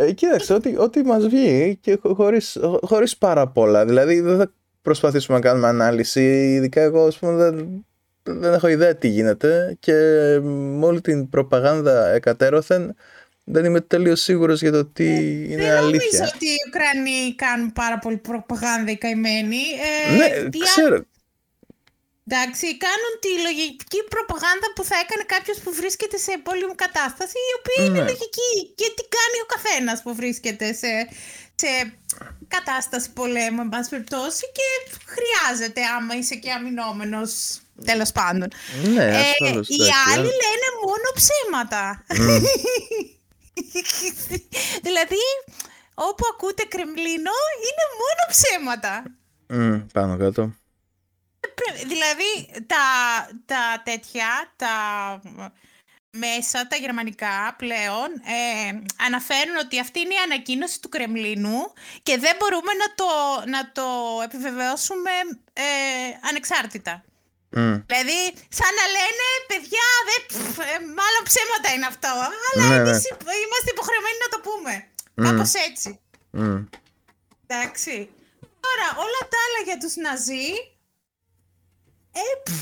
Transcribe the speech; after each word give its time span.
Ε, 0.00 0.12
κοίταξε, 0.12 0.54
ό,τι, 0.54 0.76
ό,τι 0.76 1.02
μας 1.02 1.26
βγει 1.26 1.78
και 1.80 1.98
χωρίς, 2.02 2.58
χωρίς 2.82 3.16
πάρα 3.16 3.48
πολλά. 3.48 3.84
Δηλαδή 3.84 4.20
δεν 4.20 4.36
θα 4.36 4.52
προσπαθήσουμε 4.82 5.38
να 5.38 5.44
κάνουμε 5.44 5.68
ανάλυση. 5.68 6.54
Ειδικά 6.54 6.80
εγώ, 6.80 7.06
ας 7.06 7.18
πούμε, 7.18 7.32
δεν, 7.32 7.86
δεν 8.22 8.52
έχω 8.52 8.68
ιδέα 8.68 8.94
τι 8.94 9.08
γίνεται 9.08 9.76
και 9.80 9.94
με 10.42 10.86
όλη 10.86 11.00
την 11.00 11.28
προπαγάνδα 11.28 12.08
εκατέρωθεν 12.08 12.94
δεν 13.50 13.64
είμαι 13.64 13.80
τελείως 13.80 14.20
σίγουρος 14.20 14.60
για 14.60 14.72
το 14.72 14.84
τι 14.84 15.06
ε, 15.06 15.18
είναι 15.18 15.62
δεν 15.62 15.76
αλήθεια. 15.76 16.08
Δεν 16.10 16.18
νομίζω 16.18 16.32
ότι 16.34 16.46
οι 16.46 16.56
Ουκρανοί 16.68 17.34
κάνουν 17.34 17.72
πάρα 17.72 17.98
πολύ 17.98 18.16
προπαγάνδα 18.16 18.90
οι 18.90 18.96
καημένοι. 18.96 19.56
Ε, 20.10 20.16
ναι, 20.16 20.48
ξέρω. 20.58 21.04
Εντάξει, 22.30 22.66
κάνουν 22.86 23.12
τη 23.24 23.32
λογική 23.46 24.00
προπαγάνδα 24.14 24.68
που 24.74 24.84
θα 24.90 24.96
έκανε 25.04 25.24
κάποιος 25.34 25.58
που 25.62 25.70
βρίσκεται 25.80 26.18
σε 26.26 26.32
πόλεμη 26.46 26.74
κατάσταση, 26.84 27.36
η 27.50 27.52
οποία 27.58 27.80
είναι 27.84 28.00
ναι. 28.02 28.10
λογική. 28.10 28.52
Και 28.78 28.88
τι 28.96 29.04
κάνει 29.16 29.38
ο 29.44 29.46
καθένας 29.54 29.98
που 30.04 30.12
βρίσκεται 30.20 30.66
σε, 30.80 30.92
σε 31.62 31.70
κατάσταση 32.54 33.08
πολέμου, 33.18 33.60
εν 33.60 33.68
πάση 33.68 33.88
περιπτώσει, 33.90 34.44
και 34.56 34.66
χρειάζεται 35.14 35.80
άμα 35.96 36.12
είσαι 36.18 36.36
και 36.42 36.50
αμυνόμενος. 36.52 37.30
Τέλος 37.84 38.12
πάντων. 38.12 38.48
Ναι, 38.94 39.04
ε, 39.04 39.20
οι 39.76 39.82
άλλοι 40.08 40.30
λένε 40.42 40.68
μόνο 40.86 41.08
ψέματα. 41.18 42.04
δηλαδή, 44.86 45.22
όπου 45.94 46.24
ακούτε 46.32 46.62
Κρεμλίνο, 46.72 47.36
είναι 47.66 47.84
μόνο 48.02 48.22
ψέματα. 48.32 49.02
Mm, 49.50 49.86
πάνω 49.92 50.16
κάτω. 50.16 50.52
Δηλαδή, 51.86 52.30
τα, 52.66 52.84
τα 53.46 53.82
τέτοια, 53.84 54.52
τα 54.56 54.74
μέσα, 56.10 56.66
τα 56.66 56.76
γερμανικά 56.76 57.54
πλέον, 57.58 58.08
ε, 58.36 58.80
αναφέρουν 59.06 59.56
ότι 59.64 59.80
αυτή 59.80 60.00
είναι 60.00 60.14
η 60.14 60.24
ανακοίνωση 60.24 60.80
του 60.80 60.88
Κρεμλίνου 60.88 61.72
και 62.02 62.18
δεν 62.18 62.34
μπορούμε 62.38 62.72
να 62.82 62.88
το, 62.94 63.10
να 63.54 63.72
το 63.72 63.86
επιβεβαιώσουμε 64.24 65.10
ε, 65.52 65.64
ανεξάρτητα. 66.28 67.02
Δηλαδή, 67.90 68.20
σαν 68.58 68.72
να 68.80 68.86
λένε, 68.96 69.26
παιδιά, 69.50 69.86
δε, 70.08 70.16
ε, 70.72 70.78
μάλλον 71.00 71.22
ψέματα 71.30 71.68
είναι 71.74 71.88
αυτό, 71.92 72.12
αλλά 72.48 72.64
ναι, 72.68 72.76
εμείς 72.80 73.00
ναι. 73.26 73.34
είμαστε 73.44 73.68
υποχρεωμένοι 73.76 74.18
να 74.24 74.30
το 74.34 74.38
πούμε. 74.48 74.72
Mm. 74.86 75.24
Κάπως 75.26 75.52
έτσι. 75.68 75.90
Εντάξει. 77.46 77.96
Τώρα, 78.64 78.86
όλα 79.04 79.20
τα 79.32 79.38
άλλα 79.44 79.60
για 79.68 79.78
τους 79.82 79.94
Ναζί, 80.04 80.50
ε, 82.18 82.52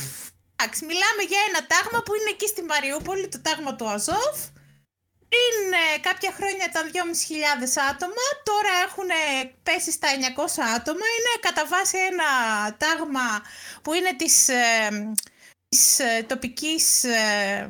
εντάξει, 0.55 0.81
μιλάμε 0.91 1.23
για 1.31 1.41
ένα 1.49 1.61
τάγμα 1.73 2.03
που 2.03 2.15
είναι 2.15 2.31
εκεί 2.35 2.47
στη 2.47 2.62
Μαριούπολη, 2.62 3.29
το 3.29 3.41
τάγμα 3.47 3.73
του 3.77 3.89
Αζόφ, 3.89 4.39
πριν 5.29 5.73
ε, 5.73 5.98
κάποια 6.09 6.33
χρόνια 6.33 6.65
ήταν 6.71 6.85
2.500 6.93 7.01
άτομα, 7.91 8.25
τώρα 8.51 8.73
έχουν 8.87 9.09
πέσει 9.63 9.93
στα 9.93 10.09
900 10.09 10.45
άτομα. 10.77 11.05
Είναι 11.15 11.33
κατά 11.41 11.67
βάση 11.67 11.97
ένα 12.11 12.31
τάγμα 12.77 13.43
που 13.83 13.93
είναι 13.93 14.13
της, 14.17 14.48
ε, 14.48 14.89
της 15.69 15.98
ε, 15.98 16.25
τοπικής, 16.29 17.05
ε, 17.05 17.69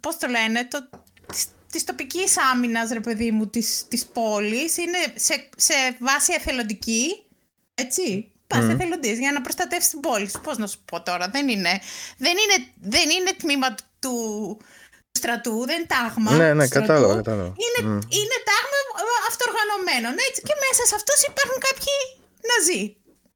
πώς 0.00 0.16
το 0.18 0.26
λένε, 0.26 0.64
το, 0.64 0.88
της, 1.32 1.46
της 1.72 1.84
τοπικής 1.84 2.38
άμυνας, 2.52 2.90
ρε 2.90 3.00
παιδί 3.00 3.30
μου, 3.30 3.46
της, 3.46 3.84
της 3.88 4.06
πόλης. 4.06 4.76
Είναι 4.76 4.98
σε, 5.14 5.48
σε 5.56 5.74
βάση 5.98 6.32
εθελοντική, 6.32 7.26
έτσι. 7.74 8.32
Πας 8.50 8.64
mm. 8.64 8.70
εθελοντής 8.70 9.18
για 9.18 9.32
να 9.32 9.40
προστατεύσεις 9.40 9.90
την 9.90 10.00
πόλη 10.00 10.28
σου. 10.30 10.40
Πώς 10.40 10.56
να 10.62 10.66
σου 10.66 10.78
πω 10.84 11.02
τώρα, 11.02 11.28
δεν 11.28 11.48
είναι, 11.48 11.72
δεν 12.24 12.34
είναι, 12.42 12.56
δεν 12.94 13.06
είναι 13.10 13.32
τμήμα 13.42 13.68
του, 13.98 14.14
στρατού, 15.10 15.54
δεν 15.66 15.76
είναι 15.76 15.90
τάγμα. 15.94 16.30
Ναι, 16.32 16.54
ναι, 16.54 16.68
κατάλαβα, 16.68 17.14
κατάλαβα. 17.14 17.52
Είναι, 17.64 17.80
mm. 17.88 18.00
είναι 18.18 18.38
τάγμα 18.50 18.78
αυτοργανωμένο. 19.30 20.08
Έτσι, 20.28 20.40
και 20.46 20.54
μέσα 20.64 20.82
σε 20.90 20.94
αυτό 20.94 21.12
υπάρχουν 21.32 21.58
κάποιοι 21.68 21.96
ναζί. 22.50 22.82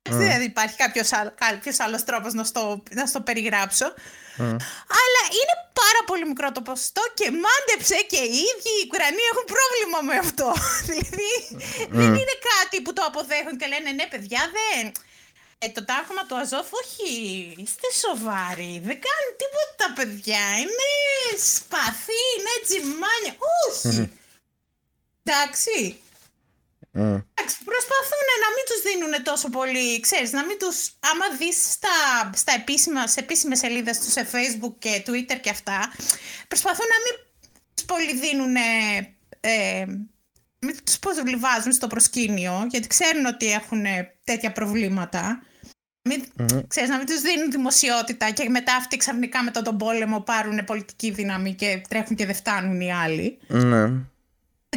Mm. 0.02 0.12
Δεν 0.22 0.42
υπάρχει 0.50 0.76
κάποιος, 0.76 1.08
κάποιος 1.44 1.80
άλλος 1.80 2.04
τρόπος 2.04 2.32
να 2.32 2.44
στο, 2.44 2.82
να 2.90 3.06
στο 3.06 3.20
περιγράψω. 3.20 3.86
Mm. 4.38 4.56
Αλλά 5.00 5.22
είναι 5.38 5.56
πάρα 5.80 6.00
πολύ 6.06 6.24
μικρό 6.30 6.52
το 6.52 6.62
ποσοστό 6.68 7.02
και 7.18 7.28
μάντεψε 7.44 7.98
και 8.12 8.22
οι 8.30 8.38
ίδιοι 8.50 8.72
οι 8.78 8.84
Ουκρανοί 8.86 9.22
έχουν 9.30 9.44
πρόβλημα 9.54 9.98
με 10.08 10.16
αυτό. 10.24 10.48
δηλαδή 10.88 11.32
δεν 11.98 12.12
είναι 12.20 12.36
κάτι 12.50 12.76
που 12.82 12.92
το 12.96 13.02
αποδέχουν 13.10 13.54
και 13.58 13.66
λένε 13.72 13.90
ναι 13.90 14.06
παιδιά 14.12 14.42
δεν... 14.56 14.92
Ε, 15.64 15.68
το 15.68 15.84
τάγμα 15.84 16.26
του 16.26 16.36
Αζόφ, 16.36 16.68
όχι, 16.82 17.08
είστε 17.62 17.88
σοβαροί, 18.02 18.72
δεν 18.88 18.98
κάνουν 19.06 19.32
τίποτα 19.42 19.86
παιδιά, 19.96 20.44
είναι 20.60 20.88
σπαθί, 21.52 22.22
είναι 22.34 22.54
τζιμάνια, 22.64 23.34
όχι. 23.68 24.12
Εντάξει. 25.22 26.02
Εντάξει, 26.94 27.56
προσπαθούν 27.64 28.24
να 28.44 28.48
μην 28.54 28.64
τους 28.68 28.80
δίνουν 28.86 29.22
τόσο 29.22 29.48
πολύ, 29.50 30.00
ξέρεις, 30.00 30.32
να 30.32 30.44
μην 30.44 30.58
τους, 30.58 30.92
άμα 31.10 31.36
δεις 31.38 31.72
στα, 31.72 31.96
στα 32.34 32.52
επίσημα, 32.52 33.06
σε 33.06 33.20
επίσημες 33.20 33.58
σελίδες 33.58 33.98
τους 33.98 34.12
σε 34.12 34.28
facebook 34.32 34.74
και 34.78 35.02
twitter 35.06 35.38
και 35.40 35.50
αυτά, 35.50 35.92
προσπαθούν 36.48 36.86
να 36.94 36.98
μην 37.04 37.14
τους 37.74 37.84
πολύ 37.84 38.14
δίνουν, 38.18 38.56
ε, 39.40 39.84
μην 40.58 40.76
τους 40.84 40.98
πώς 40.98 41.14
στο 41.74 41.86
προσκήνιο, 41.86 42.66
γιατί 42.70 42.86
ξέρουν 42.86 43.26
ότι 43.26 43.52
έχουν 43.52 43.84
τέτοια 44.24 44.52
προβλήματα. 44.52 45.42
Μην, 46.08 46.24
mm-hmm. 46.38 46.62
ξέρεις, 46.68 46.88
να 46.88 46.96
μην 46.96 47.06
τους 47.06 47.20
δίνουν 47.20 47.50
δημοσιότητα 47.50 48.30
και 48.30 48.48
μετά 48.48 48.74
αυτοί 48.74 48.96
ξαφνικά 48.96 49.42
μετά 49.42 49.62
τον 49.62 49.76
πόλεμο 49.76 50.20
πάρουν 50.20 50.64
πολιτική 50.64 51.10
δύναμη 51.10 51.54
και 51.54 51.82
τρέχουν 51.88 52.16
και 52.16 52.26
δεν 52.26 52.34
φτάνουν 52.34 52.80
οι 52.80 52.92
άλλοι. 52.92 53.38
Ναι. 53.46 53.90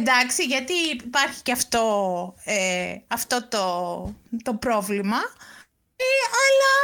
Εντάξει, 0.00 0.44
γιατί 0.44 0.72
υπάρχει 1.08 1.40
και 1.42 1.52
αυτό, 1.52 1.84
ε, 2.44 2.96
αυτό 3.18 3.48
το, 3.48 3.64
το 4.42 4.54
πρόβλημα. 4.54 5.20
Ε, 6.08 6.10
αλλά 6.44 6.74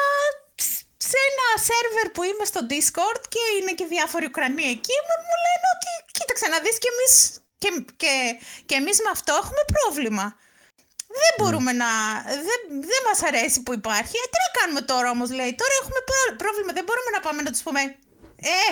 σε 1.09 1.19
ένα 1.29 1.47
σερβερ 1.69 2.07
που 2.15 2.23
είμαι 2.23 2.47
στο 2.53 2.61
Discord 2.73 3.23
και 3.35 3.43
είναι 3.57 3.73
και 3.79 3.87
διάφοροι 3.95 4.27
Ουκρανοί 4.31 4.67
εκεί, 4.77 4.97
μου, 5.07 5.17
μου 5.29 5.37
λένε 5.47 5.67
ότι 5.77 5.91
κοίταξε 6.17 6.47
να 6.53 6.59
δεις 6.65 6.77
και 6.83 6.91
εμείς, 6.95 7.13
και, 7.63 7.71
και, 8.01 8.13
και 8.69 8.77
εμείς 8.81 8.97
με 9.05 9.11
αυτό 9.17 9.33
έχουμε 9.43 9.63
πρόβλημα. 9.77 10.27
Δεν 11.21 11.33
μπορούμε 11.39 11.73
να. 11.83 11.91
Δεν, 12.49 12.61
δεν 12.91 13.01
μας 13.09 13.19
αρέσει 13.29 13.59
που 13.63 13.73
υπάρχει. 13.81 14.15
Ε, 14.23 14.27
τι 14.33 14.39
να 14.45 14.51
κάνουμε 14.59 14.83
τώρα 14.91 15.09
όμως, 15.17 15.29
λέει. 15.39 15.53
Τώρα 15.61 15.75
έχουμε 15.81 16.01
πρόβλημα. 16.43 16.73
Δεν 16.79 16.85
μπορούμε 16.87 17.11
να 17.17 17.21
πάμε 17.27 17.41
να 17.43 17.51
τους 17.55 17.63
πούμε. 17.67 17.81
Ε, 18.57 18.69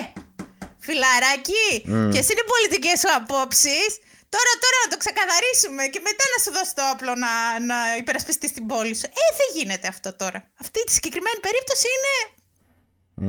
φιλαράκι, 0.85 1.67
mm. 1.75 2.07
ποιε 2.11 2.21
είναι 2.29 2.43
οι 2.45 2.51
πολιτικές 2.53 2.97
σου 3.01 3.11
απόψεις. 3.19 3.89
Τώρα, 4.35 4.53
τώρα 4.63 4.77
να 4.83 4.89
το 4.91 4.97
ξεκαθαρίσουμε 5.03 5.83
και 5.93 6.01
μετά 6.07 6.25
να 6.33 6.37
σου 6.43 6.51
δώσω 6.55 6.73
το 6.79 6.83
όπλο 6.93 7.11
να, 7.23 7.31
να 7.69 7.77
υπερασπιστείς 8.01 8.51
την 8.57 8.65
πόλη 8.71 8.95
σου. 8.99 9.07
Ε, 9.23 9.25
δεν 9.39 9.49
γίνεται 9.57 9.87
αυτό 9.93 10.09
τώρα. 10.21 10.39
Αυτή 10.63 10.79
τη 10.83 10.91
συγκεκριμένη 10.97 11.39
περίπτωση 11.47 11.87
είναι. 11.95 12.15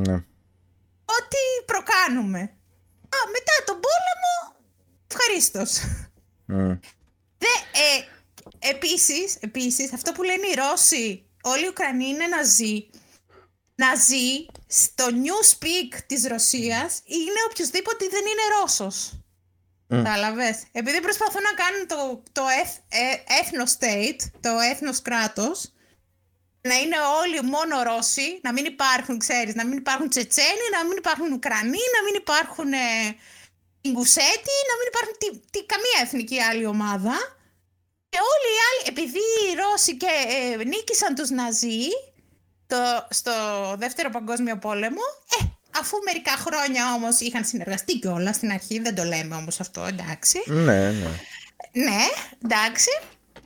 Ναι. 0.07 0.17
Ό,τι 1.17 1.43
προκάνουμε. 1.71 2.41
Α, 3.15 3.19
μετά 3.37 3.55
τον 3.69 3.79
πόλεμο, 3.85 4.35
ευχαρίστως. 5.09 5.71
Mm. 6.53 6.79
ε, 7.87 8.13
Επίσης, 8.59 9.37
επίσης, 9.41 9.93
αυτό 9.93 10.13
που 10.13 10.23
λένε 10.23 10.47
οι 10.47 10.55
Ρώσοι, 10.55 11.27
όλοι 11.43 11.65
οι 11.65 11.69
Ουκρανοί 11.69 12.07
είναι 12.07 12.27
ναζί. 12.27 12.91
Ναζί 13.75 14.47
στο 14.67 15.05
newspeak 15.05 15.99
της 16.07 16.27
Ρωσίας 16.27 17.01
είναι 17.05 17.41
οποιοδήποτε 17.51 18.09
δεν 18.09 18.21
είναι 18.21 18.61
Ρώσος. 18.61 19.13
Κατάλαβες; 19.97 20.57
Επειδή 20.73 21.01
προσπαθούν 21.01 21.43
να 21.43 21.55
κάνουν 21.63 21.87
το, 21.93 22.23
το 22.33 22.45
ε, 22.89 23.35
έθνος 23.41 23.77
state, 23.79 24.21
το 24.41 24.59
έθνος 24.71 25.03
κράτος, 25.03 25.73
να 26.69 26.75
είναι 26.75 26.97
όλοι 27.21 27.41
μόνο 27.55 27.83
Ρώσοι, 27.83 28.41
να 28.43 28.53
μην 28.53 28.65
υπάρχουν, 28.65 29.19
ξέρεις, 29.19 29.55
να 29.55 29.65
μην 29.67 29.77
υπάρχουν 29.79 30.09
Τσετσένοι, 30.09 30.67
να 30.77 30.85
μην 30.87 30.97
υπάρχουν 30.97 31.33
Ουκρανοί, 31.33 31.85
να 31.97 32.01
μην 32.05 32.15
υπάρχουν 32.23 32.73
ε, 32.73 33.17
Ιγκουσέτοι, 33.81 34.57
να 34.71 34.75
μην 34.79 34.87
υπάρχουν 34.93 35.15
τι, 35.51 35.65
καμία 35.73 35.99
εθνική 36.03 36.41
άλλη 36.41 36.67
ομάδα. 36.67 37.17
Και 38.09 38.19
όλοι 38.33 38.49
οι 38.55 38.61
άλλοι, 38.69 38.83
επειδή 38.93 39.19
οι 39.19 39.55
Ρώσοι 39.55 39.97
και, 39.97 40.13
ε, 40.29 40.65
νίκησαν 40.65 41.15
τους 41.15 41.31
Ναζί 41.31 41.87
το, 42.67 43.07
στο 43.11 43.33
δεύτερο 43.79 44.11
παγκόσμιο 44.11 44.59
πόλεμο, 44.59 45.03
ε, 45.41 45.45
αφού 45.81 45.97
μερικά 46.05 46.33
χρόνια 46.37 46.95
όμως 46.95 47.21
είχαν 47.21 47.45
συνεργαστεί 47.45 47.99
και 47.99 48.09
όλα 48.09 48.33
στην 48.33 48.51
αρχή, 48.51 48.81
δεν 48.81 48.95
το 48.95 49.05
λέμε 49.05 49.35
όμως 49.35 49.61
αυτό, 49.61 49.85
εντάξει. 49.85 50.43
Ναι, 50.47 50.91
ναι. 50.91 51.11
Ναι, 51.73 52.03
εντάξει. 52.45 52.91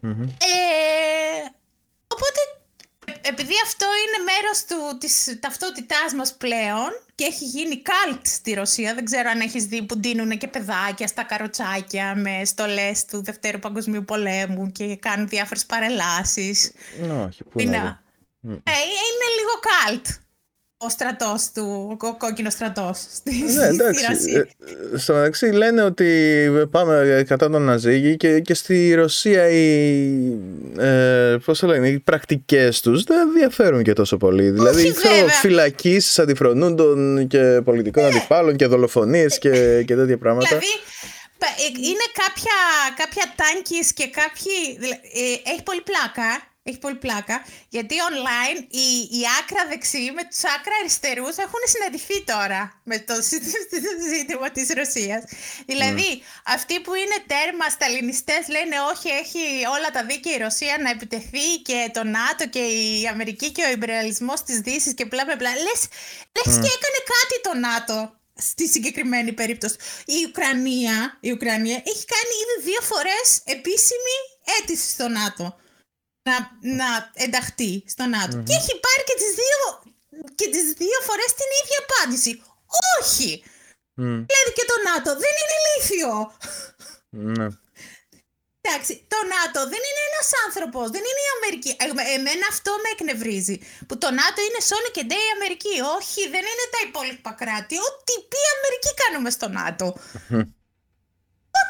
Ε, 0.02 1.48
οπότε 2.06 2.40
επειδή 3.20 3.54
αυτό 3.64 3.86
είναι 3.86 4.24
μέρος 4.24 4.64
του, 4.64 4.98
της 4.98 5.38
ταυτότητάς 5.40 6.14
μας 6.16 6.34
πλέον 6.34 6.88
και 7.14 7.24
έχει 7.24 7.44
γίνει 7.44 7.82
καλτ 7.82 8.26
στη 8.26 8.54
Ρωσία, 8.54 8.94
δεν 8.94 9.04
ξέρω 9.04 9.30
αν 9.30 9.40
έχεις 9.40 9.64
δει 9.64 9.82
που 9.82 10.00
δίνουν 10.00 10.38
και 10.38 10.48
παιδάκια 10.48 11.06
στα 11.06 11.22
καροτσάκια 11.22 12.14
με 12.16 12.44
στολές 12.44 13.04
του 13.04 13.22
Δευτέρου 13.22 13.58
Παγκοσμίου 13.58 14.04
Πολέμου 14.04 14.72
και 14.72 14.96
κάνουν 14.96 15.28
διάφορες 15.28 15.66
παρελάσεις. 15.66 16.72
Ναι, 17.00 17.24
όχι, 17.24 17.44
πού 17.44 17.60
είναι, 17.60 17.76
ε, 17.76 18.76
είναι 19.06 19.28
λίγο 19.38 19.54
καλτ. 19.84 20.06
Ο 20.78 20.88
στρατός 20.88 21.50
του, 21.54 21.96
ο 22.00 22.16
κόκκινος 22.16 22.52
στρατός 22.52 22.98
στη, 23.12 23.42
ναι, 23.54 23.66
εντάξει. 23.66 24.48
Ε, 24.92 24.98
στο 24.98 25.14
μεταξύ 25.14 25.46
λένε 25.46 25.82
ότι 25.82 26.50
πάμε 26.70 27.24
κατά 27.28 27.50
τον 27.50 27.62
Ναζί 27.62 28.16
και, 28.16 28.40
και 28.40 28.54
στη 28.54 28.94
Ρωσία 28.94 29.48
οι, 29.48 30.20
ε, 30.78 31.36
πώς 31.44 31.58
το 31.58 31.66
λένε, 31.66 31.88
οι 31.88 31.98
πρακτικές 31.98 32.80
τους 32.80 33.04
δεν 33.04 33.32
διαφέρουν 33.32 33.82
και 33.82 33.92
τόσο 33.92 34.16
πολύ. 34.16 34.50
δηλαδή 34.50 34.92
ξέρω 34.92 35.28
φυλακίσεις 35.28 36.18
αντιφρονούντων 36.18 37.26
και 37.26 37.60
πολιτικών 37.64 38.02
ναι. 38.02 38.08
αντιπάλων 38.08 38.56
και 38.56 38.66
δολοφονίες 38.66 39.38
και, 39.38 39.82
και 39.82 39.94
τέτοια 39.94 40.18
πράγματα. 40.18 40.48
Δηλαδή 40.48 40.66
είναι 41.76 42.06
κάποια, 42.12 42.56
κάποια 42.96 43.34
τάγκης 43.36 43.92
και 43.92 44.08
κάποιοι... 44.08 44.78
Ε, 45.14 45.50
έχει 45.50 45.62
πολύ 45.62 45.80
πλάκα 45.80 46.55
έχει 46.68 46.78
πολύ 46.78 46.98
πλάκα, 47.04 47.36
γιατί 47.68 47.94
online 48.10 48.58
οι, 48.82 48.88
οι 49.16 49.22
άκρα 49.40 49.62
δεξιοί 49.68 50.10
με 50.18 50.24
τους 50.30 50.42
άκρα 50.54 50.74
αριστερούς 50.80 51.36
έχουν 51.36 51.62
συναντηθεί 51.74 52.18
τώρα 52.32 52.60
με 52.90 52.98
το 52.98 53.14
ζήτημα 54.12 54.50
της 54.50 54.66
Ρωσίας. 54.78 55.22
Δηλαδή, 55.66 56.08
mm. 56.12 56.22
αυτοί 56.56 56.80
που 56.80 56.94
είναι 56.94 57.18
τέρμα 57.32 57.66
σταλινιστές 57.76 58.42
λένε 58.54 58.76
όχι, 58.92 59.08
έχει 59.22 59.42
όλα 59.76 59.90
τα 59.96 60.02
δίκαια 60.04 60.34
η 60.34 60.38
Ρωσία 60.46 60.74
να 60.84 60.90
επιτεθεί 60.90 61.48
και 61.68 61.90
το 61.96 62.02
ΝΑΤΟ 62.04 62.42
και 62.54 62.58
η 62.58 63.06
Αμερική 63.12 63.48
και 63.52 63.64
ο 63.68 63.70
υπεραλισμός 63.70 64.42
της 64.42 64.58
Δύσης 64.60 64.94
και 64.94 65.04
μπλα 65.04 65.24
μπλα 65.24 65.36
μπλα. 65.36 65.52
Λες, 65.66 65.82
λες 66.36 66.54
mm. 66.54 66.62
και 66.62 66.70
έκανε 66.76 67.00
κάτι 67.14 67.36
το 67.46 67.52
ΝΑΤΟ 67.66 67.96
στη 68.36 68.68
συγκεκριμένη 68.68 69.32
περίπτωση. 69.32 69.76
Η 70.04 70.18
Ουκρανία, 70.28 71.18
η 71.20 71.30
Ουκρανία 71.32 71.78
έχει 71.90 72.04
κάνει 72.14 72.32
ήδη 72.42 72.70
δύο 72.70 72.80
φορές 72.90 73.26
επίσημη 73.44 74.16
αίτηση 74.52 74.88
στο 74.90 75.08
ΝΑΤΟ 75.08 75.56
να, 76.28 76.36
να 76.78 76.88
ενταχθεί 77.24 77.72
στο 77.94 78.04
ΝΑΤΟ. 78.14 78.36
Και 78.46 78.56
έχει 78.60 78.74
πάρει 78.84 79.02
και 79.08 79.16
τις 79.22 79.32
δύο, 79.40 79.60
και 80.38 80.46
τις 80.54 80.66
δύο 80.82 80.98
φορές 81.08 81.30
την 81.40 81.50
ίδια 81.60 81.78
απάντηση. 81.84 82.32
Όχι! 82.98 83.30
Mm. 84.00 84.18
Δηλαδή 84.30 84.50
και 84.58 84.66
το 84.72 84.76
ΝΑΤΟ 84.88 85.10
δεν 85.24 85.34
είναι 85.40 85.56
ηλίθιο. 85.62 86.12
Ναι. 87.36 87.48
Εντάξει, 88.60 88.92
το 89.12 89.20
ΝΑΤΟ 89.34 89.60
δεν 89.72 89.82
είναι 89.88 90.02
ένας 90.10 90.28
άνθρωπος, 90.44 90.86
δεν 90.94 91.04
είναι 91.08 91.22
η 91.28 91.30
Αμερική. 91.36 91.70
Ε, 91.82 91.86
εμένα 92.18 92.46
αυτό 92.54 92.70
με 92.82 92.88
εκνευρίζει. 92.94 93.56
Που 93.88 93.94
το 94.02 94.08
ΝΑΤΟ 94.20 94.38
είναι 94.46 94.60
Sony 94.70 94.90
και 94.96 95.04
Day 95.12 95.26
Αμερική. 95.36 95.74
Όχι, 95.96 96.20
δεν 96.34 96.44
είναι 96.50 96.66
τα 96.74 96.80
υπόλοιπα 96.86 97.32
κράτη. 97.40 97.74
Ό,τι 97.88 98.14
πει 98.30 98.40
Αμερική 98.56 98.90
κάνουμε 99.02 99.30
στο 99.36 99.46
ΝΑΤΟ. 99.58 99.86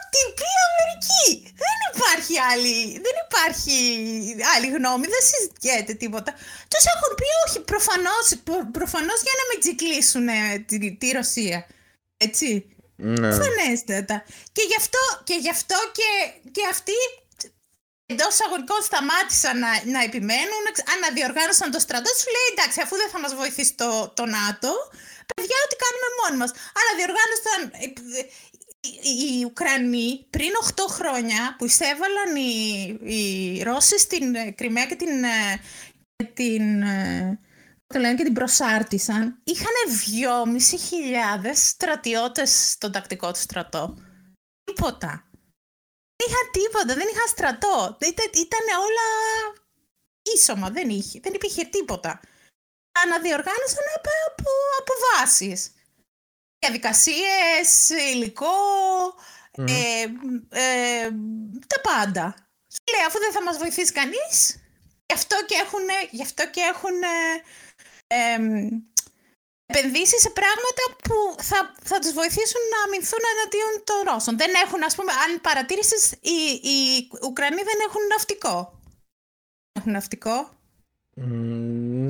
Ό,τι 0.07 0.19
Αμερική. 0.69 1.55
Δεν 1.63 1.77
υπάρχει 1.91 2.35
άλλη, 2.51 2.77
δεν 3.07 3.17
υπάρχει 3.27 3.77
άλλη 4.55 4.69
γνώμη, 4.77 5.07
δεν 5.15 5.23
συζητιέται 5.31 5.95
τίποτα. 6.03 6.33
Τους 6.71 6.85
έχουν 6.93 7.11
πει 7.19 7.29
όχι, 7.45 7.59
προφανώς, 7.73 8.27
προφανώς 8.79 9.19
για 9.27 9.35
να 9.41 9.45
μην 9.49 9.59
τζικλίσουν 9.61 10.27
τη, 10.67 10.97
τη 11.01 11.09
Ρωσία. 11.11 11.67
Έτσι. 12.17 12.49
Ναι. 12.97 13.31
Φανέστατα. 13.41 14.25
Και 14.53 14.63
γι' 14.71 14.79
αυτό 14.83 15.03
και, 15.25 15.35
γι 15.45 15.51
αυτό 15.51 15.77
και, 15.97 16.11
και 16.51 16.63
αυτοί 16.71 16.97
εντός 18.13 18.37
αγωνικών 18.47 18.81
σταμάτησαν 18.89 19.57
να, 19.65 19.71
να 19.95 20.01
επιμένουν, 20.09 20.65
αναδιοργάνωσαν 20.95 21.69
το 21.75 21.81
στρατό. 21.87 22.11
Σου 22.21 22.29
λέει 22.35 22.49
εντάξει, 22.53 22.79
αφού 22.85 22.95
δεν 23.03 23.09
θα 23.13 23.19
μας 23.23 23.33
βοηθήσει 23.41 23.75
το, 23.83 23.91
το 24.19 24.25
ΝΑΤΟ, 24.37 24.73
παιδιά, 25.31 25.57
ό,τι 25.65 25.77
κάνουμε 25.85 26.09
μόνοι 26.19 26.37
μας. 26.43 26.51
Αναδιοργάνωσαν 26.81 27.61
οι 29.03 29.45
Ουκρανοί 29.45 30.27
πριν 30.31 30.51
8 30.65 30.71
χρόνια 30.89 31.55
που 31.59 31.65
εισέβαλαν 31.65 32.37
οι, 32.37 32.99
οι 33.03 33.63
Ρώσοι 33.63 33.99
στην 33.99 34.35
ε, 34.35 34.51
Κρυμαία 34.51 34.87
και 34.87 34.95
την, 34.95 35.25
ε, 35.25 35.61
την, 36.35 36.83
ε, 36.83 37.39
το 37.87 37.99
λένε 37.99 38.15
και 38.15 38.25
την 38.25 38.33
προσάρτησαν, 38.33 39.41
είχαν 39.45 39.73
2.500 41.45 41.51
στρατιώτες 41.55 42.71
στον 42.71 42.93
τακτικό 42.93 43.33
του 43.33 43.41
στρατό. 43.41 43.97
Τίποτα. 44.65 45.31
Δεν 46.17 46.29
είχαν 46.29 46.51
τίποτα, 46.51 46.95
δεν 46.95 47.09
είχαν 47.13 47.29
στρατό. 47.29 47.97
Ήταν, 48.01 48.27
ήταν 48.33 48.67
όλα 48.79 49.09
ίσωμα, 50.35 50.71
δεν, 50.71 50.89
είχε, 50.89 51.21
δεν 51.23 51.35
υπήρχε 51.35 51.65
τίποτα. 51.65 52.21
Αναδιοργάνωσαν 53.05 53.87
από, 53.97 54.11
από, 54.31 54.51
από 54.81 54.93
βάσεις 55.05 55.71
διαδικασίες, 56.67 57.89
υλικό, 58.13 58.57
ε, 59.51 60.03
ε, 60.63 61.11
τα 61.67 61.79
πάντα. 61.89 62.35
Σου 62.75 62.83
λέει, 62.93 63.07
αφού 63.07 63.19
δεν 63.19 63.33
θα 63.33 63.43
μας 63.43 63.57
βοηθήσει 63.59 63.93
κανείς, 63.93 64.37
γι' 65.07 65.15
αυτό 65.19 65.37
και 65.49 65.57
έχουν, 65.65 65.87
γι 66.11 66.23
αυτό 66.23 66.43
και 66.51 66.61
έχουν 66.73 66.97
ε, 68.07 68.37
επενδύσεις 69.67 70.21
σε 70.21 70.31
πράγματα 70.31 70.83
που 71.05 71.43
θα, 71.43 71.75
θα 71.83 71.99
τους 71.99 72.13
βοηθήσουν 72.13 72.63
να 72.73 72.79
αμυνθούν 72.85 73.23
εναντίον 73.35 73.73
των 73.89 73.99
Ρώσων. 74.09 74.39
Δεν 74.39 74.53
έχουν, 74.65 74.83
ας 74.85 74.95
πούμε, 74.95 75.13
αν 75.13 75.41
παρατήρησες, 75.41 76.13
οι, 76.13 76.39
οι 76.69 77.09
Ουκρανοί 77.29 77.63
δεν 77.71 77.79
έχουν 77.87 78.03
ναυτικό. 78.13 78.81
Έχουν 79.73 79.93
ναυτικό. 79.93 80.55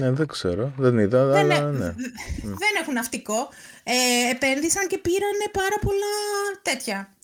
Ναι, 0.00 0.10
δεν 0.10 0.26
ξέρω. 0.26 0.72
Δεν 0.76 0.98
είδα, 0.98 1.24
δεν, 1.26 1.52
αλλά 1.52 1.70
ναι. 1.70 1.94
Δεν 2.42 2.72
έχουν 2.80 2.94
ναυτικό. 2.94 3.48
Ε, 3.82 4.30
επένδυσαν 4.30 4.86
και 4.86 4.98
πήραν 4.98 5.38
πάρα 5.52 5.78
πολλά 5.80 6.14
τέτοια. 6.62 7.14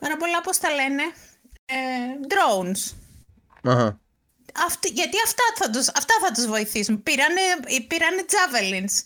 Πάρα 0.00 0.16
πολλά, 0.16 0.40
πώς 0.40 0.58
τα 0.58 0.68
λένε, 0.70 1.02
ε, 1.64 1.76
drones. 2.28 2.94
Αχα. 3.62 4.00
γιατί 4.92 5.16
αυτά 5.24 5.42
θα, 5.54 5.70
τους, 5.70 5.88
αυτά 5.88 6.14
θα 6.22 6.32
τους 6.32 6.46
βοηθήσουν. 6.46 7.02
Πήρανε, 7.02 7.40
πήρανε 7.88 8.24
javelins 8.28 9.04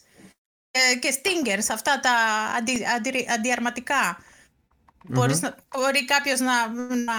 ε, 0.70 0.96
και 0.98 1.14
stingers, 1.22 1.66
αυτά 1.70 2.00
τα 2.00 2.12
αντι, 2.56 2.84
αντι, 2.94 3.26
αντιαρματικα 3.34 4.18
μπορεί 5.08 6.04
κάποιος 6.04 6.40
να, 6.40 6.68
να 6.94 7.14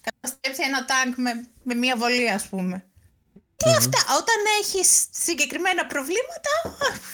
καταστρέψει 0.00 0.62
ένα 0.62 0.84
τάγκ 0.84 1.12
με, 1.16 1.48
με 1.62 1.74
μία 1.74 1.96
βολή, 1.96 2.30
ας 2.30 2.48
πούμε. 2.48 2.84
Και 3.60 3.70
αυτά, 3.70 4.00
όταν 4.20 4.38
έχεις 4.60 5.06
συγκεκριμένα 5.10 5.86
προβλήματα, 5.86 6.52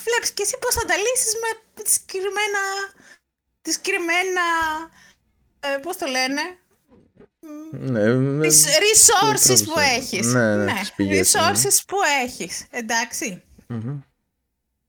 βλέπεις 0.05 0.31
και 0.31 0.43
εσύ 0.43 0.57
πώς 0.59 0.75
θα 0.75 0.85
τα 0.85 0.97
λύσεις 0.97 1.35
με 1.43 1.51
συγκεκριμένα, 1.85 2.63
συγκεκριμένα 3.63 4.45
ε, 5.61 5.77
πώς 5.83 5.97
το 5.97 6.07
λένε, 6.07 6.43
ναι, 7.71 8.41
τις 8.41 8.67
resources 8.87 9.65
που 9.65 9.79
έχεις. 9.79 10.27
Ναι, 10.27 10.57
ναι, 10.57 10.65
ναι 10.65 10.81
resources 10.99 11.77
που 11.87 11.97
έχεις, 12.23 12.67
εντάξει. 12.71 13.43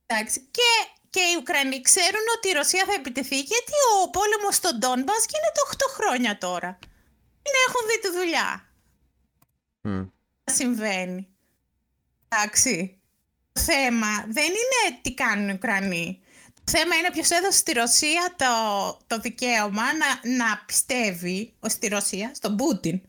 Εντάξει. 0.05 0.39
Και, 0.51 0.69
και 1.09 1.19
οι 1.19 1.35
Ουκρανοί 1.39 1.81
ξέρουν 1.81 2.25
ότι 2.37 2.49
η 2.49 2.51
Ρωσία 2.51 2.83
θα 2.87 2.93
επιτεθεί 2.93 3.35
γιατί 3.39 3.75
ο 4.01 4.09
πόλεμος 4.09 4.55
στον 4.55 4.79
Ντόνμπας 4.79 5.25
γίνεται 5.31 5.59
8 5.69 5.75
χρόνια 5.97 6.37
τώρα. 6.37 6.79
Είναι, 7.45 7.59
έχουν 7.67 7.81
δει 7.87 7.99
τη 7.99 8.17
δουλειά. 8.17 8.69
Mm. 9.83 10.09
συμβαίνει. 10.43 11.34
Εντάξει. 12.35 12.99
Το 13.51 13.61
θέμα 13.61 14.25
δεν 14.27 14.43
είναι 14.43 14.99
τι 15.01 15.13
κάνουν 15.13 15.49
οι 15.49 15.53
Ουκρανοί. 15.53 16.19
Το 16.63 16.77
θέμα 16.77 16.95
είναι 16.95 17.11
ποιος 17.11 17.29
έδωσε 17.29 17.57
στη 17.57 17.71
Ρωσία 17.71 18.35
το, 18.37 18.45
το 19.07 19.19
δικαίωμα 19.19 19.83
να, 19.83 20.35
να 20.35 20.63
πιστεύει, 20.65 21.53
στη 21.65 21.87
Ρωσία, 21.87 22.31
στον 22.35 22.55
Πούτιν, 22.55 23.01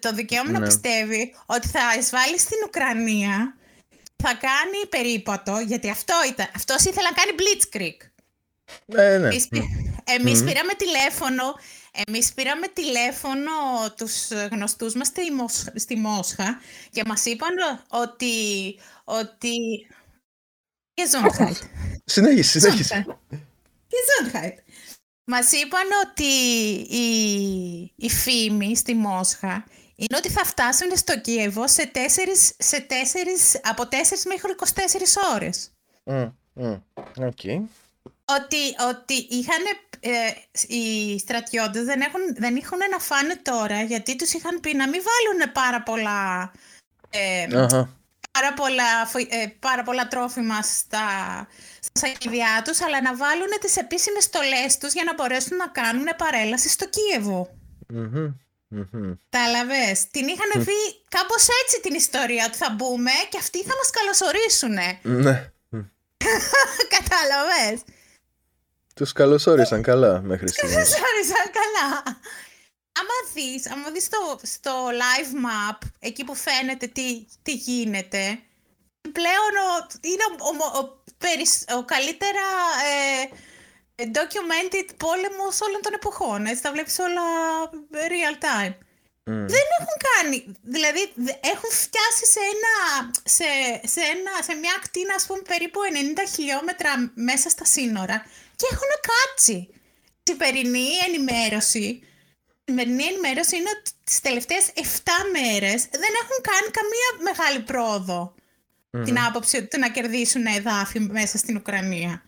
το 0.00 0.12
δικαίωμα 0.12 0.50
να 0.50 0.58
ναι. 0.58 0.66
πιστεύει 0.66 1.34
ότι 1.46 1.68
θα 1.68 1.80
εισβάλλει 1.98 2.38
στην 2.38 2.58
Ουκρανία, 2.66 3.56
θα 4.16 4.34
κάνει 4.34 4.86
περίπατο, 4.88 5.58
γιατί 5.58 5.90
αυτό 5.90 6.14
ήταν, 6.28 6.46
αυτός 6.54 6.84
ήθελε 6.84 7.08
να 7.08 7.14
κάνει 7.14 7.32
blitzkrieg. 7.38 8.08
Ναι, 8.84 9.18
ναι. 9.18 9.28
Εμείς, 10.04 10.44
πήραμε 10.44 10.72
τηλέφωνο 10.76 11.54
εμείς 12.06 12.32
πήραμε 12.32 12.66
τηλέφωνο 12.68 13.50
τους 13.96 14.28
γνωστούς 14.50 14.94
μας 14.94 15.06
στη, 15.06 15.22
στη 15.74 15.96
Μόσχα 15.96 16.60
και 16.90 17.02
μας 17.06 17.24
είπαν 17.24 17.54
ότι... 17.88 18.34
ότι... 19.04 19.50
Gesundheit. 20.94 21.56
Συνέχισε, 22.04 22.58
συνέχισε. 22.58 23.06
Gesundheit. 23.90 24.54
Μας 25.24 25.52
είπαν 25.52 25.86
ότι 26.06 26.24
η, 26.96 27.92
η 27.96 28.10
φήμη 28.10 28.76
στη 28.76 28.94
Μόσχα 28.94 29.64
είναι 29.96 30.16
ότι 30.16 30.30
θα 30.30 30.44
φτάσουν 30.44 30.96
στο 30.96 31.20
Κίεβο 31.20 31.68
σε 31.68 31.86
τέσσερις, 31.86 32.52
σε 32.58 32.80
τέσσερις, 32.80 33.60
από 33.62 33.82
4 33.82 33.86
μέχρι 34.26 34.54
24 34.56 35.34
ώρες. 35.34 35.70
Mm, 36.04 36.32
mm, 36.60 36.80
okay. 37.16 37.60
Ότι, 38.24 38.62
ότι 38.90 39.14
είχαν 39.28 39.62
ε, 40.06 40.34
οι 40.74 41.18
στρατιώτες 41.18 41.84
δεν, 41.84 42.00
έχουν, 42.00 42.20
δεν 42.36 42.56
είχαν 42.56 42.78
να 42.90 42.98
φάνε 42.98 43.36
τώρα 43.42 43.82
γιατί 43.82 44.16
τους 44.16 44.32
είχαν 44.32 44.60
πει 44.60 44.74
να 44.74 44.88
μην 44.88 45.00
βάλουν 45.08 45.52
πάρα 45.52 45.82
πολλά, 45.82 46.52
ε, 47.10 47.46
πάρα 48.30 48.52
πολλά, 48.54 49.10
ε, 49.28 49.46
πάρα 49.58 49.82
πολλά 49.82 50.08
τρόφιμα 50.08 50.62
στα, 50.62 51.06
στα 51.80 52.06
σακιδιά 52.06 52.62
τους 52.64 52.80
αλλά 52.82 53.02
να 53.02 53.16
βάλουν 53.16 53.52
τις 53.60 53.76
επίσημες 53.76 54.24
στολές 54.24 54.78
τους 54.78 54.92
για 54.92 55.04
να 55.04 55.14
μπορέσουν 55.14 55.56
να 55.56 55.68
κάνουν 55.68 56.06
παρέλαση 56.16 56.68
στο 56.68 56.86
Κίεβο. 56.88 57.56
Mm-hmm. 57.94 58.34
Την 60.10 60.26
είχαν 60.28 60.64
πει 60.64 60.78
κάπως 61.08 61.46
έτσι 61.62 61.80
την 61.82 61.94
ιστορία 61.94 62.44
ότι 62.46 62.56
θα 62.56 62.70
μπούμε 62.70 63.10
και 63.28 63.38
αυτοί 63.38 63.62
θα 63.62 63.74
μας 63.76 63.90
καλωσορίσουν. 63.90 64.72
Ναι. 65.22 65.50
Κατάλαβες. 66.96 67.95
Τους 68.96 69.12
καλωσόρισαν 69.12 69.82
καλά 69.82 70.20
μέχρι 70.20 70.48
στιγμή. 70.48 70.70
στιγμής. 70.70 70.94
Καλωσόρισαν 70.94 71.46
καλά. 71.58 71.90
Άμα 72.98 73.16
δεις, 73.34 73.70
άμα 73.70 73.90
δεις 73.90 74.04
στο, 74.04 74.38
στο 74.42 74.72
live 75.02 75.32
map, 75.46 75.78
εκεί 75.98 76.24
που 76.24 76.34
φαίνεται 76.34 76.86
τι, 76.86 77.26
τι 77.42 77.52
γίνεται, 77.52 78.38
πλέον 79.12 79.52
ο, 79.66 79.70
είναι 80.00 80.26
ο, 80.38 80.52
ο, 80.78 81.78
ο, 81.78 81.84
καλύτερα 81.84 82.46
ε, 83.94 84.04
documented 84.18 84.88
πόλεμος 84.96 85.60
όλων 85.60 85.80
των 85.82 85.92
εποχών. 85.94 86.46
Έτσι 86.46 86.62
τα 86.62 86.72
βλέπεις 86.72 86.98
όλα 86.98 87.22
real 87.92 88.36
time. 88.48 88.74
Δεν 89.28 89.66
έχουν 89.78 89.96
κάνει, 90.10 90.38
δηλαδή 90.62 91.12
έχουν 91.52 91.70
φτιάσει 91.70 92.26
σε, 92.34 92.40
ένα, 92.54 92.74
σε, 93.24 93.48
σε, 93.92 94.00
ένα, 94.00 94.32
σε 94.42 94.54
μια 94.54 94.74
ακτίνα 94.76 95.14
ας 95.14 95.26
πούμε 95.26 95.42
περίπου 95.52 95.80
90 96.16 96.34
χιλιόμετρα 96.34 97.12
μέσα 97.14 97.48
στα 97.48 97.64
σύνορα 97.64 98.26
και 98.56 98.66
έχουν 98.72 98.92
κάτσει. 99.10 99.68
Η 100.22 100.32
σημερινή 100.32 100.88
ενημέρωση, 101.06 101.86
η 102.64 102.64
σημερινή 102.64 103.04
ενημέρωση 103.04 103.56
είναι 103.56 103.70
ότι 103.78 103.90
τις 104.04 104.20
τελευταίες 104.20 104.66
7 104.74 104.80
μέρες 105.32 105.82
δεν 106.02 106.12
έχουν 106.22 106.38
κάνει 106.48 106.68
καμία 106.78 107.10
μεγάλη 107.30 107.60
πρόοδο 107.60 108.34
την 109.04 109.20
άποψη 109.20 109.56
ότι 109.56 109.78
να 109.78 109.90
κερδίσουν 109.90 110.46
εδάφη 110.46 111.00
μέσα 111.00 111.38
στην 111.38 111.56
Ουκρανία. 111.56 112.22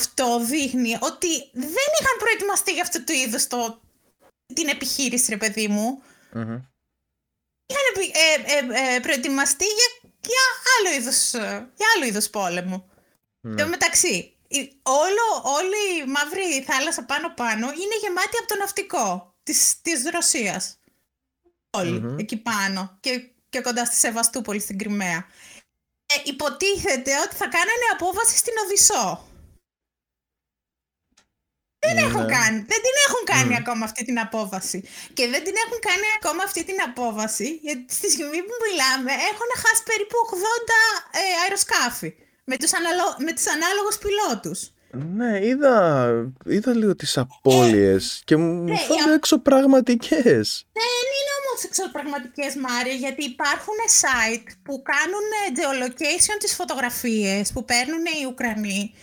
Αυτό 0.00 0.44
δείχνει 0.44 0.96
ότι 1.00 1.28
δεν 1.52 1.88
είχαν 2.00 2.16
προετοιμαστεί 2.18 2.72
για 2.72 2.82
αυτό 2.82 3.04
το 3.04 3.12
είδος 3.12 3.46
το, 3.46 3.80
την 4.54 4.68
επιχείρηση, 4.68 5.30
ρε 5.30 5.36
παιδί 5.36 5.68
μου. 5.68 6.02
Mm-hmm. 6.34 6.60
Είχαν 7.66 7.86
ε, 7.96 8.52
ε, 8.54 8.94
ε, 8.94 9.00
προετοιμαστεί 9.00 9.64
για, 9.64 10.10
για, 10.20 10.44
άλλο 10.78 10.96
είδος, 11.00 11.30
για 11.76 11.86
άλλο 11.96 12.04
είδος 12.06 12.30
πόλεμο. 12.30 12.90
Mm. 13.48 13.66
μεταξύ, 13.68 14.36
όλο, 14.82 15.26
όλη 15.56 16.02
η 16.02 16.06
μαύρη 16.06 16.62
θάλασσα 16.62 17.04
πάνω-πάνω 17.04 17.66
είναι 17.66 17.96
γεμάτη 18.00 18.36
από 18.38 18.48
το 18.48 18.56
ναυτικό 18.56 19.34
της, 19.42 19.80
της 19.82 20.10
Ρωσίας. 20.10 20.78
εκεί 22.18 22.36
πάνω 22.36 22.96
και, 23.00 23.30
και 23.48 23.60
κοντά 23.60 23.84
στη 23.84 23.96
Σεβαστούπολη 23.96 24.60
στην 24.60 24.78
Κρυμαία. 24.78 25.26
Ε, 26.06 26.14
υποτίθεται 26.24 27.20
ότι 27.20 27.34
θα 27.34 27.48
κάνανε 27.56 27.86
απόβαση 27.92 28.36
στην 28.36 28.52
Οδυσσό. 28.64 29.26
Δεν, 31.86 31.96
έχουν 31.96 32.24
ναι. 32.24 32.34
κάνει, 32.36 32.56
δεν 32.56 32.80
την 32.84 32.94
έχουν 33.06 33.24
κάνει 33.24 33.56
ακόμα 33.56 33.84
αυτή 33.84 34.04
την 34.04 34.18
απόβαση. 34.20 34.88
Και 35.12 35.28
δεν 35.28 35.44
την 35.44 35.54
έχουν 35.64 35.78
κάνει 35.88 36.06
ακόμα 36.16 36.42
αυτή 36.42 36.64
την 36.64 36.82
απόβαση, 36.82 37.58
γιατί 37.62 37.94
στη 37.94 38.10
στιγμή 38.10 38.42
που 38.42 38.56
μιλάμε 38.66 39.12
έχουν 39.30 39.50
χάσει 39.62 39.82
περίπου 39.82 40.16
80 40.30 40.38
ε, 41.10 41.40
αεροσκάφη 41.42 42.14
με 42.44 42.56
τους, 42.56 42.72
αναλο... 42.74 43.16
με 43.18 43.32
τους 43.32 43.46
ανάλογους 43.46 43.98
πιλότους. 43.98 44.70
Ναι, 45.18 45.46
είδα, 45.46 45.76
είδα 46.44 46.74
λίγο 46.74 46.96
τις 46.96 47.18
απώλειες 47.18 48.18
ε, 48.18 48.22
και 48.24 48.36
μου 48.36 48.62
ναι, 48.62 48.76
φαίνονται 48.76 49.14
εξωπραγματικές. 49.14 50.66
Ναι, 50.78 50.88
είναι 51.18 51.32
όμως 51.40 51.64
εξωπραγματικές 51.64 52.54
Μάρια, 52.54 52.92
γιατί 52.92 53.24
υπάρχουν 53.24 53.78
site 54.00 54.48
που 54.64 54.82
κάνουν 54.92 55.28
geolocation 55.58 56.36
τις 56.38 56.54
φωτογραφίες 56.54 57.52
που 57.52 57.64
παίρνουν 57.64 58.04
οι 58.20 58.26
Ουκρανοί 58.26 58.94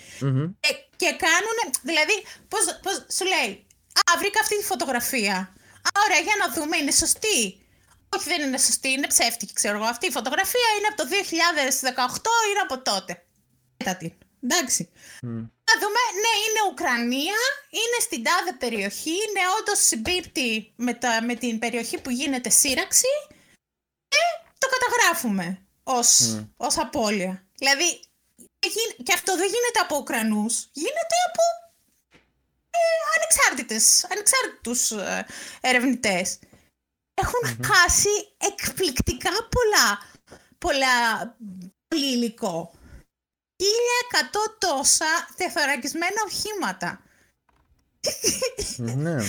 και, 0.60 0.72
και 0.96 1.10
κάνουν, 1.25 1.58
δηλαδή, 1.81 2.15
πώς, 2.48 2.63
πώς 2.84 2.96
σου 3.15 3.25
λέει, 3.34 3.65
α, 4.10 4.17
βρήκα 4.17 4.39
αυτή 4.39 4.58
τη 4.58 4.63
φωτογραφία. 4.63 5.38
Α, 5.88 5.89
ωραία, 6.05 6.22
για 6.27 6.38
να 6.41 6.48
δούμε, 6.55 6.77
είναι 6.77 6.91
σωστή. 6.91 7.41
Όχι, 8.15 8.29
δεν 8.31 8.41
είναι 8.46 8.58
σωστή, 8.58 8.89
είναι 8.89 9.08
ψεύτικη, 9.08 9.53
ξέρω 9.53 9.75
εγώ. 9.77 9.86
Αυτή 9.86 10.05
η 10.08 10.12
φωτογραφία 10.12 10.69
είναι 10.77 10.88
από 10.91 10.98
το 11.01 11.05
2018, 11.10 12.31
είναι 12.50 12.63
από 12.67 12.75
τότε. 12.89 13.24
Εντάξει. 14.44 14.90
Να 15.70 15.74
δούμε, 15.82 16.02
ναι, 16.24 16.34
είναι 16.46 16.72
Ουκρανία, 16.72 17.40
είναι 17.70 18.00
στην 18.00 18.24
τάδε 18.24 18.54
περιοχή, 18.54 19.10
είναι 19.10 19.42
όντως 19.60 19.80
συμπίπτει 19.86 20.74
με, 20.76 20.94
τα, 20.94 21.24
με 21.24 21.36
την 21.36 21.60
περιοχή 21.60 22.02
που 22.02 22.10
γίνεται 22.10 22.50
σύραξη 22.50 23.12
και 24.08 24.18
το 24.58 24.68
καταγράφουμε 24.74 25.66
ως, 25.84 26.36
mm. 26.36 26.48
ως 26.58 26.78
απώλεια. 26.78 27.48
Δηλαδή, 27.56 28.00
και 29.04 29.14
αυτό 29.14 29.36
δεν 29.38 29.48
γίνεται 29.48 29.80
από 29.82 29.98
Ουκρανούς, 29.98 30.70
γίνεται 30.72 31.16
από 31.28 31.42
ε, 32.70 32.80
ανεξάρτητες, 33.16 34.06
ανεξάρτητους 34.12 34.92
ε, 34.92 35.26
ερευνητές. 35.62 36.40
χάσει 37.64 38.10
εκπληκτικά 38.38 39.30
πολλά, 39.30 40.00
πολλά 40.58 41.38
πολύ 41.88 42.12
υλικό. 42.12 42.79
1100 43.60 43.63
τόσα 44.58 45.28
τεθωρακισμένα 45.36 46.22
οχήματα. 46.25 47.01
Ναι. 48.78 49.24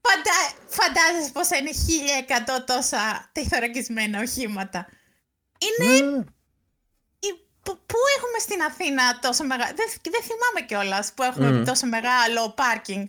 Φαντα... 0.00 0.36
Φαντάζεσαι 0.66 1.30
πως 1.32 1.48
είναι 1.50 1.70
1100 2.58 2.64
τόσα 2.66 3.28
τεθωρακισμένα 3.32 4.20
οχήματα. 4.20 4.88
Είναι... 5.58 6.00
Ναι. 6.00 6.24
Πού 7.62 7.98
έχουμε 8.16 8.38
στην 8.38 8.62
Αθήνα 8.62 9.18
τόσο 9.18 9.44
μεγάλο... 9.44 9.72
Δεν, 9.76 9.88
δεν 10.02 10.22
θυμάμαι 10.22 10.66
κιόλας 10.66 11.12
που 11.12 11.22
έχουμε 11.22 11.64
τόσο 11.64 11.86
μεγάλο 11.86 12.50
πάρκινγκ. 12.50 13.06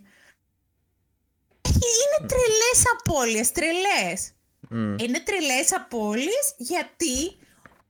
Είναι 1.64 2.28
τρελές 2.28 2.82
απώλειες, 2.92 3.52
τρελές. 3.52 4.32
Είναι 5.04 5.20
τρελές 5.20 5.72
απώλειες 5.72 6.54
γιατί 6.56 7.38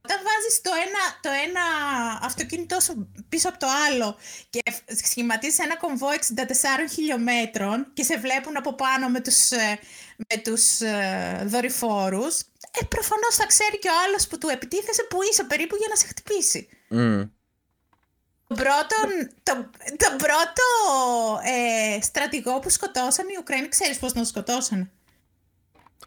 όταν 0.04 0.18
βάζεις 0.26 0.60
το 0.60 0.70
ένα, 0.86 1.02
το 1.20 1.30
ένα 1.48 1.64
αυτοκίνητο 2.22 2.76
πίσω 3.28 3.48
από 3.48 3.58
το 3.58 3.66
άλλο 3.86 4.16
και 4.50 4.60
σχηματίζεις 5.04 5.58
ένα 5.58 5.76
κομβό 5.76 6.08
64 6.08 6.90
χιλιόμετρων 6.92 7.86
και 7.94 8.02
σε 8.02 8.18
βλέπουν 8.18 8.56
από 8.56 8.72
πάνω 8.74 9.08
με 9.08 9.20
τους, 9.20 9.50
ε, 9.50 9.78
με 10.16 10.36
τους 10.42 10.80
ε, 10.80 11.42
δορυφόρους, 11.46 12.40
ε, 12.70 12.84
προφανώς 12.88 13.34
θα 13.34 13.46
ξέρει 13.46 13.78
και 13.78 13.88
ο 13.88 13.92
άλλος 14.06 14.26
που 14.26 14.38
του 14.38 14.48
επιτίθεσε 14.48 15.02
που 15.02 15.18
είσαι 15.30 15.44
περίπου 15.44 15.76
για 15.76 15.88
να 15.90 15.96
σε 15.96 16.06
χτυπήσει. 16.06 16.68
Mm. 16.90 17.28
Το 18.46 18.54
πρώτο, 18.54 18.96
το, 19.42 19.70
το 19.96 20.16
πρώτο 20.16 20.64
ε, 21.44 22.00
στρατηγό 22.00 22.58
που 22.58 22.70
σκοτώσαν 22.70 23.28
οι 23.28 23.36
Ουκρανοί, 23.38 23.68
ξέρεις 23.68 23.98
πώς 23.98 24.12
να 24.12 24.24
σκοτώσαν. 24.24 24.90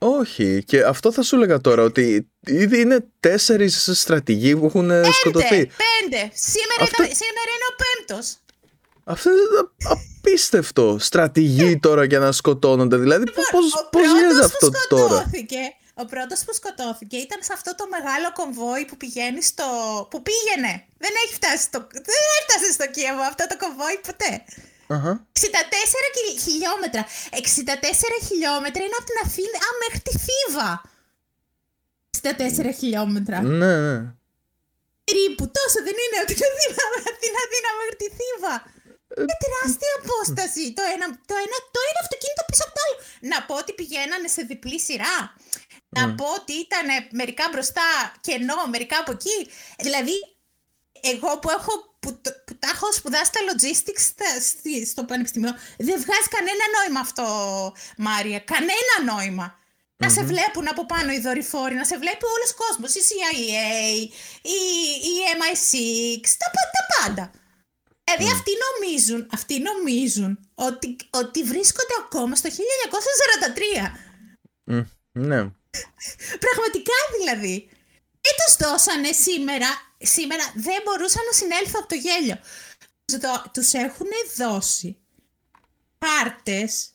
Όχι, 0.06 0.64
και 0.64 0.84
αυτό 0.84 1.12
θα 1.12 1.22
σου 1.22 1.36
έλεγα 1.36 1.62
τώρα, 1.62 1.84
ότι 1.84 2.28
ήδη 2.46 2.80
είναι 2.80 3.06
τέσσερις 3.20 3.90
στρατηγοί 3.94 4.56
που 4.56 4.66
έχουν 4.66 4.88
πέντε, 4.88 5.12
σκοτωθεί. 5.12 5.48
Πέντε! 5.58 6.32
Σήμερα, 6.34 6.82
αυτό... 6.82 7.04
σήμερα 7.04 7.50
είναι 7.56 7.68
ο 7.72 7.76
πέμπτος. 7.84 8.38
Αυτό 9.04 9.30
είναι 9.30 9.70
απίστευτο. 9.94 10.98
Στρατηγοί 11.00 11.80
τώρα 11.80 12.04
για 12.04 12.20
να 12.20 12.32
σκοτώνονται. 12.32 12.98
Δηλαδή, 12.98 13.26
λοιπόν, 13.26 13.46
πώ 13.92 14.00
γίνεται 14.00 14.46
αυτό 14.46 14.70
τώρα; 14.88 15.32
Ο 15.94 16.06
πρώτος 16.06 16.40
που 16.46 16.54
σκοτώθηκε 16.54 17.18
ήταν 17.18 17.40
σε 17.48 17.54
αυτό 17.54 17.76
το 17.76 17.86
μεγάλο 17.96 18.32
κομβόι 18.40 18.86
που 18.86 18.98
πηγαίνει 18.98 19.42
στο. 19.44 19.66
που 20.12 20.22
πήγαινε. 20.28 20.74
Δεν 20.98 21.12
έχει 21.24 21.34
φτάσει 21.34 21.64
στο. 21.64 21.80
Δεν 22.10 22.24
έφτασε 22.40 22.72
στο 22.78 22.86
Κίεβο 22.96 23.24
αυτό 23.32 23.44
το 23.52 23.56
κομβόι 23.64 23.98
ποτέ. 24.08 24.32
Uh-huh. 24.94 25.16
64 25.40 26.44
χιλιόμετρα. 26.46 27.02
64 27.32 28.28
χιλιόμετρα 28.28 28.82
είναι 28.86 28.98
από 29.00 29.08
την 29.12 29.20
Αθήνα 29.26 29.58
α, 29.68 29.70
μέχρι 29.84 30.00
τη 30.08 30.14
Θήβα. 30.26 30.70
64 32.22 32.80
χιλιόμετρα. 32.80 33.38
Ναι, 33.42 33.72
ναι. 33.88 33.98
Περίπου 35.08 35.44
τόσο 35.58 35.78
δεν 35.88 35.96
είναι 36.04 36.18
από 36.22 36.30
την 36.34 36.42
Αθήνα, 36.50 36.84
την 37.24 37.34
Αθήνα 37.44 37.70
μέχρι 37.80 37.96
τη 38.02 38.08
Θήβα. 38.18 38.56
Είναι 39.18 39.38
τεράστια 39.44 39.92
απόσταση. 40.02 40.64
Το 40.78 40.84
ένα, 40.96 41.06
το, 41.30 41.36
ένα, 41.46 41.58
το 41.76 41.80
ένα 41.90 42.00
αυτοκίνητο 42.06 42.44
πίσω 42.50 42.64
από 42.68 42.74
το 42.78 42.82
άλλο. 42.86 42.96
Να 43.32 43.38
πω 43.48 43.54
ότι 43.62 43.72
πηγαίνανε 43.80 44.28
σε 44.36 44.42
διπλή 44.52 44.80
σειρά. 44.88 45.18
Να 45.98 46.04
πω 46.18 46.26
ότι 46.40 46.54
ήταν 46.66 46.86
μερικά 47.20 47.46
μπροστά 47.52 47.90
και 48.26 48.32
ενώ 48.40 48.58
μερικά 48.74 48.98
από 49.04 49.12
εκεί. 49.18 49.38
Δηλαδή, 49.86 50.16
εγώ 51.12 51.32
που 51.40 51.50
έχω 51.58 51.74
που, 52.04 52.10
που 52.46 52.54
τα 52.60 52.68
έχω 52.74 52.88
σπουδάσει 52.94 53.32
τα 53.36 53.42
logistics 53.50 54.06
στο 54.92 55.04
πανεπιστήμιο, 55.04 55.54
δεν 55.88 55.98
βγάζει 56.04 56.30
κανένα 56.36 56.66
νόημα 56.76 57.00
αυτό, 57.00 57.26
Μάρια. 57.98 58.40
Κανένα 58.54 58.96
Να 59.98 60.10
σε 60.10 60.24
βλέπουν 60.24 60.68
από 60.74 60.86
πάνω 60.86 61.12
οι 61.12 61.20
δορυφόροι, 61.20 61.76
να 61.76 61.86
σε 61.86 61.98
βλέπει 61.98 62.26
όλος 62.36 62.50
ο 62.54 62.58
κόσμος, 62.64 62.92
η 62.96 63.02
CIA, 63.08 63.32
η, 64.42 64.58
η 65.12 65.14
MI6, 65.40 66.22
τα, 66.42 66.48
τα 66.76 66.84
πάντα. 66.96 67.32
Δηλαδή 68.04 68.32
αυτοί 68.36 68.52
νομίζουν, 68.66 69.28
αυτοί 69.38 69.56
νομίζουν 69.70 70.32
ότι, 70.56 70.96
ότι 71.10 71.44
βρίσκονται 71.44 71.96
ακόμα 72.06 72.36
στο 72.36 72.50
1943. 72.50 73.92
ναι. 75.12 75.40
Πραγματικά 76.46 76.98
δηλαδή. 77.20 77.70
Τι 78.24 78.30
τους 78.40 78.68
δώσανε 78.68 79.12
σήμερα 79.12 79.70
σήμερα 79.98 80.44
δεν 80.56 80.80
μπορούσα 80.86 81.20
να 81.28 81.34
συνέλθω 81.40 81.78
από 81.80 81.88
το 81.88 81.96
γέλιο. 81.96 82.38
Τους 83.54 83.74
έχουν 83.74 84.08
δώσει 84.38 84.98
χάρτες 86.06 86.90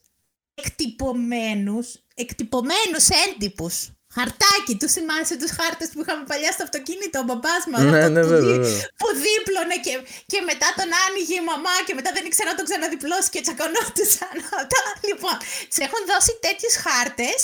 εκτυπωμένους, 0.55 1.87
εκτυπωμένους 2.15 3.07
έντυπους 3.27 3.75
χαρτάκι. 4.17 4.75
Τους 4.81 4.93
θυμάσαι 4.97 5.37
τους 5.43 5.51
χάρτες 5.59 5.89
που 5.93 6.01
είχαμε 6.03 6.25
παλιά 6.31 6.51
στο 6.57 6.63
αυτοκίνητο, 6.69 7.17
ο 7.23 7.25
μπαμπάς 7.29 7.63
μας. 7.71 7.83
Ναι, 7.83 8.09
ναι, 8.15 8.21
που, 8.23 8.29
βέβαια, 8.33 8.53
δι- 8.53 8.61
βέβαια. 8.63 8.87
που 9.01 9.09
δίπλωνε 9.27 9.77
και, 9.87 9.95
και 10.33 10.41
μετά 10.51 10.69
τον 10.79 10.89
άνοιγε 11.05 11.35
η 11.43 11.45
μαμά 11.51 11.77
και 11.87 11.95
μετά 11.99 12.11
δεν 12.17 12.25
ήξερα 12.29 12.49
να 12.53 12.57
τον 12.59 12.65
ξαναδιπλώσει 12.69 13.29
και 13.35 13.41
τσακωνόντουσαν. 13.45 14.35
Αυτά. 14.63 14.81
λοιπόν, 15.11 15.37
τους 15.69 15.81
έχουν 15.87 16.01
δώσει 16.11 16.33
τέτοιου 16.47 16.71
χάρτες. 16.85 17.39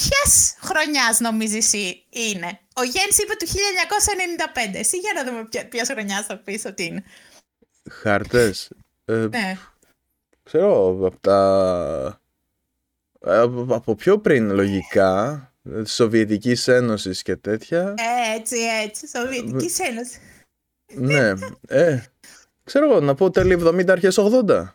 Ποιας 0.00 0.56
χρονιάς 0.60 1.20
νομίζεις 1.20 1.56
εσύ 1.64 2.04
είναι; 2.08 2.58
Ο 2.74 2.82
Γέννης 2.82 3.18
είπε 3.18 3.34
του 3.38 3.46
1995. 3.46 4.78
Εσύ 4.78 4.96
για 4.96 5.12
να 5.14 5.24
δούμε 5.24 5.48
ποια 5.68 5.84
χρονιάς 5.84 6.26
θα 6.26 6.36
πεις 6.36 6.64
ότι 6.64 6.84
είναι. 6.84 7.04
Χάρτες. 7.90 8.70
Ε, 9.04 9.12
Ναι. 9.14 9.58
ξέρω, 10.42 10.88
από 10.88 11.18
τα... 11.20 12.20
Από, 13.20 13.66
από 13.74 13.94
πιο 13.94 14.18
πριν 14.18 14.50
λογικά, 14.50 15.52
της 15.82 15.92
Σοβιετικής 15.94 16.68
Ένωσης 16.68 17.22
και 17.22 17.36
τέτοια. 17.36 17.94
Έτσι, 18.36 18.56
έτσι. 18.84 19.08
Σοβιετικής 19.08 19.78
Ένωσης. 19.78 20.18
ναι, 20.94 21.32
ε, 21.68 22.02
ξέρω 22.64 22.90
εγώ, 22.90 23.00
να 23.00 23.14
πω 23.14 23.30
τέλη 23.30 23.52
70 23.64 23.88
αρχές 23.88 24.18
80. 24.18 24.74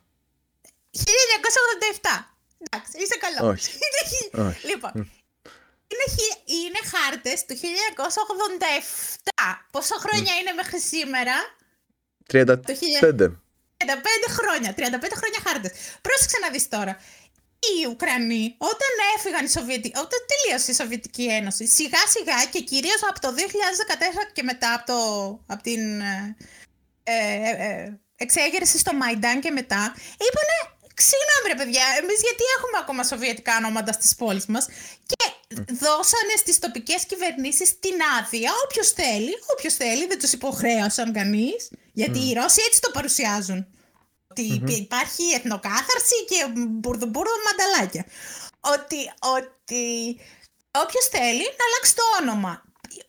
1987. 0.92 2.32
Εντάξει, 2.70 2.92
είσαι 3.04 3.18
καλό. 3.20 3.51
Όχι. 3.51 3.72
Είναι 4.34 4.52
χι- 4.52 4.58
Όχι. 4.58 4.68
Λοιπόν, 4.68 4.92
είναι, 5.94 6.06
χι- 6.16 6.40
είναι 6.46 6.80
χάρτες 6.94 7.46
του 7.46 7.56
1987. 7.56 9.66
Πόσο 9.72 9.96
χρόνια 9.96 10.34
είναι 10.40 10.52
μέχρι 10.52 10.80
σήμερα; 10.80 11.34
35. 12.34 12.66
Το 12.66 12.74
1000 12.74 13.00
35 13.78 14.28
χρόνια. 14.30 14.74
35 14.74 15.16
χρόνια 15.16 15.40
χάρτες. 15.48 15.72
Πρόσεξε 16.02 16.38
να 16.42 16.50
δεις 16.50 16.68
τώρα. 16.70 16.98
Οι 17.64 17.86
Ουκρανοί, 17.90 18.56
όταν 18.58 18.92
έφυγαν 19.18 19.46
οι 19.46 19.50
Σοβιετικοί, 19.50 19.98
όταν 20.00 20.20
τελείωσε 20.32 20.72
η 20.72 20.74
Σοβιετική 20.74 21.24
Ένωση, 21.26 21.68
σιγά 21.68 22.08
σιγά 22.08 22.46
και 22.52 22.60
κυρίως 22.62 23.04
από 23.10 23.20
το 23.20 23.34
2014 23.34 24.32
και 24.34 24.44
μετά 24.44 24.74
από, 24.74 24.86
το, 24.86 24.98
από 25.54 25.64
την 25.64 26.02
ε, 26.02 26.36
ε, 27.04 27.50
ε, 27.50 28.00
εξέγερση 28.16 28.78
στο 28.78 28.94
Μαϊντάν 28.94 29.40
και 29.42 29.52
μετά, 29.52 29.96
είπανε 30.28 30.56
Συγγνώμη 31.10 31.46
ρε 31.48 31.55
παιδιά, 31.55 31.86
εμείς 32.01 32.20
γιατί 32.27 32.43
έχουμε 32.58 32.77
ακόμα 32.84 33.03
σοβιετικά 33.03 33.58
ονόματα 33.58 33.91
στις 33.91 34.15
πόλεις 34.15 34.46
μας; 34.46 34.65
Και 35.05 35.25
δώσανε 35.84 36.36
στις 36.38 36.60
τοπικές 36.60 37.05
κυβερνήσεις 37.05 37.79
την 37.79 37.96
άδεια, 38.20 38.51
όποιος 38.65 38.89
θέλει, 38.91 39.34
όποιος 39.53 39.74
θέλει, 39.74 40.08
δεν 40.08 40.20
τους 40.20 40.34
υποχρέωσαν 40.34 41.13
κανείς, 41.13 41.70
γιατί 41.93 42.20
οι 42.20 42.34
Ρώσοι 42.34 42.62
έτσι 42.67 42.81
το 42.81 42.91
παρουσιάζουν. 42.91 43.67
Ότι 44.27 44.62
υπάρχει 44.65 45.24
εθνοκάθαρση 45.36 46.17
και 46.29 46.48
μπουρδουμπούρδο 46.58 47.34
μανταλάκια. 47.46 48.05
Ότι, 48.60 49.12
ότι 49.20 49.84
όποιος 50.72 51.05
θέλει 51.12 51.46
να 51.58 51.63
αλλάξει 51.67 51.96
το 51.96 52.03
όνομα. 52.22 52.63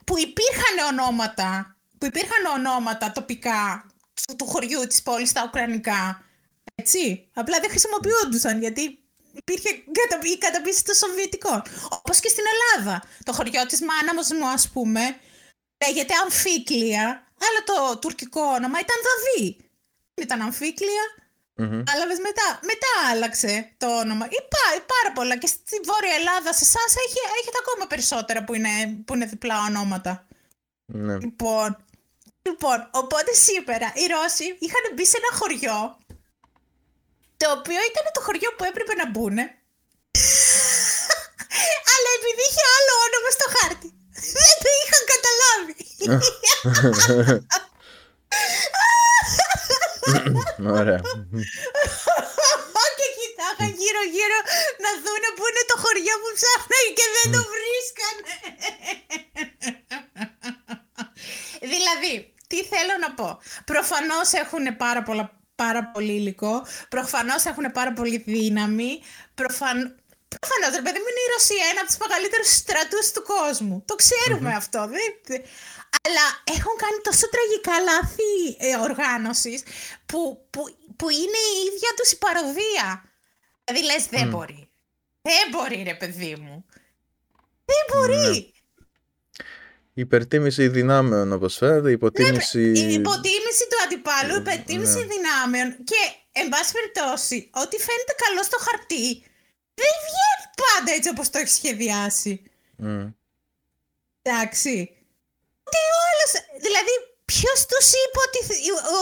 Που 0.07 0.19
υπήρχαν 0.19 0.77
ονόματα, 0.91 1.77
που 1.99 2.07
υπήρχαν 2.07 2.45
ονόματα 2.57 3.13
τοπικά 3.13 3.87
του, 4.15 4.37
του 4.37 4.47
χωριού 4.47 4.87
της 4.87 5.03
πόλης 5.03 5.29
στα 5.29 5.43
ουκρανικά. 5.47 6.25
Έτσι. 6.75 7.29
Απλά 7.35 7.61
δεν 7.61 7.71
χρησιμοποιούντουσαν 7.71 8.61
γιατί 8.61 8.99
υπήρχε 9.33 9.71
κατα- 9.93 10.27
η 10.27 10.39
καταπίεση 10.39 10.85
των 10.85 10.95
Σοβιετικών. 10.95 11.63
Όπως 11.91 12.21
και 12.21 12.29
στην 12.29 12.45
Ελλάδα. 12.55 13.03
Το 13.25 13.33
χωριό 13.33 13.67
της 13.67 13.81
μάναμος 13.81 14.29
μου, 14.31 14.47
ας 14.49 14.71
πούμε, 14.73 15.01
λέγεται 15.87 16.15
Αμφίκλια, 16.23 17.05
αλλά 17.47 17.61
το 17.65 17.99
τουρκικό 17.99 18.41
όνομα 18.41 18.79
ήταν 18.81 18.97
Δαβί. 19.07 19.57
Δεν 20.15 20.25
ήταν 20.25 20.41
Αμφίκλια. 20.41 21.05
Μμμ. 21.57 21.83
Κατάλαβες 21.83 22.19
μετά. 22.19 22.49
Μετά 22.63 22.91
άλλαξε 23.11 23.73
το 23.77 23.99
όνομα. 23.99 24.25
Υπά, 24.27 24.65
πάρα 24.95 25.11
πολλά. 25.15 25.37
Και 25.37 25.47
στη 25.47 25.81
Βόρεια 25.85 26.15
Ελλάδα, 26.15 26.53
σε 26.53 26.65
εσάς 26.65 26.95
έχει, 27.07 27.19
έχετε 27.41 27.59
ακόμα 27.65 27.87
περισσότερα 27.87 28.45
που 28.45 28.55
είναι, 28.55 29.03
που 29.07 29.15
είναι 29.15 29.27
διπλά 29.27 29.57
ονόματα. 29.69 30.27
Ναι. 30.87 31.19
Λοιπόν, 31.19 31.85
λοιπόν, 32.43 32.89
οπότε 32.93 33.33
σήμερα 33.33 33.93
οι 33.95 34.07
Ρώσοι 34.07 34.45
είχαν 34.59 34.85
μπει 34.95 35.07
σε 35.07 35.17
ένα 35.17 35.39
χωριό 35.39 35.99
το 37.43 37.49
οποίο 37.59 37.81
ήταν 37.91 38.05
το 38.17 38.21
χωριό 38.27 38.51
που 38.57 38.65
έπρεπε 38.71 38.95
να 39.01 39.07
μπουν 39.11 39.39
αλλά 41.93 42.11
επειδή 42.19 42.43
είχε 42.49 42.65
άλλο 42.77 42.93
όνομα 43.07 43.31
στο 43.37 43.47
χάρτη 43.57 43.89
δεν 44.39 44.57
το 44.63 44.69
είχαν 44.81 45.03
καταλάβει. 45.13 45.77
Ωραία. 50.79 51.01
και 52.99 53.09
κοιτάγαν 53.17 53.73
γύρω 53.81 54.03
γύρω 54.15 54.39
να 54.85 54.91
δούνε 55.05 55.29
που 55.37 55.45
είναι 55.49 55.65
το 55.71 55.77
χωριό 55.83 56.15
που 56.23 56.31
ψάχνανε 56.39 56.91
και 56.99 57.07
δεν 57.17 57.27
το 57.35 57.41
βρίσκανε. 57.55 58.33
δηλαδή, 61.75 62.13
τι 62.47 62.59
θέλω 62.73 62.95
να 63.01 63.11
πω. 63.15 63.29
Προφανώς 63.65 64.29
έχουν 64.33 64.77
πάρα, 64.77 65.03
πολλά, 65.03 65.42
πάρα 65.55 65.85
πολύ 65.85 66.13
υλικό. 66.13 66.67
Προφανώς 66.89 67.45
έχουν 67.45 67.73
πάρα 67.73 67.93
πολύ 67.93 68.17
δύναμη. 68.27 69.03
Προφαν... 69.35 69.97
Προφανώς, 70.39 70.71
ρε 70.79 70.83
παιδί 70.85 70.99
μου, 70.99 71.11
είναι 71.11 71.25
η 71.29 71.33
Ρωσία 71.37 71.65
ένα 71.71 71.81
από 71.81 71.89
τους 71.91 72.01
μεγαλύτερους 72.05 72.49
στρατούς 72.61 73.07
του 73.13 73.23
κόσμου. 73.35 73.85
Το 73.87 73.95
ξέρουμε 73.95 74.55
αυτό. 74.55 74.81
Δεν... 74.95 75.43
Αλλά 76.07 76.27
έχουν 76.57 76.75
κάνει 76.83 76.99
τόσο 77.03 77.27
τραγικά 77.35 77.75
λάθη 77.91 78.33
ε, 78.59 78.77
οργάνωσης 78.77 79.63
που, 80.07 80.47
που, 80.51 80.61
που 80.97 81.09
είναι 81.11 81.41
η 81.53 81.59
ίδια 81.69 81.91
τους 81.97 82.11
η 82.13 82.19
παροδία. 82.19 82.87
Δηλαδή 83.65 83.85
λες 83.91 84.07
δεν 84.07 84.29
μπορεί. 84.29 84.71
Δεν 85.23 85.45
μπορεί 85.51 85.83
ρε 85.83 85.95
παιδί 85.95 86.37
μου. 86.37 86.65
Δεν 87.65 87.83
μπορεί. 87.91 88.53
Υπερτίμηση 89.95 90.69
δυνάμεων, 90.69 91.33
όπως 91.33 91.57
φαίνεται, 91.57 91.91
υποτίμηση... 91.91 92.61
Η 92.61 92.93
υποτίμηση 92.93 93.65
του 93.71 93.79
αντιπάλου, 93.85 94.35
η 94.35 94.41
υπερτίμηση 94.41 94.99
ναι. 94.99 95.07
δυνάμεων 95.15 95.69
και, 95.85 96.01
εν 96.33 96.49
πάση 96.49 96.73
περιπτώσει, 96.73 97.51
ό,τι 97.63 97.77
φαίνεται 97.87 98.15
καλό 98.25 98.43
στο 98.43 98.59
χαρτί, 98.67 99.07
δεν 99.81 99.95
βγαίνει 100.07 100.45
πάντα 100.63 100.91
έτσι 100.97 101.09
όπως 101.09 101.31
το 101.31 101.39
έχει 101.39 101.49
σχεδιάσει. 101.49 102.43
Μμ. 102.77 103.07
Εντάξει. 104.23 104.75
Τι 105.73 105.83
όλος, 106.09 106.33
δηλαδή, 106.67 106.93
ποιος 107.25 107.59
τους 107.71 107.87
είπε 108.01 108.19
ότι, 108.27 108.39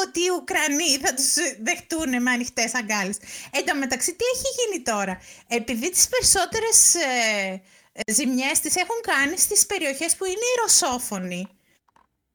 ότι 0.02 0.20
οι 0.20 0.30
Ουκρανοί 0.38 0.92
θα 1.04 1.14
τους 1.14 1.32
δεχτούν 1.68 2.22
με 2.22 2.30
ανοιχτές 2.30 2.74
αγκάλες; 2.74 3.16
Εν 3.50 3.64
τω 3.66 3.74
μεταξύ, 3.74 4.10
τι 4.18 4.24
έχει 4.34 4.48
γίνει 4.58 4.82
τώρα; 4.82 5.20
Επειδή 5.48 5.90
τις 5.90 6.08
περισσότερες 6.08 6.94
ε, 6.94 6.98
ε, 6.98 7.60
ζημιές 8.06 8.60
τις 8.60 8.76
έχουν 8.76 9.00
κάνει 9.00 9.38
στις 9.38 9.66
περιοχές 9.66 10.16
που 10.16 10.24
είναι 10.24 10.34
οι 10.50 10.60
ρωσόφωνοι, 10.62 11.48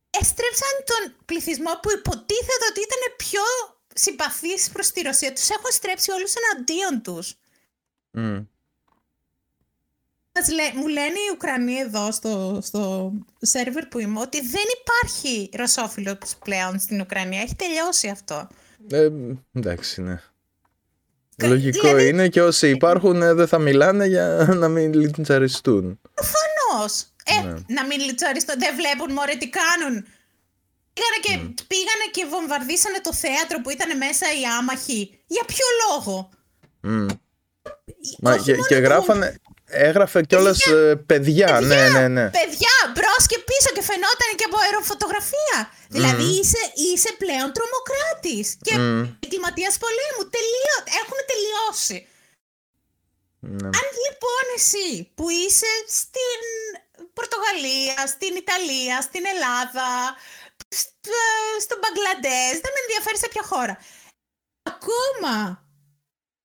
έστρεψαν 0.10 0.76
τον 0.86 1.16
πληθυσμό 1.26 1.72
που 1.82 1.92
υποτίθεται 1.92 2.66
ότι 2.70 2.80
ήταν 2.80 3.16
πιο 3.18 3.42
συμπαθείς 3.96 4.70
προς 4.70 4.92
τη 4.92 5.02
Ρωσία. 5.02 5.34
Τους 5.34 5.50
έχουν 5.50 5.72
στρέψει 5.72 6.12
όλους 6.12 6.34
εναντίον 6.36 7.02
τους. 7.02 7.36
Μμ. 8.12 8.40
Μας 10.38 10.50
λέ- 10.50 10.74
μου 10.74 10.88
λένε 10.88 11.20
οι 11.20 11.32
Ουκρανοί 11.34 11.76
εδώ 11.76 12.12
στο, 12.12 12.60
στο 12.64 13.14
σερβερ 13.42 13.86
που 13.86 14.00
είμαι 14.00 14.20
ότι 14.20 14.42
δεν 14.42 14.64
υπάρχει 14.82 15.50
ρωσόφιλος 15.54 16.18
πλέον 16.44 16.80
στην 16.80 17.02
Ουκρανία. 17.02 17.42
Έχει 17.42 17.56
τελειώσει 17.56 18.08
αυτό. 18.08 18.48
Ε, 18.90 19.10
εντάξει, 19.54 20.02
ναι. 20.02 20.22
Κα- 21.38 21.48
Λογικό 21.48 21.80
δηλαδή- 21.88 22.08
είναι 22.08 22.28
και 22.28 22.42
όσοι 22.42 22.70
υπάρχουν 22.70 23.22
ε, 23.22 23.34
δεν 23.34 23.48
θα 23.48 23.60
μιλάνε 23.60 24.06
για 24.06 24.48
να 24.58 24.68
μην 24.68 24.94
λιντσαριστούν. 24.94 26.00
Προφανώς. 26.14 27.06
Ε, 27.26 27.42
Ναι. 27.48 27.54
να 27.68 27.86
μην 27.86 28.00
λιτσαριστούν. 28.00 28.56
Δεν 28.60 28.76
βλέπουν 28.76 29.14
μωρέ 29.14 29.36
τι 29.36 29.50
κάνουν. 29.50 30.06
Πήγανε 30.94 31.20
και, 31.22 31.64
πήγανε 31.68 32.06
και 32.12 32.26
βομβαρδίσανε 32.30 33.00
το 33.04 33.14
θέατρο 33.14 33.62
που 33.62 33.70
ήταν 33.70 33.98
μέσα 33.98 34.26
οι 34.40 34.44
άμαχοι. 34.60 35.20
Για 35.28 35.44
ποιο 35.46 35.66
λόγο; 35.88 36.30
Μμ. 36.82 37.06
Μα 38.20 38.32
Όχι 38.34 38.44
και, 38.44 38.52
μόνο 38.54 38.66
και 38.68 38.76
το- 38.76 38.82
γράφανε, 38.82 39.36
έγραφε 39.68 40.22
κιόλας 40.24 40.60
ε, 40.66 40.96
παιδιά, 41.10 41.60
ναι, 41.62 41.90
ναι, 41.90 42.08
ναι. 42.08 42.30
Παιδιά, 42.30 42.76
μπρος 42.94 43.24
και 43.32 43.40
πίσω 43.50 43.70
και 43.76 43.84
φαινόταν 43.90 44.30
και 44.36 44.48
από 44.50 44.58
αεροφωτογραφία. 44.66 45.58
Δηλαδή 45.96 46.24
είσαι, 46.40 46.62
είσαι 46.88 47.12
πλέον 47.22 47.50
τρομοκράτης 47.56 48.48
και 48.66 48.74
Μμ. 48.78 49.02
εγκληματία 49.24 49.72
πολέμου. 49.84 50.24
Τελείω, 50.38 50.76
έχουν 51.02 51.20
τελειώσει. 51.32 51.98
Ναι. 53.40 53.70
Αν 53.80 53.88
λοιπόν 54.06 54.44
εσύ 54.58 54.90
που 55.16 55.26
είσαι 55.30 55.72
στην 56.00 56.40
Πορτογαλία, 57.18 57.98
στην 58.16 58.34
Ιταλία, 58.44 58.96
στην 59.08 59.24
Ελλάδα, 59.34 59.90
στο, 60.82 61.20
στο 61.66 61.76
Μπαγκλαντές, 61.80 62.54
δεν 62.64 62.72
με 62.76 62.82
ενδιαφέρει 62.86 63.20
σε 63.24 63.28
ποια 63.34 63.44
χώρα. 63.52 63.76
Ακόμα 64.74 65.65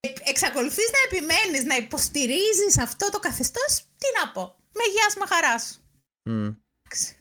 ε- 0.00 0.12
εξακολουθείς 0.24 0.90
να 0.90 0.98
επιμένεις, 1.16 1.64
να 1.64 1.76
υποστηρίζεις 1.76 2.78
αυτό 2.78 3.10
το 3.10 3.18
καθεστώς, 3.18 3.76
τι 3.76 4.06
να 4.20 4.32
πω. 4.32 4.54
Με 4.72 4.82
γεια 4.92 5.20
με 5.20 5.26
χαράς 5.26 5.62
σου. 5.62 5.80
Μμ. 6.22 6.48
Εντάξει. 6.82 7.16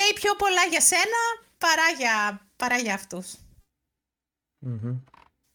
Λέει 0.00 0.12
πιο 0.14 0.34
πολλά 0.34 0.64
για 0.64 0.80
σένα 0.80 1.20
παρά 1.58 1.88
για, 1.98 2.46
παρά 2.56 2.78
για 2.78 2.94
αυτούς. 2.94 3.34
Μμμ. 4.58 5.00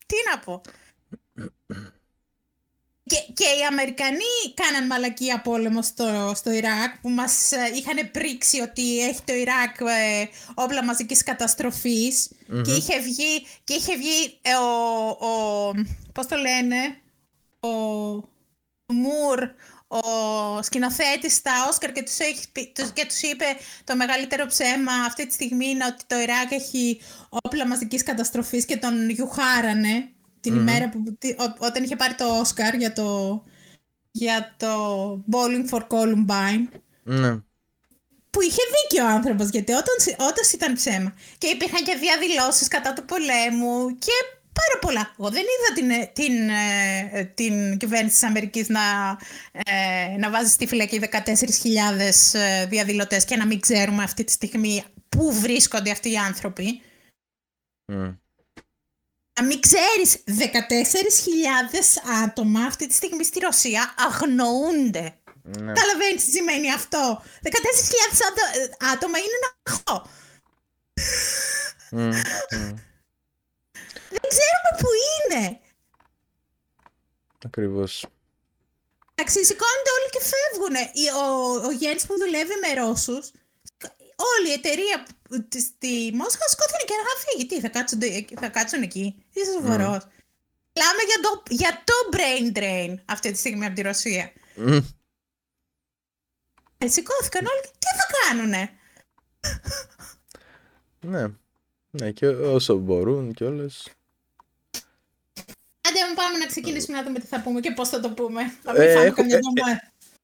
Τι 0.05 0.15
να 0.29 0.39
πω. 0.39 0.61
Και 3.09 3.33
και 3.33 3.43
οι 3.43 3.65
Αμερικανοί 3.69 4.53
κάναν 4.53 4.85
μαλακία 4.87 5.41
πόλεμο 5.41 5.81
στο, 5.81 6.31
στο 6.35 6.51
Ιράκ 6.51 6.97
που 7.01 7.09
μας 7.09 7.51
ε, 7.51 7.71
είχαν 7.75 8.11
πρίξει 8.11 8.61
ότι 8.61 9.07
έχει 9.07 9.21
το 9.25 9.33
Ιράκ 9.33 9.79
ε, 9.79 10.27
όπλα 10.53 10.83
μαζικής 10.83 11.23
και 12.63 12.71
είχε 12.71 12.99
βγει, 12.99 13.47
και 13.63 13.73
είχε 13.73 13.95
βγει 13.97 14.39
ε, 14.41 14.53
ο, 14.53 15.07
ο, 15.09 15.71
πώς 16.13 16.25
το 16.27 16.35
λένε, 16.35 17.01
ο 17.59 18.93
Μουρ, 18.93 19.39
ο 19.87 19.99
σκηνοθέτης 20.61 21.33
στα 21.33 21.51
Όσκαρ 21.69 21.91
και 21.91 22.03
τους, 22.03 22.17
και 22.93 23.05
τους 23.05 23.21
είπε 23.21 23.45
το 23.83 23.95
μεγαλύτερο 23.95 24.45
ψέμα 24.45 24.93
αυτή 24.93 25.27
τη 25.27 25.33
στιγμή 25.33 25.67
είναι 25.69 25.85
ότι 25.85 26.03
το 26.07 26.19
Ιράκ 26.19 26.51
έχει 26.51 27.01
όπλα 27.29 27.67
μαζικής 27.67 28.03
καταστροφής 28.03 28.65
και 28.65 28.77
τον 28.77 29.09
γιουχάρανε 29.09 30.09
την 30.39 30.55
ημέρα 30.55 30.89
που, 30.89 31.03
όταν 31.57 31.83
είχε 31.83 31.95
πάρει 31.95 32.15
το 32.15 32.39
Όσκαρ 32.39 32.75
για 32.75 32.93
το, 32.93 33.43
για 34.11 34.55
το 34.57 34.73
Bowling 35.31 35.69
for 35.69 35.81
Columbine. 35.87 36.79
Ναι. 37.03 37.37
Που 38.29 38.41
είχε 38.41 38.61
δίκιο 38.75 39.05
ο 39.05 39.07
άνθρωπος, 39.07 39.49
γιατί 39.49 39.71
όταν, 39.71 39.95
όταν 40.19 40.43
ήταν 40.53 40.73
ψέμα. 40.73 41.13
Και 41.37 41.47
υπήρχαν 41.47 41.83
και 41.83 41.97
διαδηλώσεις 42.01 42.67
κατά 42.67 42.93
του 42.93 43.05
πολέμου 43.05 43.97
και 43.97 44.11
πάρα 44.53 44.79
πολλά. 44.81 45.13
Εγώ 45.19 45.29
δεν 45.29 45.43
είδα 45.43 45.73
την, 45.73 46.13
την, 46.13 46.49
ε, 46.49 47.23
την 47.23 47.77
κυβέρνηση 47.77 48.13
της 48.13 48.23
Αμερικής 48.23 48.69
να, 48.69 48.81
ε, 49.51 50.17
να 50.17 50.29
βάζει 50.29 50.49
στη 50.49 50.67
φυλακή 50.67 50.99
14.000 51.11 52.33
ε, 52.33 52.65
διαδηλωτές 52.65 53.25
και 53.25 53.35
να 53.35 53.45
μην 53.45 53.59
ξέρουμε 53.59 54.03
αυτή 54.03 54.23
τη 54.23 54.31
στιγμή 54.31 54.83
πού 55.09 55.33
βρίσκονται 55.33 55.91
αυτοί 55.91 56.11
οι 56.11 56.17
άνθρωποι. 56.17 56.81
Mm. 57.91 58.17
Να 59.39 59.45
μην 59.45 59.59
ξέρεις, 59.59 60.23
14.000 60.25 62.01
άτομα 62.23 62.61
αυτή 62.61 62.87
τη 62.87 62.93
στιγμή 62.93 63.23
στη 63.23 63.39
Ρωσία 63.39 63.93
αγνοούνται. 63.97 65.19
Ναι. 65.43 65.73
Καταλαβαίνεις 65.73 66.23
τι 66.25 66.31
σημαίνει 66.31 66.71
αυτό. 66.71 67.23
14.000 67.43 67.49
άτομα 68.93 69.17
είναι 69.17 69.35
ένα 69.39 69.51
αγχώ. 69.63 70.09
Δεν 74.09 74.29
ξέρουμε 74.33 74.71
που 74.79 74.89
είναι. 75.09 75.59
Ακριβώς. 77.45 78.05
Εντάξει, 79.15 79.45
σηκώνονται 79.45 79.91
όλοι 79.97 80.09
και 80.11 80.21
φεύγουν. 80.31 80.75
Ο, 81.21 81.67
ο 81.67 81.71
Γέννης 81.71 82.05
που 82.05 82.17
δουλεύει 82.17 82.53
με 82.61 82.81
Ρώσους, 82.81 83.31
όλη 84.27 84.49
η 84.49 84.51
εταιρεία 84.51 85.05
στη 85.59 86.11
Μόσχα 86.13 86.47
σκόθηκε 86.47 86.85
και 86.85 86.93
να 87.07 87.13
φύγει. 87.23 87.45
Τι, 87.45 87.59
θα 87.59 87.69
κάτσουν, 87.69 87.99
θα 88.39 88.49
κάτσουν 88.49 88.81
εκεί. 88.81 89.25
Είσαι 89.33 89.51
σοβαρός. 89.51 90.03
Mm. 90.03 90.09
Μιλάμε 90.73 91.01
για 91.07 91.19
το, 91.21 91.43
για 91.49 91.83
το 91.83 91.93
brain 92.15 92.57
drain 92.57 92.95
αυτή 93.05 93.31
τη 93.31 93.37
στιγμή 93.37 93.65
από 93.65 93.75
τη 93.75 93.81
Ρωσία. 93.81 94.31
Mm. 94.57 94.83
Ε, 96.77 96.87
σηκώθηκαν 96.87 97.45
όλοι 97.45 97.61
και 97.61 97.77
τι 97.79 97.87
θα 97.99 98.05
κάνουνε; 98.27 98.69
Ναι. 100.99 101.33
Ναι, 101.91 102.11
και 102.11 102.27
όσο 102.27 102.75
μπορούν 102.75 103.33
και 103.33 103.43
όλες. 103.43 103.89
Άντε, 105.81 105.99
πάμε 106.15 106.37
να 106.37 106.45
ξεκινήσουμε 106.45 106.97
να 106.97 107.03
δούμε 107.03 107.19
τι 107.19 107.25
θα 107.25 107.41
πούμε 107.41 107.59
και 107.59 107.71
πώς 107.71 107.89
θα 107.89 107.99
το 107.99 108.09
πούμε. 108.09 108.41
Ε, 108.75 109.05
έχω, 109.05 109.21
ε, 109.21 109.39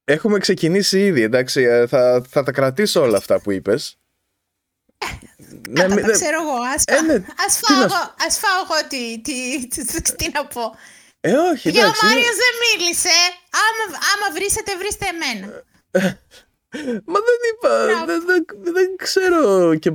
έχουμε 0.06 0.40
ξεκινήσει 0.40 1.00
ήδη, 1.00 1.22
εντάξει. 1.22 1.62
Ε, 1.62 1.88
θα, 1.88 2.26
θα 2.30 2.44
τα 2.44 2.52
κρατήσω 2.52 3.02
όλα 3.02 3.18
αυτά 3.18 3.42
που 3.42 3.52
είπες. 3.52 3.98
Ναι, 5.70 5.88
ναι, 5.88 6.02
ξέρω 6.02 6.42
εγώ. 6.42 6.58
Ας, 6.76 6.84
ε, 6.86 7.02
ναι, 7.02 7.26
ας, 7.48 7.60
φάω, 7.60 7.84
εγώ, 7.84 8.02
ας 8.28 8.38
φάω 8.38 8.60
εγώ 8.64 8.88
τι, 8.90 9.22
τι, 9.22 9.68
τι, 9.68 10.16
τι, 10.16 10.30
να 10.34 10.46
πω. 10.46 10.76
Ε, 11.20 11.32
όχι, 11.32 11.70
Για 11.70 11.86
ο 11.86 11.92
Μάριος 12.04 12.36
δεν 12.44 12.54
μίλησε. 12.64 13.16
Άμα, 13.66 13.98
άμα 14.12 14.34
βρίσετε, 14.34 14.72
βρίστε 14.78 15.06
εμένα. 15.14 15.64
Μα 17.06 17.20
δεν 17.28 17.40
είπα, 17.54 18.06
δεν, 18.06 18.24
δεν, 18.26 18.46
δεν, 18.74 18.96
ξέρω 18.98 19.76
και 19.76 19.92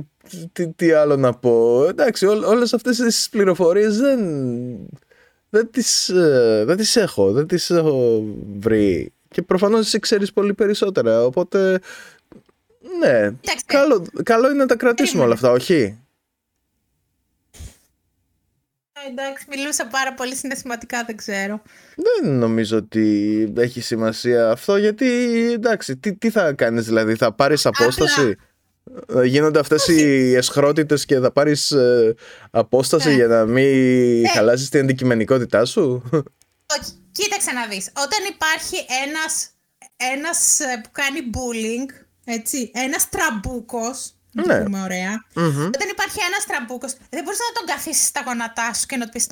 τι, 0.51 0.67
τι 0.67 0.91
άλλο 0.91 1.15
να 1.15 1.33
πω. 1.33 1.85
Εντάξει, 1.87 2.25
ό, 2.25 2.31
όλες 2.45 2.73
αυτές 2.73 2.97
τις 2.97 3.29
πληροφορίες 3.29 3.97
δεν, 3.97 4.19
δεν, 5.49 5.71
τις, 5.71 6.09
ε, 6.09 6.63
δεν 6.67 6.77
τις 6.77 6.95
έχω, 6.95 7.31
δεν 7.31 7.47
τις 7.47 7.69
έχω 7.69 8.23
βρει. 8.59 9.13
Και 9.31 9.41
προφανώς 9.41 9.79
εσύ 9.79 9.99
ξέρεις 9.99 10.33
πολύ 10.33 10.53
περισσότερα, 10.53 11.25
οπότε 11.25 11.79
ναι, 12.99 13.29
καλό, 13.65 14.05
καλό 14.23 14.47
είναι 14.47 14.57
να 14.57 14.65
τα 14.65 14.75
κρατήσουμε 14.75 15.23
όλα 15.23 15.33
αυτά, 15.33 15.51
όχι; 15.51 15.97
Ε, 18.93 19.09
εντάξει, 19.09 19.45
μιλούσα 19.49 19.87
πάρα 19.87 20.13
πολύ 20.13 20.35
συναισθηματικά, 20.35 21.03
δεν 21.03 21.15
ξέρω. 21.15 21.61
Δεν 21.95 22.37
νομίζω 22.37 22.77
ότι 22.77 23.53
έχει 23.57 23.81
σημασία 23.81 24.51
αυτό, 24.51 24.77
γιατί 24.77 25.07
εντάξει, 25.53 25.97
τι, 25.97 26.15
τι 26.15 26.29
θα 26.29 26.53
κάνεις 26.53 26.85
δηλαδή, 26.85 27.15
θα 27.15 27.33
πάρεις 27.33 27.65
απόσταση; 27.65 28.21
Απλά... 28.21 29.21
Ε, 29.21 29.25
γίνονται 29.25 29.59
αυτές 29.59 29.87
οι 29.87 30.33
αισχρότητες 30.35 31.05
και 31.05 31.19
θα 31.19 31.31
πάρεις 31.31 31.71
ε, 31.71 32.15
απόσταση 32.51 33.07
ναι. 33.07 33.13
για 33.13 33.27
να 33.27 33.45
μην 33.45 34.21
ναι. 34.21 34.27
χαλάσεις 34.27 34.69
την 34.69 34.79
αντικειμενικότητά 34.79 35.65
σου; 35.65 36.03
Όχι, 36.79 36.91
κοίταξε 37.11 37.51
να 37.51 37.67
δεις. 37.67 37.91
Όταν 37.95 38.19
υπάρχει 38.29 38.77
ένας, 39.05 39.49
ένας 39.97 40.59
που 40.83 40.89
κάνει 40.91 41.19
bullying, 41.33 41.89
έτσι, 42.25 42.71
ένας 42.73 43.09
τραμπούκος, 43.09 44.13
να 44.31 44.45
ναι. 44.45 44.57
το 44.57 44.63
πούμε 44.63 44.81
ωραία. 44.81 45.25
Mm-hmm. 45.35 45.65
Όταν 45.65 45.87
υπάρχει 45.91 46.19
ένας 46.29 46.43
τραμπούκος, 46.47 46.93
δεν 47.09 47.23
μπορείς 47.23 47.39
να 47.39 47.59
τον 47.59 47.75
καθίσεις 47.75 48.07
στα 48.07 48.21
γόνατά 48.25 48.73
σου 48.73 48.85
και 48.85 48.97
να 48.97 49.05
του 49.05 49.11
πεις 49.11 49.27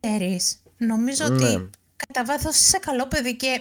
«Ε 0.00 0.23
ρε 0.23 0.39
συ, 0.39 0.62
νομίζω 0.76 1.28
ναι. 1.28 1.34
ότι 1.34 1.70
κατά 1.96 2.24
βάθος 2.24 2.60
είσαι 2.60 2.78
καλό 2.78 3.06
παιδί 3.06 3.36
και 3.36 3.60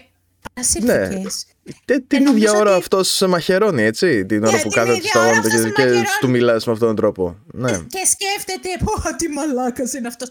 παρασύρθηκες». 0.53 1.45
Ναι. 1.85 1.99
Την 1.99 2.27
ίδια 2.27 2.51
ώρα 2.51 2.69
ότι... 2.69 2.79
αυτός 2.79 3.09
σε 3.09 3.27
μαχαιρώνει, 3.27 3.83
έτσι. 3.83 4.25
Την 4.25 4.43
ώρα 4.43 4.61
που 4.61 4.69
κάθεται 4.69 5.07
στα 5.07 5.25
γόνατα 5.25 5.49
και, 5.49 5.69
και 5.71 6.03
του 6.19 6.29
μιλάς 6.29 6.65
με 6.65 6.71
αυτόν 6.71 6.87
τον 6.87 6.95
τρόπο. 6.95 7.37
Ναι. 7.45 7.71
Και 7.71 8.05
σκέφτεται, 8.05 8.69
Πω, 8.83 9.15
τι 9.15 9.27
μαλάκας 9.27 9.93
είναι 9.93 10.07
αυτός. 10.07 10.29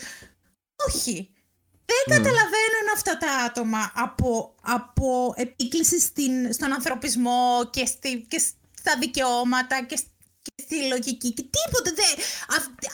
Όχι. 0.89 1.34
Δεν 1.91 2.03
καταλαβαίνουν 2.17 2.87
αυτά 2.95 3.19
τα 3.19 3.33
άτομα 3.47 3.93
από, 3.95 4.55
από 4.77 5.35
επίκληση 5.37 6.01
στην, 6.01 6.53
στον 6.53 6.73
ανθρωπισμό 6.73 7.69
και, 7.75 7.87
στη, 7.87 8.11
και 8.31 8.39
στα 8.79 8.93
δικαιώματα 8.99 9.85
και, 9.89 9.97
και 10.43 10.53
στη 10.65 10.77
λογική 10.93 11.33
και 11.37 11.45
τίποτα. 11.57 11.91
Δε, 11.99 12.09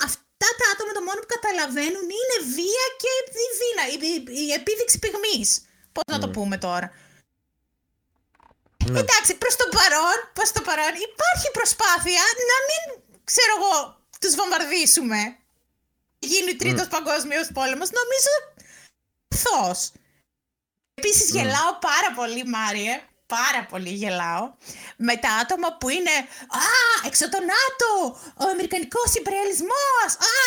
αυτά 0.09 0.49
τα 0.61 0.67
άτομα 0.73 0.93
το 0.93 1.03
μόνο 1.09 1.19
που 1.21 1.31
καταλαβαίνουν 1.37 2.07
είναι 2.19 2.37
βία 2.57 2.87
και 3.03 3.13
η, 3.45 3.49
βίνα, 3.61 3.83
η, 3.93 3.97
η, 4.11 4.15
η 4.47 4.53
επίδειξη 4.53 4.99
πυγμής. 4.99 5.49
Πώς 5.93 6.05
να 6.13 6.19
το 6.19 6.29
πούμε 6.37 6.57
τώρα. 6.59 6.89
Ναι. 8.85 8.99
Εντάξει, 9.03 9.33
προς 9.43 9.57
το 9.61 9.67
παρόν, 9.79 10.19
προς 10.33 10.51
το 10.53 10.61
παρόν 10.69 10.95
υπάρχει 11.09 11.49
προσπάθεια 11.59 12.23
να 12.51 12.57
μην, 12.69 12.83
ξέρω 13.31 13.53
εγώ, 13.59 13.75
τους 14.21 14.35
βομβαρδίσουμε. 14.39 15.21
Γίνει 16.19 16.53
τρίτος 16.55 16.87
mm. 16.87 16.95
παγκόσμιος 16.97 17.47
πόλεμος. 17.57 17.89
Νομίζω 18.01 18.33
Επίση 19.35 19.93
Επίσης 20.95 21.33
ναι. 21.33 21.41
γελάω 21.41 21.73
πάρα 21.89 22.11
πολύ 22.15 22.43
Μάριε, 22.55 22.95
πάρα 23.27 23.63
πολύ 23.71 23.91
γελάω, 23.91 24.45
με 24.97 25.15
τα 25.17 25.31
άτομα 25.43 25.69
που 25.79 25.89
είναι 25.89 26.15
«Α, 26.65 26.67
έξω 27.07 27.29
το 27.35 27.41
ΝΑΤΟ, 27.53 27.89
ο 28.43 28.45
Αμερικανικός 28.55 29.15
υπεραλισμός, 29.21 30.11
α, 30.35 30.45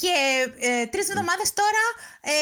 και 0.00 0.14
ε, 0.58 0.86
τρεις 0.92 1.06
ναι. 1.06 1.12
εβδομάδες 1.12 1.52
τώρα 1.60 1.84
ε, 2.20 2.34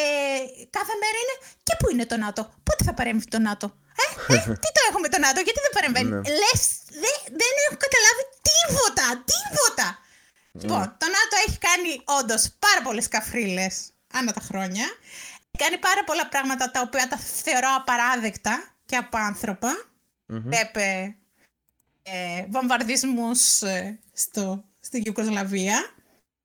κάθε 0.76 0.94
μέρα 1.02 1.16
είναι 1.22 1.36
και 1.66 1.74
πού 1.78 1.86
είναι 1.92 2.06
το 2.12 2.16
ΝΑΤΟ, 2.24 2.40
πότε 2.66 2.82
θα 2.84 2.94
παρέμβει 2.94 3.26
το 3.34 3.38
ΝΑΤΟ; 3.38 3.66
Ε, 4.02 4.34
ε, 4.34 4.38
τι 4.62 4.68
το 4.76 4.80
έχουμε 4.90 5.08
το 5.08 5.18
ΝΑΤΟ, 5.24 5.40
γιατί 5.46 5.60
δεν 5.64 5.72
παρεμβαίνει; 5.76 6.10
Ναι. 6.10 6.20
Λες, 6.40 6.62
δε, 7.02 7.12
δεν 7.40 7.52
έχω 7.64 7.76
καταλάβει 7.84 8.24
τίποτα, 8.48 9.06
τίποτα. 9.32 9.86
Λοιπόν, 10.60 10.84
το 11.00 11.06
ΝΑΤΟ 11.16 11.34
έχει 11.46 11.58
κάνει 11.68 11.90
όντως 12.18 12.42
πάρα 12.64 12.80
πολλές 12.86 13.08
καφρίλες 13.08 13.74
ανά 14.12 14.32
τα 14.32 14.40
χρόνια 14.40 14.86
κάνει 15.56 15.78
πάρα 15.78 16.04
πολλά 16.04 16.28
πράγματα 16.28 16.70
τα 16.70 16.80
οποία 16.80 17.08
τα 17.08 17.16
θεωρώ 17.16 17.68
απαράδεκτα 17.76 18.74
και 18.86 18.96
απάνθρωπα. 18.96 19.70
Mm-hmm. 20.32 20.52
ε, 22.02 22.46
βομβαρδισμούς 22.48 23.62
ε, 23.62 23.98
στο, 24.12 24.64
στη 24.80 25.02
Ιουκοσλαβία. 25.04 25.90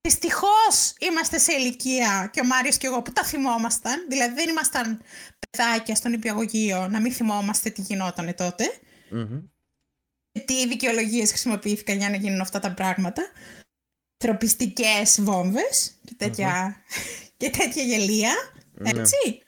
Δυστυχώς 0.02 0.93
είμαστε 1.00 1.38
σε 1.38 1.54
ηλικία 1.54 2.30
και 2.34 2.39
ο 2.39 2.45
Μάριος 2.45 2.78
και 2.78 2.88
εγώ 2.88 3.02
που 3.02 3.12
τα 3.12 3.24
θυμόμασταν. 3.24 4.06
Δηλαδή 4.10 4.34
δεν 4.34 4.50
ήμασταν 4.50 5.02
παιδάκια 5.50 5.95
στον 5.95 6.13
υπηαγωγείο 6.13 6.88
να 6.88 7.00
μην 7.00 7.13
θυμόμαστε 7.13 7.69
τι 7.69 7.82
γινόταν 7.82 8.36
τότε. 8.36 8.65
Mm-hmm. 9.12 9.43
Τι 10.45 10.67
δικαιολογίες 10.67 11.30
χρησιμοποιήθηκαν 11.30 11.97
για 11.97 12.10
να 12.10 12.15
γίνουν 12.15 12.41
αυτά 12.41 12.60
τα 12.60 12.74
πράγματα. 12.74 13.32
Τροπιστικές 14.17 15.21
βόμβες 15.21 16.00
και 16.06 16.13
τέτοια, 16.17 16.76
και 17.38 17.50
τέτοια 17.50 17.84
γελία. 17.84 18.34
Ναι. 18.82 18.89
Έτσι. 18.89 19.44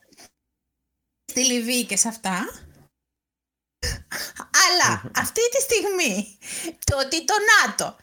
Στη 1.26 1.44
Λιβύη 1.46 1.86
και 1.86 1.98
σε 1.98 2.08
αυτά. 2.08 2.46
Αλλά 4.64 5.12
αυτή 5.16 5.50
τη 5.50 5.62
στιγμή 5.62 6.38
το 6.84 6.98
ότι 6.98 7.26
το 7.26 7.34
ΝΑΤΟ 7.52 7.98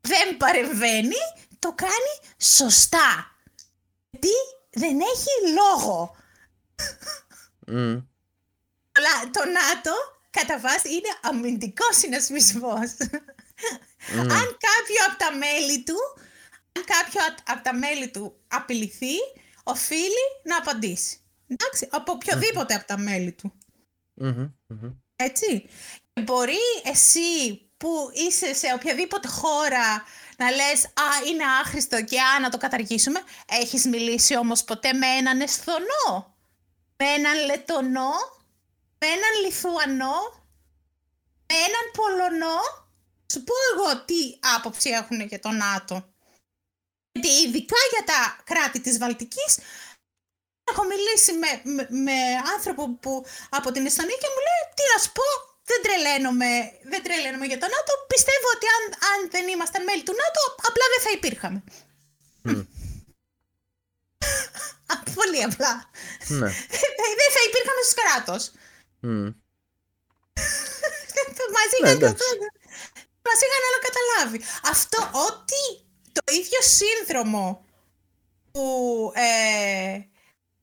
δεν 0.00 0.36
παρεμβαίνει 0.36 1.22
το 1.58 1.74
κάνει 1.74 2.34
σωστά. 2.38 3.36
Γιατί 4.10 4.34
δεν 4.70 5.00
έχει 5.00 5.52
λόγο. 5.54 6.16
Mm. 7.66 8.02
Το 9.32 9.44
ΝΑΤΟ 9.44 9.92
κατά 10.30 10.58
βάση 10.58 10.88
είναι 10.88 11.18
αμυντικό 11.22 11.92
συνασπισμό. 11.92 12.72
αν 14.16 14.46
κάποιο 14.66 15.00
από 15.08 15.18
τα 15.18 15.32
μέλη 15.36 15.82
του, 15.82 15.96
αν 16.72 16.84
κάποιο 16.84 17.20
από 17.44 17.62
τα 17.62 17.74
μέλη 17.74 18.10
του 18.10 18.40
απειληθεί, 18.48 19.14
οφείλει 19.62 20.24
να 20.42 20.56
απαντήσει. 20.56 21.20
Εντάξει, 21.46 21.88
από 21.90 22.12
οποιοδήποτε 22.12 22.74
από 22.74 22.86
τα 22.86 22.98
μέλη 22.98 23.32
του. 23.32 23.52
Έτσι. 25.16 25.68
Μπορεί 26.22 26.58
εσύ 26.84 27.70
που 27.76 28.10
είσαι 28.12 28.54
σε 28.54 28.66
οποιαδήποτε 28.74 29.28
χώρα 29.28 30.04
να 30.36 30.50
λες 30.50 30.84
«Α, 30.84 31.26
είναι 31.28 31.44
άχρηστο 31.60 32.04
και 32.04 32.20
α, 32.20 32.40
να 32.40 32.48
το 32.50 32.58
καταργήσουμε». 32.58 33.20
Έχεις 33.46 33.86
μιλήσει 33.86 34.36
όμως 34.36 34.64
ποτέ 34.64 34.92
με 34.92 35.06
έναν 35.06 35.40
Εσθονό, 35.40 36.36
με 36.96 37.06
έναν 37.06 37.44
Λετονό, 37.44 38.12
με 38.98 39.06
έναν 39.06 39.44
Λιθουανό, 39.44 40.16
με 41.46 41.54
έναν 41.54 41.90
Πολωνό. 41.92 42.58
Σου 43.32 43.44
πω 43.44 43.54
εγώ 43.74 44.04
τι 44.04 44.38
άποψη 44.56 44.90
έχουν 44.90 45.20
για 45.20 45.40
το 45.40 45.50
ΝΑΤΟ. 45.50 46.09
Γιατί 47.12 47.30
ειδικά 47.42 47.80
για 47.92 48.04
τα 48.10 48.20
κράτη 48.44 48.80
της 48.80 48.98
Βαλτικής 48.98 49.52
έχω 50.70 50.82
μιλήσει 50.92 51.32
με, 51.42 51.50
με, 52.06 52.18
άνθρωπο 52.54 52.82
που, 53.02 53.12
από 53.58 53.68
την 53.74 53.86
Εστονία 53.86 54.18
και 54.22 54.30
μου 54.32 54.40
λέει 54.46 54.62
τι 54.76 54.84
να 54.92 54.96
σου 55.02 55.12
πω, 55.18 55.26
δεν 55.70 55.80
τρελαίνομαι, 55.84 56.50
δεν 56.92 57.00
τρελαίνομαι 57.04 57.46
για 57.50 57.60
το 57.62 57.68
ΝΑΤΟ. 57.74 57.92
Πιστεύω 58.12 58.46
ότι 58.56 58.66
αν, 58.76 58.82
αν 59.10 59.18
δεν 59.34 59.44
ήμασταν 59.54 59.82
μέλη 59.88 60.04
του 60.06 60.16
ΝΑΤΟ, 60.22 60.42
απλά 60.68 60.86
δεν 60.92 61.00
θα 61.04 61.10
υπήρχαμε. 61.18 61.60
Mm. 62.48 62.64
Πολύ 65.18 65.40
απλά. 65.48 65.72
Ναι. 66.40 66.48
δεν 67.20 67.30
θα 67.36 67.42
υπήρχαμε 67.48 67.82
στο 67.86 67.94
κράτος. 68.00 68.42
Mm. 69.06 69.28
Μαζί 71.56 71.76
ναι, 71.82 71.92
Μας 73.26 73.38
είχαν 73.44 73.62
άλλο 73.68 73.80
καταλάβει. 73.88 74.38
Αυτό 74.74 74.98
ότι 75.28 75.62
το 76.24 76.32
ίδιο 76.32 76.58
σύνδρομο 76.60 77.64
που 78.52 79.12
ε, 79.14 80.00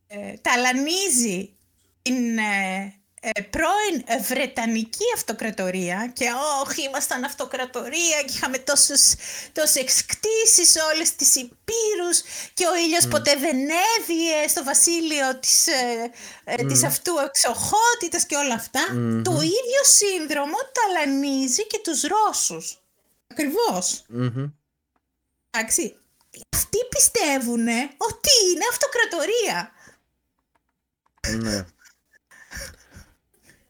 ε, 0.07 0.33
ταλανίζει 0.41 1.55
την 2.01 2.37
ε, 2.37 2.97
ε, 3.21 3.41
πρώην 3.41 4.23
Βρετανική 4.23 5.05
αυτοκρατορία 5.15 6.11
και 6.13 6.25
όχι 6.63 6.83
ήμασταν 6.83 7.23
αυτοκρατορία 7.23 8.21
και 8.25 8.33
είχαμε 8.33 8.57
τόσες, 8.57 9.15
τόσες 9.53 9.75
εξκτήσεις 9.75 10.75
όλες 10.93 11.15
τις 11.15 11.35
υπήρους 11.35 12.21
και 12.53 12.65
ο 12.65 12.75
ήλιος 12.75 13.07
ποτέ 13.07 13.35
δεν 13.35 13.57
έδιε 13.97 14.47
στο 14.47 14.63
βασίλειο 14.63 15.39
της, 15.39 15.67
ε, 15.67 16.11
ε 16.43 16.65
της 16.65 16.83
αυτού 16.83 17.13
εξοχότητας 17.25 18.25
και 18.25 18.35
όλα 18.35 18.53
Το 19.23 19.31
ίδιο 19.31 19.81
σύνδρομο 19.83 20.57
ταλανίζει 20.77 21.67
και 21.67 21.79
τους 21.83 22.01
Ρώσους. 22.01 22.77
Ακριβώς. 23.27 24.05
Εντάξει. 25.49 25.97
Αυτοί 26.55 26.77
πιστεύουν 26.89 27.67
ότι 27.97 28.29
είναι 28.53 28.65
αυτοκρατορία. 28.71 29.71
Ναι. 31.37 31.65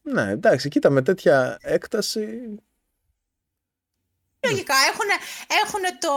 Ναι, 0.01 0.31
εντάξει, 0.31 0.69
κοίτα 0.69 0.89
με 0.89 1.01
τέτοια 1.01 1.57
έκταση. 1.61 2.55
Λογικά 4.39 4.75
έχουν, 4.75 5.09
έχουν 5.63 5.99
το, 5.99 6.09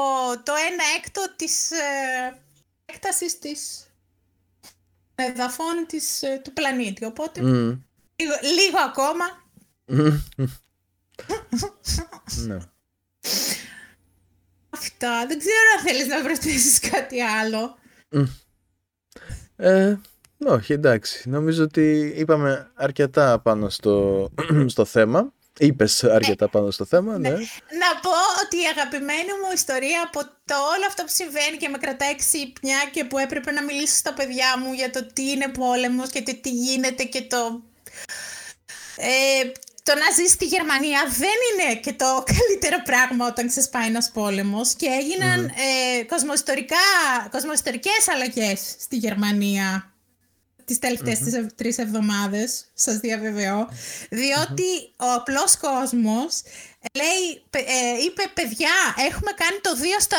το 0.43 0.53
ένα 0.55 0.85
έκτο 0.99 1.35
της 1.37 1.71
ε, 1.71 2.41
έκτασης 2.85 3.39
της 3.39 3.87
εδαφών 5.15 5.87
της, 5.87 6.23
ε, 6.23 6.41
του 6.45 6.53
πλανήτη. 6.53 7.05
Οπότε 7.05 7.41
λίγο, 7.41 8.35
λίγο 8.43 8.79
ακόμα. 8.79 9.25
ναι. 12.47 12.59
Αυτά. 14.81 15.27
Δεν 15.27 15.39
ξέρω 15.39 15.69
αν 15.79 15.85
θέλεις 15.85 16.07
να 16.07 16.23
προσθέσεις 16.23 16.81
κάτι 16.91 17.21
άλλο. 17.21 17.79
Ε, 19.57 19.97
όχι, 20.47 20.73
εντάξει. 20.73 21.29
Νομίζω 21.29 21.63
ότι 21.63 22.15
είπαμε 22.17 22.71
αρκετά 22.75 23.39
πάνω 23.39 23.69
στο, 23.69 24.29
στο 24.75 24.85
θέμα. 24.85 25.33
Είπες 25.59 26.05
αρκετά 26.05 26.45
ναι. 26.45 26.51
πάνω 26.51 26.71
στο 26.71 26.85
θέμα, 26.85 27.19
ναι. 27.19 27.29
ναι. 27.29 27.37
Να 27.83 28.01
πω 28.03 28.11
ότι 28.45 28.57
η 28.57 28.67
αγαπημένη 28.77 29.33
μου 29.43 29.53
ιστορία 29.55 30.03
από 30.07 30.21
το 30.23 30.55
όλο 30.75 30.87
αυτό 30.87 31.03
που 31.03 31.13
συμβαίνει 31.13 31.57
και 31.57 31.69
με 31.69 31.79
κρατάει 31.79 32.17
ξύπνια 32.17 32.79
και 32.93 33.05
που 33.05 33.19
έπρεπε 33.19 33.51
να 33.51 33.63
μιλήσω 33.63 33.97
στα 33.97 34.15
παιδιά 34.15 34.59
μου 34.59 34.73
για 34.73 34.91
το 34.91 35.07
τι 35.13 35.31
είναι 35.31 35.49
πόλεμος 35.49 36.11
και 36.11 36.23
το 36.23 36.37
τι 36.41 36.51
γίνεται 36.51 37.05
και 37.05 37.23
το... 37.23 37.63
Ε, 38.97 39.51
το 39.83 39.95
να 39.95 40.15
ζεις 40.17 40.31
στη 40.31 40.45
Γερμανία 40.45 41.01
δεν 41.19 41.39
είναι 41.49 41.81
και 41.81 41.93
το 41.93 42.25
καλύτερο 42.37 42.83
πράγμα 42.85 43.27
όταν 43.27 43.49
ξεσπάει 43.49 43.87
ένας 43.87 44.11
πόλεμος 44.11 44.75
και 44.75 44.87
έγιναν 44.87 45.49
mm. 45.49 45.55
ε, 46.01 46.05
κοσμοϊστορικές 47.31 48.09
αλλαγές 48.15 48.77
στη 48.79 48.97
Γερμανία 48.97 49.91
τις 50.71 50.79
τελευταίες 50.79 51.19
mm-hmm. 51.21 51.47
τρεις 51.57 51.79
εβδομάδες, 51.79 52.71
σας 52.75 52.97
διαβεβαιώ, 52.97 53.61
ο 54.97 55.09
απλός 55.19 55.57
κόσμος 55.57 56.33
λέει, 57.01 57.25
ε, 57.51 58.03
είπε 58.07 58.23
παιδιά 58.39 58.75
έχουμε 59.09 59.33
κάνει 59.43 59.59
το 59.67 59.73
2 59.83 59.85
στα 60.07 60.19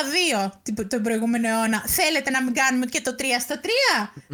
2 0.77 0.87
τον 0.87 1.01
προηγούμενο 1.01 1.47
αιώνα, 1.47 1.79
θέλετε 1.97 2.29
να 2.29 2.43
μην 2.43 2.53
κάνουμε 2.53 2.85
και 2.85 3.01
το 3.01 3.15
3 3.19 3.23
στα 3.39 3.55
3, 3.63 3.67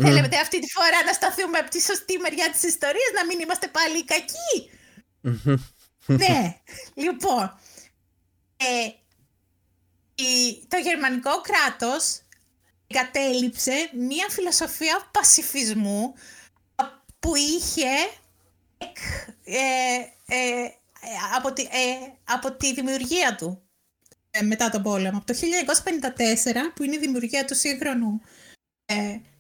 θέλετε 0.06 0.36
αυτή 0.46 0.60
τη 0.60 0.70
φορά 0.78 1.00
να 1.06 1.14
σταθούμε 1.20 1.58
από 1.58 1.70
τη 1.70 1.82
σωστή 1.82 2.18
μεριά 2.18 2.48
της 2.54 2.64
ιστορίας, 2.64 3.12
να 3.20 3.26
μην 3.26 3.38
είμαστε 3.40 3.68
πάλι 3.78 4.06
κακοί; 4.14 4.56
Ναι, 6.06 6.58
λοιπόν, 6.94 7.60
ε, 8.58 8.90
το 10.68 10.78
γερμανικό 10.78 11.42
κράτος 11.42 12.22
κατέληψε 12.88 13.90
μία 13.94 14.28
φιλοσοφία 14.30 15.10
πασιφισμού 15.12 16.14
που 17.20 17.36
είχε 17.36 17.90
ε, 19.44 19.98
ε, 20.26 20.72
από, 21.36 21.54
τη, 21.54 21.62
ε, 21.62 22.14
από 22.24 22.52
τη 22.52 22.74
δημιουργία 22.74 23.36
του 23.36 23.62
μετά 24.44 24.70
τον 24.70 24.82
πόλεμο. 24.82 25.18
Από 25.18 25.26
το 25.26 25.34
1954 25.34 26.72
που 26.76 26.84
είναι 26.84 26.96
η 26.96 27.00
δημιουργία 27.00 27.46
του 27.46 27.56
σύγχρονου 27.56 28.22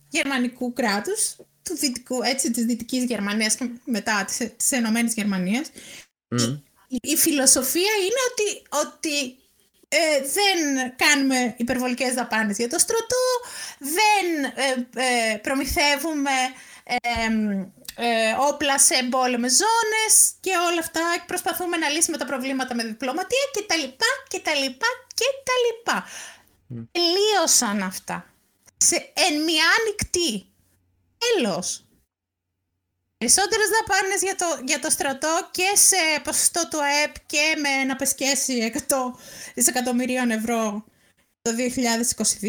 γερμανικού 0.09 0.73
κράτους 0.73 1.35
του 1.67 1.75
δυτικού, 1.75 2.23
έτσι, 2.23 2.51
της 2.51 2.65
Δυτικής 2.65 3.03
Γερμανίας 3.03 3.55
και 3.55 3.69
μετά 3.83 4.25
της, 4.25 4.51
της 4.57 4.71
Ενωμένης 4.71 5.13
Γερμανίας 5.13 5.69
η, 6.87 6.99
η, 7.01 7.15
φιλοσοφία 7.15 7.91
είναι 8.01 8.21
ότι, 8.31 8.67
ότι 8.87 9.37
ε, 9.87 10.21
δεν 10.21 10.91
κάνουμε 10.95 11.53
υπερβολικές 11.57 12.13
δαπάνες 12.13 12.57
για 12.57 12.69
το 12.69 12.79
στρωτό, 12.79 13.25
δεν 13.79 14.51
ε, 14.55 14.87
ε, 15.33 15.37
προμηθεύουμε 15.37 16.31
όπλα 18.39 18.79
σε 18.79 18.95
εμπόλεμες 18.95 19.51
ζώνες 19.51 20.33
και 20.39 20.51
όλα 20.69 20.79
αυτά 20.79 21.01
προσπαθούμε 21.27 21.77
να 21.77 21.89
λύσουμε 21.89 22.17
τα 22.17 22.25
προβλήματα 22.25 22.75
με 22.75 22.83
διπλωματία 22.83 23.45
και 23.53 23.63
τα 23.67 23.75
λοιπά 23.75 24.05
και 24.27 24.39
τα 24.39 24.53
λοιπά 24.55 24.87
και 25.13 25.25
τα 25.43 25.53
λοιπά. 25.65 26.05
Mm. 26.73 26.87
Τελείωσαν 26.91 27.83
αυτά. 27.83 28.33
Σε, 28.77 28.95
εν 28.95 29.43
μια 29.43 29.65
ανοιχτή. 29.79 30.45
Τέλος 31.17 31.87
περισσότερες 33.17 33.67
δαπάνες 33.69 34.21
για 34.21 34.35
το, 34.35 34.63
για 34.65 34.79
το 34.79 34.89
στρατό 34.89 35.49
και 35.51 35.71
σε 35.73 36.21
ποσοστό 36.23 36.67
του 36.67 36.83
ΑΕΠ 36.83 37.15
και 37.25 37.55
με 37.61 37.83
να 37.83 37.95
πεσκέσει 37.95 38.71
100 38.87 38.95
δισεκατομμυρίων 39.53 40.31
ευρώ 40.31 40.85
το 41.41 41.51
2022. 41.57 42.45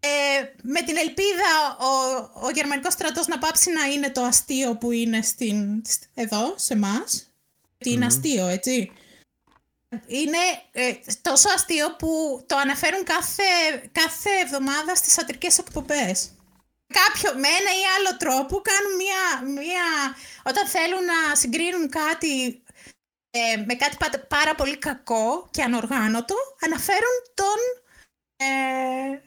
Ε, 0.00 0.44
με 0.62 0.82
την 0.82 0.96
ελπίδα 0.96 1.76
ο, 1.78 2.46
ο 2.46 2.50
γερμανικός 2.50 2.92
στρατός 2.92 3.26
να 3.26 3.38
πάψει 3.38 3.70
να 3.70 3.84
είναι 3.84 4.10
το 4.10 4.22
αστείο 4.22 4.76
που 4.76 4.90
είναι 4.90 5.22
στην, 5.22 5.82
εδώ, 6.14 6.54
σε 6.56 6.72
εμά. 6.72 7.04
Mm. 7.04 7.86
Είναι 7.86 8.06
αστείο, 8.06 8.46
έτσι. 8.46 8.92
Είναι 10.06 10.38
ε, 10.72 10.92
τόσο 11.22 11.48
αστείο 11.54 11.96
που 11.96 12.44
το 12.46 12.56
αναφέρουν 12.56 13.04
κάθε, 13.04 13.42
κάθε 13.92 14.30
εβδομάδα 14.44 14.94
στις 14.94 15.18
ατρικές 15.18 15.58
εκπομπές 15.58 16.30
κάποιο, 16.98 17.28
με 17.42 17.48
ένα 17.60 17.72
ή 17.80 17.84
άλλο 17.96 18.12
τρόπο 18.22 18.62
κάνουν 18.68 18.94
μία, 19.02 19.22
μία 19.60 19.86
όταν 20.42 20.66
θέλουν 20.66 21.04
να 21.12 21.34
συγκρίνουν 21.34 21.88
κάτι 21.88 22.62
ε, 23.36 23.56
με 23.66 23.74
κάτι 23.74 23.96
πάρα 24.28 24.54
πολύ 24.54 24.78
κακό 24.78 25.48
και 25.50 25.62
ανοργάνωτο, 25.62 26.34
αναφέρουν 26.64 27.16
τον 27.34 27.58
ε, 28.36 29.20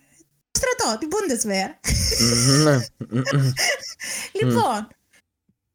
στρατό, 0.51 0.97
την 0.97 1.09
Bundeswehr. 1.13 1.69
Ναι. 2.63 2.77
λοιπόν, 4.39 4.87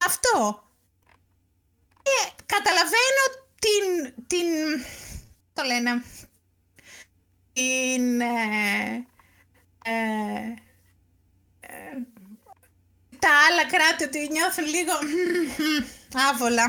αυτό. 0.06 0.64
Και 2.02 2.32
καταλαβαίνω 2.46 3.24
την, 3.58 4.14
την, 4.26 4.46
το 5.52 5.62
λένε, 5.62 6.02
την, 7.52 8.20
ε, 8.20 9.06
ε 9.84 10.54
τα 13.24 13.32
άλλα 13.46 13.64
κράτη 13.72 14.04
ότι 14.08 14.18
νιώθουν 14.34 14.66
λίγο 14.74 14.94
άβολα. 16.28 16.66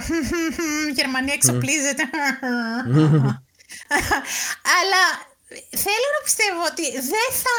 Γερμανία 0.99 1.33
εξοπλίζεται. 1.33 2.03
Αλλά 4.77 5.03
θέλω 5.83 6.07
να 6.17 6.21
πιστεύω 6.23 6.61
ότι 6.71 6.85
δεν 6.91 7.29
θα 7.43 7.57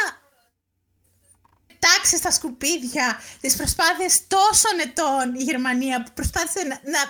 τάξει 1.78 2.16
στα 2.16 2.30
σκουπίδια 2.30 3.20
τις 3.40 3.56
προσπάθειες 3.56 4.26
τόσων 4.26 4.78
ετών 4.86 5.34
η 5.34 5.42
Γερμανία 5.42 6.02
που 6.02 6.10
προσπάθησε 6.14 6.62
να, 6.66 6.80
να, 6.94 7.02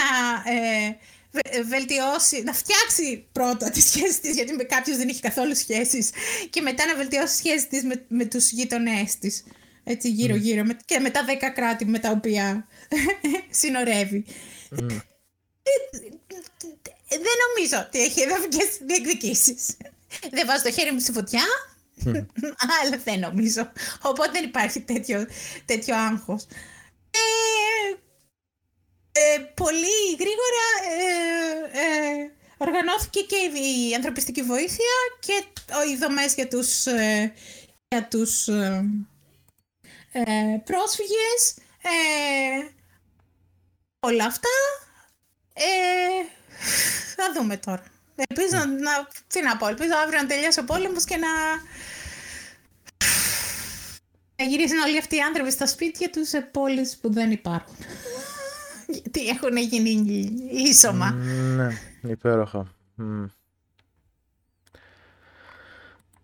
να 0.00 0.08
ε, 0.52 0.98
βελτιώσει, 1.62 2.42
να 2.42 2.52
φτιάξει 2.52 3.28
πρώτα 3.32 3.70
τις 3.70 3.84
σχέσεις 3.84 4.20
της 4.20 4.34
γιατί 4.34 4.52
με 4.52 4.62
κάποιος 4.62 4.96
δεν 4.96 5.08
έχει 5.08 5.20
καθόλου 5.20 5.56
σχέσεις 5.56 6.10
και 6.50 6.60
μετά 6.60 6.86
να 6.86 6.94
βελτιώσει 6.94 7.26
τις 7.26 7.36
σχέσεις 7.36 7.68
της 7.68 7.84
με, 7.84 8.04
με 8.08 8.24
τους 8.24 8.50
γειτονές 8.50 9.18
της 9.18 9.44
έτσι 9.84 10.10
γύρω 10.10 10.34
γύρω 10.34 10.64
και 10.84 10.98
με 10.98 11.10
τα 11.10 11.24
δέκα 11.24 11.50
κράτη 11.50 11.84
με 11.84 11.98
τα 11.98 12.10
οποία 12.10 12.66
συνορεύει. 13.60 14.24
Δεν 17.08 17.36
νομίζω 17.48 17.84
ότι 17.86 18.02
έχει 18.02 18.20
εδαφικές 18.20 18.78
διεκδικήσεις. 18.80 19.76
Δεν 20.30 20.46
βάζω 20.46 20.62
το 20.62 20.70
χέρι 20.70 20.92
μου 20.92 21.00
στη 21.00 21.12
φωτιά, 21.12 21.42
αλλά 22.80 22.98
δεν 23.04 23.18
νομίζω. 23.18 23.72
Οπότε 24.02 24.30
δεν 24.30 24.44
υπάρχει 24.44 24.80
τέτοιο, 24.80 25.26
τέτοιο 25.64 25.96
άγχος. 25.96 26.46
Ε, 27.10 27.96
ε, 29.12 29.38
πολύ 29.54 30.16
γρήγορα 30.18 30.66
ε, 30.98 31.78
ε, 31.80 32.30
οργανώθηκε 32.56 33.20
και 33.20 33.36
η 33.58 33.94
ανθρωπιστική 33.94 34.42
βοήθεια 34.42 34.94
και 35.20 35.44
οι 35.92 35.96
δομές 35.96 36.34
για 36.34 36.48
τους, 36.48 36.86
ε, 36.86 37.32
για 37.88 38.08
τους 38.08 38.48
πρόσφυγες. 40.64 41.54
όλα 44.00 44.24
αυτά. 44.24 44.48
θα 47.16 47.32
δούμε 47.34 47.56
τώρα. 47.56 47.82
Ελπίζω 48.16 48.56
να, 48.56 49.08
τι 49.26 49.42
να 49.42 49.56
πω, 49.56 49.68
ελπίζω 49.68 49.92
αύριο 50.04 50.20
να 50.20 50.26
τελειώσει 50.26 50.60
ο 50.60 50.64
πόλεμος 50.64 51.04
και 51.04 51.16
να, 51.16 51.28
να 54.36 54.44
γυρίσουν 54.44 54.78
όλοι 54.78 54.98
αυτοί 54.98 55.16
οι 55.16 55.20
άνθρωποι 55.20 55.50
στα 55.50 55.66
σπίτια 55.66 56.10
τους 56.10 56.28
σε 56.28 56.40
πόλεις 56.40 56.96
που 56.96 57.12
δεν 57.12 57.30
υπάρχουν. 57.30 57.76
Γιατί 58.86 59.28
έχουν 59.28 59.56
γίνει 59.56 59.90
ίσωμα. 60.50 61.10
Ναι, 61.10 61.68
υπέροχα. 62.02 62.74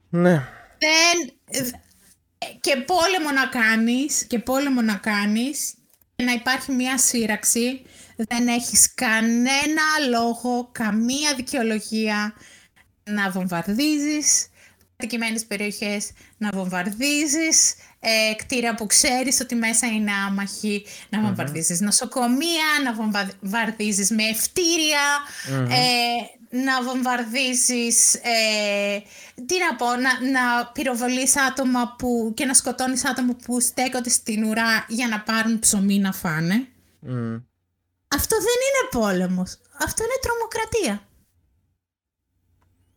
Ναι. 0.09 0.49
Δεν... 0.79 1.35
Και 2.61 2.77
πόλεμο 2.77 3.31
να 3.35 3.47
κάνεις, 3.47 4.25
και 4.25 4.39
πόλεμο 4.39 4.81
να 4.81 4.95
κάνεις, 4.95 5.75
και 6.17 6.25
να 6.25 6.33
υπάρχει 6.33 6.73
μια 6.73 6.99
σύραξη, 6.99 7.83
δεν 8.17 8.49
έχεις 8.49 8.95
κανένα 8.95 9.83
λόγο, 10.11 10.69
καμία 10.73 11.35
δικαιολογία 11.35 12.35
να 13.05 13.31
βομβαρδίζεις 13.31 14.49
κατοικημένες 14.97 15.45
περιοχές, 15.45 16.11
να 16.37 16.51
βομβαρδίζεις 16.53 17.75
ε, 18.01 18.35
κτίρια 18.37 18.75
που 18.75 18.87
ξέρεις 18.87 19.41
ότι 19.41 19.55
μέσα 19.55 19.87
είναι 19.87 20.13
άμαχοι, 20.27 20.85
να 21.09 21.19
mm 21.19 21.23
βομβαρδίζεις 21.23 21.81
νοσοκομεία, 21.81 22.67
να 22.85 22.95
βομβαρδίζεις 22.95 24.11
με 24.11 24.23
ευτηρια 24.23 25.05
ε, 25.49 26.39
να 26.51 26.83
βομβαρδίζεις, 26.83 28.15
ε, 28.15 29.03
τι 29.47 29.55
να 29.59 29.77
πω, 29.77 29.87
να, 29.87 30.31
να 30.31 30.67
πυροβολείς 30.73 31.37
άτομα 31.37 31.95
που, 31.99 32.33
και 32.37 32.45
να 32.45 32.55
σκοτώνεις 32.55 33.05
άτομα 33.05 33.37
που 33.45 33.61
στέκονται 33.61 34.09
στην 34.09 34.45
ουρά 34.45 34.85
για 34.89 35.09
να 35.09 35.21
πάρουν 35.21 35.59
ψωμί 35.59 35.99
να 35.99 36.13
φάνε. 36.13 36.67
Αυτό 38.09 38.37
δεν 38.37 38.59
είναι 38.67 38.89
πόλεμος. 38.91 39.59
Αυτό 39.79 40.03
είναι 40.03 40.19
τρομοκρατία. 40.21 41.09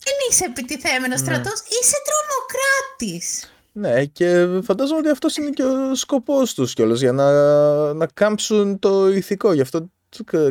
Δεν 0.04 0.14
είσαι 0.30 0.46
επιτιθέμενος 0.46 1.22
ναι. 1.22 1.26
στρατός, 1.26 1.60
είσαι 1.60 1.98
τρομοκράτης. 2.08 3.48
Ναι, 3.72 4.06
και 4.06 4.48
φαντάζομαι 4.64 5.00
ότι 5.00 5.10
αυτός 5.10 5.38
είναι 5.38 5.50
και 5.50 5.64
ο 5.64 5.96
σκοπός 5.96 6.54
τους 6.54 6.74
κιόλας, 6.74 7.00
για 7.00 7.12
να, 7.12 7.94
να 7.94 8.08
κάμψουν 8.08 8.80
το 8.80 9.10
ηθικό. 9.10 9.54
Γι' 9.54 9.62
αυτό 9.62 9.92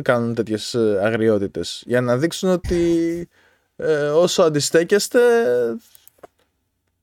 κάνουν 0.01 0.33
τέτοιες 0.33 0.73
ε, 0.73 0.99
αγριότητες. 1.03 1.83
Για 1.85 2.01
να 2.01 2.17
δείξουν 2.17 2.49
ότι 2.49 3.29
ε, 3.75 4.07
όσο 4.07 4.43
αντιστέκεστε, 4.43 5.19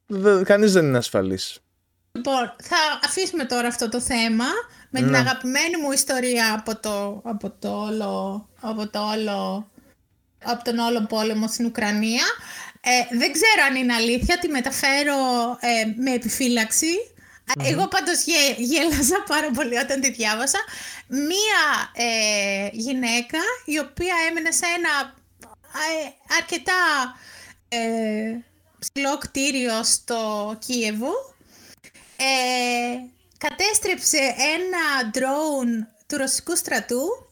δε, 0.07 0.43
κανείς 0.43 0.73
δεν 0.73 0.85
είναι 0.85 0.99
ασφαλής. 0.99 1.59
Λοιπόν, 2.13 2.55
θα 2.63 2.77
αφήσουμε 3.05 3.45
τώρα 3.45 3.69
αυτό 3.69 3.89
το 3.89 4.01
θέμα 4.01 4.45
με 4.91 4.99
την 5.01 5.11
ναι. 5.11 5.19
αγαπημένη 5.19 5.77
μου 5.83 5.93
ιστορία 5.93 6.55
από 6.59 6.81
το, 6.81 7.21
από 7.25 7.51
το 7.59 7.69
όλο, 7.69 8.49
από 8.61 8.89
το 8.89 8.99
όλο, 8.99 9.71
από 10.45 10.65
τον 10.65 10.79
όλο 10.79 11.07
πόλεμο 11.09 11.49
στην 11.49 11.67
Ουκρανία. 11.67 12.25
Ε, 12.81 13.17
δεν 13.17 13.33
ξέρω 13.33 13.67
αν 13.69 13.77
είναι 13.77 13.95
αλήθεια, 13.95 14.39
τη 14.39 14.49
μεταφέρω 14.49 15.17
ε, 15.61 16.03
με 16.03 16.11
επιφυλαξη 16.11 16.95
Εγώ 17.59 17.89
πάντως 17.89 18.23
γέ, 18.25 18.55
γέλασα 18.57 19.25
πάρα 19.27 19.51
πολύ 19.51 19.77
όταν 19.77 20.01
τη 20.01 20.11
διάβασα. 20.11 20.59
Μία 21.07 21.91
ε, 21.95 22.69
γυναίκα 22.73 23.39
η 23.65 23.79
οποία 23.79 24.15
έμενε 24.29 24.51
σε 24.51 24.67
ένα 24.77 25.15
ε, 25.75 26.11
αρκετά 26.39 26.73
ε, 27.69 28.39
ψηλό 28.79 29.19
κτίριο 29.19 29.85
στο 29.85 30.55
Κίεβο. 30.59 31.13
κατέστρεψε 33.39 34.35
ένα 34.55 35.11
drone 35.15 35.87
του 36.07 36.17
ρωσικού 36.17 36.57
στρατού 36.57 37.31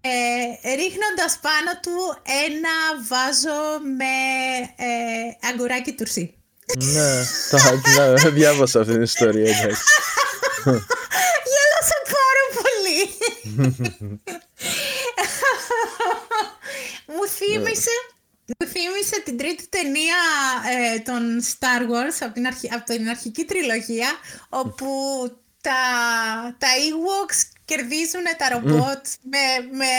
ε, 0.00 0.74
ρίχνοντας 0.74 1.38
πάνω 1.40 1.80
του 1.82 2.22
ένα 2.46 3.04
βάζο 3.08 3.80
με 3.96 4.14
ε, 4.76 5.48
αγκουράκι 5.48 5.92
τουρσί. 5.92 6.39
Ναι, 6.78 7.24
τα, 7.50 7.58
διάβασα 8.38 8.80
αυτή 8.80 8.92
την 8.92 9.02
ιστορία, 9.02 9.42
εντάξει. 9.42 9.82
Γέλασα 11.50 11.98
πάρα 12.16 12.44
πολύ. 12.56 12.98
Μου 17.06 17.26
θύμισε 17.26 17.90
μου 18.58 18.66
θύμισε 18.66 19.20
την 19.24 19.36
τρίτη 19.36 19.68
ταινία 19.68 20.16
ε, 20.94 20.98
των 20.98 21.42
Star 21.42 21.82
Wars 21.82 22.16
από 22.20 22.34
την, 22.34 22.46
αρχι... 22.46 22.68
από 22.72 22.84
την 22.84 23.08
αρχική 23.08 23.44
τριλογία 23.44 24.08
όπου 24.48 24.86
τα, 25.60 25.80
τα 26.58 26.68
Ewoks 26.68 27.59
κερδίζουν 27.70 28.26
τα 28.40 28.46
ρομπότ 28.52 29.04
με, 29.32 29.44
με 29.80 29.92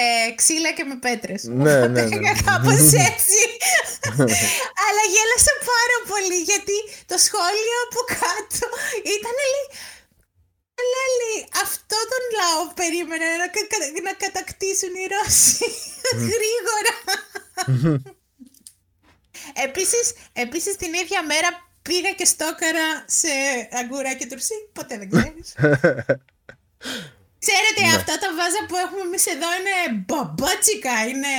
ε, 0.00 0.04
ξύλα 0.40 0.70
και 0.76 0.84
με 0.90 0.96
πέτρες. 1.06 1.42
Ναι, 1.64 1.76
ναι, 1.94 2.02
ναι. 2.22 2.32
Κάπως 2.48 2.82
έτσι. 3.08 3.40
Αλλά 4.86 5.02
γέλασα 5.12 5.54
πάρα 5.74 5.98
πολύ 6.10 6.38
γιατί 6.50 6.76
το 7.10 7.16
σχόλιο 7.26 7.76
από 7.86 8.00
κάτω 8.20 8.66
ήταν 9.16 9.36
λέει... 9.48 9.66
Λέει, 10.94 11.48
αυτό 11.64 11.96
τον 12.12 12.24
λαό 12.38 12.62
περίμενα 12.80 13.26
να, 13.42 13.46
να 14.06 14.12
κατακτήσουν 14.24 14.92
οι 15.00 15.06
Ρώσοι 15.12 15.66
γρήγορα. 16.32 16.94
επίσης, 19.66 20.06
επίσης 20.32 20.76
την 20.76 20.92
ίδια 21.02 21.22
μέρα 21.30 21.48
πήγα 21.82 22.12
και 22.18 22.24
στόκαρα 22.24 22.86
σε 23.06 23.28
αγκουρά 23.80 24.14
και 24.14 24.26
τουρσί. 24.26 24.56
Ποτέ 24.72 24.98
δεν 24.98 25.10
ξέρεις. 25.10 25.48
Ξέρετε, 27.38 27.80
ναι. 27.80 27.96
αυτά 27.96 28.18
τα 28.18 28.28
βάζα 28.36 28.66
που 28.68 28.76
έχουμε 28.76 29.00
εμείς 29.00 29.26
εδώ 29.26 29.46
είναι 29.58 30.04
μπαμπάτσικα, 30.06 31.06
είναι... 31.08 31.34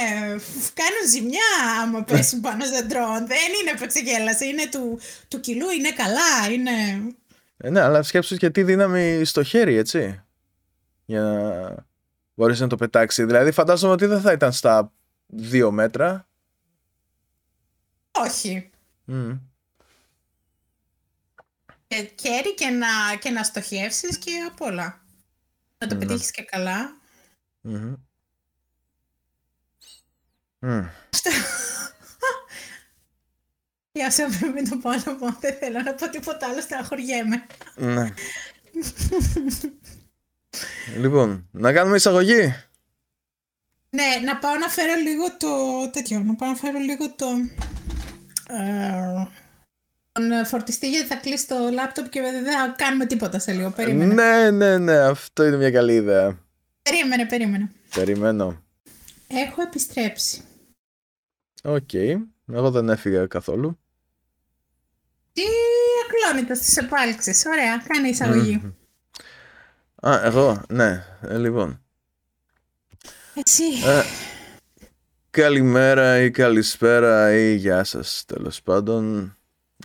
κάνουν 0.74 1.04
ζημιά 1.10 1.52
άμα 1.82 2.04
πέσουν 2.04 2.42
πάνω 2.42 2.66
σε 2.66 2.84
ντρόν. 2.84 3.28
Δεν 3.28 3.50
είναι 3.62 3.80
πετσεγέλαση, 3.80 4.48
είναι 4.48 4.68
του, 4.72 5.00
του 5.28 5.40
κιλού, 5.40 5.70
είναι 5.70 5.92
καλά, 5.92 6.52
είναι... 6.52 6.72
Ε, 7.58 7.70
ναι, 7.70 7.82
αλλά 7.82 8.04
σκέψου 8.04 8.36
και 8.36 8.50
τι 8.50 8.64
δύναμη 8.64 9.26
στο 9.26 9.44
χέρι, 9.44 9.76
έτσι, 9.76 10.24
για 11.06 11.22
να 11.22 11.76
μπορείς 12.34 12.60
να 12.60 12.68
το 12.68 12.76
πετάξει. 12.76 13.24
Δηλαδή 13.24 13.52
φαντάζομαι 13.52 13.94
ότι 13.94 14.06
δεν 14.06 14.22
θα 14.22 14.32
ήταν 14.32 14.52
στα 14.52 14.92
δύο 15.28 15.72
μέτρα. 15.72 16.28
Όχι. 18.12 18.70
Mm. 19.08 19.39
Και 21.88 22.04
κέρι 22.16 22.54
και 22.54 22.70
να, 22.70 23.16
και 23.20 23.30
να 23.30 23.44
στοχεύσεις 23.44 24.18
και 24.18 24.32
απ' 24.48 24.62
όλα. 24.62 25.03
Να 25.84 25.90
το 25.90 25.96
ναι. 25.96 26.06
πετύχεις 26.06 26.32
και 26.32 26.44
καλά. 26.44 26.98
Mm-hmm. 27.64 27.96
Mm. 30.62 30.90
Γεια 33.92 34.12
σου, 34.12 34.24
με 34.54 34.62
το 34.70 34.78
πόλεμο. 34.78 35.38
Δεν 35.40 35.58
θέλω 35.60 35.82
να 35.82 35.94
πω 35.94 36.10
τίποτα 36.10 36.48
άλλο, 36.48 36.62
στεναχωριέμαι. 36.62 37.46
Ναι. 37.76 38.14
λοιπόν, 40.98 41.48
να 41.52 41.74
κάνουμε 41.74 41.96
εισαγωγή. 41.96 42.56
Ναι, 43.90 44.20
να 44.26 44.38
πάω 44.38 44.56
να 44.56 44.70
φέρω 44.70 44.94
λίγο 44.96 45.38
το 45.38 45.90
τέτοιο, 45.90 46.20
να 46.20 46.36
πάω 46.36 46.50
να 46.50 46.56
φέρω 46.56 46.80
λίγο 46.80 47.16
το... 47.16 47.28
Ε, 48.50 49.28
τον 49.34 49.43
φορτιστή 50.45 50.89
γιατί 50.89 51.07
θα 51.07 51.16
κλείσει 51.16 51.47
το 51.47 51.55
λάπτοπ 51.72 52.09
και 52.09 52.22
δεν 52.22 52.43
θα 52.45 52.74
κάνουμε 52.78 53.05
τίποτα 53.05 53.39
σε 53.39 53.51
λίγο. 53.51 53.70
Περίμενε. 53.70 54.14
Ναι, 54.14 54.51
ναι, 54.51 54.78
ναι, 54.78 54.97
αυτό 54.97 55.45
είναι 55.45 55.57
μια 55.57 55.72
καλή 55.72 55.93
ιδέα. 55.93 56.38
Περίμενε, 56.82 57.26
περίμενε. 57.26 57.72
Περιμένω. 57.95 58.64
Έχω 59.28 59.61
επιστρέψει. 59.61 60.43
Οκ. 61.64 61.93
Εγώ 62.53 62.72
δεν 62.72 62.89
έφυγα 62.89 63.28
καθόλου. 63.28 63.80
Τι 65.34 65.41
ακλόνητος 66.05 66.57
στις 66.57 66.78
επάλξεις. 66.78 67.45
Ωραία, 67.45 67.84
κάνει 67.88 68.09
εισαγωγή. 68.09 68.76
Α, 70.07 70.22
εγώ, 70.24 70.64
ναι. 70.70 71.05
Ε, 71.22 71.38
λοιπόν. 71.38 71.84
Εσύ. 73.34 73.64
Ε, 73.86 74.03
καλημέρα 75.30 76.22
ή 76.22 76.32
καλησπέρα 76.32 77.34
ή 77.34 77.55
γεια 77.55 77.84
σας 77.84 78.24
τέλος 78.28 78.61
πάντων. 78.61 79.36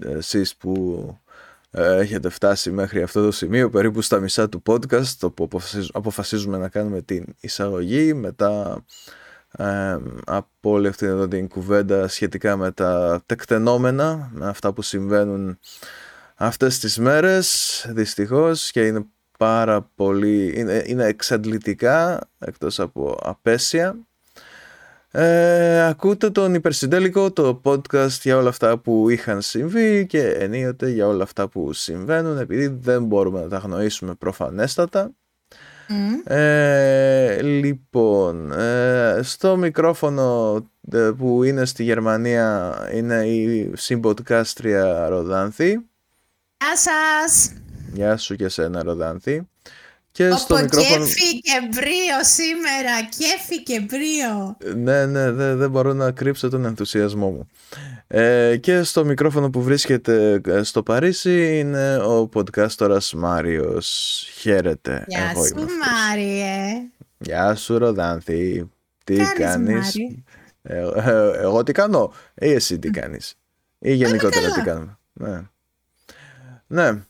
Εσείς 0.05 0.57
που 0.57 1.19
ε, 1.71 1.97
έχετε 1.97 2.29
φτάσει 2.29 2.71
μέχρι 2.71 3.03
αυτό 3.03 3.25
το 3.25 3.31
σημείο 3.31 3.71
περίπου 3.71 4.01
στα 4.01 4.21
μισά 4.21 4.49
του 4.49 4.63
podcast 4.67 5.19
όπου 5.21 5.49
αποφασίζουμε 5.93 6.59
να 6.59 6.69
κάνουμε 6.69 7.03
την 7.03 7.25
εισαγωγή 7.41 8.15
μετά 8.15 8.85
από 10.25 10.71
όλη 10.71 10.89
αυτή 10.89 11.07
εδώ 11.07 11.29
την 11.29 11.49
κουβέντα 11.49 12.09
σχετικά 12.09 12.57
με 12.57 12.73
τα 12.73 13.23
τεκτενόμενα 13.27 14.31
με 14.33 14.47
αυτά 14.49 14.73
που 14.73 14.83
συμβαίνουν 14.83 15.59
αυτές 16.35 16.79
τις 16.79 16.99
μέρες 16.99 17.87
δυστυχώς 17.89 18.71
και 18.71 18.87
είναι 18.87 19.07
πάρα 19.39 19.83
πολύ 19.83 20.59
είναι, 20.59 20.83
είναι 20.87 21.05
εξαντλητικά 21.05 22.29
εκτός 22.39 22.81
από 22.81 23.19
απέσια 23.23 24.08
ε, 25.11 25.87
ακούτε 25.87 26.31
τον 26.31 26.55
υπερσυντέλικο, 26.55 27.33
το 27.33 27.61
podcast 27.65 28.19
για 28.23 28.37
όλα 28.37 28.49
αυτά 28.49 28.79
που 28.79 29.09
είχαν 29.09 29.43
συμβεί 29.43 30.07
και 30.07 30.29
ενίοτε 30.29 30.89
για 30.89 31.07
όλα 31.07 31.23
αυτά 31.23 31.49
που 31.49 31.73
συμβαίνουν 31.73 32.39
επειδή 32.39 32.67
δεν 32.67 33.05
μπορούμε 33.05 33.41
να 33.41 33.49
τα 33.49 33.59
γνωρίσουμε 33.59 34.15
προφανέστατα. 34.15 35.13
Ε, 36.25 37.43
λοιπόν, 37.43 38.53
ε, 38.53 39.21
στο 39.23 39.57
μικρόφωνο 39.57 40.57
ε, 40.93 41.11
που 41.19 41.43
είναι 41.43 41.65
στη 41.65 41.83
Γερμανία 41.83 42.75
είναι 42.93 43.27
η 43.27 43.73
συμποτκάστρια 43.75 45.09
Ροδάνθη. 45.09 45.69
Γεια 46.59 46.77
σας! 46.77 47.53
Γεια 47.93 48.17
σου 48.17 48.37
και 48.37 48.49
σένα 48.49 48.83
Ροδάνθη. 48.83 49.49
Και 50.19 50.31
στο 50.31 50.57
μικρόφωνο... 50.57 51.05
Κέφι 51.05 51.41
και 51.41 51.69
μπρίο 51.71 52.19
σήμερα, 52.21 53.03
κέφι 53.19 53.63
και 53.63 53.81
μπρίο. 53.81 54.57
Ναι, 54.77 55.07
ναι, 55.07 55.31
δεν, 55.31 55.57
δεν 55.57 55.71
μπορώ 55.71 55.93
να 55.93 56.11
κρύψω 56.11 56.49
τον 56.49 56.65
ενθουσιασμό 56.65 57.31
μου. 57.31 57.49
Ε, 58.07 58.57
και 58.57 58.83
στο 58.83 59.05
μικρόφωνο 59.05 59.51
που 59.51 59.63
βρίσκεται 59.63 60.41
ε, 60.47 60.63
στο 60.63 60.83
Παρίσι 60.83 61.59
είναι 61.59 61.97
ο 61.97 62.29
podcastορας 62.35 63.13
Μάριος. 63.17 64.27
Χαίρετε. 64.41 65.05
Γεια 65.07 65.31
Εγώ 65.31 65.47
σου 65.47 65.55
Μάριε. 65.55 66.83
Γεια 67.19 67.55
σου 67.55 67.79
Ροδάνθη. 67.79 68.71
Τι 69.05 69.17
κάνεις; 69.39 69.97
Ε, 70.63 70.79
ε, 70.95 71.41
εγώ 71.41 71.63
τι 71.63 71.73
κάνω; 71.73 72.13
Ή 72.35 72.53
εσύ 72.53 72.79
τι 72.79 72.91
κάνεις; 72.91 73.35
Ή 73.79 73.93
γενικότερα 73.93 74.51
τι 74.51 74.61
κάνουμε; 74.61 74.99
Ναι. 75.13 75.43
Ναι. 76.67 77.03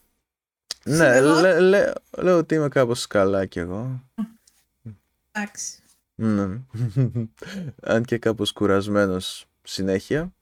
Ναι, 0.88 1.20
λέ, 1.20 1.60
λέ, 1.60 1.92
λέω 2.18 2.38
ότι 2.38 2.54
είμαι 2.54 2.68
κάπως 2.68 3.06
καλά 3.06 3.46
κι 3.46 3.58
εγώ. 3.58 4.04
Εντάξει. 5.32 5.82
Ναι. 6.14 6.46
Αν 7.94 8.04
και 8.04 8.18
κάπως 8.18 8.52
κουρασμένος 8.52 9.46
συνέχεια. 9.62 10.32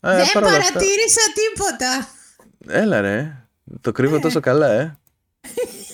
Δεν 0.00 0.26
παρατήρησα 0.32 1.20
τίποτα. 1.34 2.08
Έλα 2.66 3.00
ρε. 3.00 3.46
Το 3.80 3.92
κρύβω 3.92 4.18
τόσο 4.20 4.40
καλά, 4.40 4.70
ε. 4.72 4.98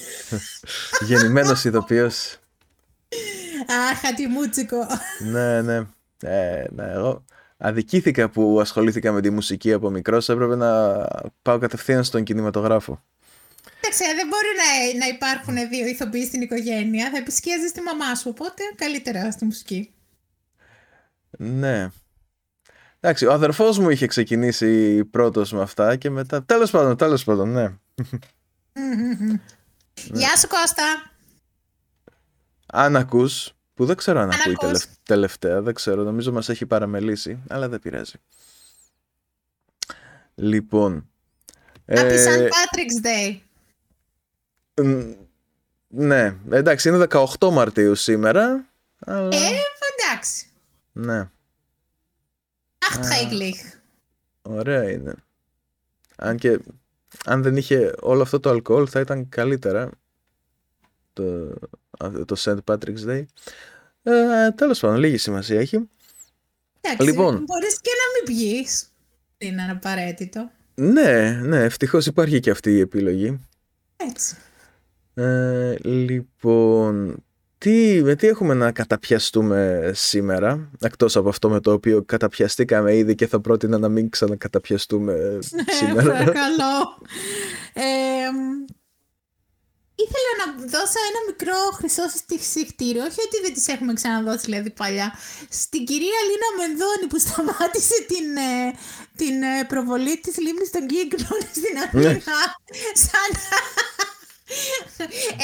Γεννημένος 1.06 1.64
ηθοποιός. 1.64 2.36
Αχ, 3.90 4.04
ατιμούτσικο. 4.04 4.86
ναι, 5.30 5.62
ναι. 5.62 5.86
Ε, 6.22 6.64
ναι, 6.70 6.90
εγώ 6.92 7.24
αδικήθηκα 7.56 8.28
που 8.28 8.58
ασχολήθηκα 8.60 9.12
με 9.12 9.20
τη 9.20 9.30
μουσική 9.30 9.72
από 9.72 9.90
μικρός. 9.90 10.28
Έπρεπε 10.28 10.56
να 10.56 11.04
πάω 11.42 11.58
κατευθείαν 11.58 12.04
στον 12.04 12.22
κινηματογράφο. 12.22 13.02
Εντάξει, 13.80 14.04
δεν 14.14 14.26
μπορεί 14.28 14.48
να, 14.56 14.98
να 14.98 15.06
υπάρχουν 15.06 15.68
δύο 15.68 15.86
ηθοποιοί 15.86 16.24
στην 16.24 16.40
οικογένεια. 16.40 17.10
Θα 17.10 17.16
επισκιάζεις 17.16 17.72
τη 17.72 17.80
μαμά 17.80 18.14
σου, 18.14 18.28
οπότε 18.28 18.62
καλύτερα 18.76 19.30
στη 19.30 19.44
μουσική. 19.44 19.92
Ναι. 21.38 21.88
Εντάξει, 23.00 23.26
ο 23.26 23.32
αδερφός 23.32 23.78
μου 23.78 23.90
είχε 23.90 24.06
ξεκινήσει 24.06 25.04
πρώτος 25.04 25.52
με 25.52 25.62
αυτά 25.62 25.96
και 25.96 26.10
μετά... 26.10 26.44
Τέλος 26.44 26.70
πάντων, 26.70 26.96
τέλος 26.96 27.24
πάντων, 27.24 27.48
ναι. 27.52 27.62
ναι. 27.62 29.40
Γεια 30.18 30.36
σου 30.36 30.48
Κώστα. 30.48 31.12
Αν 32.66 32.96
ακούς, 32.96 33.52
που 33.74 33.84
δεν 33.84 33.96
ξέρω 33.96 34.20
αν, 34.20 34.30
ακούει 34.30 34.80
τελευταία, 35.02 35.62
δεν 35.62 35.74
ξέρω, 35.74 36.02
νομίζω 36.02 36.32
μας 36.32 36.48
έχει 36.48 36.66
παραμελήσει, 36.66 37.42
αλλά 37.48 37.68
δεν 37.68 37.80
πειράζει. 37.80 38.14
Λοιπόν... 40.34 41.10
Happy 41.86 41.96
ε... 41.96 42.24
St. 42.24 42.42
Patrick's 42.42 43.06
Day. 43.06 43.40
Ναι, 45.88 46.36
εντάξει, 46.50 46.88
είναι 46.88 47.06
18 47.10 47.50
Μαρτίου 47.52 47.94
σήμερα. 47.94 48.68
Αλλά... 48.98 49.36
Ε, 49.36 49.50
εντάξει. 49.98 50.46
Ναι. 50.92 51.18
Αχ, 52.78 52.98
Ωραία 54.42 54.90
είναι. 54.90 55.14
Αν 56.16 56.36
και 56.36 56.58
αν 57.24 57.42
δεν 57.42 57.56
είχε 57.56 57.94
όλο 58.00 58.22
αυτό 58.22 58.40
το 58.40 58.50
αλκοόλ 58.50 58.86
θα 58.90 59.00
ήταν 59.00 59.28
καλύτερα 59.28 59.90
το, 61.12 61.48
το 62.24 62.36
St. 62.38 62.56
Patrick's 62.64 63.06
Day. 63.06 63.24
Ε, 64.02 64.50
τέλος 64.50 64.80
πάντων, 64.80 64.96
λίγη 64.96 65.16
σημασία 65.16 65.60
έχει. 65.60 65.88
Εντάξει, 66.80 67.06
λοιπόν, 67.06 67.44
μπορείς 67.44 67.80
και 67.80 67.90
να 67.90 68.34
μην 68.34 68.36
πιείς. 68.36 68.88
Δεν 69.38 69.48
είναι 69.48 69.70
απαραίτητο. 69.70 70.50
Ναι, 70.74 71.30
ναι, 71.30 71.64
ευτυχώς 71.64 72.06
υπάρχει 72.06 72.40
και 72.40 72.50
αυτή 72.50 72.70
η 72.70 72.80
επιλογή. 72.80 73.40
Έτσι. 73.96 74.36
Ε, 75.18 75.76
λοιπόν, 75.82 77.24
τι, 77.58 78.02
με 78.02 78.14
τι 78.14 78.26
έχουμε 78.26 78.54
να 78.54 78.72
καταπιαστούμε 78.72 79.90
σήμερα, 79.94 80.70
εκτός 80.80 81.16
από 81.16 81.28
αυτό 81.28 81.50
με 81.50 81.60
το 81.60 81.72
οποίο 81.72 82.02
καταπιαστήκαμε 82.02 82.96
ήδη 82.96 83.14
και 83.14 83.26
θα 83.26 83.40
πρότεινα 83.40 83.78
να 83.78 83.88
μην 83.88 84.10
ξανακαταπιαστούμε 84.10 85.12
ναι, 85.12 85.62
σήμερα. 85.72 86.12
Παρακαλώ. 86.12 86.76
Ε, 87.72 88.28
ήθελα 90.04 90.32
να 90.40 90.46
δώσω 90.72 90.98
ένα 91.10 91.20
μικρό 91.26 91.58
χρυσό 91.76 92.02
συχτήριο, 92.52 93.02
όχι 93.02 93.20
ότι 93.26 93.36
δεν 93.42 93.52
τις 93.52 93.68
έχουμε 93.68 93.92
ξαναδώσει 93.92 94.44
δηλαδή 94.44 94.70
παλιά, 94.70 95.18
στην 95.48 95.84
κυρία 95.84 96.20
Λίνα 96.28 96.50
Μενδώνη 96.58 97.06
που 97.08 97.18
σταμάτησε 97.18 97.96
την, 98.10 98.26
ε, 98.36 98.78
την 99.16 99.42
ε, 99.42 99.64
προβολή 99.68 100.20
της 100.20 100.38
λίμνης 100.38 100.70
των 100.70 100.86
Κύκλων 100.86 101.40
στην 101.50 101.74
ναι. 101.74 102.06
Αθήνα. 102.08 102.38
σαν 103.04 103.30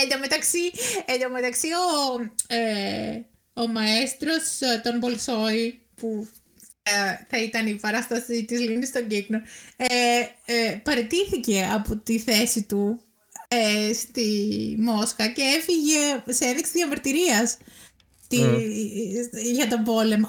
εν 0.02 0.08
τω 0.08 0.18
μεταξύ, 0.18 0.72
εν 1.06 1.30
μεταξύ 1.30 1.68
ο, 1.68 2.20
ε, 2.46 3.20
ο 3.52 3.66
μαέστρος 3.68 4.60
ε, 4.60 4.80
των 4.84 4.98
Μπολσόη 4.98 5.80
που 5.94 6.28
ε, 6.82 7.24
θα 7.28 7.42
ήταν 7.42 7.66
η 7.66 7.74
παράσταση 7.74 8.44
της 8.44 8.60
Λίνης 8.60 8.92
των 8.92 9.06
Κύκνων 9.06 9.42
ε, 9.76 9.86
ε, 10.44 10.80
παρετήθηκε 10.82 11.68
από 11.72 11.96
τη 11.96 12.18
θέση 12.18 12.62
του 12.62 13.00
ε, 13.48 13.92
στη 13.92 14.26
Μόσχα 14.78 15.28
και 15.28 15.42
έφυγε 15.42 16.22
σε 16.26 16.44
έδειξη 16.44 16.72
διαμαρτυρίας 16.72 17.56
για 19.52 19.68
τον 19.68 19.82
πόλεμο. 19.84 20.28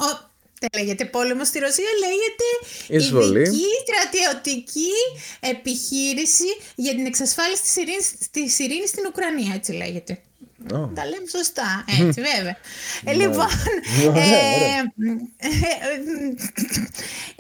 Δεν 0.66 0.82
λέγεται 0.82 1.05
πόλεμο 1.05 1.45
στη 1.45 1.59
Ρωσία, 1.59 1.89
λέγεται 2.05 2.47
Εισβολή. 2.88 3.41
ειδική 3.41 3.66
στρατιωτική 3.84 4.93
επιχείρηση 5.39 6.49
για 6.76 6.93
την 6.95 7.05
εξασφάλιση 7.05 7.61
της 7.61 7.76
ειρήνης, 7.76 8.16
της 8.32 8.59
ειρήνης 8.59 8.89
στην 8.89 9.03
Ουκρανία, 9.07 9.53
έτσι 9.53 9.72
λέγεται. 9.72 10.20
Oh. 10.74 10.89
Τα 10.95 11.05
λέμε 11.05 11.28
σωστά, 11.38 11.86
έτσι 11.99 12.22
βέβαια. 12.30 12.57
ε, 13.05 13.13
λοιπόν, 13.13 13.47
ε, 13.99 14.82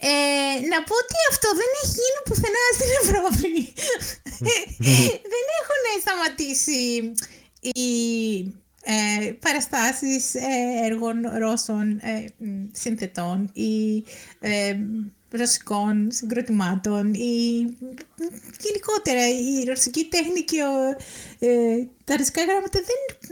ε, 0.09 0.55
να 0.71 0.77
πω 0.87 0.93
ότι 1.03 1.17
αυτό 1.31 1.47
δεν 1.59 1.69
έχει 1.81 1.93
γίνει 2.01 2.19
πουθενά 2.27 2.63
στην 2.77 2.91
Ευρώπη. 3.01 3.53
δεν 5.33 5.45
έχουν 5.59 5.81
σταματήσει 6.03 6.81
οι 7.59 7.85
ε, 8.87 9.31
παραστάσεις 9.31 10.35
ε, 10.35 10.39
έργων 10.83 11.15
Ρώσων 11.37 11.99
ε, 12.01 12.25
συνθετών 12.71 13.49
ή 13.53 14.03
ε, 14.39 14.75
ρωσικών 15.29 16.11
συγκροτημάτων 16.11 17.13
ή 17.13 17.65
γενικότερα 18.59 19.27
η 19.29 19.63
ρωσική 19.63 20.05
τέχνη 20.05 20.41
και 20.43 20.63
ο, 20.63 20.97
ε, 21.47 21.87
τα 22.03 22.17
ρωσικά 22.17 22.43
γράμματα 22.43 22.79
δεν 22.79 23.29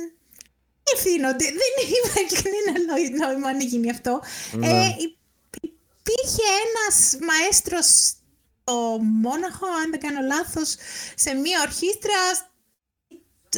ευθύνονται, 0.96 1.46
δεν 1.46 1.72
υπάρχει 2.04 2.44
κανένα 2.44 3.26
νόημα 3.26 3.54
να 3.54 3.64
γίνει 3.64 3.90
αυτό. 3.90 4.22
Ναι. 4.52 4.68
Ε, 4.68 4.96
υπήρχε 5.60 6.46
ένας 6.66 7.18
μαέστρος 7.22 8.14
το 8.64 9.00
Μόναχο, 9.02 9.68
αν 9.84 9.92
δεν 9.92 10.00
κάνω 10.00 10.20
λάθος, 10.28 10.76
σε 11.16 11.34
μία 11.34 11.62
ορχήστρα 11.62 12.20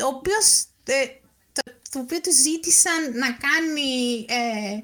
ο 0.04 0.08
οποίος, 0.08 0.66
ε, 0.84 1.06
το, 1.91 1.99
το 1.99 1.99
οποίο 1.99 2.21
τους 2.21 2.36
ζήτησαν 2.36 3.11
να 3.13 3.27
κάνει 3.31 4.25
ε, 4.27 4.79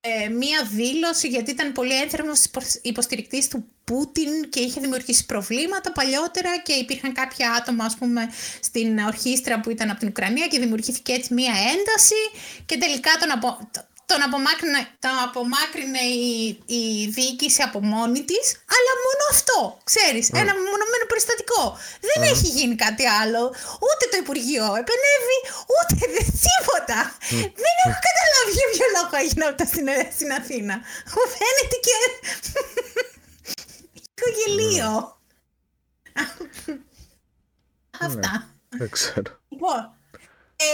ε, 0.00 0.28
μία 0.28 0.64
δήλωση 0.64 1.28
γιατί 1.28 1.50
ήταν 1.50 1.72
πολύ 1.72 2.00
ένθερμος 2.00 2.46
υποστηρικτής 2.82 3.48
του 3.48 3.64
Πούτιν 3.84 4.48
και 4.48 4.60
είχε 4.60 4.80
δημιουργήσει 4.80 5.26
προβλήματα 5.26 5.92
παλιότερα 5.92 6.58
και 6.58 6.72
υπήρχαν 6.72 7.12
κάποια 7.12 7.52
άτομα 7.52 7.84
ας 7.84 7.96
πούμε 7.96 8.28
στην 8.60 8.98
ορχήστρα 8.98 9.60
που 9.60 9.70
ήταν 9.70 9.90
από 9.90 9.98
την 9.98 10.08
Ουκρανία 10.08 10.46
και 10.46 10.58
δημιουργήθηκε 10.58 11.12
έτσι 11.12 11.34
μία 11.34 11.52
ένταση 11.52 12.40
και 12.66 12.76
τελικά 12.76 13.10
τον, 13.20 13.30
απο 13.30 13.70
τον 14.10 14.20
απομάκρυνε, 14.28 14.80
τον 15.04 15.16
απομάκρυνε 15.26 16.02
η, 16.28 16.30
η 16.78 16.82
διοίκηση 17.16 17.62
από 17.68 17.78
μόνη 17.92 18.20
της, 18.30 18.46
αλλά 18.76 18.92
μόνο 19.04 19.22
αυτό, 19.34 19.58
ξέρεις, 19.90 20.26
mm. 20.28 20.40
ένα 20.42 20.52
μονομένο 20.68 21.04
περιστατικό. 21.10 21.62
Δεν 22.08 22.18
mm. 22.22 22.32
έχει 22.32 22.48
γίνει 22.56 22.76
κάτι 22.84 23.04
άλλο. 23.20 23.42
Ούτε 23.86 24.04
το 24.10 24.16
Υπουργείο 24.24 24.66
επενεύει, 24.82 25.38
ούτε 25.76 25.94
τίποτα. 26.44 26.98
Mm. 27.12 27.50
Δεν 27.62 27.74
έχω 27.82 27.98
καταλάβει 28.08 28.52
για 28.58 28.68
ποιο 28.72 28.86
λόγο 28.96 29.14
έγινε 29.22 29.44
αυτό 29.50 29.64
στην, 29.72 29.86
στην 30.16 30.30
Αθήνα. 30.38 30.74
Μου 31.14 31.24
φαίνεται 31.34 31.76
και... 31.86 31.96
το 34.18 34.26
γελίο. 34.36 34.92
Αυτά. 38.06 38.32
Δεν 38.68 38.90
ξέρω. 38.90 39.30
Λοιπόν, 39.48 39.80
ε, 40.56 40.66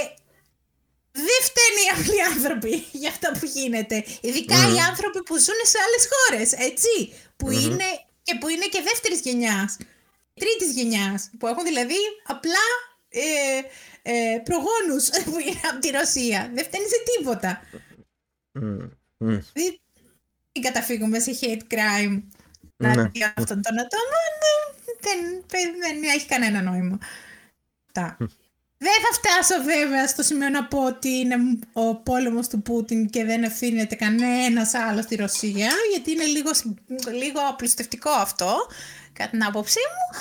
δεν 1.26 1.40
φταίνουν 1.48 1.78
οι 1.84 1.88
απλοί 1.94 2.18
άνθρωποι 2.32 2.74
για 3.02 3.10
αυτό 3.14 3.28
που 3.38 3.46
γίνεται. 3.56 4.04
Ειδικά 4.20 4.58
οι 4.74 4.78
άνθρωποι 4.90 5.22
που 5.22 5.34
ζουν 5.46 5.60
σε 5.72 5.78
άλλες 5.84 6.04
χώρες, 6.12 6.48
έτσι. 6.68 6.92
Που 7.36 7.50
είναι 7.50 7.88
και 8.22 8.34
που 8.40 8.48
είναι 8.48 8.66
και 8.66 8.82
δεύτερης 8.82 9.20
γενιάς. 9.20 9.76
Τρίτης 10.34 10.70
γενιάς. 10.76 11.30
Που 11.38 11.46
έχουν 11.46 11.64
δηλαδή 11.64 12.00
απλά 12.26 12.66
ε, 13.08 13.60
ε, 14.02 14.38
προγόνους 14.48 15.04
που 15.30 15.38
είναι 15.46 15.60
από 15.70 15.78
τη 15.80 15.90
Ρωσία. 15.90 16.50
Δεν 16.54 16.64
φταίνει 16.64 16.88
σε 16.94 16.98
τίποτα. 17.10 17.62
Δεν 19.52 20.62
καταφύγουμε 20.62 21.18
σε 21.18 21.38
hate 21.40 21.74
crime 21.74 22.22
mm. 22.76 23.10
αυτών 23.36 23.62
των 23.62 23.74
ατόμων. 23.84 24.32
Δεν, 25.00 25.44
δεν, 25.46 25.74
δεν 25.80 26.02
έχει 26.02 26.26
κανένα 26.26 26.62
νόημα. 26.62 26.98
Τα. 27.92 28.16
Δεν 28.78 28.92
θα 28.92 29.12
φτάσω 29.12 29.62
βέβαια 29.62 30.06
στο 30.06 30.22
σημείο 30.22 30.48
να 30.48 30.64
πω 30.64 30.84
ότι 30.84 31.08
είναι 31.08 31.36
ο 31.72 31.94
πόλεμος 31.94 32.48
του 32.48 32.62
Πούτιν 32.62 33.10
και 33.10 33.24
δεν 33.24 33.42
ευθύνεται 33.42 33.94
κανένας 33.94 34.74
άλλος 34.74 35.04
στη 35.04 35.14
Ρωσία, 35.16 35.70
γιατί 35.90 36.10
είναι 36.10 36.24
λίγο, 36.24 36.50
λίγο 37.12 37.40
απλουστευτικό 37.48 38.10
αυτό, 38.10 38.66
κατά 39.12 39.30
την 39.30 39.44
άποψή 39.44 39.80
μου. 39.92 40.20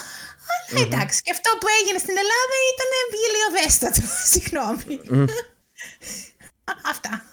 Αλλά 0.70 0.86
εντάξει, 0.86 1.22
και 1.22 1.32
αυτό 1.32 1.49
που 1.60 1.68
έγινε 1.80 1.99
στην 1.99 2.16
Ελλάδα 2.24 2.56
ήταν 2.74 2.91
γελιοδέστατο, 3.22 4.01
συγγνώμη. 4.32 4.95
Αυτά. 6.91 7.26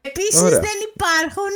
Επίσης 0.00 0.40
δεν 0.40 0.78
υπάρχουν 0.94 1.54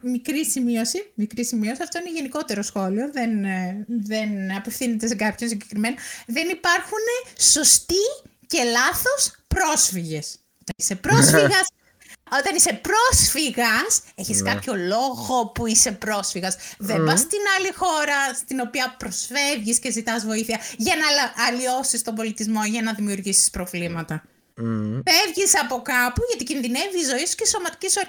μικρή 0.00 0.46
σημείωση, 0.46 1.12
μικρή 1.14 1.44
σημείωση, 1.44 1.82
αυτό 1.82 1.98
είναι 1.98 2.10
γενικότερο 2.10 2.62
σχόλιο, 2.62 3.10
δεν, 3.12 3.44
ε, 3.44 3.84
δεν 3.86 4.56
απευθύνεται 4.56 5.06
σε 5.06 5.14
κάποιον 5.14 5.48
συγκεκριμένο. 5.50 5.94
Δεν 6.26 6.48
υπάρχουν 6.48 7.04
σωστοί 7.38 8.04
και 8.46 8.62
λάθος 8.62 9.34
πρόσφυγες. 9.46 10.38
Όταν 10.60 10.74
είσαι 10.76 10.94
πρόσφυγας, 10.94 11.66
όταν 12.38 12.54
είσαι 12.56 12.80
πρόσφυγας, 12.82 14.02
έχεις 14.14 14.42
κάποιο 14.42 14.74
λόγο 14.76 15.46
που 15.54 15.66
είσαι 15.66 15.92
πρόσφυγας. 15.92 16.56
Δεν 16.78 17.04
πας 17.04 17.20
στην 17.20 17.40
άλλη 17.58 17.72
χώρα 17.74 18.34
στην 18.34 18.60
οποία 18.60 18.96
προσφεύγεις 18.98 19.78
και 19.78 19.90
ζητάς 19.90 20.24
βοήθεια 20.24 20.60
για 20.76 20.94
να 20.96 21.44
αλλοιώσεις 21.44 22.02
τον 22.02 22.14
πολιτισμό, 22.14 22.64
για 22.64 22.82
να 22.82 22.92
δημιουργήσεις 22.92 23.50
προβλήματα. 23.50 24.22
Mm. 24.56 25.02
Φεύγεις 25.04 25.60
από 25.60 25.82
κάπου 25.82 26.22
γιατί 26.28 26.44
κινδυνεύει 26.44 26.98
η 26.98 27.04
ζωή 27.04 27.26
σου 27.26 27.34
και 27.34 27.44
η 27.44 27.46
σωματική 27.46 27.90
σου 27.90 28.00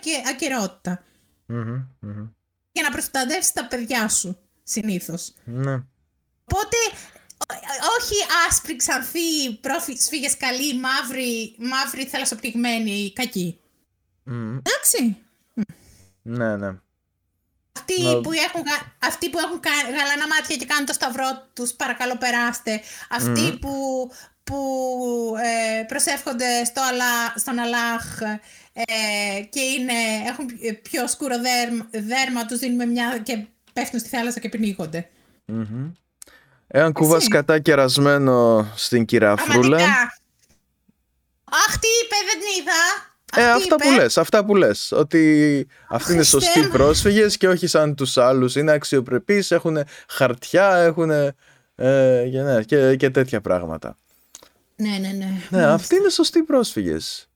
ακυρότητα 1.60 2.34
για 2.74 2.84
να 2.84 2.92
προστατεύσει 2.92 3.54
τα 3.54 3.68
παιδιά 3.68 4.08
σου 4.08 4.38
συνήθως. 4.64 5.34
Ναι. 5.44 5.74
Οπότε, 6.44 6.78
όχι 8.00 8.16
άσπροι, 8.48 8.76
ξανθοί, 8.76 9.54
πρόσφυγε 9.62 10.30
καλοί, 10.38 10.80
μαύροι, 10.80 11.56
μαύροι 11.58 12.06
θαλασσοπτυγμένοι, 12.06 13.14
κακοί. 13.14 13.60
Εντάξει. 14.26 15.18
Ναι, 16.22 16.58
ναι. 16.58 16.78
Αυτοί, 17.76 18.22
που 18.24 18.32
έχουν, 18.32 18.64
αυτοί 19.00 19.30
που 19.30 19.40
έχουν 19.40 19.60
γαλανά 19.86 20.28
μάτια 20.28 20.56
και 20.56 20.66
κάνουν 20.66 20.86
το 20.86 20.94
σταυρό 20.94 21.48
τους, 21.54 21.74
παρακαλώ 21.74 22.18
περάστε. 22.18 22.82
Αυτοί 23.10 23.58
που, 23.62 23.72
που 24.44 24.58
ε, 25.44 25.84
προσεύχονται 25.84 26.64
στο 26.66 26.82
αλά, 26.82 27.34
στον 27.36 27.60
Αλάχ 27.60 28.20
ε, 28.74 29.42
και 29.50 29.60
είναι, 29.60 29.94
έχουν 30.28 30.46
πιο 30.82 31.08
σκούρο 31.08 31.36
δέρμα, 31.40 31.88
δέρμα 31.92 32.46
τους 32.46 32.60
δίνουμε 32.60 32.86
μια 32.86 33.20
και 33.24 33.46
πέφτουν 33.74 34.00
στη 34.00 34.10
θάλασσα 34.10 34.40
και 34.40 34.50
πνίγονται. 34.50 35.10
Mm-hmm. 35.48 35.92
Έναν 36.68 36.94
κουβά 36.94 37.20
κατά 37.30 37.60
κερασμένο 37.60 38.68
στην 38.76 39.06
κυραφρούλα. 39.06 39.78
Αχ, 41.46 41.78
τι 41.80 41.88
είπε, 42.04 42.16
δεν 42.26 42.40
την 42.40 42.62
είδα. 42.62 43.12
Ε, 43.36 43.52
αυτά 43.52 43.76
που 43.76 43.92
λες, 43.92 44.18
αυτά 44.18 44.46
που 44.46 44.56
λες. 44.56 44.92
Ότι 44.92 45.68
αυτοί 45.90 46.14
είναι 46.14 46.24
σωστοί 46.24 46.68
πρόσφυγες 46.68 47.38
και 47.38 47.48
όχι 47.48 47.68
σαν 47.68 47.96
τους 47.96 48.18
άλλους. 48.18 48.56
Είναι 48.56 48.72
αξιοπρεπείς, 48.72 49.52
έχουν 49.52 49.78
χαρτιά, 50.08 50.76
έχουν 50.76 51.10
ε, 51.10 51.36
ναι, 51.76 52.64
και, 52.64 52.96
και 52.96 53.10
τέτοια 53.10 53.42
πράγματα. 53.42 53.98
Ναι, 54.76 54.98
ναι, 54.98 55.08
ναι. 55.08 55.42
Ναι, 55.50 55.66
αυτοί 55.66 55.96
είναι 55.96 56.10
σωστοί 56.10 56.44
πρόσφυγες. 56.44 57.30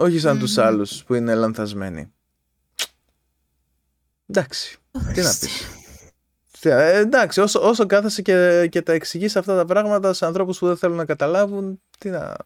Όχι 0.00 0.18
σαν 0.18 0.36
mm. 0.36 0.40
τους 0.40 0.58
άλλους 0.58 1.04
που 1.04 1.14
είναι 1.14 1.34
λανθασμένοι. 1.34 2.12
Εντάξει, 4.26 4.76
τι 5.14 5.20
να 5.20 5.28
πεις. 5.40 5.68
Ε, 6.62 6.98
εντάξει, 6.98 7.40
όσο, 7.40 7.60
όσο 7.68 7.86
κάθεσαι 7.86 8.22
και, 8.22 8.66
και 8.70 8.82
τα 8.82 8.92
εξηγείς 8.92 9.36
αυτά 9.36 9.56
τα 9.56 9.64
πράγματα 9.64 10.12
σε 10.12 10.26
ανθρώπους 10.26 10.58
που 10.58 10.66
δεν 10.66 10.76
θέλουν 10.76 10.96
να 10.96 11.04
καταλάβουν, 11.04 11.80
τι 11.98 12.10
να, 12.10 12.36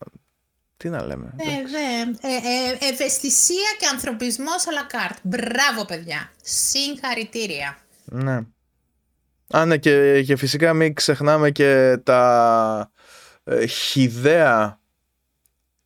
τι 0.77 0.89
να 0.89 1.07
λέμε. 1.07 1.35
Ε, 1.37 1.51
ε, 1.51 2.87
ε, 2.87 2.93
ευαισθησία 2.93 3.77
και 3.79 3.87
ανθρωπισμός 3.93 4.65
à 4.67 4.71
la 4.71 4.95
carte. 4.95 5.19
Μπράβο 5.23 5.85
παιδιά. 5.87 6.31
Συγχαρητήρια. 6.43 7.79
Ναι. 8.05 8.41
Α, 9.49 9.65
ναι, 9.65 9.77
και, 9.77 10.23
και 10.23 10.37
φυσικά 10.37 10.73
μην 10.73 10.95
ξεχνάμε 10.95 11.51
και 11.51 11.99
τα 12.03 12.91
ε, 13.45 13.67
χιδέα 13.67 14.81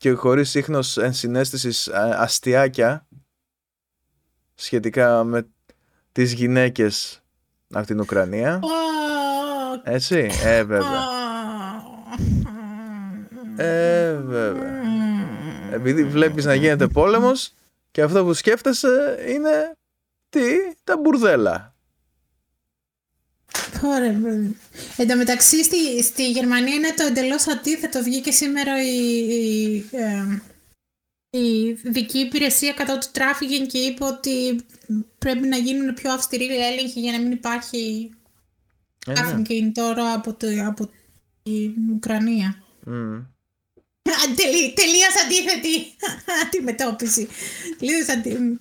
και 0.07 0.13
χωρίς 0.13 0.55
ίχνος 0.55 0.97
ενσυναίσθησης 0.97 1.89
αστιάκια 1.93 3.07
σχετικά 4.55 5.25
με 5.25 5.49
τις 6.13 6.33
γυναίκες 6.33 7.23
από 7.75 7.87
την 7.87 8.01
Ουκρανία. 8.01 8.61
Έτσι, 9.83 10.31
ε 10.45 10.65
βέβαια. 10.65 11.05
Ε 13.57 14.15
βέβαια. 14.15 14.83
Επειδή 15.71 16.05
βλέπεις 16.05 16.45
να 16.45 16.55
γίνεται 16.55 16.87
πόλεμος 16.87 17.55
και 17.91 18.03
αυτό 18.03 18.25
που 18.25 18.35
σκέφτεσαι 18.35 19.25
είναι 19.29 19.77
τι, 20.29 20.41
τα 20.85 20.97
μπουρδέλα. 20.97 21.76
Ωραία. 23.83 24.21
Εν 24.97 25.09
τω 25.09 25.17
μεταξύ 25.17 25.65
στη, 25.65 26.03
στη 26.03 26.31
Γερμανία 26.31 26.75
είναι 26.75 26.95
το 26.97 27.07
εντελώς 27.07 27.49
αντίθετο. 27.49 28.03
Βγήκε 28.03 28.31
σήμερα 28.31 28.83
η, 28.83 29.27
η, 29.29 29.85
ε, 29.91 30.41
η 31.39 31.73
ειδική 31.73 32.19
υπηρεσία 32.19 32.73
κατά 32.73 32.99
του 32.99 33.07
τράφικινγκ 33.13 33.67
και 33.67 33.79
είπε 33.79 34.05
ότι 34.05 34.61
πρέπει 35.19 35.49
να 35.49 35.57
γίνουν 35.57 35.95
πιο 35.95 36.13
αυστηροί 36.13 36.47
έλεγχοι 36.47 37.01
για 37.01 37.13
να 37.13 37.19
μην 37.19 37.33
υπάρχει 37.33 38.11
ε, 39.07 39.13
τράφικινγκ 39.13 39.73
τώρα 39.75 40.13
από, 40.13 40.35
το, 40.35 40.47
από 40.67 40.91
την 41.43 41.75
Ουκρανία. 41.95 42.63
Mm. 42.87 43.25
Τελείως 44.75 45.15
αντίθετη 45.25 45.95
αντιμετώπιση. 46.45 47.29
Τελείως 47.79 48.09
αντι... 48.09 48.61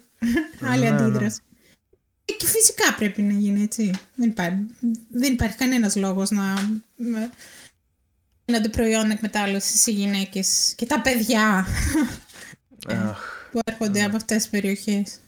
άλλη 0.61 0.83
ναι, 0.83 0.89
ναι. 0.89 0.95
αντίδραση. 0.95 1.41
Και 2.25 2.45
φυσικά 2.45 2.93
πρέπει 2.97 3.21
να 3.21 3.33
γίνει 3.33 3.61
έτσι. 3.61 3.91
Δεν 4.15 4.29
υπάρχει, 4.29 4.65
δεν 5.09 5.33
υπάρχει 5.33 5.57
κανένας 5.57 5.95
λόγος 5.95 6.29
να 6.29 6.77
γίνονται 8.45 8.69
προϊόν 8.69 9.09
εκμετάλλευσης 9.09 9.87
οι 9.87 9.91
γυναίκες 9.91 10.73
και 10.77 10.85
τα 10.85 11.01
παιδιά 11.01 11.65
που 13.51 13.59
έρχονται 13.65 14.03
από 14.03 14.15
αυτές 14.15 14.37
τις 14.37 14.49
περιοχές. 14.49 15.19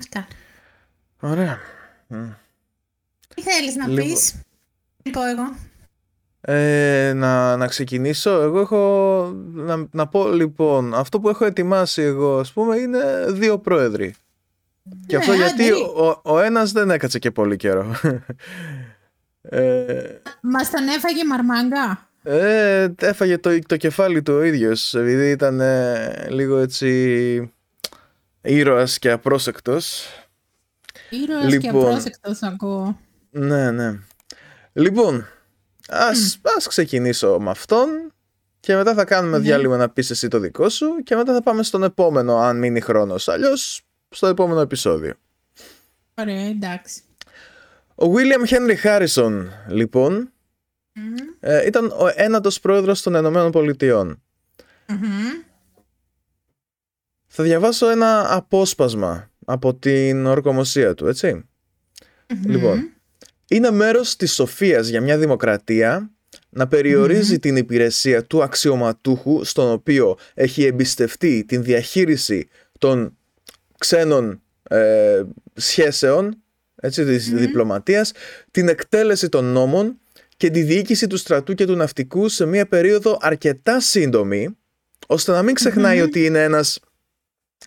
Αυτά. 0.00 0.26
Ωραία. 1.20 1.58
Τι 3.34 3.42
θέλεις 3.42 3.74
να 3.76 3.86
λοιπόν... 3.86 4.08
πεις, 4.08 4.34
τι 5.02 5.10
πω 5.10 5.26
εγώ. 5.26 5.56
Ε, 6.40 7.12
να, 7.12 7.56
να 7.56 7.66
ξεκινήσω. 7.66 8.30
Εγώ 8.30 8.60
έχω 8.60 9.22
να, 9.52 9.88
να 9.90 10.08
πω 10.08 10.28
λοιπόν, 10.28 10.94
αυτό 10.94 11.20
που 11.20 11.28
έχω 11.28 11.44
ετοιμάσει 11.44 12.02
εγώ 12.02 12.38
ας 12.38 12.52
πούμε 12.52 12.76
είναι 12.76 13.26
δύο 13.28 13.58
πρόεδροι 13.58 14.14
Και 15.06 15.16
αυτό 15.16 15.30
Ναι, 15.30 15.36
γιατί 15.36 15.62
άντε. 15.70 15.74
ο, 15.74 16.20
ο 16.24 16.38
ένας 16.40 16.72
δεν 16.72 16.90
έκατσε 16.90 17.18
και 17.18 17.30
πολύ 17.30 17.56
καιρό. 17.56 17.94
ε, 19.42 20.04
Μας 20.42 20.70
τον 20.70 20.88
έφαγε 20.88 21.20
η 21.20 21.26
μαρμάγκα; 21.26 22.08
ε, 22.22 22.88
έφαγε 23.00 23.38
το, 23.38 23.58
το 23.66 23.76
κεφάλι 23.76 24.22
του 24.22 24.32
ο 24.34 24.42
ίδιος 24.42 24.94
επειδή 24.94 25.30
ήταν 25.30 25.60
ε, 25.60 26.26
λίγο 26.30 26.58
έτσι 26.58 27.52
ήρωας 28.40 28.98
και 28.98 29.10
απρόσεκτος. 29.10 30.06
Ήρωας 31.10 31.44
και 31.44 31.58
Λοιπόν. 31.58 31.86
απρόσεκτος 31.86 32.42
ακούω. 32.42 32.98
Ναι, 33.30 33.70
ναι. 33.70 33.98
Λοιπόν, 34.72 35.26
ας, 35.88 36.38
ας 36.56 36.66
ξεκινήσω 36.66 37.38
με 37.40 37.50
αυτόν 37.50 38.12
και 38.60 38.74
μετά 38.74 38.94
θα 38.94 39.04
κάνουμε 39.04 39.36
Ναι. 39.36 39.42
διάλειμμα 39.42 39.76
να 39.76 39.88
πεις 39.88 40.10
εσύ 40.10 40.28
το 40.28 40.38
δικό 40.38 40.68
σου 40.68 40.86
και 41.04 41.16
μετά 41.16 41.32
θα 41.32 41.42
πάμε 41.42 41.62
στον 41.62 41.82
επόμενο 41.82 42.36
αν 42.38 42.58
μείνει 42.58 42.80
χρόνος. 42.80 43.28
Αλλιώς 43.28 43.82
στο 44.08 44.26
επόμενο 44.26 44.60
επεισόδιο. 44.60 45.14
Ωραία, 46.14 46.46
εντάξει. 46.46 47.00
Ο 47.94 48.06
William 48.14 48.48
Henry 48.48 48.76
Harrison, 48.82 49.44
λοιπόν, 49.68 50.32
Μμμ, 50.92 51.14
ε, 51.40 51.66
ήταν 51.66 51.90
ο 51.90 52.12
ένατος 52.14 52.60
πρόεδρος 52.60 53.02
των 53.02 53.14
Ηνωμένων 53.14 53.50
Πολιτειών. 53.50 54.22
μμμ. 54.88 55.46
Θα 57.26 57.42
διαβάσω 57.42 57.88
ένα 57.88 58.34
απόσπασμα 58.34 59.30
από 59.44 59.74
την 59.74 60.26
ορκομοσία 60.26 60.94
του, 60.94 61.06
έτσι. 61.06 61.32
Μμμ. 62.28 62.50
Λοιπόν, 62.50 62.92
είναι 63.48 63.70
μέρος 63.70 64.16
της 64.16 64.32
σοφίας 64.34 64.88
για 64.88 65.00
μια 65.00 65.18
δημοκρατία 65.18 66.10
να 66.48 66.68
περιοριζει 66.68 67.38
την 67.38 67.56
υπηρεσία 67.56 68.24
του 68.24 68.42
αξιωματούχου 68.42 69.44
στον 69.44 69.70
οποίο 69.70 70.18
έχει 70.34 70.64
εμπιστευτεί 70.64 71.44
την 71.44 71.62
διαχείριση 71.62 72.48
των 72.78 73.17
ξένων 73.78 74.42
ε, 74.62 75.22
σχέσεων, 75.54 76.42
έτσι, 76.76 77.04
της 77.04 77.30
διπλωματίας, 77.30 78.12
την 78.50 78.68
εκτέλεση 78.68 79.28
των 79.28 79.44
νόμων 79.44 79.98
και 80.36 80.50
τη 80.50 80.62
διοίκηση 80.62 81.06
του 81.06 81.16
στρατού 81.16 81.54
και 81.54 81.64
του 81.64 81.74
ναυτικού 81.74 82.28
σε 82.28 82.46
μια 82.46 82.66
περίοδο 82.66 83.18
αρκετά 83.20 83.80
σύντομη, 83.80 84.56
ώστε 85.06 85.32
να 85.32 85.42
μην 85.42 85.54
ξεχνάει 85.54 85.96
Μμμ. 85.96 86.04
ότι 86.04 86.24
είναι 86.24 86.42
ένας 86.42 86.80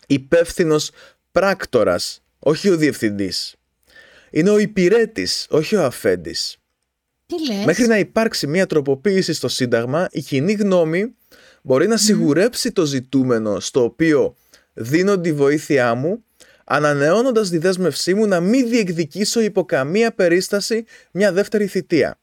υπεύθυνος 0.08 0.92
πράκτορας, 1.32 2.24
όχι 2.40 2.70
ο 2.70 2.78
διευθυντής. 2.78 3.56
Είναι 4.32 4.50
ο 4.50 4.58
υπηρέτης, 4.58 5.48
όχι 5.50 5.76
ο 5.76 5.84
αφέντης. 5.84 6.58
Τι 7.26 7.46
λες; 7.48 7.66
Μέχρι 7.66 7.88
να 7.88 7.98
υπάρξει 7.98 8.48
μια 8.48 8.66
τροποποίηση 8.66 9.34
στο 9.34 9.48
Σύνταγμα, 9.48 10.08
η 10.12 10.22
κοινή 10.22 10.54
γνώμη 10.54 11.16
μπορεί 11.62 11.88
να 11.88 11.98
σιγουρέψει 11.98 12.72
το 12.72 12.86
ζητούμενο 12.86 13.60
στο 13.60 13.84
οποίο 13.84 14.36
δίνω 14.82 15.20
τη 15.20 15.34
βοήθειά 15.34 15.94
μου, 15.96 16.24
ανανεώνοντας 16.64 17.50
τη 17.50 17.58
δέσμευσή 17.58 18.14
μου 18.14 18.28
να 18.28 18.40
μην 18.40 18.70
διεκδικήσω 18.70 19.40
υπό 19.42 19.66
καμία 19.66 20.14
περίσταση 20.14 20.86
μια 21.12 21.32
δεύτερη 21.32 21.68
θητεία. 21.68 22.20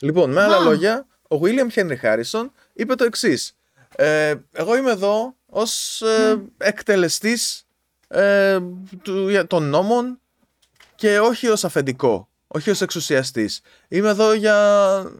Λοιπόν, 0.00 0.30
με 0.32 0.42
άλλα 0.42 0.56
Α. 0.56 0.62
λόγια, 0.64 1.06
ο 1.28 1.36
William 1.42 1.68
Henry 1.74 1.96
Harrison 2.02 2.50
είπε 2.72 2.94
το 2.94 3.04
εξής. 3.04 3.56
Ε, 3.96 4.34
εγώ 4.52 4.76
είμαι 4.76 4.90
εδώ 4.90 5.36
ως 5.46 6.02
ε, 6.02 6.42
εκτελεστής 6.58 7.66
ε, 8.08 8.58
του, 9.02 9.28
για- 9.28 9.46
των 9.46 9.68
νόμων 9.68 10.20
και 10.94 11.18
όχι 11.20 11.48
ως 11.48 11.64
αφεντικό, 11.64 12.28
όχι 12.46 12.70
ως 12.70 12.80
εξουσιαστής. 12.80 13.60
Είμαι 13.88 14.08
εδώ 14.08 14.32
για 14.32 14.54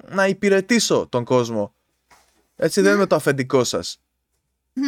να 0.09 0.27
υπηρετήσω 0.27 1.07
τον 1.11 1.25
κόσμο. 1.25 1.75
Έτσι 2.57 2.81
δεν 2.81 2.95
είμαι 2.95 3.07
το 3.07 3.15
αφεντικό 3.15 3.65
σας. 3.65 4.01
Μμμ. 4.73 4.87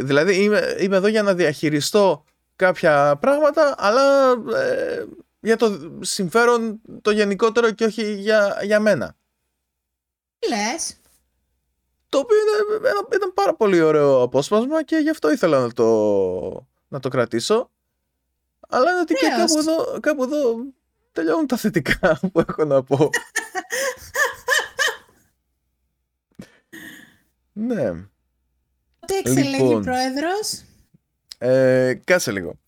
Δηλαδή 0.00 0.42
είμαι, 0.42 0.76
είμαι 0.78 0.96
εδώ 0.96 1.06
για 1.06 1.22
να 1.22 1.34
διαχειριστώ 1.34 2.24
κάποια 2.56 3.16
πράγματα, 3.20 3.74
αλλά 3.78 4.30
ε, 4.56 5.04
για 5.40 5.56
το 5.56 5.98
συμφέρον 6.00 6.80
το 7.02 7.10
γενικότερο 7.10 7.70
και 7.70 7.84
όχι 7.84 8.14
για, 8.14 8.58
για 8.62 8.80
μένα. 8.80 9.16
Τι 10.38 10.48
λες; 10.48 10.96
Το 12.08 12.18
οποίο 12.18 12.36
είναι, 12.36 12.88
ένα- 12.88 13.06
ήταν 13.14 13.32
πάρα 13.34 13.54
πολύ 13.54 13.80
ωραίο 13.80 14.22
απόσπασμα 14.22 14.82
και 14.84 14.96
γι' 14.96 15.10
αυτό 15.10 15.30
ήθελα 15.32 15.60
να 15.60 15.72
το, 15.72 15.86
να 16.88 16.98
το 17.00 17.08
κρατήσω. 17.08 17.70
Αλλά 18.68 18.90
είναι 18.90 19.00
ότι 19.00 19.14
και 19.14 19.26
Ωραίος. 19.32 19.50
κάπου 19.50 19.58
εδώ, 19.58 20.00
κάπου 20.00 20.22
εδώ 20.22 20.54
τελειώνουν 21.12 21.46
τα 21.46 21.56
θετικά 21.56 22.20
που 22.32 22.40
έχω 22.48 22.64
να 22.64 22.82
πω. 22.82 23.10
ναι. 27.52 27.92
Πότε 29.22 29.40
εξελέγει 29.40 29.62
Λοιπόν. 29.62 29.82
πρόεδρος. 29.82 30.62
Ε, 31.38 31.94
κάτσε 32.04 32.30
λίγο. 32.30 32.58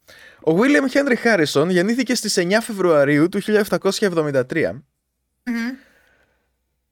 Ο 0.45 0.53
William 0.57 0.93
Henry 0.93 1.17
Harrison 1.25 1.69
γεννήθηκε 1.69 2.15
στις 2.15 2.37
9 2.37 2.61
Φεβρουαρίου 2.61 3.29
του 3.29 3.41
1773. 3.41 4.83
Μμμ. 5.45 5.77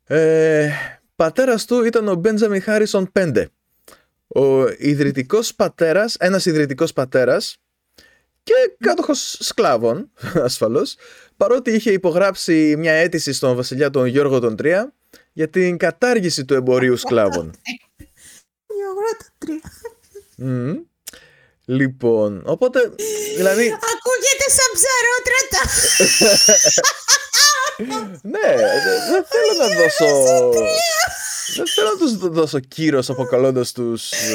Ε, 0.07 0.71
πατέρας 1.17 1.65
του 1.65 1.85
ήταν 1.85 2.09
ο 2.09 2.21
Benjamin 2.25 2.61
Harrison 2.67 3.05
V. 3.13 3.45
Ο 4.29 4.69
ιδρυτικός 4.79 5.55
πατέρας, 5.55 6.15
ένας 6.15 6.47
ιδρυτικός 6.47 6.93
πατέρας 6.93 7.57
και 8.43 8.55
κάτοχος 8.79 9.37
σκλάβων, 9.41 10.11
ασφαλώς, 10.49 10.97
παρότι 11.37 11.71
είχε 11.71 11.93
υπογράψει 11.93 12.75
μια 12.79 12.93
αίτηση 12.93 13.33
στον 13.33 13.57
βασιλιά 13.57 13.91
τον 13.91 14.07
Γιώργο 14.07 14.39
τον 14.39 14.57
Τρία 14.57 14.93
για 15.33 15.49
την 15.49 15.77
κατάργηση 15.77 16.45
του 16.45 16.55
εμπορίου 16.55 16.97
σκλάβων. 16.97 17.53
Γιώργο 18.81 19.11
το 19.19 19.25
τρία. 19.39 19.61
Μμμ. 20.37 20.77
Λοιπόν, 21.65 22.43
οπότε, 22.47 22.81
δηλαδή, 23.37 23.65
Ακούγεται 23.67 24.47
σαν 24.57 24.71
ψαρότρατα. 24.77 25.63
ναι, 28.23 28.57
δε- 28.57 29.11
δεν 29.11 29.25
θέλω 29.29 29.55
να 29.59 29.67
δώσω... 29.81 30.07
Δεν 31.57 31.67
θέλω 31.75 31.89
να 31.89 31.97
τους 31.99 32.17
δώσω 32.17 32.59
κύρος 32.61 33.11
αποκαλώντας 33.11 33.73
τους 33.73 34.11
ε, 34.13 34.35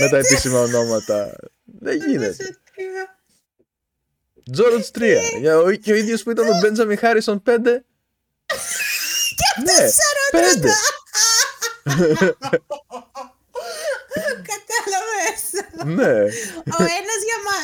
με 0.00 0.08
τα 0.10 0.16
επίσημα 0.16 0.60
ονόματα. 0.60 1.36
Δεν 1.80 1.96
γίνεται. 1.96 2.58
George 4.56 4.98
3. 4.98 5.18
Για 5.40 5.58
ο, 5.58 5.72
και 5.72 5.92
ο 5.92 5.94
ίδιος 5.94 6.22
που 6.22 6.30
ήταν 6.30 6.46
ο 6.48 6.52
Benjamin 6.64 6.98
Harrison 6.98 7.36
5. 7.44 7.58
ναι, 9.64 9.90
5. 10.32 10.66
Κατάλαβες. 14.50 15.42
ναι. 15.98 16.18
Ο 16.78 16.82
ένας 16.98 17.20
για, 17.28 17.38
μα... 17.48 17.58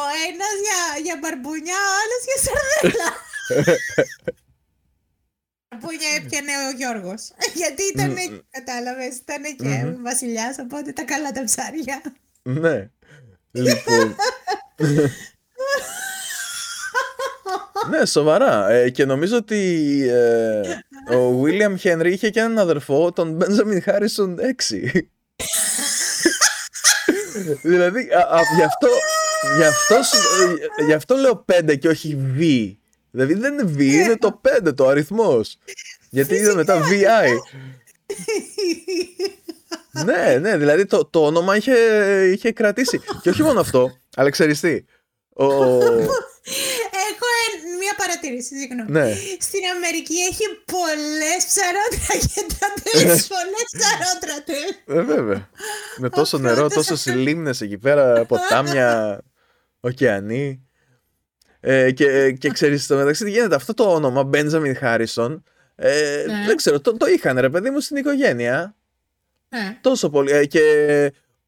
ο 0.00 0.02
ένας 0.28 0.54
για, 0.64 0.80
για 1.04 1.16
μπαρμπούνια, 1.20 1.78
ο 1.90 1.92
άλλος 2.00 2.22
για 2.28 2.38
σαρδέλα. 2.44 3.10
Μπαρμπούνια 5.68 6.08
έπιανε 6.16 6.52
ο 6.68 6.70
Γιώργος. 6.76 7.30
Γιατί 7.54 7.82
ήταν, 7.92 8.16
κατάλαβες, 8.50 9.16
ήταν 9.16 9.42
και 9.42 10.00
βασιλιάς, 10.02 10.58
οπότε 10.58 10.92
τα 10.92 11.02
καλά 11.02 11.30
τα 11.30 11.44
ψάρια. 11.44 12.02
ναι. 12.42 12.90
Λοιπόν. 13.50 14.16
ναι, 17.90 18.04
σοβαρά. 18.06 18.70
Ε, 18.70 18.90
και 18.90 19.04
νομίζω 19.04 19.36
ότι 19.36 19.58
ε, 20.08 20.60
ο 21.14 21.42
William 21.42 21.76
Henry 21.82 22.06
είχε 22.06 22.30
και 22.30 22.40
έναν 22.40 22.58
αδερφό, 22.58 23.12
τον 23.12 23.38
Benjamin 23.40 23.80
Harrison 23.84 24.34
6. 24.36 25.00
Δηλαδή, 27.62 28.08
α, 28.12 28.18
α, 28.20 28.40
γι, 28.56 28.62
αυτό, 28.62 28.88
γι, 29.56 29.64
αυτό, 29.64 30.02
σου- 30.02 30.58
ε, 30.78 30.84
γι' 30.84 30.92
αυτό 30.92 31.14
λέω 31.16 31.44
5 31.52 31.76
και 31.78 31.88
όχι 31.88 32.16
V. 32.38 32.72
Δηλαδή 33.10 33.34
δεν 33.34 33.52
είναι 33.52 33.72
V, 33.76 33.80
είναι 33.80 34.16
το 34.16 34.40
5, 34.66 34.72
το 34.74 34.88
αριθμός. 34.88 35.56
Γιατί 36.10 36.36
είναι 36.36 36.54
μετά 36.54 36.80
VI. 36.82 37.28
ναι, 40.04 40.38
ναι, 40.40 40.56
δηλαδή 40.56 40.84
το, 40.86 41.04
το 41.04 41.24
όνομα 41.24 41.56
είχε, 41.56 41.74
είχε 42.32 42.52
κρατήσει. 42.52 43.00
και 43.22 43.28
όχι 43.30 43.42
μόνο 43.42 43.60
αυτό, 43.60 43.96
αλλά 44.16 44.30
ξέρεις 44.30 44.60
τι. 44.60 44.84
Ο... 45.34 45.46
Έχω 47.98 48.04
ε- 48.04 48.16
μία 48.16 48.20
παρατήρηση, 48.20 48.58
συγγνώμη. 48.58 48.90
ναι, 48.90 49.14
Στην 49.40 49.60
Αμερική 49.76 50.14
έχει 50.30 50.44
πολλές 50.74 51.40
ψαρότρα 51.50 52.14
και 52.34 52.46
τραπέζι, 52.58 53.26
πολλές 53.28 53.66
ψαρότρατες. 53.78 54.82
ε, 54.86 55.00
βέβαια. 55.14 55.48
Με 55.98 56.08
τόσο 56.08 56.36
Αυτό 56.36 56.48
νερό, 56.48 56.68
το 56.68 56.74
τόσες 56.74 57.06
λίμνες 57.06 57.60
εκεί 57.60 57.78
πέρα, 57.78 58.24
ποτάμια, 58.24 59.20
ωκεανοί. 59.80 60.62
Ε, 61.60 61.90
και, 61.90 62.32
και 62.32 62.50
ξέρεις, 62.50 62.84
στο 62.84 62.96
μεταξύ 62.96 63.24
τι 63.24 63.30
γίνεται, 63.30 63.54
αυτό 63.54 63.74
το 63.74 63.92
όνομα, 63.94 64.30
Benjamin 64.32 64.74
Harrison, 64.82 65.40
ε, 65.74 66.24
Ναι. 66.26 66.44
δεν 66.46 66.56
ξέρω, 66.56 66.80
το, 66.80 66.96
το 66.96 67.06
είχαν 67.06 67.38
ρε 67.38 67.48
παιδί 67.50 67.70
μου 67.70 67.80
στην 67.80 67.96
οικογένεια. 67.96 68.76
Ναι. 69.48 69.78
Τόσο 69.80 70.10
πολύ. 70.10 70.32
Ε, 70.32 70.46
και 70.46 70.62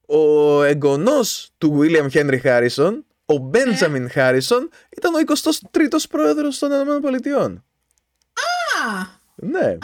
ο 0.07 0.63
εγγονός 0.63 1.51
του 1.59 1.79
William 1.83 2.09
Henry 2.13 2.41
Harrison, 2.43 2.93
ο 3.35 3.51
Benjamin 3.55 4.07
Harrison, 4.15 4.63
ήταν 4.97 5.15
ο 5.15 5.19
23ος 5.73 6.05
πρόεδρος 6.11 6.59
των 6.59 6.71
ΗΠΑ. 6.71 7.45
Α, 7.45 7.53
Ναι, 9.35 9.67
α, 9.67 9.79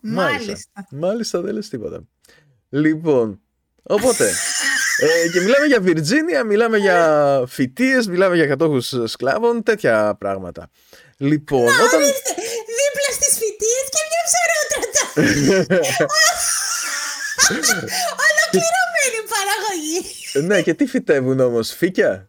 μάλιστα. 0.00 0.86
Μάλιστα 0.90 1.40
δεν 1.40 1.54
λες 1.54 1.68
τίποτα. 1.68 2.00
Λοιπόν, 2.68 3.40
οπότε, 3.82 4.32
Ε, 4.98 5.28
και 5.28 5.40
μιλάμε 5.40 5.66
για 5.66 5.80
Βιρτζίνια, 5.80 6.44
μιλάμε 6.44 6.78
για 6.78 7.44
φοιτίες, 7.48 8.06
μιλάμε 8.06 8.36
για 8.36 8.46
κατόχους 8.46 8.92
σκλάβων, 9.04 9.62
τέτοια 9.62 10.16
πράγματα. 10.18 10.68
Λοιπόν, 11.16 11.64
Να, 11.64 11.72
όταν. 11.84 12.00
ορίστε, 12.00 12.30
δίπλα 12.78 13.10
στις 13.18 13.32
φοιτίες 13.38 13.84
και 13.92 14.00
μια 14.10 14.22
ψαρότρατα. 14.28 15.02
Ολοκληρωμένη 18.26 19.20
παραγωγή. 19.34 20.00
Ναι, 20.32 20.62
και 20.62 20.74
τι 20.74 20.86
φυτεύουν 20.86 21.40
όμως, 21.40 21.70
φύκια; 21.74 22.28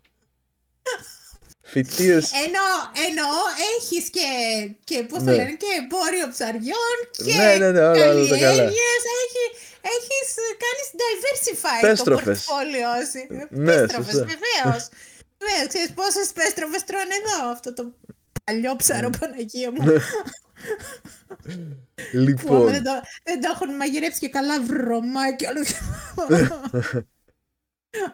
Φοιτίε. 1.61 2.13
Ενώ, 2.45 2.67
ενώ 3.07 3.29
έχεις 3.77 4.09
και, 4.09 4.27
και 4.83 5.03
πώς 5.03 5.17
το 5.17 5.23
Ναι. 5.23 5.35
λένε, 5.35 5.51
και 5.61 5.65
εμπόριο 5.81 6.27
ψαριών 6.33 6.97
και 7.11 7.23
Ναι, 7.35 7.55
ναι, 7.57 7.71
ναι, 7.71 7.79
όλα, 7.79 8.09
όλα 8.11 8.27
τα 8.27 8.37
καλά. 8.37 8.47
καλλιέργειες. 8.47 9.01
Έχει, 9.23 9.43
έχεις 9.95 10.27
κάνεις 10.63 10.87
diversify 11.01 11.81
Πέστροφες. 11.81 12.45
το 12.45 12.53
πορτφόλιό 12.53 12.93
σου. 13.11 13.21
Ναι, 13.49 13.75
Πέστροφες, 13.75 14.11
σωστά. 14.13 14.25
βεβαίως. 14.33 14.83
Βεβαίως, 15.39 15.67
ξέρεις 15.67 15.91
πόσες 15.93 16.27
πέστροφες 16.37 16.83
τρώνε 16.83 17.15
εδώ 17.21 17.49
αυτό 17.51 17.73
το 17.73 17.83
παλιό 18.43 18.75
ψαρό 18.75 19.09
Ναι. 19.09 19.17
Παναγία 19.17 19.71
μου. 19.71 19.83
Που 19.83 19.93
άμα 21.43 22.23
Λοιπόν. 22.25 22.71
δεν, 22.71 22.83
το, 22.83 22.91
δεν 23.23 23.41
το 23.41 23.47
έχουν 23.53 23.75
μαγειρέψει 23.75 24.19
και 24.19 24.29
καλά 24.29 24.61
βρωμάκι. 24.61 25.45
όλο. 25.45 25.61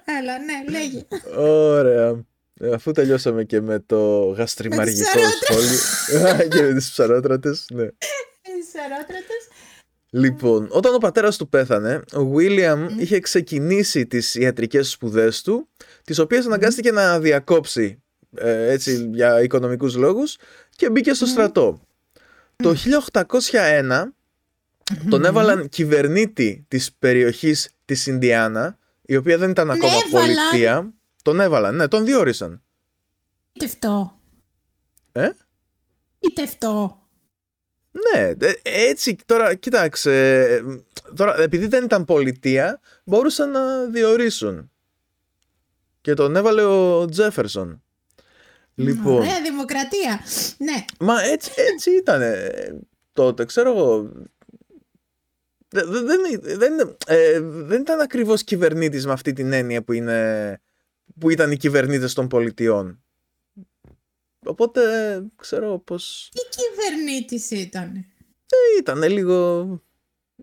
Έλα, 0.06 0.38
ναι, 0.40 0.72
λέγε. 0.72 1.06
Ωραία. 1.38 2.24
Ε, 2.60 2.74
Αφού 2.74 2.92
τελειώσαμε 2.92 3.44
και 3.44 3.62
με 3.62 3.80
το 3.80 4.20
γαστριμαργικό 4.38 5.10
ψαρότρατες. 5.10 5.80
σχόλιο 6.10 6.48
και 6.52 6.62
με 6.62 6.74
τις 6.74 6.90
ψαρότρατες, 6.92 7.66
ναι. 7.74 7.84
Οι 7.84 8.64
σαρότρατες. 8.74 9.48
Λοιπόν, 10.10 10.68
όταν 10.72 10.94
ο 10.94 10.98
πατέρας 10.98 11.38
του 11.38 11.50
πέθανε, 11.50 12.02
ο 12.14 12.26
Βίλιαμ 12.26 12.88
είχε 13.00 13.20
ξεκινήσει 13.20 14.06
τις 14.08 14.36
ιατρικές 14.36 14.90
σπουδές 14.90 15.42
του, 15.42 15.70
τις 16.04 16.20
οποίες 16.20 16.46
αναγκάστηκε 16.46 16.92
να 16.92 17.20
διακόψει 17.20 18.02
ε, 18.36 18.72
έτσι 18.72 19.10
για 19.14 19.42
οικονομικούς 19.42 19.96
λόγους 19.96 20.38
και 20.76 20.90
μπήκε 20.90 21.14
στο 21.14 21.26
στρατό. 21.26 21.82
Το 22.56 22.76
1801 23.42 24.04
τον 25.10 25.26
έβαλαν 25.26 25.70
κυβερνήτη 25.70 26.66
της 26.68 26.94
περιοχής 27.00 27.70
της 27.86 28.08
Ινδιάνα, 28.08 28.78
η 29.10 29.16
οποία 29.16 29.38
δεν 29.38 29.50
ήταν 29.50 29.72
ακόμα 29.72 29.94
έβαλαν; 30.06 30.36
πολιτεία. 30.36 30.94
Τον 31.22 31.40
έβαλαν, 31.40 31.76
ναι, 31.76 31.88
τον 31.88 32.06
διόρισαν. 32.06 32.64
Είτε 33.54 33.66
αυτό. 33.66 34.20
Ε; 35.12 35.30
Είτε 36.20 36.42
αυτό. 36.44 37.02
Ναι, 37.92 38.34
ε, 38.40 38.54
έτσι 38.64 39.16
τώρα, 39.26 39.56
κοίταξε, 39.56 40.42
ε, 40.42 40.62
τώρα 41.16 41.42
επειδή 41.42 41.68
δεν 41.68 41.84
ήταν 41.84 42.06
πολιτεία, 42.06 42.80
μπορούσαν 43.04 43.52
να 43.52 43.86
διορίσουν. 43.86 44.72
Και 46.02 46.14
τον 46.14 46.36
έβαλε 46.36 46.64
ο 46.64 47.06
Τζέφερσον. 47.06 47.84
Λοιπόν, 48.76 49.16
Ωραία 49.16 49.42
δημοκρατία. 49.42 50.20
Ναι. 50.58 50.86
μα 51.00 51.22
έτσι, 51.24 51.52
έτσι 51.56 51.92
ήταν 51.92 52.22
τότε, 53.14 53.46
ξέρω 53.46 53.70
εγώ. 53.70 54.12
Δε- 55.70 55.84
δε- 55.86 56.02
Δεν, 56.02 56.58
δεν, 56.60 56.98
ε, 57.08 57.40
δεν 57.42 57.82
ήταν 57.82 58.00
ακριβώς 58.00 58.44
κυβερνήτης 58.44 59.06
με 59.06 59.12
αυτή 59.12 59.34
την 59.34 59.52
έννοια 59.54 59.84
που, 59.84 59.94
είναι, 59.94 60.60
που 61.20 61.30
ήταν 61.30 61.52
οι 61.52 61.58
κυβερνήτες 61.58 62.14
των 62.14 62.28
πολιτιών. 62.28 63.04
Οπότε 64.46 64.82
ξέρω 65.36 65.66
εγώ 65.66 65.80
πως 65.80 66.30
Τι 66.34 66.42
κυβερνήτης 66.62 67.52
ήταν; 67.52 68.06
ήταν 68.80 69.04
λίγο 69.04 69.68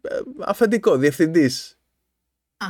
ε, 0.03 0.19
αφεντικό, 0.41 0.97
διευθυντής. 0.97 1.79
Α, 2.57 2.67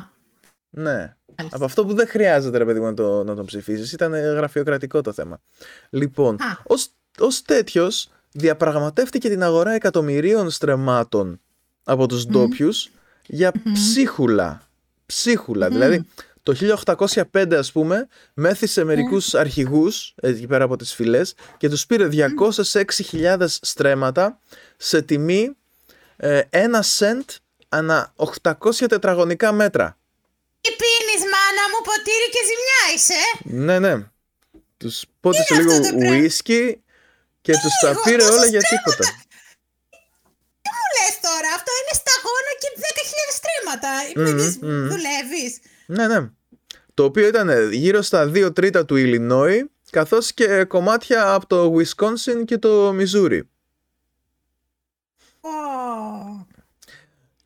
Ναι. 0.70 1.16
μάλιστα. 1.36 1.57
Από 1.57 1.64
αυτό 1.64 1.86
που 1.86 1.94
δεν 1.94 2.07
χρειάζεται 2.09 2.59
ρε 2.59 2.64
παιδί 2.64 2.80
μου 2.80 2.86
να, 2.86 2.94
το, 2.94 3.24
να 3.24 3.34
τον 3.34 3.46
ψηφίσεις. 3.46 3.92
Ήταν 3.92 4.12
γραφειοκρατικό 4.14 5.00
το 5.00 5.12
θέμα. 5.12 5.40
Λοιπόν, 5.90 6.34
Α. 6.34 6.59
ως, 6.66 6.88
ως 7.18 7.42
τέτοιος 7.42 8.09
διαπραγματεύτηκε 8.32 9.28
την 9.28 9.42
αγορά 9.42 9.70
εκατομμυρίων 9.70 10.50
στρεμμάτων 10.50 11.40
από 11.89 12.07
τους 12.07 12.26
ντόπιους 12.26 12.91
για 13.26 13.53
ψίχουλα. 13.72 14.68
Ψίχουλα. 15.07 15.68
Δηλαδή, 15.68 16.07
το 16.43 16.55
1805 17.32 17.55
ας 17.55 17.72
πούμε 17.72 18.09
μέθησε 18.34 18.84
μερικούς 18.84 19.34
αρχηγούς 19.34 20.14
εκεί 20.22 20.47
πέρα 20.47 20.64
από 20.64 20.76
τις 20.76 20.95
φυλές 20.95 21.34
και 21.57 21.68
τους 21.68 21.87
πήρε 21.87 22.09
206.000 23.12 23.37
στρέμματα 23.47 24.39
σε 24.76 25.03
τιμή 25.03 25.57
ε, 26.16 26.41
ένα 26.51 26.82
σεντ 26.82 27.22
ανά 27.68 28.12
800 28.43 28.55
τετραγωνικά 28.89 29.53
μέτρα. 29.53 29.97
Τι 30.61 30.70
πίνεις 30.70 31.22
μάνα 31.32 31.64
μου 31.72 31.80
ποτήρι 31.89 32.28
και 32.34 32.43
ζημιά 32.49 32.82
είσαι. 32.95 33.22
Ναι, 33.66 33.76
ναι. 33.78 33.95
Τους 34.76 35.05
πότισε 35.20 35.55
είναι 35.55 35.62
λίγο 35.62 35.72
αυτό 35.72 35.91
το 35.91 35.97
πράγμα; 35.97 36.16
ουίσκι 36.16 36.82
και 37.45 37.53
τους 37.62 37.74
τα 37.82 37.89
λίγο, 37.89 38.01
πήρε 38.05 38.22
τόσα 38.22 38.34
όλα 38.34 38.47
για 38.55 38.61
στρέμματα. 38.61 38.74
τίποτα. 38.74 39.05
Τι 40.62 40.70
μου 40.76 40.87
λες 40.97 41.14
τώρα, 41.26 41.49
αυτό 41.59 41.70
είναι 41.80 41.95
σταγόνα 42.01 42.53
και 42.62 42.70
10.000 43.64 43.78
στρέμματα. 43.78 43.88
Μμμ, 44.16 44.38
Mm, 44.38 44.57
μμμ. 44.61 44.88
Δουλεύεις. 44.88 45.59
Ναι, 45.86 46.07
ναι. 46.07 46.30
Το 46.94 47.04
οποίο 47.04 47.26
ήταν 47.26 47.72
γύρω 47.72 48.02
στα 48.02 48.30
2 48.34 48.52
τρίτα 48.54 48.84
του 48.84 48.96
Ιλινόη, 48.96 49.70
καθώς 49.90 50.32
και 50.32 50.64
κομμάτια 50.64 51.32
από 51.32 51.46
το 51.46 51.74
Wisconsin 51.76 52.44
και 52.44 52.59
το 52.59 52.92
Μιζούρι. 52.92 53.48
Ω, 55.40 55.48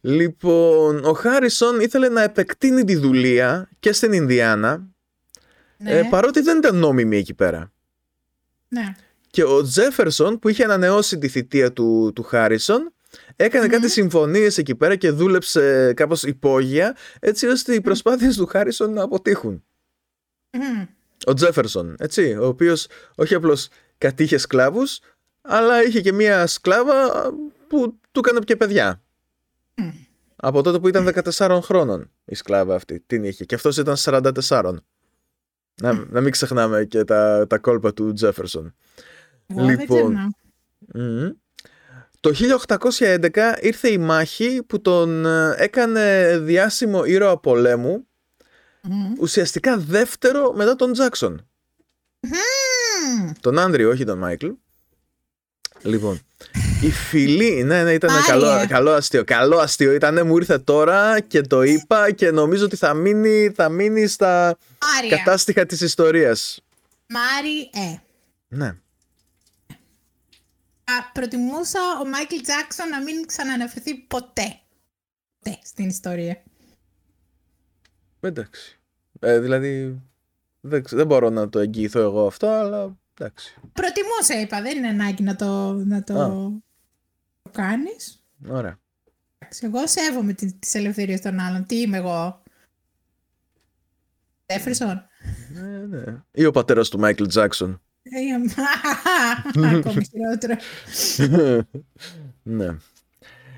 Λοιπόν, 0.00 1.04
ο 1.04 1.12
Χάρισον 1.12 1.80
ήθελε 1.80 2.08
να 2.08 2.22
επεκτείνει 2.22 2.84
τη 2.84 2.96
δουλεία 2.96 3.68
και 3.80 3.92
στην 3.92 4.12
Ινδιάνα, 4.12 4.86
ναι, 5.76 5.90
ε, 5.98 6.02
παρότι 6.10 6.40
δεν 6.40 6.58
ήταν 6.58 6.76
νόμιμη 6.76 7.16
εκεί 7.16 7.34
πέρα. 7.34 7.72
ναι. 8.68 8.94
Και 9.30 9.44
ο 9.44 9.62
Τζέφερσον 9.62 10.38
που 10.38 10.48
είχε 10.48 10.64
ανανεώσει 10.64 11.18
τη 11.18 11.28
θητεία 11.28 11.72
του, 11.72 12.12
του 12.14 12.22
Χάρισον 12.22 12.92
έκανε 13.36 13.66
κάτι 13.66 13.88
συμφωνίες 13.88 14.58
εκεί 14.58 14.74
πέρα 14.74 14.96
και 14.96 15.10
δούλεψε 15.10 15.92
κάπως 15.96 16.22
υπόγεια 16.22 16.96
έτσι 17.20 17.46
ώστε 17.46 17.74
οι 17.74 17.80
προσπάθειες 17.80 18.36
του 18.36 18.46
Χάρισον 18.46 18.92
να 18.92 19.02
αποτύχουν. 19.02 19.64
Μμμ. 20.50 20.86
Ο 21.24 21.34
Τζέφερσον, 21.34 21.94
έτσι, 21.98 22.36
ο 22.40 22.46
οποίος 22.46 22.86
όχι 23.14 23.34
απλώς 23.34 23.68
κατήχε 23.98 24.38
σκλάβους 24.38 25.00
αλλά 25.40 25.82
είχε 25.84 26.00
και 26.00 26.12
μία 26.12 26.46
σκλάβα 26.46 27.10
που 27.66 27.98
του 28.12 28.20
έκανε 28.24 28.40
και 28.40 28.56
παιδιά. 28.56 29.02
Μμ. 29.74 29.90
Από 30.36 30.62
τότε 30.62 30.78
που 30.78 30.88
ήταν 30.88 31.08
14 31.38 31.58
χρόνων 31.62 32.10
η 32.24 32.34
σκλάβα 32.34 32.74
αυτή 32.74 33.00
την 33.06 33.24
είχε 33.24 33.44
και 33.44 33.54
αυτός 33.54 33.76
ήταν 33.76 33.96
44. 33.98 34.74
Να, 35.82 35.92
να 36.08 36.20
μην 36.20 36.30
ξεχνάμε 36.30 36.84
και 36.84 37.04
τα, 37.04 37.46
τα 37.46 37.58
κόλπα 37.58 37.92
του 37.92 38.12
Τζέφερσον. 38.12 38.74
Εγώ 39.46 39.64
δεν 39.64 39.78
Λοιπόν. 39.78 39.86
ξεχνάω. 39.86 40.28
Μμμ. 40.94 41.30
Το 42.20 42.30
1811 42.98 43.28
ήρθε 43.60 43.90
η 43.90 43.98
μάχη 43.98 44.62
που 44.66 44.80
τον 44.80 45.26
ε, 45.26 45.54
έκανε 45.58 46.36
διάσημο 46.42 47.04
ήρωα 47.04 47.38
πολέμου, 47.40 48.06
Μμμ. 48.82 49.12
ουσιαστικά 49.18 49.76
δεύτερο 49.78 50.52
μετά 50.52 50.76
τον 50.76 50.92
Τζάκσον. 50.92 51.48
Μμμ. 52.20 53.30
Τον 53.40 53.58
Άντριο, 53.58 53.90
όχι 53.90 54.04
τον 54.04 54.18
Μάικλ. 54.18 54.48
Λοιπόν, 55.82 56.20
η 56.82 56.90
φιλή, 56.90 57.62
ναι, 57.64 57.82
ναι, 57.82 57.92
ήταν 57.92 58.10
Άρια. 58.10 58.24
καλό, 58.26 58.66
καλό 58.68 58.90
αστείο. 58.92 59.24
Καλό 59.24 59.58
αστείο 59.58 59.92
ήταν, 59.92 60.26
μου 60.26 60.36
ήρθε 60.36 60.58
τώρα 60.58 61.20
και 61.20 61.40
το 61.40 61.62
είπα 61.62 62.10
και 62.10 62.30
νομίζω 62.30 62.64
ότι 62.64 62.76
θα 62.76 62.94
μείνει, 62.94 63.52
θα 63.54 63.68
μείνει 63.68 64.06
στα 64.06 64.58
Άρια. 64.98 65.16
κατάστοιχα 65.16 65.66
της 65.66 65.80
ιστορίας. 65.80 66.60
Μάρι, 67.06 67.70
ε. 67.92 67.98
Ναι. 68.48 68.74
Α, 70.98 71.12
προτιμούσα 71.12 71.78
ο 72.02 72.08
Μάικλ 72.08 72.36
Τζάκσον 72.42 72.88
να 72.88 73.02
μην 73.02 73.26
ξαναναφερθεί 73.26 73.94
ποτέ. 73.94 74.60
Ποτέ 75.38 75.58
στην 75.62 75.88
ιστορία. 75.88 76.42
Εντάξει. 78.20 78.78
Ε, 79.20 79.38
δηλαδή, 79.38 80.00
δεν, 80.60 80.82
ξε- 80.82 80.98
δεν 80.98 81.06
μπορώ 81.06 81.30
να 81.30 81.48
το 81.48 81.58
εγγυηθώ 81.58 82.00
εγώ 82.00 82.26
αυτό, 82.26 82.46
αλλά 82.48 82.98
εντάξει. 83.18 83.54
Προτιμούσα, 83.72 84.40
είπα. 84.40 84.62
Δεν 84.62 84.76
είναι 84.76 84.88
ανάγκη 84.88 85.22
να 85.22 85.36
το, 85.36 85.72
να 85.72 86.02
το, 86.04 86.20
Α. 86.20 86.28
το 87.42 87.50
κάνεις. 87.50 88.24
Ωραία. 88.48 88.78
Εντάξει, 89.38 89.66
Εγώ 89.66 89.86
σέβομαι 89.86 90.32
τι- 90.32 90.52
τις 90.54 90.74
ελευθερίες 90.74 91.20
των 91.20 91.38
άλλων. 91.38 91.66
Τι 91.66 91.80
είμαι 91.80 91.96
εγώ. 91.96 92.42
Τζέφερσον. 94.46 95.02
Ναι, 95.52 95.78
ναι. 95.86 96.22
Ή 96.30 96.44
ο 96.44 96.50
πατέρας 96.50 96.88
του 96.88 96.98
Μάικλ 96.98 97.24
Τζάκσον. 97.26 97.82
Ε, 98.02 99.60
Ακόμη 99.76 100.06
χειρότερο. 100.10 100.54
ναι. 102.42 102.76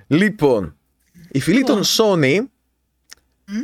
Λοιπόν, 0.06 0.76
η 1.30 1.40
φίλη 1.40 1.62
των 1.62 1.80
Λοιπόν. 1.98 2.20
Sony 2.22 2.46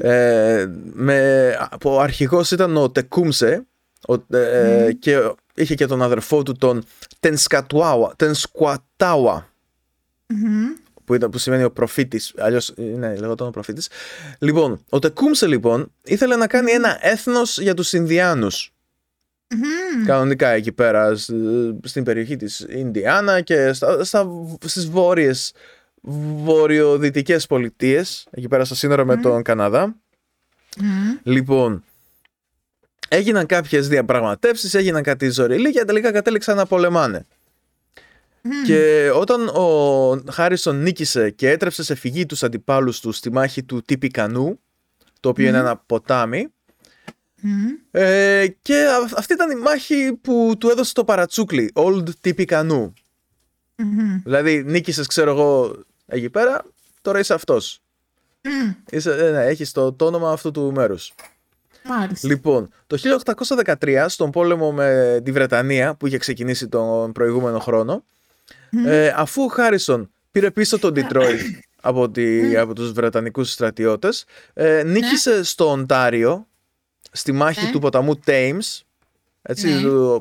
ε, 0.01 0.66
με, 0.93 1.51
που 1.81 1.91
ο 1.91 2.01
αρχηγός 2.01 2.51
ήταν 2.51 2.76
ο 2.76 2.91
Τεκούμσε 2.91 3.66
ο, 4.09 4.37
ε, 4.37 4.93
και 4.99 5.33
είχε 5.55 5.74
και 5.74 5.87
τον 5.87 6.03
αδερφό 6.03 6.43
του 6.43 6.57
τον 6.57 6.85
Τενσκατουάουα, 7.20 8.12
Τενσκουατάουα 8.16 9.49
Μμμ. 10.26 10.66
που, 11.05 11.14
ήταν, 11.14 11.31
που 11.31 11.39
σημαίνει 11.39 11.62
ο 11.64 11.70
προφήτης, 11.70 12.35
αλλιώς 12.39 12.74
ναι, 12.76 13.16
λεγόταν 13.16 13.47
ο 13.47 13.51
προφήτης. 13.51 13.89
Λοιπόν, 14.39 14.85
ο 14.89 14.99
Τεκούμσε 14.99 15.47
λοιπόν 15.47 15.93
ήθελε 16.05 16.37
να 16.37 16.47
κάνει 16.47 16.70
ένα 16.72 16.99
έθνος 17.01 17.59
για 17.59 17.74
τους 17.74 17.93
Ινδιάνους. 17.93 18.72
Κανονικά 20.07 20.49
εκεί 20.49 20.72
πέρα 20.72 21.16
στην 21.82 22.05
περιοχή 22.05 22.36
της 22.36 22.66
Ινδιάνα 22.68 23.40
και 23.40 23.72
στα, 23.72 24.05
στα, 24.05 24.28
στις 24.64 24.88
βόρειες 24.88 25.53
βορειοδυτικές 26.42 27.46
πολιτείες, 27.46 28.26
εκεί 28.30 28.49
πέρα 28.49 28.64
στα 28.64 28.74
σύνορα 28.74 29.05
με 29.05 29.16
τον 29.16 29.42
Καναδά. 29.42 29.96
Λοιπόν, 31.22 31.84
έγιναν 33.09 33.46
κάποιες 33.46 33.88
διαπραγματεύσεις, 33.88 34.74
έγιναν 34.74 35.03
κάτι 35.03 35.30
ζωριλοί 35.30 35.72
και 35.72 35.84
τελικά 35.84 36.12
κατέληξαν 36.12 36.57
να 36.57 36.66
πολεμάνε. 36.66 37.26
Και 38.66 39.11
όταν 39.14 39.49
ο 39.49 40.22
Χάρισον 40.30 40.82
νίκησε 40.82 41.30
και 41.30 41.51
έτρεψε 41.51 41.82
σε 41.82 41.94
φυγή 41.94 42.26
τους 42.26 42.42
αντιπάλους 42.42 43.01
του 43.01 43.12
στη 43.12 43.32
μάχη 43.32 43.62
του 43.62 43.82
Τίπικανού, 43.82 44.61
το 45.20 45.28
οποίο 45.28 45.49
είναι 45.49 45.59
ένα 45.59 45.76
ποτάμι, 45.76 46.53
ε, 47.91 48.47
και 48.62 48.86
αυτή 49.16 49.32
ήταν 49.32 49.51
η 49.51 49.55
μάχη 49.55 50.18
που 50.20 50.55
του 50.59 50.68
έδωσε 50.68 50.93
το 50.93 51.05
παρατσούκλι, 51.05 51.72
Old 51.74 52.09
Τίπικανού. 52.20 52.93
Δηλαδή 54.24 54.62
νίκησες 54.66 55.07
ξέρω 55.07 55.30
εγώ 55.30 55.76
εκεί 56.07 56.30
πέρα, 56.30 56.64
τώρα 57.03 57.18
είσαι 57.18 57.34
αυτός. 57.34 57.80
Είσαι, 58.91 59.26
ε, 59.26 59.30
ναι, 59.30 59.45
έχεις 59.45 59.72
το, 59.72 59.93
το 59.93 60.07
όνομα 60.07 60.32
αυτού 60.32 60.51
του 60.51 60.72
μέρους. 60.74 61.14
Μάλιστα. 61.84 62.28
Λοιπόν, 62.28 62.68
το 62.86 62.99
1813 63.80 64.05
στον 64.09 64.30
πόλεμο 64.30 64.72
με 64.72 65.20
τη 65.24 65.32
Βρετανία 65.32 65.95
που 65.95 66.07
είχε 66.07 66.18
ξεκινήσει 66.18 66.68
τον 66.68 67.12
προηγούμενο 67.12 67.59
χρόνο 67.59 68.05
ε, 68.86 69.12
αφού 69.16 69.43
ο 69.43 69.47
Χάρισον 69.47 70.11
πήρε 70.30 70.51
πίσω 70.51 70.78
τον 70.78 70.93
Detroit 70.97 71.41
από, 71.80 72.11
τη, 72.11 72.57
από 72.57 72.74
τους 72.74 72.93
Βρετανικούς 72.93 73.53
στρατιώτες 73.53 74.24
ε, 74.53 74.82
νίκησε 74.86 75.45
στο 75.45 75.70
Οντάριο 75.70 76.47
στη 77.19 77.33
μάχη 77.33 77.64
Ναι. 77.64 77.71
του 77.71 77.79
ποταμού 77.79 78.21
Thames 78.27 78.81
έτσι, 79.43 79.69
Ναι. 79.69 79.81
του, 79.81 80.21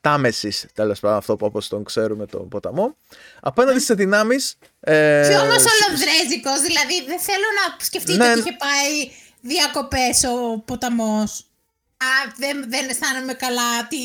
Τάμεσης 0.00 0.66
τέλος 0.74 1.00
πάντων 1.00 1.16
αυτό 1.16 1.36
που 1.36 1.46
όπως 1.46 1.68
τον 1.68 1.84
ξέρουμε 1.84 2.26
τον 2.26 2.48
ποταμό 2.48 2.96
απέναντι 3.40 3.80
σε 3.80 3.94
δυνάμεις 3.94 4.56
ε, 4.80 5.26
Και 5.28 5.36
όμως 5.36 5.56
ο 5.64 5.70
Λονδρέζικος, 5.88 6.60
δηλαδή 6.60 7.04
δεν 7.06 7.18
θέλω 7.20 7.46
να 7.60 7.84
σκεφτείτε 7.84 8.24
Ναι. 8.24 8.30
ότι 8.30 8.38
είχε 8.38 8.56
πάει 8.58 9.10
διακοπές 9.40 10.24
ο 10.24 10.58
ποταμός. 10.64 11.40
Α, 11.96 12.32
δεν, 12.38 12.64
δεν 12.68 12.88
αισθάνομαι 12.88 13.32
καλά, 13.34 13.86
τι 13.88 13.96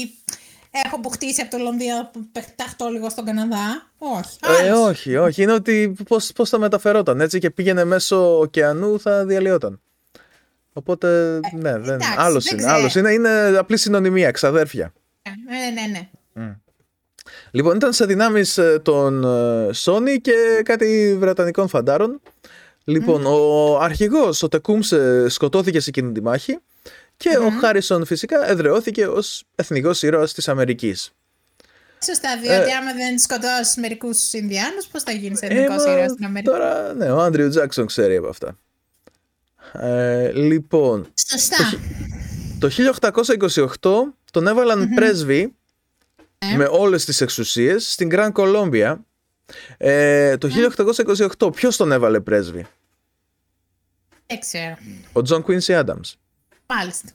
έχω 0.71 0.95
αποκτήσει 0.95 1.41
από 1.41 1.51
το 1.51 1.57
Λονδίνο 1.57 2.09
που 2.13 2.25
πεταχτώ 2.31 2.87
λίγο 2.87 3.09
στον 3.09 3.25
Καναδά. 3.25 3.91
Όχι. 3.97 4.37
Ε, 4.41 4.69
Άλλος. 4.69 4.89
όχι, 4.89 5.15
όχι. 5.17 5.41
Είναι 5.41 5.53
ότι 5.53 5.95
πώς, 6.07 6.31
πώς 6.35 6.49
θα 6.49 6.59
μεταφερόταν 6.59 7.21
έτσι 7.21 7.39
και 7.39 7.49
πήγαινε 7.49 7.83
μέσω 7.83 8.39
ωκεανού 8.39 8.99
θα 8.99 9.25
διαλυόταν. 9.25 9.81
Οπότε, 10.73 11.39
ναι, 11.53 11.71
δεν, 11.77 11.89
Ε, 11.89 11.93
εντάξει, 11.93 12.15
άλλος 12.17 12.43
δεν 12.43 12.53
είναι. 12.57 12.67
ξέρω. 12.67 12.79
Άλλος 12.79 12.95
είναι, 12.95 13.11
είναι 13.11 13.57
απλή 13.57 13.77
συνωνυμία, 13.77 14.31
ξαδέρφια. 14.31 14.93
Ναι, 15.49 15.81
ναι, 15.81 15.99
ναι. 16.33 16.55
Λοιπόν, 17.51 17.75
ήταν 17.75 17.93
σε 17.93 18.05
δυνάμεις 18.05 18.57
ε, 18.57 18.79
των 18.83 19.23
ε, 19.23 19.69
Sony 19.83 20.17
και 20.21 20.61
κάτι 20.65 21.15
βρετανικών 21.19 21.67
φαντάρων. 21.67 22.21
Λοιπόν, 22.83 23.25
ο 23.25 23.77
αρχηγός, 23.79 24.43
ο 24.43 24.47
Τεκούμσε, 24.47 25.29
σκοτώθηκε 25.29 25.79
σε 25.79 25.89
εκείνη 25.89 26.11
τη 26.11 26.21
μάχη 26.21 26.59
και 27.17 27.37
ο 27.37 27.49
Χάρισον 27.59 28.05
φυσικά 28.05 28.49
εδρεώθηκε 28.49 29.07
ως 29.07 29.43
εθνικός 29.55 30.01
ήρωας 30.03 30.33
της 30.33 30.47
Αμερικής. 30.47 31.11
Σωστά, 32.05 32.37
διότι 32.41 32.69
Ε, 32.69 32.75
άμα 32.75 32.93
δεν 32.93 33.19
σκοτώσεις 33.19 33.75
μερικούς 33.77 34.33
Ινδιάνους, 34.33 34.85
πώς 34.87 35.03
θα 35.03 35.11
γίνεις 35.11 35.41
Ε, 35.41 35.45
εθνικός 35.45 35.85
μα, 35.85 35.91
ήρωας 35.91 36.11
στην 36.11 36.25
Αμερική; 36.25 36.49
Τώρα, 36.51 36.93
ναι, 36.93 37.11
ο 37.11 37.19
Άντριου 37.21 37.49
Τζάκσον 37.49 37.85
ξέρει 37.85 38.15
από 38.15 38.27
αυτά. 38.27 38.57
Ε, 39.73 40.31
λοιπόν, 40.31 41.07
Σωστά. 41.29 41.55
το 42.59 42.69
1828 42.69 44.13
τον 44.31 44.47
εβαλαν 44.47 44.89
πρέσβη 44.95 45.55
Ε. 46.37 46.55
με 46.55 46.67
όλες 46.71 47.05
τις 47.05 47.21
εξουσίες 47.21 47.91
στην 47.91 48.07
Γκραν 48.07 48.31
Κολόμπια. 48.31 49.05
Ε, 49.77 50.37
το 50.37 50.47
1828 51.37 51.51
ποιος 51.55 51.77
τον 51.77 51.91
έβαλε 51.91 52.19
πρέσβη; 52.19 52.65
Δεν 54.27 54.39
ξέρω. 54.39 54.77
Ο 55.11 55.21
Τζον 55.21 55.45
Quincy 55.47 55.79
Adams. 55.85 56.13
Μάλιστα. 56.67 57.09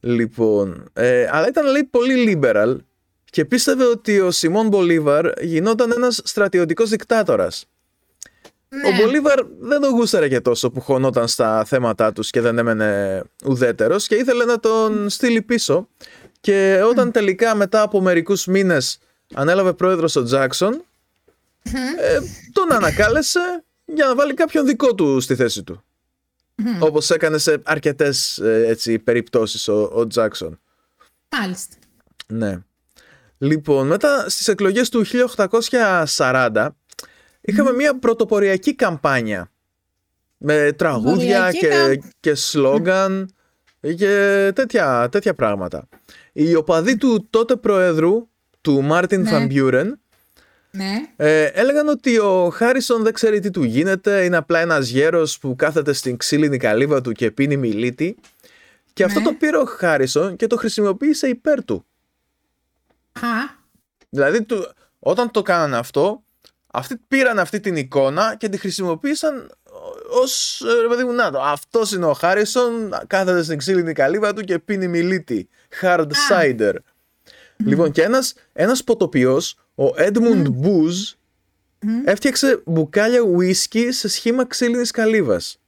Λοιπόν, 0.00 0.90
ε, 0.92 1.28
αλλά 1.32 1.48
ήταν 1.48 1.66
λέει 1.66 1.84
πολύ 1.84 2.40
liberal 2.42 2.76
και 3.24 3.44
πίστευε 3.44 3.84
ότι 3.84 4.20
ο 4.20 4.30
Σιμών 4.30 4.68
Μπολίβαρ 4.68 5.42
γινόταν 5.42 5.92
ένας 5.92 6.20
στρατιωτικός 6.24 6.90
δικτάτορας. 6.90 7.64
Ναι. 8.72 8.88
Ο 8.88 8.96
Μπολίβαρ 8.96 9.44
δεν 9.60 9.80
τον 9.80 9.90
γούσταρε 9.90 10.28
και 10.28 10.40
τόσο 10.40 10.70
που 10.70 10.80
χωνόταν 10.80 11.28
στα 11.28 11.64
θέματα 11.64 12.12
τους 12.12 12.30
και 12.30 12.40
δεν 12.40 12.58
έμενε 12.58 13.22
ουδέτερος 13.44 14.06
και 14.06 14.14
ήθελε 14.14 14.44
να 14.44 14.60
τον 14.60 15.08
στείλει 15.08 15.42
πίσω 15.42 15.88
και 16.40 16.82
όταν 16.88 17.10
τελικά 17.10 17.54
μετά 17.54 17.82
από 17.82 18.00
μερικούς 18.00 18.46
μήνες 18.46 18.98
ανέλαβε 19.34 19.72
πρόεδρος 19.72 20.16
ο 20.16 20.22
Τζάκσον 20.22 20.84
ε, 21.98 22.18
τον 22.52 22.72
ανακάλεσε 22.72 23.64
για 23.84 24.06
να 24.06 24.14
βάλει 24.14 24.34
κάποιον 24.34 24.66
δικό 24.66 24.94
του 24.94 25.20
στη 25.20 25.34
θέση 25.34 25.62
του. 25.62 25.84
Όπως 26.78 27.10
έκανε 27.10 27.38
σε 27.38 27.60
αρκετές 27.64 28.38
ε, 28.38 28.66
έτσι, 28.66 28.98
περιπτώσεις 28.98 29.68
ο, 29.68 29.90
ο 29.92 30.06
Τζάκσον. 30.06 30.60
Μάλιστα. 31.40 31.76
Ναι. 32.26 32.58
Λοιπόν, 33.38 33.86
μετά 33.86 34.28
στις 34.28 34.48
εκλογές 34.48 34.88
του 34.88 35.04
1840 36.16 36.68
είχαμε 37.40 37.72
μια 37.72 37.98
πρωτοποριακή 37.98 38.74
καμπάνια 38.74 39.50
με 40.36 40.72
τραγούδια 40.72 41.40
Πρωτοποριακή 41.40 41.58
και, 41.58 41.68
καμ- 41.68 42.12
και 42.20 42.34
σλόγκαν 42.34 43.30
και 43.96 44.50
τέτοια, 44.54 45.08
τέτοια 45.10 45.34
πράγματα. 45.34 45.88
Οι 46.32 46.54
οπαδοί 46.54 46.96
του 46.96 47.26
τότε 47.30 47.56
προέδρου, 47.56 48.28
του 48.60 48.82
Μάρτιν 48.82 49.20
Ναι. 49.22 49.30
Βαν 49.30 49.47
Μπιούρεν, 49.47 50.00
Ναι. 50.70 50.92
ε, 51.16 51.44
έλεγαν 51.44 51.88
ότι 51.88 52.18
ο 52.18 52.50
Χάρισον 52.50 53.02
δεν 53.02 53.12
ξέρει 53.12 53.40
τι 53.40 53.50
του 53.50 53.62
γίνεται, 53.62 54.24
είναι 54.24 54.36
απλά 54.36 54.58
ένας 54.60 54.88
γέρος 54.88 55.38
που 55.38 55.56
κάθεται 55.56 55.92
στην 55.92 56.16
ξύλινη 56.16 56.56
καλύβα 56.56 57.00
του 57.00 57.12
και 57.12 57.30
πίνει 57.30 57.56
μηλίτη. 57.56 58.16
Και 58.92 59.04
αυτό 59.04 59.18
Ναι. 59.18 59.24
το 59.24 59.32
πήρε 59.32 59.56
ο 59.56 59.64
Χάρισον 59.64 60.36
και 60.36 60.46
το 60.46 60.56
χρησιμοποίησε 60.56 61.28
υπέρ 61.28 61.64
του. 61.64 61.84
Α, 63.12 63.58
Δηλαδή, 64.08 64.44
του, 64.44 64.72
όταν 64.98 65.30
το 65.30 65.42
κάνανε 65.42 65.76
αυτό, 65.76 66.22
αυτοί 66.72 66.96
πήραν 67.08 67.38
αυτή 67.38 67.60
την 67.60 67.76
εικόνα 67.76 68.36
και 68.36 68.48
τη 68.48 68.58
χρησιμοποίησαν 68.58 69.50
ως, 70.22 70.60
ε, 70.60 70.80
ρε 70.80 70.88
παιδί 70.88 71.04
μου, 71.04 71.12
να 71.12 71.30
το, 71.30 71.40
αυτός 71.40 71.92
είναι 71.92 72.06
ο 72.06 72.12
Χάρισον, 72.12 72.94
κάθεται 73.06 73.42
στην 73.42 73.58
ξύλινη 73.58 73.92
καλύβα 73.92 74.32
του 74.32 74.42
και 74.44 74.58
πίνει 74.58 74.88
μιλίτη, 74.88 75.48
hard 75.82 76.10
cider. 76.30 76.74
Λοιπόν, 77.56 77.90
και 77.92 78.02
ένας, 78.02 78.34
ένας 78.52 78.84
ποτοποιός, 78.84 79.56
ο 79.74 79.84
Edmund 79.96 80.46
Booz, 80.46 81.14
έφτιαξε 82.04 82.62
μπουκάλια 82.66 83.20
whisky 83.38 83.88
σε 83.90 84.08
σχήμα 84.08 84.46
ξύλινης 84.46 84.90
καλύβας. 84.90 85.60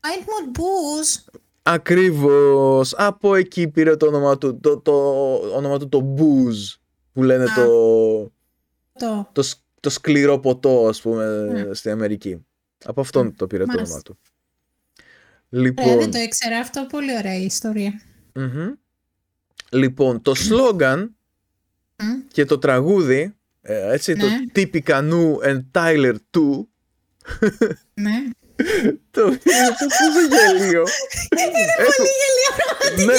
Edmund 0.00 0.58
Booz. 0.58 1.34
Ακριβώς. 1.62 2.94
Από 2.96 3.34
εκεί 3.34 3.68
πήρε 3.68 3.96
το 3.96 4.06
όνομα 4.06 4.38
του, 4.38 4.60
το, 4.60 4.78
το 4.78 4.92
όνομα 5.34 5.78
του 5.78 5.88
το 5.88 6.14
Booze, 6.18 6.78
που 7.12 7.22
λένε 7.22 7.44
Α. 7.44 7.54
το, 7.54 8.32
Το. 9.00 9.28
το, 9.32 9.42
σ- 9.42 9.58
το 9.80 9.90
σκληρό 9.90 10.38
ποτό, 10.38 10.86
ας 10.88 11.00
πούμε, 11.00 11.68
στην 11.72 11.90
Αμερική. 11.90 12.46
Από 12.84 13.00
αυτόν 13.00 13.36
το 13.36 13.46
πήρε 13.46 13.64
το 13.64 13.72
Μάλιστα. 13.72 13.88
όνομα 13.94 14.02
του. 14.02 14.18
Ωραία, 15.52 15.64
Λοιπόν, 15.64 15.98
δεν 15.98 16.10
το 16.10 16.18
ήξερα 16.18 16.58
αυτό. 16.58 16.86
Πολύ 16.90 17.16
ωραία 17.16 17.34
η 17.36 17.44
ιστορία. 17.44 18.00
μμμ. 18.34 18.72
λοιπόν, 19.70 20.22
το 20.22 20.34
σλόγκαν 20.34 21.16
Μμ. 22.02 22.06
και 22.32 22.44
το 22.44 22.58
τραγούδι, 22.58 23.34
ε, 23.62 23.92
έτσι, 23.92 24.16
το 24.16 24.26
Ναι. 24.26 24.36
Tippecanoe 24.54 25.34
and 25.48 25.60
Tyler 25.72 26.14
Too, 26.30 26.66
Ναι. 27.94 28.12
το 29.10 29.22
είναι 29.26 29.68
τόσο 29.78 30.04
γελίο. 30.30 30.84
Είναι 31.38 31.64
Έχω- 31.78 31.92
πολύ 31.96 32.08
γελίο. 32.20 33.06
ναι, 33.06 33.18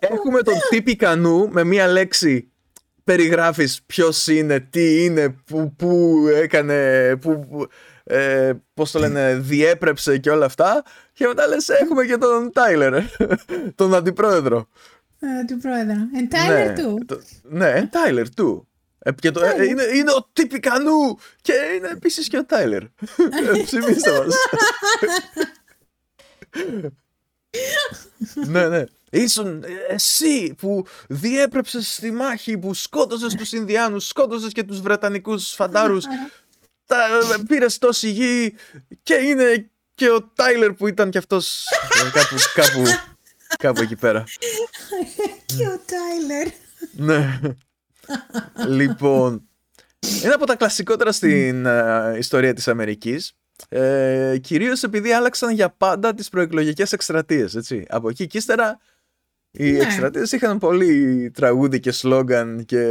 ε, 0.00 0.14
έχουμε 0.14 0.42
τον 0.42 0.54
Typica 0.72 1.26
New 1.26 1.48
με 1.50 1.64
μία 1.64 1.86
λέξη 1.86 2.51
περιγράφεις 3.04 3.80
ποιος 3.86 4.26
είναι, 4.26 4.60
τι 4.60 5.04
είναι, 5.04 5.28
που, 5.28 5.74
που 5.76 6.18
έκανε, 6.34 7.16
που, 7.16 7.46
που, 7.50 7.66
ε, 8.04 8.52
πώς 8.74 8.90
το 8.90 8.98
λένε, 8.98 9.34
διέπρεψε 9.34 10.18
και 10.18 10.30
όλα 10.30 10.44
αυτά 10.46 10.82
και 11.12 11.26
μετά 11.26 11.46
λες 11.48 11.68
έχουμε 11.68 12.04
και 12.04 12.16
τον 12.16 12.52
Τάιλερ, 12.52 12.94
τον 13.74 13.94
αντιπρόεδρο. 13.94 14.68
Ε, 15.20 15.44
Του 15.46 15.58
πρόεδρο. 15.58 15.94
And 15.94 16.34
Tyler 16.34 16.66
ναι, 16.66 16.74
του. 16.82 16.98
το- 17.06 17.20
ναι, 17.42 17.86
Τάιλερ 17.90 18.34
του. 18.34 18.66
Ε, 18.98 19.10
και 19.12 19.30
το, 19.30 19.44
ε, 19.44 19.64
είναι, 19.64 19.82
είναι 19.94 20.10
ο 20.10 20.30
Typica 20.36 20.68
New 20.68 21.18
και 21.40 21.52
είναι 21.76 21.88
επίσης 21.92 22.28
και 22.28 22.38
ο 22.38 22.44
Τάιλερ. 22.44 22.82
Ε, 22.82 22.88
Ψημίστε 23.64 24.10
μας. 24.12 24.34
ναι, 28.48 28.68
ναι. 28.68 28.84
Ήσουν 29.14 29.62
ε, 29.62 29.94
εσύ 29.94 30.54
που 30.58 30.86
διέπρεψες 31.08 31.94
στη 31.94 32.10
μάχη, 32.10 32.58
που 32.58 32.74
σκότωσες 32.74 33.34
τους 33.34 33.52
Ινδιάνους, 33.52 34.06
σκότωσες 34.06 34.52
και 34.52 34.62
τους 34.62 34.80
Βρετανικούς 34.80 35.50
φαντάρους 35.50 36.04
τα, 36.86 36.98
πήρες 37.46 37.78
τόση 37.78 38.10
γη 38.10 38.54
και 39.02 39.14
είναι 39.14 39.70
και 39.94 40.10
ο 40.10 40.22
Τάιλερ 40.34 40.72
που 40.72 40.86
ήταν 40.86 41.10
κι 41.10 41.18
αυτός 41.18 41.66
κάπου, 42.12 42.36
κάπου, 42.54 42.82
κάπου 43.58 43.80
εκεί 43.80 43.96
πέρα. 43.96 44.24
και 45.46 45.66
ο 45.66 45.80
Τάιλερ. 45.86 46.48
ναι. 46.92 47.40
λοιπόν, 48.76 49.48
ένα 50.22 50.34
από 50.34 50.46
τα 50.46 50.56
κλασικότερα 50.56 51.12
στην 51.12 51.64
ε, 51.66 52.14
ιστορία 52.18 52.54
της 52.54 52.68
Αμερικής 52.68 53.36
ε, 53.68 54.38
κυρίως 54.40 54.82
επειδή 54.82 55.12
άλλαξαν 55.12 55.54
για 55.54 55.70
πάντα 55.70 56.14
τις 56.14 56.28
προεκλογικές 56.28 56.92
εκστρατείες, 56.92 57.54
έτσι. 57.54 57.84
Από 57.88 58.08
εκεί 58.08 58.26
και 58.26 58.38
ύστερα 58.38 58.80
οι 59.52 59.70
ναι. 59.70 59.78
εκστρατείες 59.78 60.32
είχαν 60.32 60.58
πολύ 60.58 61.30
τραγούδι 61.34 61.80
και 61.80 61.92
σλόγκαν 61.92 62.64
και, 62.64 62.86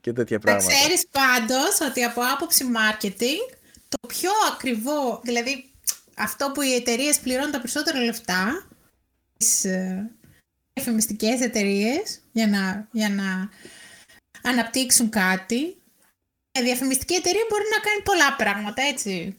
και 0.00 0.12
τέτοια 0.12 0.38
πράγματα. 0.38 0.70
Θα 0.70 0.76
ξέρεις 0.78 1.06
πάντως 1.10 1.80
ότι 1.88 2.02
από 2.02 2.20
άποψη 2.34 2.64
marketing 2.76 3.56
το 3.88 4.06
πιο 4.06 4.30
ακριβό, 4.52 5.20
δηλαδή 5.24 5.64
αυτό 6.16 6.50
που 6.54 6.62
οι 6.62 6.74
εταιρείες 6.74 7.18
πληρώνουν 7.18 7.50
τα 7.50 7.58
περισσότερα 7.58 7.98
λεφτά, 8.00 8.66
τις 9.36 9.64
ε, 9.64 10.10
εφημιστικές 10.72 11.40
εταιρείες 11.40 12.20
για 12.32 12.46
να, 12.46 12.88
για 12.90 13.08
να 13.08 13.48
αναπτύξουν 14.50 15.08
κάτι, 15.08 15.76
η 16.60 16.62
διαφημιστική 16.62 17.14
εταιρεία 17.14 17.46
μπορεί 17.48 17.64
να 17.74 17.82
κάνει 17.82 18.02
πολλά 18.02 18.36
πράγματα, 18.36 18.82
έτσι. 18.82 19.36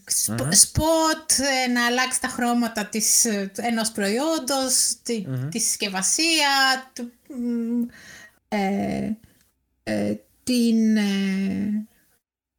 Σποτ, 0.49 1.31
ε, 1.65 1.71
να 1.71 1.85
αλλάξει 1.85 2.21
τα 2.21 2.27
χρώματα 2.27 2.85
της, 2.85 3.25
ε, 3.25 3.51
ενός 3.55 3.91
προϊόντος, 3.91 4.95
τη, 5.03 5.25
της 5.51 5.63
συσκευασία, 5.63 6.47
ε, 8.47 9.11
ε, 9.83 10.15
την... 10.43 10.97
Ε, 10.97 11.87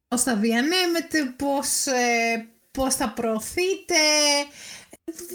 πώς 0.07 0.23
θα 0.23 0.35
διανέμετε, 0.35 1.33
πώς, 1.35 1.85
ε, 1.85 2.47
πώς 2.71 2.95
θα 2.95 3.09
προωθείτε, 3.09 3.95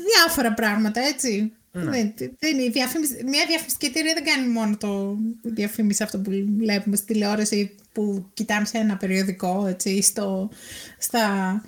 διάφορα 0.07 0.55
πράγματα, 0.55 1.01
έτσι. 1.01 1.53
Ναι. 1.73 1.91
Δεν, 1.91 2.15
δεν 2.39 2.59
είναι 2.59 2.71
διαφήμιση, 2.71 3.23
μια 3.25 3.47
διαφημιστική 3.47 3.87
εταιρεία 3.87 4.15
δεν 4.15 4.25
κάνει 4.25 4.49
μόνο 4.49 4.77
το 4.77 5.17
διαφήμιση 5.43 6.03
αυτό 6.03 6.19
που 6.19 6.31
βλέπουμε 6.59 6.97
στη 6.97 7.07
τηλεόραση 7.07 7.75
που 7.93 8.31
κοιτάμε 8.35 8.67
σε 8.67 8.79
ένα 8.79 8.97
περιοδικό 8.97 9.67
έτσι, 9.67 10.03
στο, 10.03 10.51
στα 10.99 11.65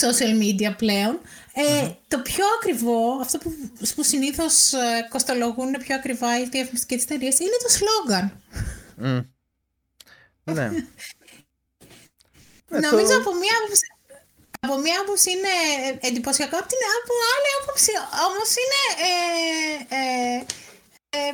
social 0.00 0.42
media 0.42 0.74
πλέον. 0.76 1.20
Ε, 1.54 1.88
Το 2.08 2.18
πιο 2.18 2.44
ακριβό, 2.58 3.18
αυτό 3.20 3.38
που, 3.38 3.54
που 3.94 4.02
συνήθως 4.02 4.72
ε, 4.72 5.06
κοστολογούν 5.08 5.70
πιο 5.70 5.94
ακριβά 5.94 6.38
οι 6.40 6.48
διαφημιστικές 6.48 7.02
εταιρείες 7.02 7.38
είναι 7.38 7.56
το 7.62 7.68
σλόγκαν. 7.68 8.42
Mm. 9.02 9.26
ναι. 10.44 10.70
Νομίζω 12.68 13.16
από 13.16 13.34
μία 13.34 13.56
από 14.64 14.78
μία 14.78 15.00
άποψη 15.00 15.30
είναι 15.30 15.54
εντυπωσιακό, 16.00 16.56
από 16.58 16.68
την 16.68 16.78
από 16.98 17.14
άλλη 17.32 17.50
άποψη 17.60 17.92
όμως 18.26 18.50
είναι. 18.60 18.82
Ε, 19.08 19.96
ε, 19.98 20.44
ε, 21.16 21.32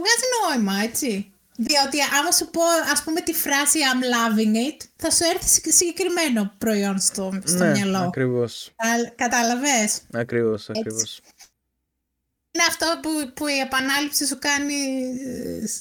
βγάζει 0.00 0.26
νόημα, 0.34 0.74
έτσι. 0.82 1.31
Διότι 1.56 1.98
άμα 2.18 2.30
σου 2.30 2.50
πω, 2.50 2.62
ας 2.92 3.02
πούμε, 3.02 3.20
τη 3.20 3.32
φράση 3.32 3.78
I'm 3.92 4.04
loving 4.14 4.56
it, 4.70 4.86
θα 4.96 5.10
σου 5.10 5.24
έρθει 5.34 5.72
συγκεκριμένο 5.72 6.52
προϊόν 6.58 6.98
στο, 6.98 7.40
στο 7.44 7.64
ναι, 7.64 7.70
μυαλό. 7.70 7.98
Ακριβώς. 7.98 8.74
Κατάλαβες; 9.16 10.02
Ακριβώς, 10.12 10.68
ακριβώς 10.68 11.20
είναι 12.52 12.64
αυτό 12.68 12.86
που, 13.02 13.32
που 13.34 13.46
η 13.46 13.58
επανάληψη 13.58 14.26
σου 14.26 14.38
κάνει, 14.38 14.74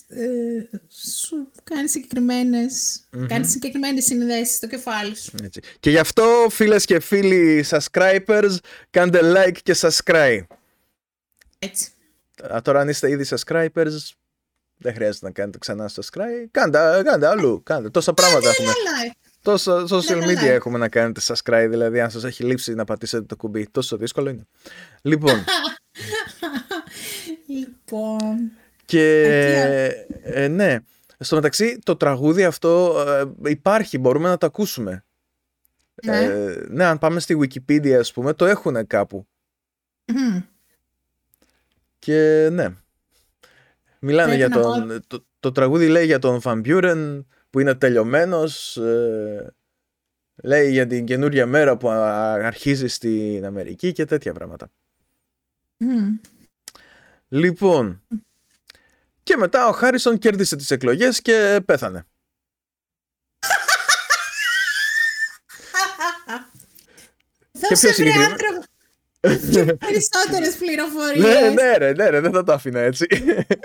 ε, 0.08 0.24
ε 0.24 0.70
σου 0.90 1.52
κάνει 1.64 1.90
συγκεκριμένες, 1.90 3.02
mm-hmm. 3.12 3.26
κάνει 3.28 3.46
συγκεκριμένες 3.46 4.04
συνδέσεις 4.04 4.56
στο 4.56 4.68
κεφάλι 4.68 5.16
σου. 5.16 5.32
Έτσι. 5.44 5.62
Και 5.80 5.90
γι' 5.90 5.98
αυτό 5.98 6.48
φίλες 6.50 6.86
και 6.86 7.00
φίλοι 7.00 7.66
subscribers 7.70 8.56
κάντε 8.90 9.20
like 9.24 9.58
και 9.64 9.76
subscribe. 9.80 10.46
Έτσι. 11.60 11.92
Α, 12.54 12.62
τώρα 12.62 12.80
αν 12.80 12.90
είστε 12.90 13.10
ήδη 13.10 13.26
subscribers 13.30 13.98
δεν 14.82 14.94
χρειάζεται 14.94 15.26
να 15.26 15.32
κάνετε 15.32 15.58
ξανά 15.58 15.90
subscribe. 15.90 16.48
Κάντε, 16.52 17.02
κάντε 17.04 17.28
αλλού. 17.28 17.64
Κάντε. 17.64 17.90
Τόσα 17.90 18.14
πράγματα 18.14 18.50
έχουμε. 18.50 18.72
Τόσα 19.42 19.86
social 19.90 20.24
media 20.24 20.46
έχουμε 20.46 20.78
να 20.78 20.90
κάνετε 20.90 21.22
subscribe. 21.24 21.68
Δηλαδή, 21.70 22.00
αν 22.00 22.12
σας 22.12 22.24
έχει 22.24 22.44
λείψει 22.44 22.74
να 22.74 22.84
πατήσετε 22.84 23.24
το 23.24 23.36
κουμπί, 23.36 23.68
τόσο 23.72 23.98
δύσκολο 23.98 24.30
είναι. 24.30 24.48
Λοιπόν. 25.02 25.44
λοιπόν. 27.58 28.52
Και 28.86 29.24
ε, 30.24 30.48
ναι, 30.48 30.78
στο 31.20 31.36
μεταξύ 31.36 31.80
το 31.84 31.96
τραγούδι 31.96 32.44
αυτό 32.44 33.04
ε, 33.08 33.50
υπάρχει, 33.50 33.98
μπορούμε 33.98 34.30
να 34.30 34.38
το 34.38 34.46
ακούσουμε. 34.46 35.06
Ναι. 36.06 36.18
Ε, 36.18 36.66
ναι, 36.70 36.84
αν 36.84 36.98
πάμε 36.98 37.20
στη 37.20 37.38
Wikipedia 37.42 37.92
ας 37.92 38.12
πούμε, 38.12 38.34
το 38.34 38.46
έχουν 38.46 38.88
κάπου. 38.88 39.28
Και 42.00 42.50
ναι. 42.52 42.68
Μιλάνε 44.04 44.36
για 44.36 44.50
τον... 44.50 45.02
Το, 45.08 45.26
το, 45.40 45.52
τραγούδι 45.52 45.88
λέει 45.88 46.06
για 46.06 46.20
τον 46.20 46.42
Van 46.44 46.62
που 47.50 47.60
είναι 47.60 47.76
τελειωμένος. 47.76 48.78
Ε, 48.78 49.54
λέει 50.44 50.72
για 50.72 50.88
την 50.88 51.06
καινούρια 51.06 51.46
μέρα 51.46 51.78
που 51.78 51.90
αρχίζει 51.90 52.88
στην 52.88 53.46
Αμερική 53.46 53.92
και 53.92 54.06
τέτοια 54.06 54.34
πράγματα. 54.34 54.72
Λοιπόν, 57.28 58.02
και 59.24 59.38
μετά 59.38 59.68
ο 59.68 59.72
Χάρισον 59.72 60.18
κέρδισε 60.18 60.56
τις 60.56 60.72
εκλογές 60.72 61.22
και 61.22 61.62
πέθανε. 61.66 62.06
και 67.52 67.76
πιο 67.76 67.94
συγκεκριμένα... 67.94 68.36
Περισσότερες 69.88 70.56
πληροφορίες. 70.60 71.44
Ναι, 71.44 71.50
ναι, 71.50 71.78
ρε, 71.78 71.94
ναι, 71.94 72.10
ρε, 72.10 72.20
δεν 72.20 72.32
θα 72.32 72.44
το 72.44 72.54
άφηνα 72.54 72.80
έτσι. 72.80 73.08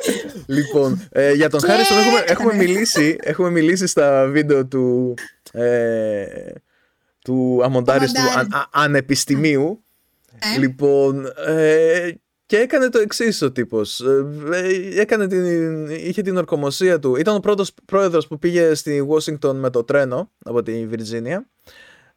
λοιπόν, 0.57 1.09
ε, 1.11 1.33
για 1.33 1.51
τον 1.51 1.61
Χάριστον 1.61 1.99
έχουμε, 1.99 2.25
έχουμε, 2.27 2.55
μιλήσει, 2.55 3.17
έχουμε 3.21 3.51
μιλήσει 3.51 3.87
στα 3.87 4.27
βίντεο 4.27 4.67
του, 4.67 5.15
ε, 5.53 6.27
του 7.25 7.61
αμοντάριστου 7.65 8.21
αν, 8.37 8.49
ανεπιστημίου. 8.73 9.85
Ε. 10.55 10.59
Λοιπόν, 10.59 11.33
ε, 11.47 12.11
και 12.47 12.57
έκανε 12.57 12.89
το 12.89 12.99
εξής 12.99 13.43
ο 13.43 13.53
τύπος. 13.53 14.01
Ε, 14.53 15.01
έκανε 15.01 15.27
την, 15.27 15.87
είχε 15.87 16.23
την 16.23 16.37
ορκομοσία 16.37 16.99
του. 16.99 17.17
Ήταν 17.17 17.37
ο 17.37 17.41
πρώτος 17.41 17.75
πρόεδρος 17.85 18.27
που 18.27 18.39
πήγε 18.39 18.75
στη 18.75 19.09
Washington 19.11 19.55
με 19.55 19.71
το 19.71 19.85
τρένο 19.85 20.31
από 20.45 20.63
τη 20.63 20.87
Βιρτζίνια. 20.87 21.47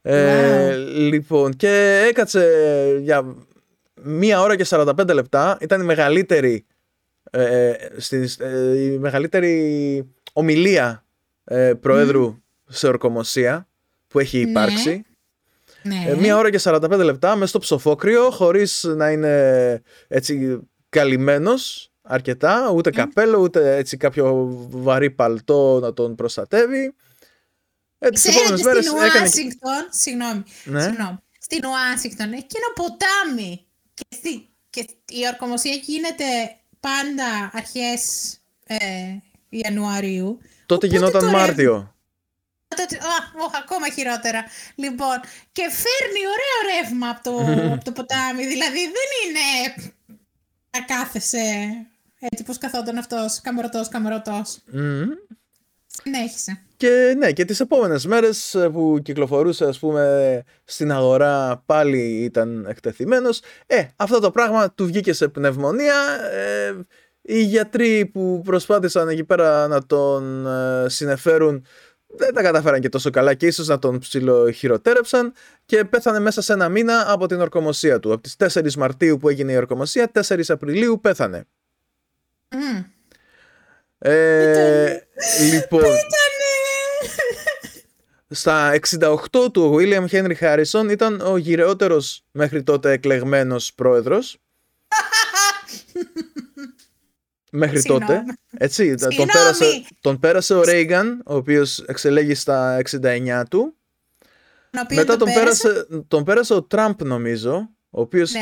Ε, 0.02 0.76
λοιπόν, 0.76 1.56
και 1.56 2.04
έκατσε 2.10 2.48
για 3.02 3.36
μία 4.02 4.42
ώρα 4.42 4.56
και 4.56 4.66
45 4.70 5.14
λεπτά. 5.14 5.58
Ήταν 5.62 5.82
η 5.82 5.84
μεγαλύτερη, 5.84 6.66
ε, 7.32 7.74
η 8.76 8.98
μεγαλύτερη 8.98 10.06
ομιλία 10.34 11.06
προέδρου 11.80 12.42
σε 12.70 12.88
ορκομοσία 12.88 13.68
που 14.08 14.20
έχει 14.20 14.44
ναι. 14.44 14.50
υπάρξει. 14.50 15.04
Ναι. 15.84 16.16
μία 16.20 16.38
ώρα 16.38 16.50
και 16.50 16.60
45 16.64 16.90
λεπτά 17.04 17.36
μέσα 17.36 17.48
στο 17.48 17.60
ψοφόκριο 17.60 18.30
χωρίς 18.32 18.84
να 18.84 19.12
είναι 19.12 19.82
έτσι 20.08 20.60
καλυμμένος 20.90 21.92
αρκετά, 22.02 22.72
ούτε 22.76 22.90
καπέλο, 22.90 23.38
ούτε 23.38 23.76
έτσι 23.76 23.98
κάποιο 23.98 24.48
βαρύ 24.70 25.12
παλτό 25.12 25.80
να 25.80 25.94
τον 25.94 26.16
προστατεύει. 26.16 26.94
Ε, 28.00 28.10
τις 28.10 28.22
Ξέρετε, 28.22 28.64
μέρες 28.64 28.86
στην 28.86 28.98
Ουάσιγκτον, 28.98 29.88
συγγνώμη, 29.90 30.44
ναι. 30.64 30.82
συγγνώμη, 30.82 31.18
στην 31.40 31.66
Ουάσιγκτον 31.66 32.34
έχει 32.34 32.46
και 32.46 32.58
ένα 32.58 32.74
ποτάμι 32.74 33.66
και, 33.94 34.06
στη, 34.16 34.50
και 34.70 34.86
η 35.08 35.28
ορκομοσία 35.32 35.74
γίνεται 35.74 36.26
πάντα 36.80 37.50
αρχές 37.54 38.34
ε, 38.66 38.78
Ιανουαρίου. 39.50 40.40
Τότε 40.66 40.88
γινόταν 40.88 41.30
Μάρτιο. 41.30 41.94
Τότε, 42.68 42.96
α, 42.96 43.60
ακόμα 43.62 43.90
χειρότερα. 43.90 44.46
Λοιπόν, 44.76 45.20
και 45.52 45.62
φέρνει 45.62 46.22
ωραίο 46.34 46.82
ρεύμα 46.82 47.10
από 47.10 47.24
το, 47.24 47.38
από 47.74 47.84
το 47.84 47.92
ποτάμι. 47.92 48.46
Δηλαδή 48.46 48.80
δεν 48.80 49.10
είναι 49.24 49.90
να 50.72 50.82
κάθεσαι 50.82 51.46
έτσι 52.20 52.44
πως 52.44 52.58
καθόταν 52.58 52.98
αυτός, 52.98 53.42
καμερωτός, 53.42 53.88
καμερωτός. 53.88 54.58
Mm. 54.74 55.08
Συνέχισε. 56.04 56.64
Και 56.80 57.14
ναι, 57.18 57.32
και 57.32 57.46
τις 57.46 57.60
επόμενες 57.60 58.06
μέρες 58.06 58.56
ε, 58.56 58.70
που 58.70 59.00
κυκλοφορούσε 59.04 59.66
ας 59.66 59.80
πούμε 59.80 60.44
στην 60.64 60.92
αγορά 60.92 61.64
πάλι 61.66 62.24
ήταν 62.24 62.66
εκτεθειμένος. 62.70 63.42
Ε, 63.66 63.84
αυτό 63.96 64.20
το 64.20 64.32
πράγμα 64.32 64.72
του 64.72 64.86
βγήκε 64.86 65.14
σε 65.14 65.28
πνευμονία. 65.28 65.96
Ε, 66.34 66.76
οι 67.22 67.42
γιατροί 67.44 68.06
που 68.06 68.42
προσπάθησαν 68.46 69.08
εκεί 69.08 69.24
πέρα 69.24 69.68
να 69.68 69.86
τον 69.86 70.48
ε, 70.48 70.90
συνεφέρουν 70.90 71.66
δεν 72.08 72.34
τα 72.34 72.42
καταφέραν 72.42 72.80
και 72.80 72.90
τόσο 72.90 73.10
καλά 73.10 73.34
και 73.34 73.46
ίσως 73.48 73.68
να 73.68 73.80
τον 73.80 74.00
ψιλοχειροτέρεψαν 74.00 75.34
και 75.66 75.86
πέθανε 75.86 76.20
μέσα 76.20 76.42
σε 76.42 76.54
ένα 76.54 76.70
μήνα 76.70 77.12
από 77.12 77.26
την 77.26 77.42
ορκομοσία 77.42 78.00
του. 78.00 78.14
Από 78.14 78.22
τις 78.22 78.36
4 78.38 78.74
Μαρτίου 78.74 79.18
που 79.18 79.30
έγινε 79.30 79.52
η 79.52 79.56
ορκομοσία, 79.56 80.12
4 80.28 80.42
Απριλίου 80.48 81.00
πέθανε. 81.02 81.46
Mm. 82.50 82.84
Ε, 84.02 84.98
λοιπόν, 85.52 85.84
Στα 88.32 88.80
68 89.00 89.18
του 89.54 89.62
ο 89.64 89.76
William 89.80 90.06
Henry 90.12 90.36
Harrison 90.40 90.88
ήταν 90.92 91.22
ο 91.22 91.38
γυρεότερος 91.38 92.24
μέχρι 92.32 92.64
τότε 92.64 92.92
εκλεγμένος 92.92 93.74
πρόεδρος. 93.74 94.38
μέχρι 97.52 97.80
Συγγνώμη. 97.80 98.06
τότε. 98.06 98.24
Έτσι, 98.58 98.96
τον 98.96 99.12
Συγγνώμη. 99.12 99.32
πέρασε, 99.32 99.66
τον 100.02 100.20
πέρασε 100.20 100.54
ο 100.54 100.62
Reagan, 100.66 101.06
ο 101.26 101.36
οποίος 101.36 101.80
εξελέγει 101.80 102.36
στα 102.36 102.78
69 102.78 103.44
του. 103.50 103.76
τον 104.70 104.82
οποίο 104.84 104.96
Μετά 104.98 105.18
το 105.18 105.26
τον 105.26 105.34
πέρασε. 105.34 105.68
πέρασε, 105.68 106.04
τον 106.08 106.24
πέρασε 106.24 106.54
ο 106.54 106.64
Τραμπ 106.64 107.02
νομίζω, 107.04 107.70
ο 107.90 108.02
οποίος 108.02 108.32
Ναι, 108.32 108.40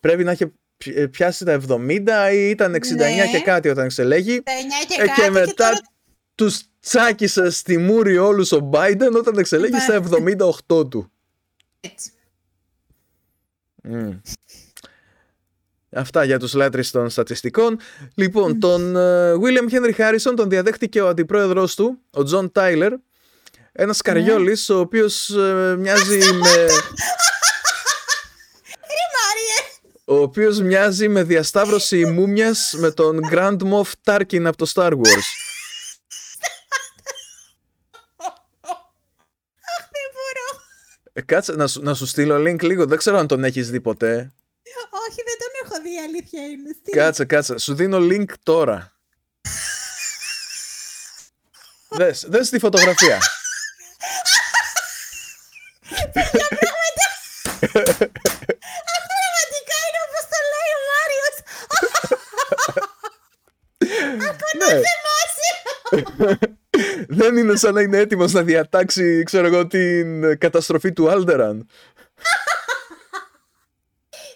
πρέπει 0.00 0.24
να 0.24 0.32
είχε 0.32 0.52
πι- 0.76 1.08
πιάσει 1.08 1.44
τα 1.44 1.52
70 1.68 2.32
ή 2.32 2.48
ήταν 2.50 2.74
69 2.74 2.96
Ναι. 2.96 3.26
και 3.30 3.40
κάτι 3.40 3.68
όταν 3.68 3.84
εξελέγει. 3.84 4.42
τα 4.42 4.52
9 4.52 4.86
και 4.88 5.02
Ε, 5.02 5.06
κάτι 5.06 5.20
και 5.20 5.30
μετά 5.30 5.54
τώρα 5.54 5.76
τους 6.34 6.60
τσάκισε 6.88 7.50
στη 7.50 7.78
μούρη 7.78 8.18
όλους 8.18 8.52
ο 8.52 8.70
Biden 8.72 9.12
όταν 9.16 9.38
εξελέγει 9.38 9.78
στα 9.78 10.02
78 10.68 10.90
του. 10.90 11.10
έτσι. 11.80 12.10
Μμ. 13.82 14.10
Αυτά 15.92 16.24
για 16.24 16.38
τους 16.38 16.54
λάτρεις 16.54 16.90
των 16.90 17.10
στατιστικών. 17.10 17.78
Λοιπόν, 18.14 18.60
τον 18.60 18.96
ε, 18.96 19.32
William 19.32 19.72
Henry 19.72 19.94
Harrison 19.96 20.32
τον 20.36 20.48
διαδέχτηκε 20.48 21.00
ο 21.00 21.08
αντιπρόεδρος 21.08 21.74
του, 21.74 21.98
ο 22.10 22.20
John 22.32 22.52
Tyler, 22.52 22.90
ένας 23.72 24.00
καριόλης 24.00 24.68
ο 24.68 24.78
οποίος 24.78 25.30
ε, 25.30 25.76
μοιάζει 25.78 26.18
με... 26.18 26.54
Ρε 28.88 29.06
Μάριε, 29.16 29.58
ο 30.04 30.16
οποίος 30.16 30.60
μοιάζει 30.60 31.08
με 31.08 31.22
διασταύρωση 31.22 32.06
μούμιας 32.16 32.74
με 32.78 32.90
τον 32.90 33.20
Grand 33.32 33.58
Moff 33.58 33.90
Tarkin 34.04 34.44
από 34.44 34.56
το 34.56 34.70
Star 34.74 34.92
Wars. 34.92 35.26
δεν 39.94 40.08
μπορώ. 40.14 40.48
Ε, 41.04 41.05
κάτσε 41.24 41.52
να 41.52 41.66
σου, 41.66 41.82
να 41.82 41.94
σου 41.94 42.06
στείλω 42.06 42.36
link 42.36 42.62
λίγο, 42.62 42.86
δεν 42.86 42.98
ξέρω 42.98 43.18
αν 43.18 43.26
τον 43.26 43.44
έχεις 43.44 43.70
δει 43.70 43.80
ποτέ. 43.80 44.32
Όχι, 45.08 45.22
δεν 45.24 45.36
τον 45.38 45.50
έχω 45.64 45.82
δει, 45.82 45.94
η 45.94 45.98
αλήθεια 45.98 46.42
είναι. 46.42 46.70
Τι- 46.84 46.90
Κάτσε, 46.90 47.24
κάτσε. 47.24 47.58
Σου 47.58 47.74
δίνω 47.74 47.98
link 48.00 48.30
τώρα. 48.42 48.92
δες, 51.88 52.24
δες 52.28 52.48
τη 52.50 52.58
φωτογραφία. 52.58 53.18
Πραγματικά 58.88 59.76
είναι 59.86 60.00
όπως 60.06 60.24
το 60.32 60.38
λέει 60.52 60.70
ο 60.76 60.80
Μάριος. 60.90 61.36
ναι. 64.60 64.74
Δεν 67.16 67.36
είναι 67.36 67.56
σαν 67.56 67.74
να 67.74 67.80
είναι 67.80 67.98
έτοιμος 67.98 68.32
να 68.32 68.42
διατάξει, 68.42 69.22
ξέρω 69.22 69.46
εγώ, 69.46 69.66
την 69.66 70.38
καταστροφή 70.38 70.92
του 70.92 71.10
Άλτεραν. 71.10 71.68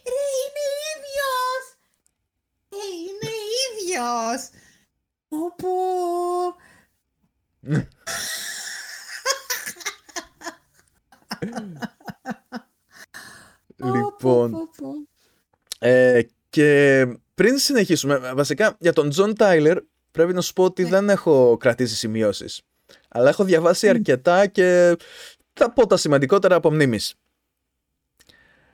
Ρε, 0.05 0.13
είναι 0.43 0.65
ίδιος. 0.95 1.65
Ε, 2.69 2.77
είναι 3.09 3.31
ίδιος. 3.71 4.41
Όπου... 5.29 5.69
λοιπόν, 13.95 14.71
ε, 15.79 16.23
και 16.51 17.07
πριν 17.35 17.59
συνεχίσουμε, 17.59 18.33
βασικά 18.35 18.77
για 18.79 18.93
τον 18.93 19.11
Τζον 19.11 19.35
Τάιλερ 19.35 19.79
πρέπει 20.11 20.33
να 20.33 20.41
σου 20.41 20.53
πω 20.53 20.65
ότι 20.65 20.85
δεν 20.85 21.09
έχω 21.09 21.57
κρατήσει 21.57 21.97
σημειώσεις. 21.97 22.63
Αλλά 23.13 23.29
έχω 23.29 23.45
διαβάσει 23.45 23.89
αρκετά 23.89 24.47
και 24.47 24.97
θα 25.53 25.73
πω 25.73 25.87
τα 25.87 25.97
σημαντικότερα 25.97 26.55
από 26.55 26.71
μνήμης. 26.73 27.15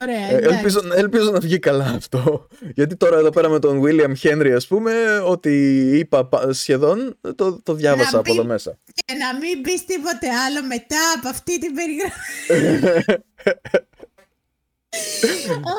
Ωραία, 0.01 0.29
Ε, 0.29 0.35
εντάξει. 0.35 0.55
ελπίζω, 0.55 0.79
ελπίζω 0.93 1.31
να 1.31 1.39
βγει 1.39 1.59
καλά 1.59 1.85
αυτό. 1.85 2.47
Γιατί 2.75 2.95
τώρα 2.95 3.17
εδώ 3.17 3.29
πέρα 3.29 3.49
με 3.49 3.59
τον 3.59 3.81
William 3.85 4.13
Henry, 4.21 4.51
ας 4.55 4.67
πούμε, 4.67 5.19
ότι 5.19 5.79
είπα 5.97 6.25
πα- 6.25 6.53
σχεδόν, 6.53 7.17
το, 7.35 7.61
το 7.63 7.73
διάβασα 7.73 8.11
Να 8.11 8.19
από 8.19 8.31
εδώ 8.31 8.41
πει- 8.41 8.47
μέσα. 8.47 8.77
Και 8.93 9.13
να 9.13 9.39
μην 9.39 9.61
πεις 9.61 9.85
τίποτε 9.85 10.27
άλλο 10.47 10.65
μετά 10.67 10.97
από 11.17 11.29
αυτή 11.29 11.59
την 11.59 11.73
περιγραφή. 11.73 13.21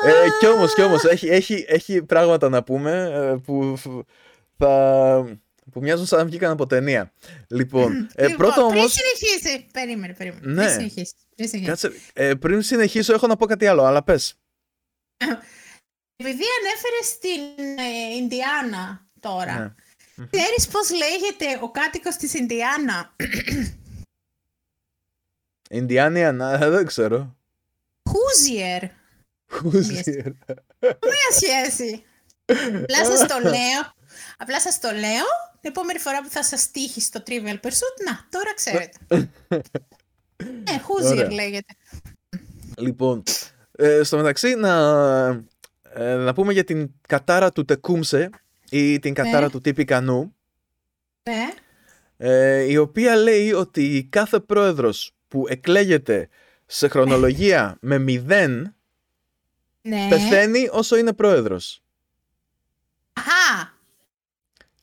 Ε, 0.05 0.27
κι 0.39 0.47
όμως, 0.47 0.73
κι 0.73 0.81
όμως, 0.81 1.03
έχει, 1.03 1.27
έχει, 1.27 1.65
έχει 1.67 2.03
πράγματα 2.03 2.49
να 2.49 2.63
πούμε 2.63 3.11
ε, 3.13 3.35
που 3.45 3.77
θα... 4.57 5.39
που 5.69 5.79
μοιάζουν 5.79 6.05
σαν 6.05 6.19
να 6.19 6.25
βγήκαν 6.25 6.51
από 6.51 6.67
ταινία. 6.67 7.13
Λοιπόν, 7.47 8.09
ε, 8.15 8.21
Λοιπόν, 8.27 8.37
πρώτα 8.37 8.53
Πριν 8.67 8.77
όμως, 8.79 8.93
συνεχίσει. 8.93 9.65
Περίμενε, 9.73 10.13
περίμενε. 10.13 10.53
Ναι. 10.53 10.61
Πριν 10.63 10.69
συνεχίσει. 10.73 11.13
Πριν 11.35 11.47
συνεχίσει. 11.49 11.69
κάτσε, 11.71 11.91
ε, 12.13 12.33
πριν 12.33 12.61
συνεχίσω 12.61 13.13
έχω 13.13 13.27
να 13.27 13.35
πω 13.35 13.45
κάτι 13.45 13.67
άλλο, 13.67 13.83
αλλά 13.83 14.03
πες. 14.03 14.33
Επειδή 16.15 16.43
ανέφερες 16.59 17.05
στην 17.07 17.77
ε, 17.77 18.15
Ινδιάνα 18.15 19.07
τώρα, 19.19 19.75
Ναι. 20.15 20.25
ξέρεις 20.29 20.67
πώς 20.67 20.89
λέγεται 20.91 21.59
ο 21.63 21.71
κάτοικος 21.71 22.15
της 22.15 22.33
Ινδιάνα; 22.33 23.15
Ινδιάνια, 25.69 26.31
να, 26.31 26.57
δεν 26.57 26.85
ξέρω. 26.85 27.35
Χούζιερ. 28.09 28.83
Hoosier. 29.51 30.31
Μία 30.81 31.29
σχέση. 31.39 32.03
Απλά 32.45 33.05
σας 33.05 33.27
το 33.27 33.39
λέω. 33.43 33.93
Απλά 34.41 34.59
σας 34.61 34.79
το 34.79 34.89
λέω. 34.91 35.25
Την 35.61 35.69
επόμενη 35.69 35.99
φορά 35.99 36.21
που 36.21 36.29
θα 36.29 36.43
σας 36.43 36.71
τύχει 36.71 37.01
στο 37.01 37.23
Trivial 37.27 37.53
Pursuit, 37.53 37.97
να, 38.05 38.25
τώρα 38.29 38.53
ξέρετε. 38.55 38.97
Ε, 40.63 40.79
Χούζιερ 40.79 41.13
Ωραία. 41.13 41.31
λέγεται. 41.33 41.73
Λοιπόν, 42.77 43.23
ε, 43.71 44.03
στο 44.03 44.17
μεταξύ 44.17 44.55
να, 44.55 44.75
ε, 45.93 46.15
να 46.15 46.33
πούμε 46.33 46.53
για 46.53 46.63
την 46.63 46.91
κατάρα 47.07 47.51
του 47.51 47.65
Τεκούμσε 47.65 48.29
ή 48.69 48.99
την 48.99 49.13
κατάρα 49.13 49.39
Ναι. 49.45 49.49
του 49.49 49.61
Τύπη 49.61 49.85
Κανού, 49.85 50.35
Ναι. 51.29 51.47
ε, 52.17 52.61
η 52.63 52.77
οποία 52.77 53.15
λέει 53.15 53.53
ότι 53.53 54.07
κάθε 54.11 54.39
πρόεδρος 54.39 55.11
που 55.27 55.45
εκλέγεται 55.47 56.29
σε 56.65 56.87
χρονολογία 56.87 57.77
με 57.81 57.97
μηδέν 57.97 58.75
Ναι. 59.81 60.07
πεθαίνει 60.09 60.69
όσο 60.71 60.95
είναι 60.97 61.13
πρόεδρος. 61.13 61.83
Αχα. 63.13 63.77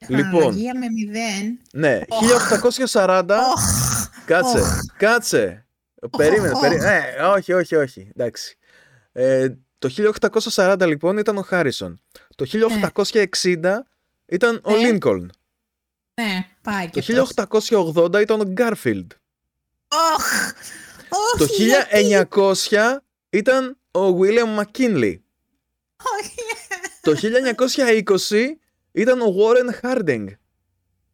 Λοιπόν. 0.09 0.31
Χρονολογία 0.31 0.79
με 0.79 0.89
μηδέν. 0.89 1.59
Ναι, 1.73 2.01
Οχ. 2.09 2.53
1840, 2.93 3.25
Οχ. 3.29 4.09
κάτσε, 4.25 4.59
Οχ. 4.59 4.81
κάτσε, 4.97 5.67
περίμενε, 6.17 6.53
Οχ. 6.55 6.61
περίμενε, 6.61 7.15
ε, 7.19 7.23
όχι, 7.23 7.53
όχι, 7.53 7.75
όχι, 7.77 8.11
εντάξει. 8.17 8.57
Ε, 9.13 9.49
το 9.79 9.89
1840 10.55 10.87
λοιπόν 10.87 11.19
ήταν 11.19 11.37
ο 11.37 11.43
Χάρισον. 11.43 12.01
Το 12.37 12.47
1860 12.93 13.87
ήταν 14.27 14.61
ο 14.65 14.71
Ναι. 14.71 14.77
Λίνκολν. 14.77 15.31
Ναι, 16.21 16.47
πάει 16.63 16.89
και 16.91 17.03
Το 17.03 17.27
1880 17.95 18.21
ήταν 18.21 18.41
ο 18.41 18.45
Γκάρφιλντ. 18.45 19.11
Οχ. 19.89 20.53
Το 21.39 21.45
Όχι, 21.45 21.65
γιατί, 21.65 22.27
1900 22.31 22.97
ήταν 23.31 23.79
ο 23.91 24.15
Βίλιαμ 24.17 24.51
Μακκίνλι. 24.55 25.25
όχι, 26.21 26.35
Το 27.01 27.15
1920 27.15 28.59
ήταν 28.97 29.21
ο 29.21 29.33
Βόρεν 29.33 29.73
Χάρντινγκ. 29.75 30.29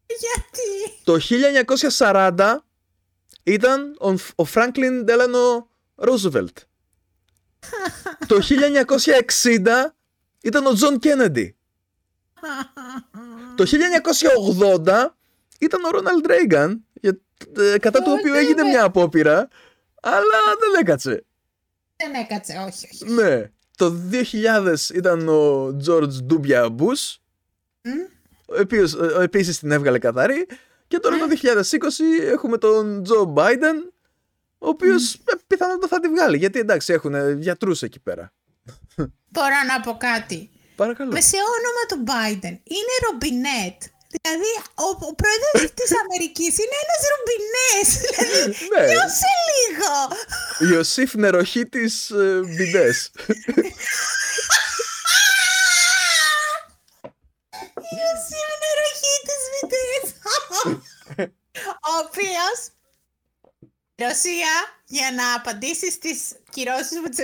γιατί; 0.07 1.01
Το 1.05 1.19
1940 1.99 2.57
ήταν 3.43 3.97
ο, 4.01 4.15
ο 4.35 4.45
Φράγκλιν 4.45 5.05
Ντέλανο 5.05 5.69
Ρούσβελτ. 5.95 6.59
Το 8.27 8.39
1960 8.43 9.95
ήταν 10.43 10.67
ο 10.67 10.73
Τζον 10.73 10.99
Κέννεντι. 10.99 11.57
Το 13.57 13.65
1980 14.85 15.07
ήταν 15.59 15.85
ο 15.85 15.91
Ρόναλντ 15.91 16.27
Ρέιγκαν, 16.27 16.85
για- 17.01 17.21
ε, 17.57 17.79
κατά 17.79 18.03
του 18.03 18.11
Όχι, 18.13 18.21
οποίου 18.21 18.35
έγινε 18.35 18.63
ναι. 18.63 18.69
μια 18.69 18.85
απόπειρα, 18.85 19.49
αλλά 20.03 20.39
δεν 20.61 20.81
έκατσε. 20.81 21.25
Δεν 21.97 22.15
έκατσε, 22.15 22.65
όχι, 22.67 22.89
όχι. 22.93 23.13
Ναι. 23.13 23.51
Το 23.77 23.91
2000 24.11 24.91
ήταν 24.95 25.29
ο 25.29 25.77
Τζόρτζ 25.77 26.19
Dubya 26.19 26.69
Μπους, 26.69 27.17
Μμ. 27.17 27.22
Ο 28.47 28.61
οποίος 28.61 28.95
ε, 28.95 29.23
επίσης 29.23 29.59
την 29.59 29.71
έβγαλε 29.71 29.99
καθαρή. 29.99 30.47
Και 30.89 30.99
τώρα 30.99 31.17
το 31.19 31.27
2020 31.43 32.23
έχουμε 32.33 32.59
τον 32.59 33.03
Τζο 33.03 33.25
Μπάιντεν, 33.25 33.93
ο 34.59 34.69
οποίος 34.69 35.15
ε, 35.15 35.19
πιθανότατα 35.47 35.87
θα 35.89 36.01
τη 36.01 36.09
βγάλει. 36.09 36.37
Γιατί 36.37 36.59
εντάξει 36.59 36.93
έχουν 36.93 37.39
γιατρούς 37.41 37.83
εκεί 37.83 38.01
πέρα. 38.01 38.33
Μπορώ 39.29 39.57
να 39.69 39.81
πω 39.81 39.97
κάτι. 39.97 40.51
Παρακαλώ. 40.77 41.13
Μεσαίο 41.13 41.41
όνομα 41.59 41.83
του 41.89 42.05
Biden 42.13 42.57
είναι 42.77 42.95
Ρομπινέτ. 43.11 43.83
Δηλαδή, 44.23 44.51
ο, 44.75 44.89
ο 45.11 45.15
πρόεδρος 45.21 45.73
της 45.79 45.91
Αμερικής 46.03 46.53
είναι 46.63 46.77
ένας 46.85 47.03
ρομπινές. 47.13 47.87
Δηλαδή, 48.01 48.57
Ναι. 48.73 48.85
νιώσε 48.93 49.33
λίγο. 49.55 49.93
Ιωσήφ 50.75 51.15
Νεροχίτης 51.15 52.11
ε, 52.11 52.41
ροχή 60.65 60.81
της 60.81 61.03
βιτές. 61.09 61.27
Ο 61.63 61.93
οποίος, 62.07 62.59
Ρωσία 63.95 64.53
για 64.85 65.11
να 65.13 65.35
απαντήσεις 65.35 65.93
στις 65.93 66.21
κυρώσεις 66.51 67.01
που 67.03 67.09
τις 67.09 67.19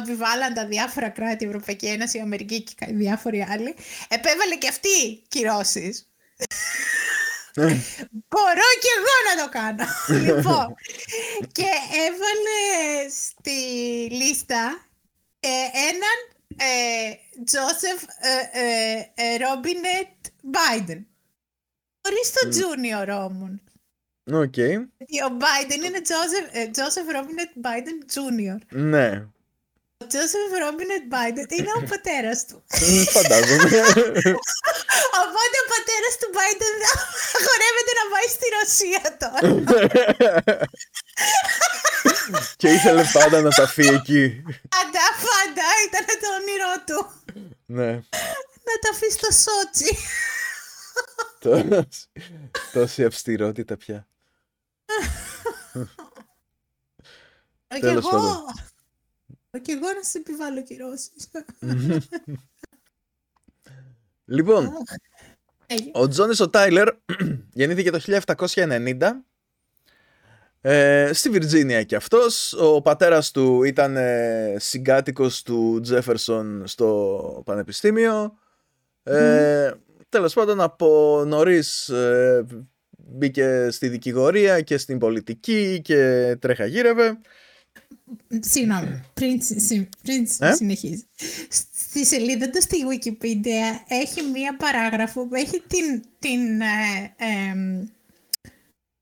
επιβάλλαν 0.00 0.54
τα 0.54 0.66
διάφορα 0.66 1.08
κράτη, 1.08 1.44
η 1.44 1.46
Ευρωπαϊκή 1.46 1.86
Ένωση, 1.86 2.18
η 2.18 2.20
Αμερική 2.20 2.62
και 2.62 2.86
διάφοροι 2.86 3.46
άλλοι, 3.50 3.74
επέβαλε 4.08 4.56
και 4.56 4.68
αυτή 4.68 5.22
κυρώσεις. 5.28 6.08
Μπορώ 8.28 8.68
και 8.80 8.90
εγώ 8.98 9.14
να 9.28 9.42
το 9.42 9.48
κάνω. 9.48 9.84
λοιπόν, 10.22 10.74
και 11.52 11.66
έβαλε 12.06 13.08
στη 13.10 13.58
λίστα 14.10 14.88
ε, 15.40 15.48
έναν 15.88 16.18
Τζόσεφ 17.44 18.02
Ρόμπινετ 19.40 20.08
Μπάιντεν. 20.42 21.06
Χωρίς 22.04 22.26
το 22.32 22.42
Junior 22.56 23.08
όμως. 23.28 23.54
Οκ. 24.42 24.58
Ο 25.26 25.28
Biden 25.42 25.80
είναι 25.84 26.00
Joseph 26.76 27.10
Robinette 27.16 27.56
Biden 27.66 27.98
Jr. 28.14 28.56
Ναι. 28.68 29.08
Ο 30.02 30.04
Joseph 30.14 30.52
Robinette 30.64 31.06
Biden 31.14 31.48
είναι 31.58 31.72
ο 31.76 31.82
πατέρας 31.88 32.46
του. 32.46 32.62
Φαντάζομαι. 33.16 33.64
Οπότε 35.22 35.56
ο 35.64 35.66
πατέρας 35.74 36.14
του 36.20 36.28
Biden 36.38 36.74
απαγορεύεται 37.44 37.92
να 38.00 38.04
πάει 38.12 38.28
στη 38.34 38.46
Ρωσία 38.56 39.04
τώρα. 39.22 39.40
Και 42.56 42.68
ήθελε 42.68 43.04
πάντα 43.12 43.40
να 43.40 43.50
ταφεί 43.50 43.94
εκεί. 43.94 44.42
Πάντα, 44.68 45.04
πάντα 45.26 45.66
ήταν 45.86 46.06
το 46.20 46.28
όνειρό 46.38 46.74
του. 46.86 46.98
Ναι. 47.66 47.90
Να 48.66 48.74
τα 48.82 48.88
αφήσει 48.92 49.10
στο 49.18 49.30
Σότσι. 49.30 49.96
Τόση 52.72 53.04
αυστηρότητα 53.04 53.76
πια. 53.76 54.06
Και 57.80 57.86
εγώ. 57.86 58.44
Και 59.62 59.72
εγώ 59.72 59.92
να 59.94 60.02
σε 60.02 60.18
επιβάλλω 60.18 60.62
κυρώσεις. 60.62 61.30
Λοιπόν, 64.26 64.72
ο 65.92 66.08
Τζόνις 66.08 66.40
ο 66.40 66.50
Τάιλερ 66.50 66.88
γεννήθηκε 67.52 67.90
το 67.90 68.00
1790 68.54 69.10
ε, 70.60 71.10
στη 71.12 71.30
Βιρτζίνια 71.30 71.82
και 71.82 71.96
αυτός. 71.96 72.52
Ο 72.52 72.82
πατέρας 72.82 73.30
του 73.30 73.62
ήταν 73.62 73.96
ε, 73.96 74.56
συγκάτοικος 74.58 75.42
του 75.42 75.80
Τζέφερσον 75.82 76.66
στο 76.66 77.42
πανεπιστήμιο. 77.44 78.38
Ε, 79.02 79.70
τέλος 80.14 80.34
πάντων 80.34 80.60
από 80.60 81.22
νωρίς 81.26 81.88
ε, 81.88 82.46
μπήκε 82.90 83.68
στη 83.70 83.88
δικηγορία 83.88 84.60
και 84.60 84.78
στην 84.78 84.98
πολιτική 84.98 85.80
και 85.84 86.36
τρέχα 86.40 86.66
γύρευε. 86.66 87.18
Συγγνώμη, 88.40 89.02
πριν, 89.14 89.40
πριν 90.02 90.26
ε; 90.38 90.52
συνεχίζει. 90.52 91.06
Στη 91.48 92.06
σελίδα 92.06 92.50
του 92.50 92.62
στη 92.62 92.76
Wikipedia 92.90 93.84
έχει 93.88 94.22
μία 94.22 94.56
παράγραφο 94.56 95.26
που 95.26 95.34
έχει 95.34 95.62
την, 95.66 96.02
την, 96.18 96.60
ε, 96.60 97.12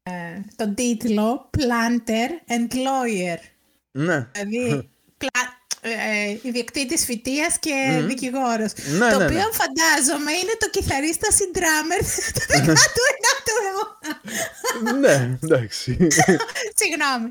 ε, 0.02 0.40
τον 0.56 0.74
τίτλο 0.74 1.50
Planter 1.58 2.52
and 2.52 2.74
Lawyer. 2.74 3.38
Ναι. 3.90 4.28
Δηλαδή, 4.32 4.90
ε, 5.84 6.38
ιδιοκτήτης 6.42 7.04
φοιτεία 7.04 7.48
και 7.60 7.74
mm. 7.90 8.04
δικηγόρος. 8.06 8.72
Ναι, 8.98 9.10
το 9.12 9.18
ναι, 9.18 9.24
οποίο 9.24 9.46
ναι. 9.48 9.58
φαντάζομαι 9.60 10.32
είναι 10.40 10.54
το 10.62 10.68
κιθαρίστα 10.74 11.28
συντράμερ 11.38 12.00
του 12.34 12.42
19ου 12.50 13.56
αιώνα. 13.68 14.12
ναι, 15.02 15.16
εντάξει. 15.44 15.90
Συγγνώμη. 16.80 17.28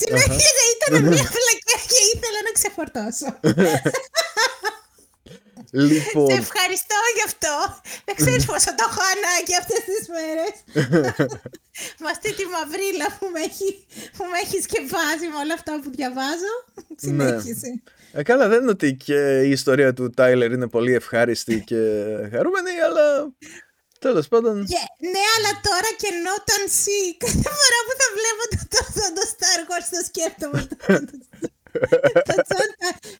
Συνέχιζε, 0.00 0.64
ήταν 0.74 0.92
μια 1.12 1.24
φλακιά 1.34 1.78
και 1.90 2.00
ήθελα 2.12 2.40
να 2.46 2.52
ξεφορτώσω. 2.58 3.28
Λοιπόν. 5.72 6.30
Σε 6.30 6.38
ευχαριστώ 6.44 6.98
γι' 7.16 7.26
αυτό. 7.30 7.54
Δεν 8.04 8.14
ξέρεις 8.20 8.44
πόσο 8.50 8.70
το 8.78 8.84
έχω 8.88 9.02
ανάγκη 9.14 9.54
αυτές 9.62 9.82
τις 9.88 10.02
μέρες. 10.14 10.54
με 12.02 12.08
αυτή 12.14 12.30
τη 12.38 12.44
μαυρίλα 12.54 13.08
που 13.18 13.26
με 13.34 13.40
έχει, 13.48 13.68
που 14.16 14.24
με 14.30 14.38
έχει 14.44 14.58
σκεφάσει 14.68 15.24
με 15.32 15.38
όλα 15.42 15.54
αυτά 15.58 15.72
που 15.82 15.90
διαβάζω. 15.98 16.54
Συνέχισε. 16.96 17.68
Ναι. 17.68 18.20
Ε, 18.20 18.22
καλά, 18.22 18.48
δεν 18.48 18.60
είναι 18.60 18.70
ότι 18.70 18.94
και 18.94 19.40
η 19.40 19.50
ιστορία 19.50 19.92
του 19.92 20.10
Τάιλερ 20.10 20.50
είναι 20.52 20.68
πολύ 20.68 20.94
ευχάριστη 20.94 21.60
και 21.70 21.80
χαρούμενη, 22.32 22.72
αλλά 22.86 23.32
τέλος 23.98 24.28
πάντων. 24.28 24.54
Yeah, 24.74 24.88
ναι, 25.12 25.24
αλλά 25.36 25.50
τώρα 25.68 25.90
και 26.00 26.10
Νόταν 26.24 26.62
Σι. 26.80 27.00
Κάθε 27.24 27.48
φορά 27.58 27.78
που 27.86 27.94
θα 28.00 28.08
βλέπω 28.18 28.42
το, 28.52 28.58
το, 28.74 28.80
το, 28.96 29.04
το 29.16 29.24
Star 29.32 29.60
Wars 29.68 29.88
το 29.94 30.00
σκέφτομαι. 30.08 30.60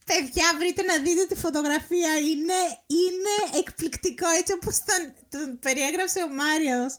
Παιδιά, 0.05 0.45
βρείτε 0.59 0.83
να 0.83 0.99
δείτε 0.99 1.27
τη 1.29 1.35
φωτογραφία. 1.35 2.19
Είναι, 2.19 2.61
είναι 2.87 3.59
εκπληκτικό 3.59 4.29
έτσι 4.29 4.53
όπως 4.53 4.79
τον, 4.79 5.13
τον 5.29 5.59
περιέγραψε 5.59 6.23
ο 6.23 6.29
Μάριος. 6.29 6.97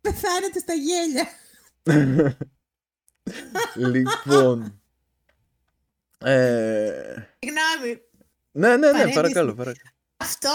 Πεθάνετε 0.00 0.58
στα 0.58 0.74
γέλια. 0.74 1.28
λοιπόν. 3.74 4.80
Ε... 6.18 7.28
Συγγνώμη. 7.38 8.00
Ναι, 8.52 8.76
ναι, 8.76 8.92
ναι, 8.92 9.12
παρακαλώ, 9.12 9.54
παρακαλώ. 9.54 9.90
Αυτό 10.16 10.50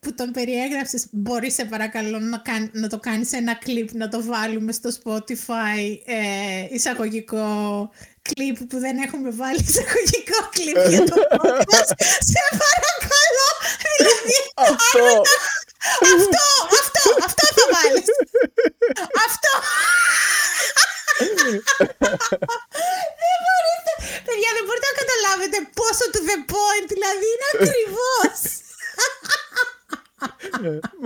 που, 0.00 0.14
τον 0.14 0.30
περιέγραψες, 0.30 1.06
μπορείς 1.12 1.54
σε 1.54 1.64
παρακαλώ 1.64 2.18
να, 2.18 2.42
να 2.72 2.88
το 2.88 2.98
κάνεις 2.98 3.32
ένα 3.32 3.54
κλιπ, 3.54 3.92
να 3.92 4.08
το 4.08 4.22
βάλουμε 4.22 4.72
στο 4.72 4.90
Spotify 5.02 5.98
ε, 6.04 6.66
εισαγωγικό 6.70 7.90
κλιπ 8.30 8.56
που 8.70 8.78
δεν 8.84 8.96
έχουμε 9.06 9.30
βάλει 9.40 9.60
εισαγωγικό 9.68 10.38
κλιπ 10.54 10.78
για 10.92 11.04
το 11.10 11.16
podcast. 11.42 11.92
σε 12.30 12.42
παρακαλώ, 12.62 13.48
δηλαδή, 13.82 14.36
αυτό. 14.68 15.06
αυτό, 16.14 16.46
αυτό, 16.80 17.02
αυτό 17.28 17.44
θα 17.56 17.64
βάλεις. 17.74 18.08
αυτό. 19.26 19.52
δεν 23.22 23.36
μπορείτε, 23.44 23.92
παιδιά, 24.26 24.50
δεν 24.56 24.64
μπορείτε 24.66 24.88
να 24.92 24.96
καταλάβετε 25.02 25.58
πόσο 25.78 26.04
to 26.14 26.20
the 26.28 26.38
point, 26.54 26.86
δηλαδή 26.94 27.26
είναι 27.34 27.48
ακριβώς. 27.54 28.38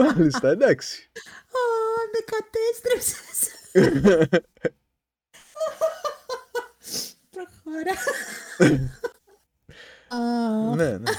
Μάλιστα, 0.01 0.47
εντάξει. 0.57 1.11
Ω, 1.59 1.62
με 2.12 2.20
κατέστρεψες. 2.32 3.39
Προχώρα. 7.73 7.94
ναι, 10.77 10.99
ναι. 10.99 11.11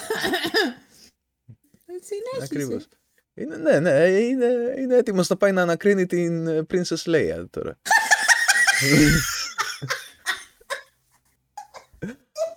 Ακριβώς. 2.44 2.88
Είναι, 3.34 3.56
ναι, 3.56 3.80
ναι, 3.80 4.08
είναι, 4.08 4.46
είναι 4.78 4.96
έτοιμος 4.96 5.28
να 5.28 5.38
πάει 5.38 5.52
να 5.52 5.62
ανακρίνει 5.62 6.06
την 6.06 6.48
Princess 6.48 7.04
Leia 7.06 7.46
τώρα. 7.50 7.78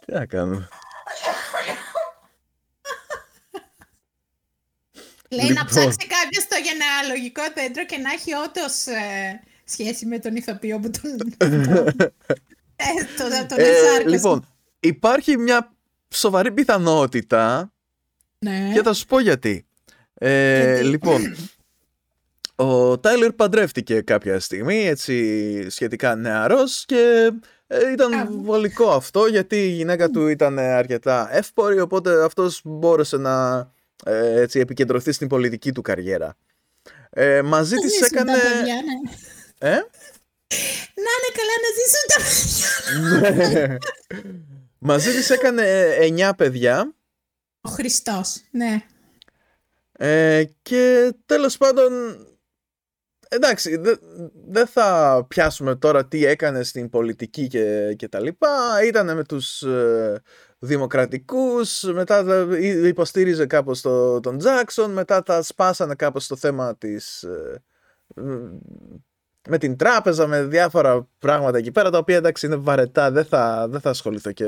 Τι 0.07 0.13
να 0.13 0.27
κάνουμε. 0.27 0.69
Λέει 5.29 5.47
να 5.47 5.49
λοιπόν. 5.49 5.67
ψάξει 5.67 6.07
κάποιος 6.07 6.47
το 6.49 6.57
γενεαλογικό 6.65 7.43
δέντρο 7.55 7.87
και 7.87 7.97
να 7.97 8.13
έχει 8.13 8.33
όντως 8.35 8.87
ε, 8.87 9.41
σχέση 9.65 10.07
με 10.07 10.19
τον 10.19 10.37
ηθοποιό 10.37 10.79
που 10.79 10.91
τον. 10.91 11.37
ε, 12.77 12.85
τον, 13.17 13.49
τον 13.49 13.59
ε, 13.59 14.09
λοιπόν, 14.09 14.47
υπάρχει 14.81 15.37
μια 15.37 15.73
σοβαρή 16.15 16.53
πιθανότητα. 16.53 17.73
Ναι. 18.39 18.71
Και 18.75 18.83
θα 18.83 18.93
σου 18.93 19.07
πω 19.07 19.21
γιατί. 19.21 19.67
Ε, 20.15 20.83
λοιπόν, 20.83 21.37
ο 22.55 22.99
Τάιλερ 22.99 23.33
παντρεύτηκε 23.33 24.01
κάποια 24.01 24.41
στιγμή, 24.41 24.87
έτσι 24.87 25.71
σχετικά 25.71 26.15
νεαρός 26.15 26.85
και 26.87 27.33
ε, 27.67 27.91
ήταν 27.93 28.43
βολικό 28.43 28.91
αυτό 28.91 29.27
γιατί 29.27 29.57
η 29.57 29.69
γυναίκα 29.69 30.11
του 30.11 30.27
ήταν 30.27 30.59
αρκετά 30.59 31.37
εύπορη 31.37 31.81
οπότε 31.81 32.25
αυτός 32.25 32.61
μπόρεσε 32.65 33.17
να 33.17 33.57
ε, 34.05 34.41
έτσι, 34.41 34.61
επικεντρωθεί 34.61 35.13
στην 35.13 35.29
πολιτική 35.29 35.73
του 35.73 35.83
καριέρα. 35.83 36.37
Ε, 37.11 37.43
μαζί 37.43 37.77
της 37.77 38.01
έκανε... 38.01 38.33
Παιδιά, 38.33 38.75
ναι. 39.63 39.81
Ε; 40.47 40.57
Να 40.95 41.11
είναι 41.17 41.31
καλά 41.39 41.55
να 41.65 41.71
ζήσουν 41.77 42.05
τα 42.13 42.19
παιδιά. 42.25 42.71
Ναι. 43.59 43.77
μαζί 44.89 45.11
της 45.11 45.31
έκανε 45.31 45.63
εννιά 45.99 46.35
παιδιά. 46.35 46.95
Ο 47.61 47.69
Χριστός, 47.69 48.43
ναι. 48.51 48.83
Ε, 49.93 50.45
και 50.63 51.13
τέλος 51.27 51.57
πάντων 51.57 51.93
εντάξει 53.29 53.81
δεν 54.47 54.67
θα 54.67 55.25
πιάσουμε 55.29 55.77
τώρα 55.77 56.07
τι 56.07 56.25
έκανε 56.25 56.63
στην 56.63 56.91
πολιτική 56.91 57.47
και, 57.47 57.95
και 57.95 58.09
τα 58.09 58.21
λοιπά 58.21 58.85
ήταν 58.87 59.17
με 59.17 59.25
τους 59.25 59.63
ε, 59.63 60.23
δημοκρατικούς, 60.59 61.83
μετά 61.83 62.47
υποστήριζε 62.85 63.47
κάπως 63.47 63.81
το, 63.81 64.21
τον 64.21 64.39
Τζάκσον, 64.39 64.93
μετά 64.93 65.23
τα 65.23 65.43
σπάσανε 65.43 65.95
κάπως 65.95 66.27
το 66.27 66.37
θέμα 66.37 66.77
της, 66.77 67.23
ε, 67.23 67.63
με 69.49 69.59
την 69.59 69.77
τράπεζα, 69.77 70.27
με 70.27 70.43
διάφορα 70.43 71.09
πράγματα 71.19 71.59
εκεί 71.59 71.71
πέρα, 71.73 71.91
τα 71.91 71.99
οποία 71.99 72.17
εντάξει 72.17 72.47
είναι 72.47 72.57
βαρετά, 72.57 73.11
δεν 73.11 73.25
θα, 73.25 73.67
δεν 73.71 73.81
θα 73.81 73.91
ασχοληθώ 73.91 74.33
και 74.33 74.47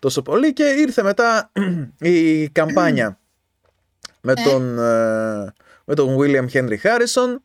τόσο 0.00 0.22
πολύ. 0.22 0.52
Και 0.52 0.64
ήρθε 0.64 1.02
μετά 1.02 1.50
η 1.98 2.48
καμπάνια 2.48 3.18
με 4.20 4.32
Ε. 4.32 4.42
τον, 4.50 4.78
ε, 4.78 5.52
με 5.84 5.94
τον 5.94 6.16
William 6.18 6.46
Henry 6.52 6.76
Harrison. 6.82 7.36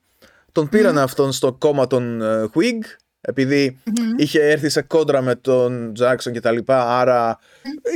Τον 0.51 0.69
πήραν 0.69 0.97
αυτόν 0.97 1.31
στο 1.31 1.53
κόμμα 1.53 1.87
των 1.87 2.21
ε, 2.21 2.49
Whig, 2.55 2.79
επειδή 3.21 3.79
είχε 4.17 4.43
έρθει 4.49 4.69
σε 4.69 4.81
κόντρα 4.81 5.21
με 5.21 5.35
τον 5.35 5.91
Jackson 5.99 6.31
και 6.31 6.39
τα 6.39 6.51
λοιπά, 6.51 6.99
άρα 6.99 7.39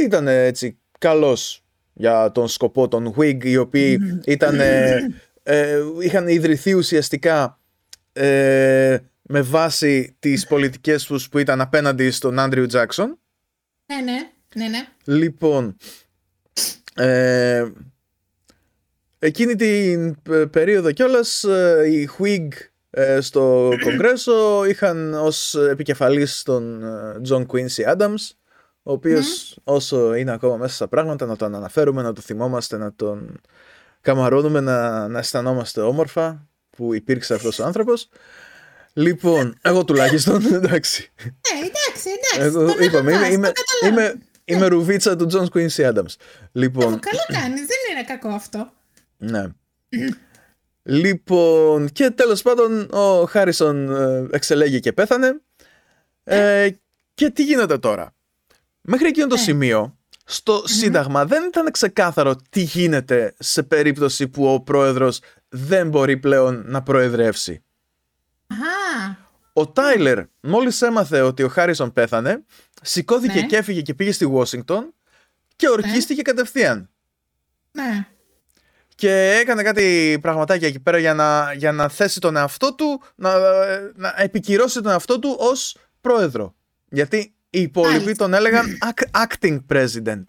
ήταν 0.04 0.28
έτσι 0.28 0.78
καλός 1.00 1.64
για 1.94 2.32
τον 2.32 2.48
σκοπό 2.48 2.88
των 2.88 3.14
Whig, 3.18 3.44
οι 3.44 3.58
οποίοι 3.58 4.00
ήταν, 4.26 4.60
ε, 4.60 5.08
ε, 5.44 5.80
είχαν 6.00 6.28
ιδρυθεί 6.28 6.74
ουσιαστικά 6.74 7.60
ε, 8.18 9.00
με 9.22 9.42
βάση 9.42 10.16
τις 10.20 10.48
πολιτικές 10.48 11.04
τους 11.04 11.30
που 11.30 11.38
ήταν 11.38 11.62
απέναντι 11.62 12.12
στον 12.12 12.40
Άντριου 12.40 12.66
Τζάκσον. 12.66 13.20
Ναι, 13.86 14.02
ναι, 14.02 14.30
ναι, 14.56 14.68
ναι. 14.68 14.88
Λοιπόν, 15.04 15.76
ε, 16.96 17.66
εκείνη 19.20 19.56
την 19.56 20.18
ε, 20.30 20.46
περίοδο 20.46 20.92
κιόλας 20.92 21.44
ε, 21.44 21.86
οι 21.88 22.10
Whig 22.18 22.48
ε, 22.90 23.22
στο 23.22 23.70
Κογκρέσο 23.84 24.66
είχαν 24.66 25.14
ως 25.14 25.56
επικεφαλής 25.56 26.44
τον 26.44 26.84
ε, 26.84 27.22
John 27.30 27.46
Quincy 27.46 27.96
Adams 27.96 28.32
ο 28.84 28.92
οποίος 28.92 29.58
όσο 29.64 30.14
είναι 30.14 30.32
ακόμα 30.32 30.58
μέσα 30.58 30.76
στα 30.76 30.88
πράγματα 30.88 31.26
να 31.26 31.36
τον 31.36 31.56
αναφέρουμε, 31.56 32.02
να 32.02 32.14
το 32.14 32.22
θυμόμαστε, 32.22 32.78
να 32.78 32.94
τον 32.94 33.40
καμαρώνουμε, 34.02 34.60
να, 34.60 35.08
να 35.08 35.20
αισθανόμαστε 35.20 35.82
όμορφα 35.82 36.48
που 36.78 36.94
υπήρξε 36.94 37.34
αυτός 37.34 37.60
ο 37.60 37.66
άνθρωπος. 37.66 38.10
Λοιπόν, 38.94 39.58
εγώ 39.62 39.86
τουλάχιστον, 39.86 40.46
εντάξει. 40.54 41.12
Ε, 41.18 41.66
εντάξει, 41.66 42.10
εντάξει. 42.10 42.58
Εγώ 42.58 42.74
τον 42.74 42.84
είπαμε, 42.84 43.12
είμαι, 43.12 43.18
αγαπάς, 43.18 43.34
είμαι, 43.34 43.48
το 43.48 43.62
καταλαβαίνω. 43.80 44.12
είμαι, 44.12 44.22
είμαι 44.46 44.68
ρουβίτσα 44.68 45.16
του 45.16 45.28
John 45.32 45.46
Quincy 45.58 45.94
Adams. 45.94 46.16
Λοιπόν, 46.52 47.00
Καλά 47.00 47.42
κάνεις, 47.42 47.60
δεν 47.60 47.78
είναι 47.92 48.04
κακό 48.08 48.30
αυτό. 48.30 48.72
ναι. 49.18 49.46
Λοιπόν, 50.84 51.90
και 51.92 52.10
τέλος 52.10 52.42
πάντων 52.42 52.90
ο 52.94 53.26
Χάρισον 53.26 53.96
ε, 53.96 54.28
εξελέγει 54.32 54.80
και 54.80 54.94
πέθανε. 54.94 55.42
Ε, 56.24 56.70
και 57.14 57.30
τι 57.30 57.44
γίνεται 57.44 57.78
τώρα; 57.78 58.16
Μέχρι 58.82 59.08
εκείνο 59.08 59.28
το 59.28 59.36
Ναι. 59.36 59.42
σημείο, 59.42 59.98
στο 60.26 60.64
Σύνταγμα 60.66 61.26
δεν 61.26 61.44
ήταν 61.44 61.72
ξεκάθαρο 61.72 62.36
τι 62.50 62.62
γίνεται 62.62 63.36
σε 63.40 63.64
περίπτωση 63.64 64.28
που 64.28 64.54
ο 64.54 64.62
πρόεδρος 64.62 65.20
δεν 65.50 65.90
μπορεί 65.90 66.18
πλέον 66.18 66.64
να 66.66 66.84
προεδρεύσει. 66.84 67.64
Αχα. 68.48 69.18
Ο 69.54 69.68
Τάιλερ, 69.68 70.20
μόλις 70.40 70.82
έμαθε 70.82 71.22
ότι 71.22 71.44
ο 71.44 71.48
Χάρισον 71.48 71.94
πέθανε, 71.94 72.44
σηκώθηκε 72.82 73.40
Ναι. 73.40 73.46
και 73.46 73.56
έφυγε 73.56 73.82
και 73.82 73.94
πήγε 73.94 74.12
στη 74.12 74.26
Ουάσιγκτον 74.26 74.94
και 75.56 75.70
ορκίστηκε 75.70 76.22
κατευθείαν. 76.22 76.90
Ναι. 77.72 78.08
Και 78.96 79.38
έκανε 79.42 79.64
κάτι 79.64 80.18
πραγματάκια 80.22 80.68
εκεί 80.68 80.80
πέρα 80.80 80.98
για 80.98 81.14
να, 81.14 81.54
για 81.54 81.72
να 81.72 81.88
θέσει 81.90 82.20
τον 82.20 82.36
εαυτό 82.36 82.76
του, 82.76 83.02
να, 83.16 83.34
να 83.96 84.14
επικυρώσει 84.18 84.82
τον 84.82 84.92
εαυτό 84.92 85.20
του 85.20 85.36
ως 85.40 85.78
πρόεδρο. 86.02 86.56
Γιατί 86.90 87.18
οι 87.50 87.62
υπόλοιποι 87.62 87.98
Μάλιστα. 88.00 88.24
τον 88.24 88.34
έλεγαν 88.34 88.78
ac- 88.90 89.26
acting 89.26 89.60
president. 89.70 90.24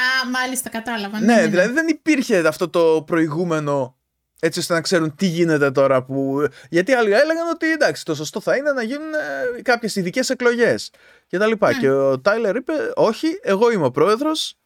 Α, 0.00 0.30
μάλιστα, 0.30 0.70
κατάλαβα. 0.70 1.20
Ναι, 1.20 1.46
δηλαδή 1.46 1.72
δεν 1.72 1.88
υπήρχε 1.88 2.46
αυτό 2.46 2.68
το 2.68 3.02
προηγούμενο 3.06 3.96
έτσι 4.40 4.58
ώστε 4.58 4.74
να 4.74 4.80
ξέρουν 4.80 5.14
τι 5.14 5.26
γίνεται 5.26 5.70
τώρα 5.70 6.02
που... 6.02 6.46
Γιατί 6.70 6.92
άλλοι 6.92 7.12
έλεγαν 7.12 7.48
ότι 7.48 7.70
εντάξει 7.70 8.04
το 8.04 8.14
σωστό 8.14 8.40
θα 8.40 8.56
είναι 8.56 8.72
να 8.72 8.82
γίνουν 8.82 9.14
ε, 9.58 9.62
κάποιες 9.62 9.96
ειδικές 9.96 10.30
εκλογές 10.30 10.90
και 11.26 11.38
τα 11.38 11.46
λοιπά. 11.46 11.72
Ναι. 11.72 11.78
Και 11.78 11.90
ο 11.90 12.20
Τάιλερ 12.20 12.56
είπε 12.56 12.72
όχι, 12.94 13.26
εγώ 13.42 13.70
είμαι 13.70 13.84
ο 13.84 13.90
πρόεδρος 13.90 14.58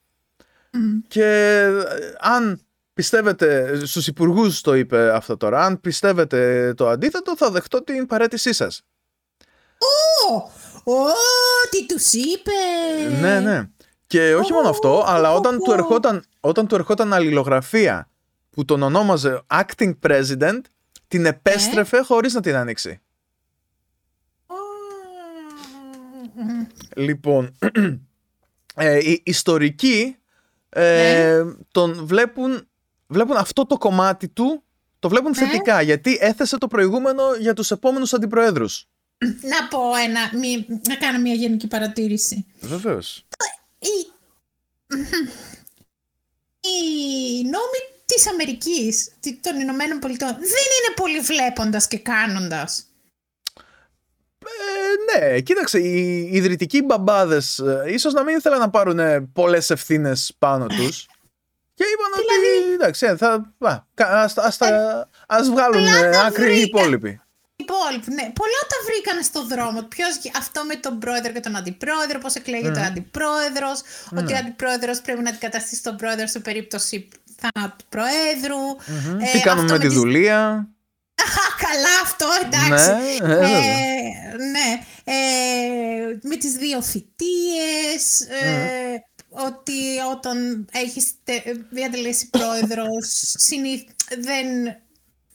Μμ. 0.73 0.99
και 1.09 1.25
ε, 1.25 2.15
αν 2.21 2.61
πιστεύετε, 2.95 3.81
στους 3.87 4.07
υπουργούς 4.07 4.61
το 4.61 4.75
είπε 4.75 5.15
αυτό 5.15 5.37
τώρα, 5.37 5.65
αν 5.65 5.81
πιστεύετε 5.81 6.73
το 6.75 6.89
αντίθετο 6.89 7.37
θα 7.37 7.51
δεχτώ 7.51 7.83
την 7.85 8.07
παρέτησή 8.07 8.53
σας. 8.53 8.83
Ω, 10.29 10.35
ω, 10.93 11.05
τι 11.71 11.87
τους 11.87 12.13
είπε. 12.13 12.51
Ναι, 13.21 13.41
ναι. 13.41 13.69
Και 14.11 14.35
όχι 14.35 14.53
μόνο 14.53 14.69
αυτό, 14.69 15.05
αλλά 15.07 15.33
όταν 15.33 15.59
του 15.63 15.73
ερχόταν, 15.73 16.25
όταν 16.41 16.67
του 16.67 16.75
ερχόταν 16.75 17.13
αλληλογραφία 17.13 18.09
που 18.51 18.65
τον 18.65 18.83
ονόμαζε 18.83 19.43
acting 19.47 19.93
president, 20.07 20.61
την 21.09 21.27
επέστρεφε 21.27 22.01
χωρίς 22.01 22.35
να 22.35 22.41
την 22.41 22.55
ανοίξει. 22.57 23.01
Ω, 24.47 24.55
μ, 26.35 26.67
Λοιπόν, 26.97 27.59
ε, 28.75 28.99
οι 28.99 29.23
ιστορικοί 29.25 30.17
ε, 30.69 31.45
τον 31.71 32.07
βλέπουν, 32.07 32.69
βλέπουν 33.07 33.37
αυτό 33.37 33.67
το 33.67 33.79
κομμάτι 33.79 34.29
του, 34.29 34.63
το 34.99 35.09
βλέπουν 35.09 35.31
Ναι. 35.31 35.37
θετικά, 35.47 35.83
γιατί 35.83 36.19
έθεσε 36.21 36.59
το 36.59 36.67
προηγούμενο 36.67 37.23
για 37.39 37.53
τους 37.55 37.71
επόμενους 37.71 38.13
αντιπροέδρους. 38.13 38.89
Να 39.19 39.69
πω 39.69 39.81
ένα, 40.05 40.21
μη- 40.39 40.67
να 40.89 40.97
κάνω 40.97 41.19
μια 41.19 41.35
γενική 41.35 41.67
παρατήρηση. 41.67 42.47
Βεβαίως. 42.61 43.27
Οι, 43.81 44.13
οι 46.61 47.43
νόμοι 47.43 47.79
της 48.05 48.29
Αμερικής, 48.29 49.11
τι- 49.21 49.37
των 49.37 49.61
Ηνωμένων 49.61 49.99
Πολιτών, 49.99 50.29
δεν 50.29 50.39
είναι 50.41 50.95
πολύ 50.95 51.21
βλέποντας 51.21 51.89
και 51.89 51.99
κάνοντας. 51.99 52.85
Ε, 54.47 55.19
ναι, 55.19 55.41
κοίταξε, 55.41 55.79
οι 55.79 56.29
ιδρυτικοί 56.33 56.83
μπαμπάδες 56.83 57.59
ε, 57.59 57.85
ίσως 57.89 58.13
να 58.13 58.23
μην 58.23 58.37
ήθελαν 58.37 58.59
να 58.59 58.71
πάρουν 58.71 58.99
ε, 58.99 59.21
πολλές 59.33 59.71
ευθύνες 59.71 60.35
πάνω 60.39 60.67
τους 60.67 61.07
και 61.75 61.85
είπαν 61.85 62.13
ότι 62.13 62.73
εντάξει, 62.73 63.07
ε, 63.07 63.17
θα, 63.17 63.55
α, 63.59 63.79
κα- 63.95 64.23
ας, 64.23 64.37
ας, 64.39 64.57
τα- 64.57 65.09
ας 65.27 65.49
βγάλουν 65.51 65.87
αλλά 65.89 66.07
ε, 66.07 66.11
τα 66.11 66.23
άκρη 66.25 66.43
οι 66.45 66.47
βρήκα. 66.47 66.61
υπόλοιποι. 66.81 67.21
Υπόλοιποι, 67.65 68.11
ναι. 68.19 68.27
Πολλά 68.41 68.61
τα 68.73 68.77
βρήκαν 68.87 69.23
στο 69.31 69.41
δρόμο. 69.53 69.83
Ποιος, 69.83 70.13
αυτό 70.43 70.65
με 70.65 70.75
τον 70.75 70.99
πρόεδρο 70.99 71.33
και 71.33 71.41
τον 71.41 71.57
αντιπρόεδρο, 71.57 72.19
πώς 72.19 72.35
εκλέγεται 72.35 72.81
ο 72.81 72.83
αντιπρόεδρος, 72.91 73.79
ότι 74.21 74.33
ο 74.33 74.37
αντιπρόεδρος 74.37 75.01
πρέπει 75.01 75.23
να 75.23 75.31
αντικαταστήσει 75.31 75.83
τον 75.83 75.97
πρόεδρο 75.97 76.27
σε 76.27 76.39
περίπτωση 76.41 77.09
θανάτου 77.41 77.77
του 77.77 77.85
προέδρου. 77.89 78.63
Ε, 79.25 79.31
Τι 79.33 79.41
κάνουμε 79.41 79.63
αυτό 79.63 79.73
με 79.73 79.79
τη 79.79 79.87
τις- 79.87 79.97
δουλεία; 79.97 80.41
Α, 81.21 81.43
καλά 81.67 81.95
αυτό, 82.03 82.27
εντάξει. 82.45 82.91
Ναι, 83.23 83.33
ε, 83.33 83.37
βέβαια. 83.37 83.49
Ε, 83.49 84.37
ναι. 84.55 84.69
Ε, 85.05 86.19
με 86.23 86.37
τις 86.37 86.53
δύο 86.53 86.83
θητείες, 86.83 88.21
ε, 88.21 89.05
ότι 89.31 89.81
όταν 90.13 90.67
έχεις 90.73 91.05
τε- 91.25 91.57
διατελέσει 91.71 92.31
πρόεδρος, 92.31 93.07
συνήθ, 93.39 93.83
δεν 94.19 94.47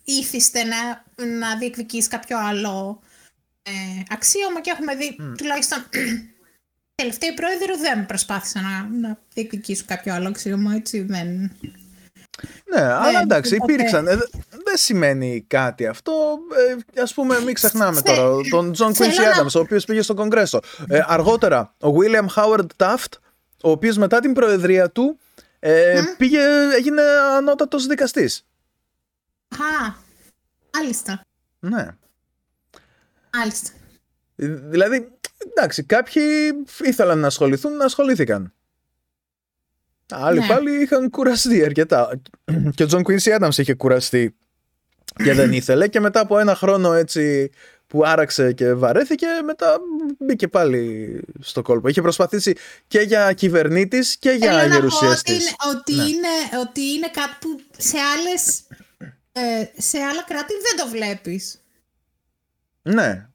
ήθιστε 0.06 0.64
να, 0.64 1.04
να 1.26 1.58
διεκδικείς 1.58 2.08
κάποιο 2.08 2.38
άλλο 2.48 3.02
ε, 3.64 3.72
αξίωμα 4.10 4.62
και 4.62 4.72
έχουμε 4.74 4.96
δει 4.96 5.16
τουλάχιστον 5.38 5.86
τελευταίοι 6.96 7.34
πρόεδροι 7.34 7.78
δεν 7.82 8.06
προσπάθησαν 8.06 8.64
να, 8.64 9.08
να 9.08 9.18
διεκδικήσουν 9.34 9.86
κάποιο 9.88 10.14
άλλο 10.14 10.28
αξίωμα, 10.28 10.74
έτσι 10.76 11.02
δεν... 11.02 11.52
Ναι, 12.76 12.82
αλλά 12.82 13.20
εντάξει, 13.22 13.56
οπότε- 13.56 13.74
υπήρξαν. 13.74 14.08
Ε, 14.08 14.16
δε- 14.16 14.26
δεν 14.64 14.78
σημαίνει 14.78 15.46
κάτι 15.48 15.88
αυτό. 15.88 16.38
Ε, 16.96 17.02
ας 17.02 17.14
πούμε, 17.14 17.40
μην 17.42 17.54
ξεχνάμε 17.54 18.02
Θε- 18.02 18.16
τώρα 18.16 18.42
τον 18.50 18.72
Τζον 18.72 18.96
θέλω 18.96 19.12
Quincy 19.12 19.36
να- 19.36 19.44
Adams, 19.44 19.56
ο 19.56 19.60
οποίος 19.60 19.86
πήγε 19.86 20.02
στο 20.02 20.14
Κογκρέσο. 20.14 20.60
Ε, 20.90 21.00
αργότερα, 21.08 21.74
ο 21.82 21.88
William 22.00 22.26
Howard 22.36 22.66
Taft, 22.78 23.10
ο 23.64 23.70
οποίος 23.72 23.98
μετά 23.98 24.20
την 24.20 24.34
προεδρία 24.34 24.90
του 24.90 25.20
ε, 25.60 26.02
πήγε, 26.18 26.40
έγινε 26.76 27.02
ανώτατος 27.38 27.86
δικαστής. 27.86 28.46
Α, 29.50 29.94
μάλιστα, 30.78 31.22
Ναι. 31.60 31.88
μάλιστα. 33.34 33.70
Ε, 34.36 34.48
Δηλαδή, 34.48 35.08
εντάξει, 35.50 35.84
κάποιοι 35.84 36.24
ήθελαν 36.84 37.20
να 37.20 37.28
ασχοληθούν, 37.28 37.76
να 37.76 37.86
ασχολήθηκαν. 37.86 38.54
Άλλοι 40.12 40.40
Ναι. 40.40 40.48
πάλι 40.48 40.82
είχαν 40.82 41.10
κουραστεί 41.10 41.64
αρκετά. 41.64 42.20
Και 42.76 42.84
ο 42.84 42.86
Τζον 42.86 43.04
Quincy 43.08 43.40
Adams 43.40 43.58
είχε 43.58 43.74
κουραστεί 43.74 44.36
και 45.24 45.34
δεν 45.34 45.54
ήθελε 45.54 45.88
και 45.88 46.00
μετά 46.00 46.20
από 46.20 46.38
ένα 46.40 46.56
χρόνο 46.56 46.94
έτσι 46.94 47.50
που 47.88 48.06
άραξε 48.06 48.52
και 48.54 48.74
βαρέθηκε 48.74 49.26
μετά 49.46 49.78
μπήκε 50.20 50.48
πάλι 50.48 51.20
στο 51.40 51.62
κόλπο. 51.62 51.88
Είχε 51.88 52.02
προσπαθήσει 52.02 52.56
και 52.88 53.00
για 53.00 53.34
κυβερνήτης 53.34 54.18
και 54.18 54.30
για 54.32 54.52
Θέλω 54.52 54.58
να 54.58 54.62
πω 54.62 54.66
ότι, 54.68 54.76
γερουσιαστής. 54.76 55.34
είναι, 55.36 55.56
ότι, 55.78 55.94
Ναι. 55.96 56.04
είναι, 56.04 56.60
ότι 56.62 56.82
είναι 56.82 57.10
κάτι 57.14 57.36
που 57.40 57.60
σε, 57.78 57.98
άλλες, 58.00 58.64
ε, 59.38 59.66
σε 59.78 60.00
άλλα 60.00 60.24
κράτη 60.24 60.54
δεν 60.54 60.86
το 60.86 60.92
βλέπεις. 60.92 61.64
Ναι. 62.82 63.28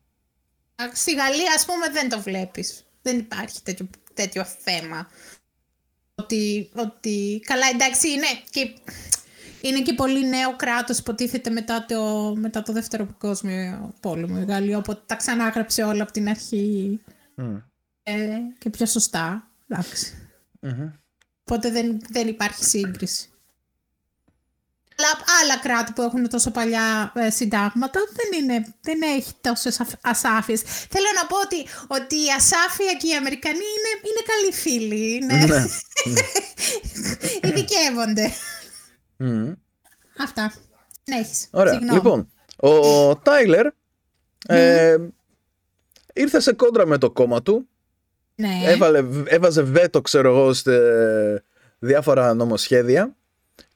Στη 0.93 1.15
Γαλλία, 1.15 1.53
ας 1.57 1.65
πούμε, 1.65 1.89
δεν 1.91 2.09
το 2.09 2.21
βλέπεις. 2.21 2.85
Δεν 3.03 3.19
υπάρχει 3.19 3.63
τέτοιο, 3.63 3.89
τέτοιο 4.15 4.45
θέμα. 4.45 5.09
Ότι, 6.15 6.71
ότι 6.75 7.43
καλά, 7.47 7.67
εντάξει, 7.73 8.11
είναι 8.11 8.27
και, 8.51 8.75
είναι 9.61 9.83
και 9.83 9.95
πολύ 9.95 10.29
νέο 10.29 10.57
κράτος 10.57 10.99
υποτίθεται 10.99 11.51
μετά 11.51 11.85
το, 11.89 12.35
μετά 12.37 12.63
το 12.63 12.73
δεύτερο 12.73 13.05
παγκόσμιο 13.05 13.95
πόλεμο 14.01 14.37
η 14.41 14.45
Γαλλία, 14.45 14.79
οπότε 14.79 15.03
τα 15.07 15.15
ξανάγραψε 15.15 15.83
όλα 15.83 16.03
από 16.03 16.13
την 16.13 16.29
αρχή 16.29 17.01
ε, 18.03 18.39
και 18.59 18.71
πιο 18.71 18.87
σωστά. 18.87 19.51
Οπότε 21.45 21.71
δεν, 21.71 22.01
δεν 22.09 22.29
υπάρχει 22.29 22.65
σύγκριση. 22.65 23.29
Αλλά 25.01 25.41
άλλα 25.43 25.57
κράτη 25.63 25.93
που 25.93 26.03
έχουν 26.03 26.29
τόσο 26.29 26.51
παλιά 26.51 27.13
ε, 27.15 27.31
συντάγματα 27.31 28.01
δεν, 28.13 28.43
είναι, 28.43 28.75
δεν 28.81 29.03
έχει 29.03 29.33
τόσες 29.41 29.81
ασάφειες. 30.01 30.61
Θέλω 30.63 31.07
να 31.21 31.27
πω 31.27 31.37
ότι, 31.45 31.67
ότι 31.87 32.15
η 32.15 32.29
ασάφεια 32.37 32.93
και 32.99 33.07
οι 33.07 33.15
Αμερικανοί 33.15 33.57
είναι, 33.57 33.93
είναι 34.09 34.23
καλοί 34.31 34.53
φίλοι. 34.53 35.15
Είναι... 35.15 35.35
Ναι. 35.35 35.65
Ειδικεύονται. 37.49 38.33
Αυτά. 40.19 40.53
Ναι, 41.05 41.17
έχεις. 41.17 41.49
Ωραία. 41.51 41.79
Λοιπόν, 41.93 42.31
ο 42.57 43.17
Τάιλερ 43.17 43.67
ε, 44.47 44.97
ήρθε 46.13 46.41
σε 46.41 46.53
κόντρα 46.53 46.87
με 46.87 46.99
το 46.99 47.11
κόμμα 47.11 47.43
του. 47.43 47.69
Ναι. 48.35 48.61
Έβαλε, 48.65 49.05
έβαζε 49.25 49.63
βέτο, 49.63 50.01
ξέρω 50.01 50.29
εγώ, 50.29 50.53
σε 50.53 50.73
διάφορα 51.79 52.35
νομοσχέδια. 52.35 53.15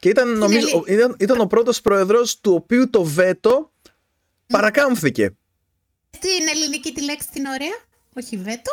Και 0.05 0.11
ήταν, 0.11 0.39
νομίζω, 0.39 0.85
ήταν, 0.87 1.17
ήταν 1.19 1.41
ο 1.41 1.47
πρώτος 1.47 1.81
πρόεδρος 1.81 2.41
του 2.41 2.55
οποίου 2.55 2.91
το 2.91 3.05
βέτο 3.05 3.73
παρακάμφθηκε. 4.47 5.37
Στην 6.11 6.31
ελληνική 6.55 6.93
τη 6.93 7.03
λέξη 7.03 7.29
την 7.33 7.47
ωραία, 7.47 7.77
όχι 8.17 8.37
βέτο; 8.37 8.73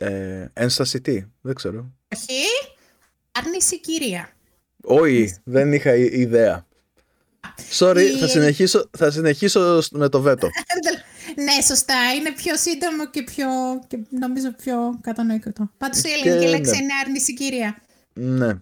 Ε, 0.00 0.46
ένσταση 0.52 1.00
τι, 1.00 1.24
δεν 1.40 1.54
ξέρω. 1.54 1.92
Όχι, 2.16 2.42
άρνηση 3.32 3.80
κυρία. 3.80 4.32
Όχι, 4.82 5.36
δεν 5.44 5.72
είχα 5.72 5.94
ιδέα. 5.94 6.66
Sorry, 7.78 8.04
θα, 8.20 8.26
συνεχίσω, 8.26 8.90
θα 8.98 9.10
συνεχίσω 9.10 9.82
με 9.90 10.08
το 10.08 10.20
βέτο. 10.20 10.48
ναι, 11.44 11.62
σωστά. 11.62 12.14
Είναι 12.14 12.32
πιο 12.32 12.56
σύντομο 12.56 13.10
και 13.10 13.22
πιο, 13.22 13.46
και 13.86 13.98
νομίζω 14.20 14.52
πιο 14.52 14.98
κατανοητό. 15.00 15.70
Πάντως 15.78 16.02
η 16.02 16.08
ελληνική 16.10 16.46
λέξη 16.46 16.70
ναι. 16.70 16.76
είναι 16.76 16.92
άρνηση 17.04 17.34
κυρία. 17.34 17.82
Ναι. 18.12 18.60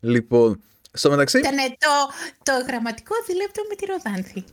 Λοιπόν, 0.00 0.62
στο 0.92 1.10
μεταξύ... 1.10 1.38
Ήταν 1.38 1.56
το, 1.56 2.12
το 2.42 2.52
γραμματικό 2.66 3.14
διλέπτο 3.26 3.62
με 3.68 3.74
τη 3.74 3.86
Ροδάνθη. 3.86 4.44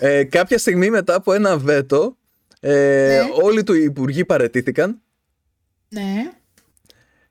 ε, 0.00 0.24
κάποια 0.24 0.58
στιγμή 0.58 0.90
μετά 0.90 1.14
από 1.14 1.32
ένα 1.32 1.58
βέτο, 1.58 2.16
ε, 2.60 3.22
ναι. 3.22 3.42
όλοι 3.42 3.62
του 3.62 3.74
υπουργοί 3.74 4.24
παρετήθηκαν. 4.24 5.02
Ναι. 5.88 6.32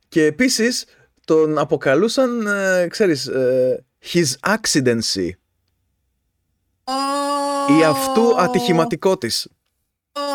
Και 0.08 0.24
επίσης 0.24 0.84
τον 1.24 1.58
αποκαλούσαν, 1.58 2.46
ε, 2.46 2.86
ξέρεις, 2.90 3.26
ε, 3.26 3.84
his 4.12 4.32
accidency. 4.40 5.28
Oh. 6.84 7.78
Η 7.80 7.84
αυτού 7.84 8.40
ατυχηματικό 8.40 9.18
της. 9.18 9.48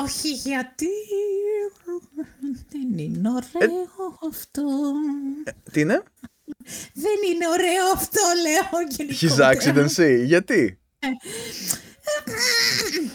Όχι, 0.04 0.30
γιατί 0.30 0.88
δεν 2.70 2.98
είναι 2.98 3.30
ωραίο 3.30 4.20
αυτό. 4.30 4.64
Ε, 5.44 5.52
τι 5.72 5.80
είναι; 5.80 6.04
Δεν 6.94 7.18
είναι 7.30 7.48
ωραίο 7.48 7.86
αυτό, 7.94 8.22
λέω 8.44 8.82
γενικότερα. 8.90 9.52
His 9.52 9.54
accidency. 9.54 10.26
Γιατί; 10.26 10.80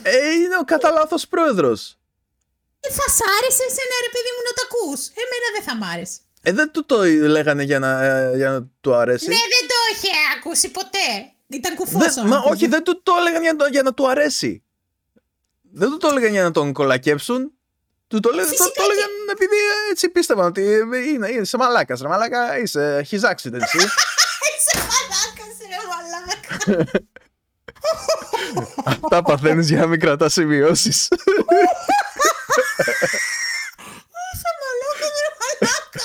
ε, 0.02 0.32
είναι 0.32 0.56
ο 0.60 0.64
κατά 0.64 0.90
λάθος 0.90 1.28
πρόεδρος. 1.28 1.98
Ε, 2.80 2.90
θα 2.90 3.02
σ' 3.16 3.24
άρεσε 3.38 3.64
εσένα 3.70 3.94
ρε 4.06 4.10
παιδί 4.14 4.30
μου 4.34 4.42
να 4.48 4.52
το 4.56 4.62
ακούς. 4.66 5.00
Εμένα 5.08 5.46
δεν 5.54 5.62
θα 5.62 5.76
μ' 5.76 5.90
άρεσε. 5.92 6.18
Ε, 6.42 6.52
δεν 6.52 6.70
του 6.72 6.84
το 6.86 7.04
λέγανε 7.04 7.62
για 7.62 7.78
να, 7.78 8.04
ε, 8.04 8.36
για 8.36 8.50
να 8.50 8.66
του 8.80 8.94
αρέσει. 8.94 9.28
Ναι, 9.28 9.34
δεν 9.34 9.68
το 9.68 9.74
είχε 9.92 10.12
ακούσει 10.36 10.70
ποτέ. 10.70 11.32
Ήταν 11.48 11.74
κουφός 11.74 12.14
Μα 12.24 12.38
όχι, 12.38 12.66
δεν 12.66 12.84
του 12.84 13.02
το 13.02 13.12
έλεγαν 13.18 13.42
για, 13.42 13.56
για 13.70 13.82
να 13.82 13.94
του 13.94 14.08
αρέσει. 14.08 14.64
Δεν 15.72 15.90
του 15.90 15.96
το 15.96 16.08
έλεγαν 16.08 16.30
για 16.30 16.42
να 16.42 16.50
τον 16.50 16.72
κολακέψουν. 16.72 17.52
Του 18.06 18.20
το, 18.20 18.30
λέγανε, 18.30 18.56
το, 18.56 18.64
το 18.64 18.82
έλεγαν 18.82 19.10
επειδή 19.34 19.56
έτσι 19.90 20.08
πίστευαν 20.08 20.46
ότι 20.46 20.62
είναι, 20.62 21.28
είναι 21.28 21.44
σε 21.44 21.56
μαλάκας. 21.56 22.00
Ρε 22.00 22.08
μαλάκα 22.08 22.58
είσαι 22.58 23.06
his 23.10 23.20
accident. 23.32 23.68
Είσαι 24.54 24.76
μαλάκας, 24.90 25.56
ρε 25.70 25.80
μαλάκα. 25.90 26.84
Αυτά 28.84 29.22
παθαίνεις 29.22 29.68
για 29.68 29.80
να 29.80 29.86
μην 29.86 30.00
κρατάς 30.00 30.32
σημειώσεις. 30.32 31.08
Είσαι 34.32 34.50
μαλάκα, 34.60 35.06
ρε 35.22 35.30
μαλάκα. 35.40 36.04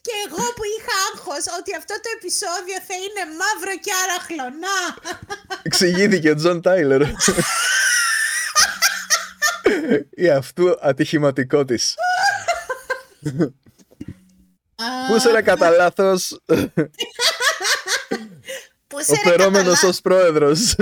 Και 0.00 0.14
εγώ 0.26 0.44
που 0.56 0.64
είχα 0.76 0.94
άγχος 1.12 1.44
ότι 1.58 1.76
αυτό 1.76 1.94
το 1.94 2.08
επεισόδιο 2.16 2.78
θα 2.88 2.94
είναι 3.04 3.22
μαύρο 3.40 3.74
και 3.84 3.92
αραχλωνά. 4.04 4.80
Εξηγήθηκε 5.62 6.30
ο 6.30 6.34
Τζον 6.34 6.62
Τάιλερ 6.62 7.02
η 10.10 10.28
αυτού 10.30 10.76
ατυχηματικό 10.80 11.64
της. 11.64 11.94
Πού 15.08 15.18
σε 15.18 15.42
κατά 15.42 15.70
λάθος; 15.70 16.40
Ο 19.10 19.14
φερόμενος 19.22 19.82
ως 19.82 20.00
πρόεδρος. 20.00 20.74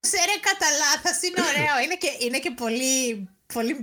Ξέρε 0.00 0.32
κατά 0.40 0.66
λάθος, 0.78 1.22
είναι 1.22 1.40
ωραίο. 1.40 1.84
Είναι 1.84 1.96
και, 1.96 2.24
είναι 2.24 2.38
και 2.38 2.50
πολύ, 2.56 3.28
πολύ... 3.52 3.80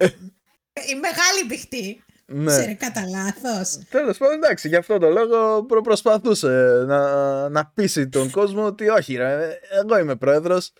Η 0.73 0.95
μεγάλη 0.95 1.45
μπηχτή. 1.47 2.03
Ναι. 2.25 2.51
Ξέρε 2.51 2.73
κατά 2.73 3.03
λάθος; 3.09 3.79
Τέλος 3.89 4.17
πάντων, 4.17 4.35
εντάξει, 4.35 4.67
γι' 4.67 4.75
αυτό 4.75 4.97
το 4.97 5.09
λόγο 5.09 5.65
προσπαθούσε 5.83 6.83
να, 6.87 7.49
να 7.49 7.65
πείσει 7.65 8.09
τον 8.09 8.31
κόσμο 8.31 8.65
ότι 8.65 8.89
όχι, 8.89 9.15
ρε, 9.15 9.59
εγώ 9.69 9.97
είμαι 9.97 10.15
πρόεδρος. 10.15 10.73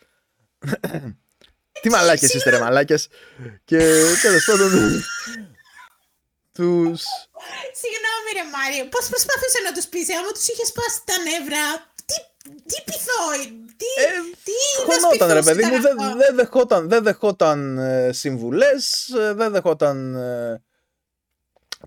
Τι 1.81 1.89
μαλάκες 1.89 2.33
είστε, 2.33 2.49
ρε 2.49 2.59
μαλάκες. 2.59 3.07
Και 3.63 3.77
τέλος 4.21 4.45
πάντων. 4.45 4.69
Του. 6.53 6.95
Συγγνώμη, 7.81 8.29
ρε 8.33 8.43
Μάριο, 8.55 8.89
πώς 8.89 9.07
προσπαθούσε 9.09 9.59
να 9.63 9.73
τους 9.73 9.85
πείσει, 9.85 10.13
άμα 10.13 10.31
τους 10.31 10.47
είχες 10.47 10.67
σπάσει 10.67 10.99
τα 11.05 11.13
νεύρα. 11.27 11.63
Τι, 12.05 12.15
τι 12.43 12.77
πειθόη, 12.85 13.43
τι. 13.77 13.85
Ε, 14.03 14.09
τι 14.43 14.51
χωνόταν, 14.85 15.33
ρε 15.33 15.41
παιδί 15.41 15.63
μου, 15.63 15.81
δεν 15.81 15.95
δε 16.17 16.33
δεχόταν, 16.33 16.89
δεν 16.89 17.03
δεχόταν 17.03 17.77
ε, 17.77 18.11
συμβουλές, 18.11 19.07
ε, 19.07 19.33
δεν 19.33 19.51
δεχόταν. 19.51 20.15
Ε, 20.15 20.63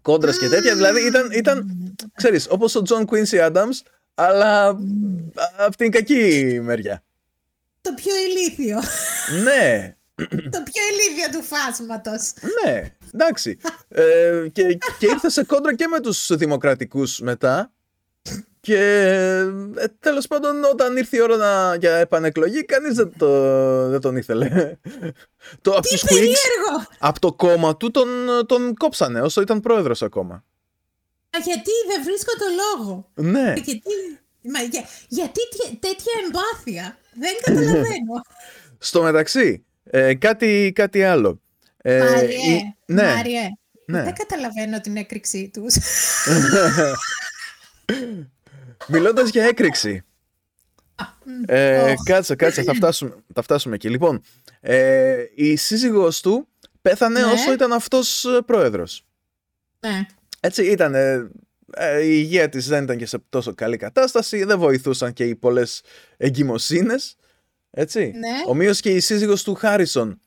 κόντρες 0.02 0.38
και 0.38 0.48
τέτοια. 0.48 0.74
Δηλαδή 0.74 1.06
ήταν, 1.06 1.30
ήταν 1.30 1.66
ξέρεις, 2.14 2.46
όπως 2.50 2.74
ο 2.74 2.82
Τζον 2.82 3.08
Quincy 3.10 3.50
Adams, 3.50 3.78
αλλά 4.14 4.78
από 5.56 5.76
την 5.76 5.90
κακή 5.90 6.58
μεριά 6.62 7.03
το 7.84 7.94
πιο 7.94 8.12
ηλίθιο. 8.28 8.80
Ναι. 9.42 9.96
το 10.54 10.62
πιο 10.64 10.82
ηλίθιο 10.92 11.38
του 11.38 11.44
φάσματος. 11.44 12.32
Ναι, 12.64 12.94
εντάξει. 13.14 13.58
ε, 13.88 14.48
και, 14.52 14.78
και 14.98 15.06
ήρθε 15.06 15.30
σε 15.30 15.44
κόντρα 15.44 15.74
και 15.74 15.86
με 15.86 16.00
τους 16.00 16.36
δημοκρατικούς 16.36 17.20
μετά. 17.20 17.72
Και 18.60 18.78
ε, 19.76 19.86
τέλος 20.00 20.26
πάντων, 20.26 20.64
όταν 20.64 20.96
ήρθε 20.96 21.16
η 21.16 21.20
ώρα 21.20 21.36
να, 21.36 21.74
για 21.74 21.96
επανεκλογή, 21.96 22.64
κανείς 22.64 22.94
δεν, 22.94 23.12
το, 23.18 23.28
δεν 23.88 24.00
τον 24.00 24.16
ήθελε. 24.16 24.78
το, 25.62 25.70
από 25.70 25.88
τους 25.88 26.04
από 26.98 27.20
το 27.20 27.32
κόμμα 27.32 27.76
του 27.76 27.90
τον, 27.90 28.08
τον 28.46 28.74
κόψανε 28.74 29.20
όσο 29.20 29.40
ήταν 29.40 29.60
πρόεδρος 29.60 30.02
ακόμα. 30.02 30.34
Α, 31.30 31.38
γιατί 31.44 31.70
δεν 31.88 32.02
βρίσκω 32.04 32.32
το 32.38 32.44
λόγο; 32.60 33.10
Ναι. 33.14 33.52
Γιατί, 33.52 33.82
μα, 34.42 34.60
για, 34.60 34.88
γιατί 35.08 35.40
τέτοια 35.80 36.12
εμπάθεια; 36.26 36.98
Δεν 37.14 37.34
καταλαβαίνω. 37.44 38.22
Στο 38.78 39.02
μεταξύ, 39.02 39.64
ε, 39.84 40.14
κάτι, 40.14 40.72
κάτι 40.74 41.02
άλλο. 41.02 41.40
Ε, 41.76 41.98
Μάριε, 41.98 42.74
ναι, 42.86 43.14
Μάριε, 43.14 43.48
ναι. 43.86 44.02
δεν 44.02 44.14
καταλαβαίνω 44.14 44.80
την 44.80 44.96
έκρηξή 44.96 45.50
τους. 45.52 45.76
Μιλώντας 48.88 49.30
για 49.30 49.44
έκρηξη. 49.44 50.04
Ε, 51.46 51.94
Κάτσε, 52.04 52.34
κάτσε, 52.34 52.62
θα 52.62 52.74
φτάσουμε, 52.74 53.14
θα 53.34 53.42
φτάσουμε 53.42 53.74
εκεί. 53.74 53.90
Λοιπόν, 53.90 54.22
ε, 54.60 55.24
η 55.34 55.56
σύζυγός 55.56 56.20
του 56.20 56.48
πέθανε 56.82 57.20
ναι. 57.20 57.32
όσο 57.32 57.52
ήταν 57.52 57.72
αυτός 57.72 58.24
ε, 58.24 58.40
πρόεδρος. 58.46 59.06
Ναι. 59.80 60.06
Έτσι 60.40 60.64
ήταν, 60.64 60.94
ε, 61.76 62.02
η 62.02 62.08
υγεία 62.10 62.48
της 62.48 62.68
δεν 62.68 62.82
ήταν 62.82 62.96
και 62.96 63.06
σε 63.06 63.18
τόσο 63.28 63.54
καλή 63.54 63.76
κατάσταση, 63.76 64.44
δεν 64.44 64.58
βοηθούσαν 64.58 65.12
και 65.12 65.24
οι 65.24 65.34
πολλές 65.34 65.82
εγκυμοσύνες. 66.16 67.16
Έτσι. 67.70 68.00
Ναι. 68.00 68.42
Ομοίως 68.46 68.80
και 68.80 68.90
η 68.90 69.00
σύζυγος 69.00 69.42
του 69.42 69.54
Χάρισον 69.54 70.20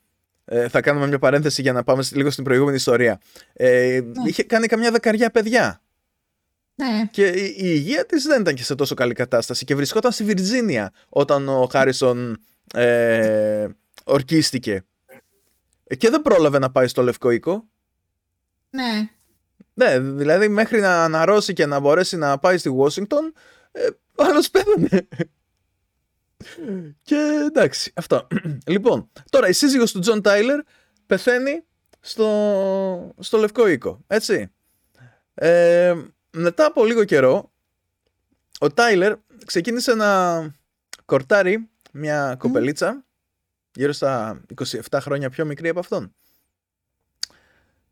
ε, 0.44 0.68
θα 0.68 0.80
κάνουμε 0.80 1.06
μια 1.06 1.18
παρένθεση 1.18 1.62
για 1.62 1.72
να 1.72 1.84
πάμε 1.84 2.04
λίγο 2.12 2.30
στην 2.30 2.44
προηγούμενη 2.44 2.76
ιστορία. 2.76 3.20
Ε, 3.52 4.00
ναι. 4.04 4.28
Είχε 4.28 4.42
κάνει 4.42 4.66
καμιά 4.66 4.90
δεκαριά 4.90 5.30
παιδιά. 5.30 5.80
Ναι. 6.74 7.08
Και 7.10 7.26
η, 7.26 7.54
υγεία 7.56 8.06
της 8.06 8.24
δεν 8.24 8.40
ήταν 8.40 8.54
και 8.54 8.64
σε 8.64 8.74
τόσο 8.74 8.94
καλή 8.94 9.14
κατάσταση 9.14 9.64
και 9.64 9.74
βρισκόταν 9.74 10.12
στη 10.12 10.24
Βιρτζίνια 10.24 10.92
όταν 11.08 11.48
ο 11.48 11.68
Χάρισον 11.70 12.38
ε, 12.74 13.68
ορκίστηκε. 14.04 14.84
και 15.98 16.10
δεν 16.10 16.22
πρόλαβε 16.22 16.58
να 16.58 16.70
πάει 16.70 16.86
στο 16.86 17.02
Λευκό 17.02 17.30
Οίκο. 17.30 17.68
Ναι. 18.70 19.10
Ναι, 19.74 19.98
δηλαδή 19.98 20.48
μέχρι 20.48 20.80
να 20.80 21.04
αναρρώσει 21.04 21.52
και 21.52 21.66
να 21.66 21.80
μπορέσει 21.80 22.16
να 22.16 22.38
πάει 22.38 22.58
στη 22.58 22.76
Washington, 22.78 23.32
ε, 23.72 23.86
ο 24.14 24.24
άλλος 24.24 24.50
πέθανε. 24.50 25.08
και 27.02 27.44
εντάξει, 27.46 27.92
αυτό. 27.94 28.26
λοιπόν, 28.66 29.10
τώρα 29.30 29.48
η 29.48 29.52
σύζυγος 29.52 29.92
του 29.92 29.98
Τζον 29.98 30.22
Τάιλερ 30.22 30.60
πεθαίνει 31.06 31.64
στο, 32.00 33.14
στο 33.18 33.38
Λευκό 33.38 33.66
Οίκο, 33.66 34.00
έτσι. 34.06 34.52
Ε, 35.34 35.94
μετά 36.30 36.64
από 36.64 36.84
λίγο 36.84 37.04
καιρό, 37.04 37.52
ο 38.58 38.70
Τάιλερ 38.70 39.14
ξεκίνησε 39.46 39.94
να 39.94 40.40
κορτάρει 41.04 41.68
μια 41.92 42.36
κοπελίτσα, 42.38 43.04
γύρω 43.74 43.92
στα 43.92 44.40
27 44.90 44.98
χρόνια 45.00 45.30
πιο 45.30 45.44
μικρή 45.44 45.68
από 45.68 45.78
αυτόν 45.78 46.12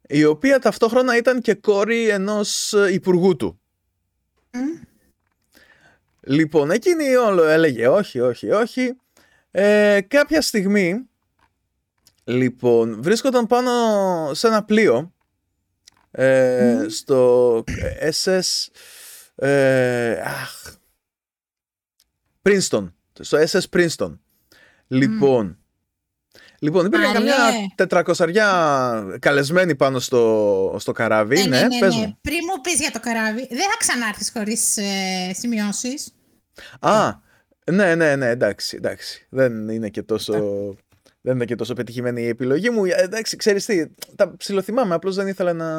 η 0.09 0.24
οποία 0.24 0.59
ταυτόχρονα 0.59 1.16
ήταν 1.16 1.41
και 1.41 1.55
κόρη 1.55 2.09
ενός 2.09 2.73
υπουργού 2.93 3.37
του. 3.37 3.61
Λοιπόν, 6.20 6.70
εκείνη 6.70 7.15
όλο 7.15 7.45
έλεγε 7.45 7.89
όχι, 7.89 8.20
όχι, 8.20 8.51
όχι. 8.51 8.97
Ε, 9.51 10.01
κάποια 10.01 10.41
στιγμή, 10.41 11.09
λοιπόν, 12.24 13.03
βρίσκονταν 13.03 13.47
πάνω 13.47 13.70
σε 14.35 14.47
ένα 14.47 14.65
πλοίο 14.65 15.12
ε, 16.11 16.87
στο 16.89 17.65
SS 18.11 18.69
ε, 19.35 20.20
αχ, 20.20 20.77
Princeton, 22.43 22.93
στο 23.20 23.39
SS 23.39 23.62
Princeton. 23.70 24.19
Λοιπόν, 24.87 25.59
Λοιπόν, 26.59 26.87
υπήρχαν 26.87 27.12
καμιά 27.12 27.35
τετρακοσαριά 27.74 29.16
καλεσμένοι 29.19 29.74
πάνω 29.74 29.99
στο, 29.99 30.77
στο 30.78 30.93
καράβι. 30.93 31.37
Ναι, 31.37 31.43
ναι, 31.43 31.66
ναι, 31.66 31.78
ναι, 31.78 31.87
ναι. 31.87 32.15
Πριν 32.20 32.39
μου 32.55 32.61
πεις 32.61 32.81
για 32.81 32.91
το 32.91 33.01
καράβι, 33.01 33.47
δεν 33.49 33.59
θα 33.59 33.77
ξανάρθεις 33.78 34.31
χωρίς 34.37 34.77
ε, 34.77 35.33
σημειώσεις; 35.33 36.15
Α, 36.81 37.12
ναι, 37.73 37.95
ναι, 37.95 38.16
ναι, 38.16 38.28
εντάξει, 38.28 38.77
εντάξει. 38.77 39.27
Δεν 39.31 39.69
είναι 39.69 39.89
και 39.89 40.03
τόσο. 40.03 40.35
Δεν 41.20 41.35
είναι 41.35 41.45
και 41.45 41.55
τόσο 41.55 41.74
πετυχημένη 41.74 42.23
η 42.23 42.28
επιλογή 42.28 42.70
μου. 42.70 42.85
Ε, 42.85 42.95
εντάξει, 42.97 43.37
ξέρεις 43.37 43.65
τι, 43.65 43.87
τα 44.16 44.37
ψιλοθυμάμαι. 44.37 44.95
Απλώς 44.95 45.15
δεν 45.15 45.27
ήθελα 45.27 45.53
να. 45.53 45.70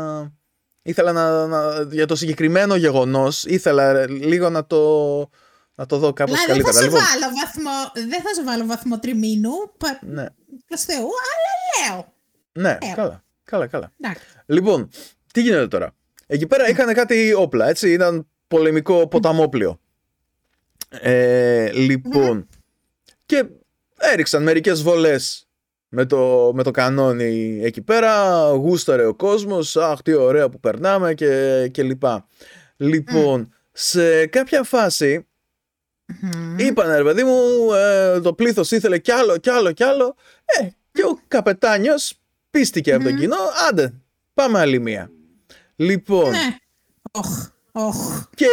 Ήθελα 0.81 1.11
να, 1.11 1.47
να, 1.47 1.81
για 1.91 2.05
το 2.05 2.15
συγκεκριμένο 2.15 2.75
γεγονός, 2.75 3.43
ήθελα 3.45 4.09
λίγο 4.09 4.49
να 4.49 4.65
το, 4.65 5.29
να 5.77 5.85
το 5.85 5.97
δω 5.97 6.13
κάπως 6.13 6.43
δηλαδή, 6.45 6.61
καλύτερα. 6.61 6.89
Δεν 6.89 6.91
θα, 6.91 6.97
λοιπόν. 6.97 7.21
βάλω 7.21 7.35
βαθμό, 7.35 7.91
δεν 8.09 8.21
θα 8.21 8.33
σου 8.37 8.43
βάλω 8.43 8.65
βαθμό 8.65 8.99
τριμήνου. 8.99 9.51
Ναι. 10.01 10.25
Προς 10.67 10.81
Θεού, 10.81 11.07
αλλά 11.31 11.93
λέω. 11.95 12.13
Ναι, 12.51 12.77
καλά. 12.95 13.23
Καλά, 13.43 13.67
καλά. 13.67 13.91
Λοιπόν, 14.45 14.89
τι 15.33 15.41
γίνεται 15.41 15.67
τώρα; 15.67 15.95
Εκεί 16.27 16.47
πέρα 16.47 16.69
είχαν 16.69 16.93
κάτι 16.93 17.33
όπλα, 17.33 17.67
έτσι. 17.67 17.91
Ήταν 17.91 18.27
πολεμικό 18.47 19.07
ποταμόπλιο. 19.07 19.79
Ε, 20.89 21.71
λοιπόν, 21.71 22.47
και 23.25 23.45
έριξαν 23.97 24.43
μερικές 24.43 24.83
βολές 24.83 25.47
με 25.89 26.05
το, 26.05 26.51
με 26.53 26.63
το 26.63 26.71
κανόνι 26.71 27.59
εκεί 27.63 27.81
πέρα. 27.81 28.41
Γούσταρε 28.49 29.05
ο 29.05 29.15
κόσμος. 29.15 29.77
Αχ, 29.77 30.01
τι 30.01 30.13
ωραία 30.13 30.49
που 30.49 30.59
περνάμε 30.59 31.13
και, 31.13 31.67
και 31.71 31.83
λοιπά. 31.83 32.27
Λοιπόν, 32.77 33.53
σε 33.71 34.25
κάποια 34.25 34.63
φάση 34.63 35.26
Mm-hmm. 36.13 36.59
Είπανε 36.59 36.97
ρε 36.97 37.03
παιδί 37.03 37.23
μου, 37.23 37.71
ε, 37.73 38.19
το 38.19 38.33
πλήθος 38.33 38.71
ήθελε 38.71 38.97
κι 38.97 39.11
άλλο, 39.11 39.37
κι 39.37 39.49
άλλο, 39.49 39.71
κι 39.71 39.83
άλλο. 39.83 40.15
Ε, 40.45 40.67
και 40.91 41.03
ο 41.03 41.19
καπετάνιος 41.27 42.19
πίστηκε 42.49 42.93
από 42.93 43.03
τον 43.03 43.17
κοινό. 43.17 43.35
Άντε, 43.69 43.93
πάμε 44.33 44.59
άλλη 44.59 44.79
μία. 44.79 45.11
Λοιπόν. 45.75 46.29
Ναι. 46.29 46.57
Οχ, 47.11 47.49
οχ. 47.71 48.23
Και. 48.35 48.47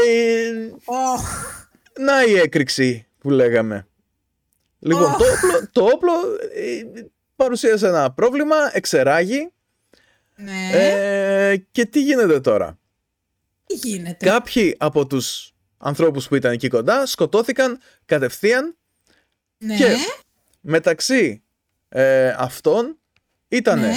Οχ. 0.84 1.52
Να 1.98 2.24
η 2.24 2.34
έκρηξη 2.34 3.06
που 3.18 3.30
λέγαμε. 3.30 3.86
Λοιπόν, 4.78 5.16
το 5.18 5.24
όπλο, 5.24 5.68
το 5.72 5.84
όπλο 5.84 6.12
ε, 6.54 6.82
παρουσίασε 7.36 7.86
ένα 7.88 8.12
πρόβλημα, 8.12 8.56
εξεράγει. 8.72 9.52
Ναι. 10.36 10.70
Ε, 10.72 11.56
και 11.70 11.86
τι 11.86 12.02
γίνεται 12.02 12.40
τώρα; 12.40 12.78
Τι 13.66 13.74
γίνεται; 13.74 14.26
Κάποιοι 14.26 14.76
από 14.78 15.06
τους 15.06 15.53
ανθρώπους 15.84 16.28
που 16.28 16.34
ήταν 16.34 16.52
εκεί 16.52 16.68
κοντά 16.68 17.06
σκοτώθηκαν 17.06 17.78
κατευθείαν 18.04 18.76
ναι. 19.58 19.76
και 19.76 19.96
μεταξύ 20.60 21.42
ε, 21.88 22.28
αυτών 22.28 22.98
ήταν 23.48 23.80
ναι. 23.80 23.94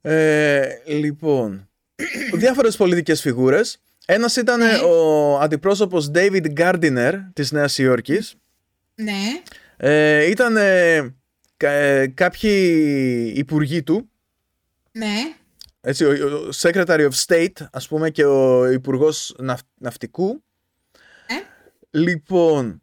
ε, 0.00 0.82
λοιπόν 0.86 1.68
διάφορες 2.34 2.76
πολιτικές 2.76 3.20
φιγούρες 3.20 3.78
ένας 4.06 4.36
ήταν 4.36 4.58
ναι. 4.58 4.76
ο 4.76 5.38
αντιπρόσωπος 5.38 6.10
David 6.14 6.46
Gardiner 6.56 7.12
της 7.32 7.52
Νέας 7.52 7.78
Υόρκης 7.78 8.34
ναι. 8.94 9.40
ε, 9.76 10.30
ήταν 10.30 10.56
ε, 10.56 11.14
κάποιοι 12.14 13.32
υπουργοί 13.36 13.82
του 13.82 14.10
ναι 14.92 15.34
έτσι, 15.88 16.04
ο 16.04 16.48
Secretary 16.54 17.08
of 17.10 17.24
State, 17.26 17.66
ας 17.72 17.88
πούμε, 17.88 18.10
και 18.10 18.24
ο 18.24 18.70
υπουργός 18.70 19.36
Ναυτικού. 19.74 20.42
Ε; 21.26 21.34
Λοιπόν, 21.90 22.82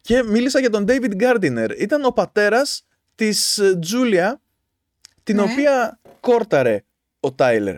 και 0.00 0.22
μίλησα 0.22 0.60
για 0.60 0.70
τον 0.70 0.84
David 0.88 1.20
Gardiner. 1.20 1.70
Ήταν 1.78 2.04
ο 2.04 2.10
πατέρας 2.10 2.86
της 3.14 3.60
Τζούλια, 3.80 4.40
την 5.22 5.36
ναι. 5.36 5.42
οποία 5.42 6.00
κόρταρε 6.20 6.84
ο 7.20 7.32
Τάιλερ. 7.32 7.76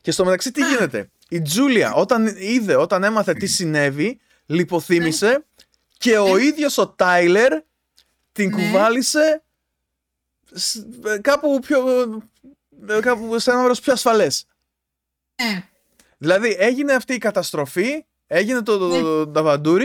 Και 0.00 0.10
στο 0.10 0.24
μεταξύ 0.24 0.50
τι 0.50 0.60
γίνεται; 0.68 1.10
Η 1.28 1.42
Τζούλια 1.42 1.94
όταν 1.94 2.26
είδε, 2.38 2.76
όταν 2.76 3.04
έμαθε 3.04 3.32
τι 3.32 3.46
συνέβη, 3.46 4.20
λιποθύμησε 4.46 5.28
ναι. 5.28 5.38
και 5.98 6.18
ο 6.18 6.36
ναι. 6.36 6.42
ίδιος 6.42 6.78
ο 6.78 6.88
Τάιλερ 6.88 7.52
την 8.32 8.50
κουβάλισε 8.50 9.42
κάπου 11.20 11.58
πιο 11.58 11.90
ε, 11.90 12.06
κάπου 13.00 13.38
σε 13.38 13.50
ένα 13.50 13.60
μέρος 13.60 13.80
πιο 13.80 13.92
ασφαλές. 13.92 14.46
Ναι. 15.42 15.68
Δηλαδή 16.18 16.56
έγινε 16.58 16.92
αυτή 16.92 17.14
η 17.14 17.18
καταστροφή, 17.18 18.04
έγινε 18.26 18.62
το, 18.62 18.78
το, 18.78 19.26
το, 19.60 19.78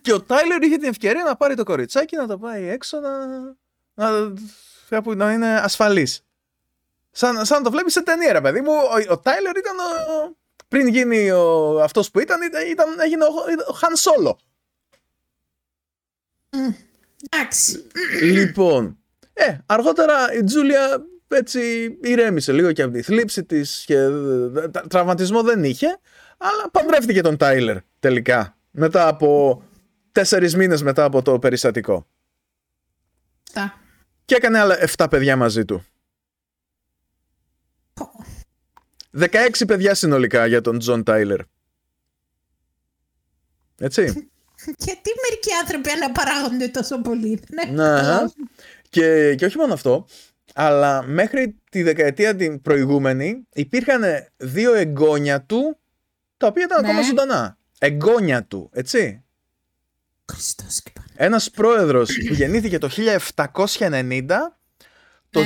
και 0.00 0.12
ο 0.12 0.22
Τάιλερ 0.22 0.62
είχε 0.62 0.76
την 0.76 0.88
ευκαιρία 0.88 1.24
να 1.24 1.36
πάρει 1.36 1.54
το 1.54 1.64
κοριτσάκι 1.64 2.16
να 2.16 2.26
το 2.26 2.38
πάει 2.38 2.68
έξω 2.68 3.00
να, 3.00 3.26
να, 3.94 4.32
κάπου, 4.88 5.14
να 5.14 5.32
είναι 5.32 5.60
ασφαλής. 5.60 6.24
Σαν, 7.10 7.44
σαν 7.44 7.58
να 7.58 7.64
το 7.64 7.70
βλέπεις 7.70 7.92
σε 7.92 8.02
ταινία, 8.02 8.32
ρε 8.32 8.40
παιδί 8.40 8.60
μου. 8.60 8.72
Ο, 8.72 9.12
ο 9.12 9.18
Τάιλερ 9.18 9.56
ήταν. 9.56 9.78
Ο, 9.78 10.36
πριν 10.68 10.88
γίνει 10.88 11.30
ο, 11.30 11.78
αυτός 11.82 12.10
που 12.10 12.20
ήταν, 12.20 12.40
ήταν 12.70 13.00
έγινε 13.00 13.24
ο, 13.24 13.28
ο 13.68 13.72
Χαν 13.72 13.96
Σόλο. 13.96 14.38
Εντάξει. 17.30 17.86
Λοιπόν, 18.22 18.98
ε, 19.32 19.58
αργότερα 19.66 20.32
η 20.32 20.44
Τζούλια 20.44 21.04
έτσι 21.36 21.86
ηρέμησε 22.02 22.52
λίγο 22.52 22.72
και 22.72 22.82
από 22.82 22.92
τη 22.92 23.02
θλίψη 23.02 23.44
της 23.44 23.84
και 23.86 23.96
τραυματισμό 24.88 25.42
δεν 25.42 25.64
είχε 25.64 25.98
αλλά 26.38 26.70
παντρεύτηκε 26.70 27.20
τον 27.20 27.36
Τάιλερ 27.36 27.76
τελικά 28.00 28.56
μετά 28.70 29.08
από 29.08 29.62
τέσσερις 30.12 30.56
μήνες 30.56 30.82
μετά 30.82 31.04
από 31.04 31.22
το 31.22 31.38
περιστατικό. 31.38 32.06
Τα. 33.52 33.80
και 34.24 34.34
έκανε 34.34 34.58
άλλα 34.58 34.76
7 34.96 35.06
παιδιά 35.10 35.36
μαζί 35.36 35.64
του. 35.64 35.84
16 39.18 39.28
παιδιά 39.66 39.94
συνολικά 39.94 40.46
για 40.46 40.60
τον 40.60 40.78
Τζον 40.78 41.02
Τάιλερ. 41.02 41.40
Έτσι. 43.78 44.02
Γιατί 44.78 45.10
μερικοί 45.22 45.52
άνθρωποι 45.60 45.90
αναπαράγονται 45.90 46.68
τόσο 46.68 47.00
πολύ 47.00 47.40
ναι, 47.50 47.64
και, 48.88 49.34
και 49.34 49.44
όχι 49.44 49.56
μόνο 49.56 49.72
αυτό 49.72 50.06
αλλά 50.54 51.02
μέχρι 51.02 51.56
τη 51.70 51.82
δεκαετία 51.82 52.36
την 52.36 52.62
προηγούμενη 52.62 53.46
υπήρχαν 53.52 54.02
δύο 54.36 54.74
εγγόνια 54.74 55.42
του 55.42 55.78
τα 56.36 56.46
οποία 56.46 56.64
ήταν 56.64 56.78
ακόμα 56.78 57.00
ναι. 57.00 57.06
ζωντανά. 57.06 57.58
Εγγόνια 57.78 58.44
του, 58.44 58.70
έτσι. 58.72 59.24
Χριστός 60.30 60.82
και 60.82 60.92
Ένας 61.14 61.50
πρόεδρος 61.50 62.10
που 62.28 62.34
γεννήθηκε 62.34 62.78
το 62.78 62.88
1790, 63.78 64.26
το 65.30 65.40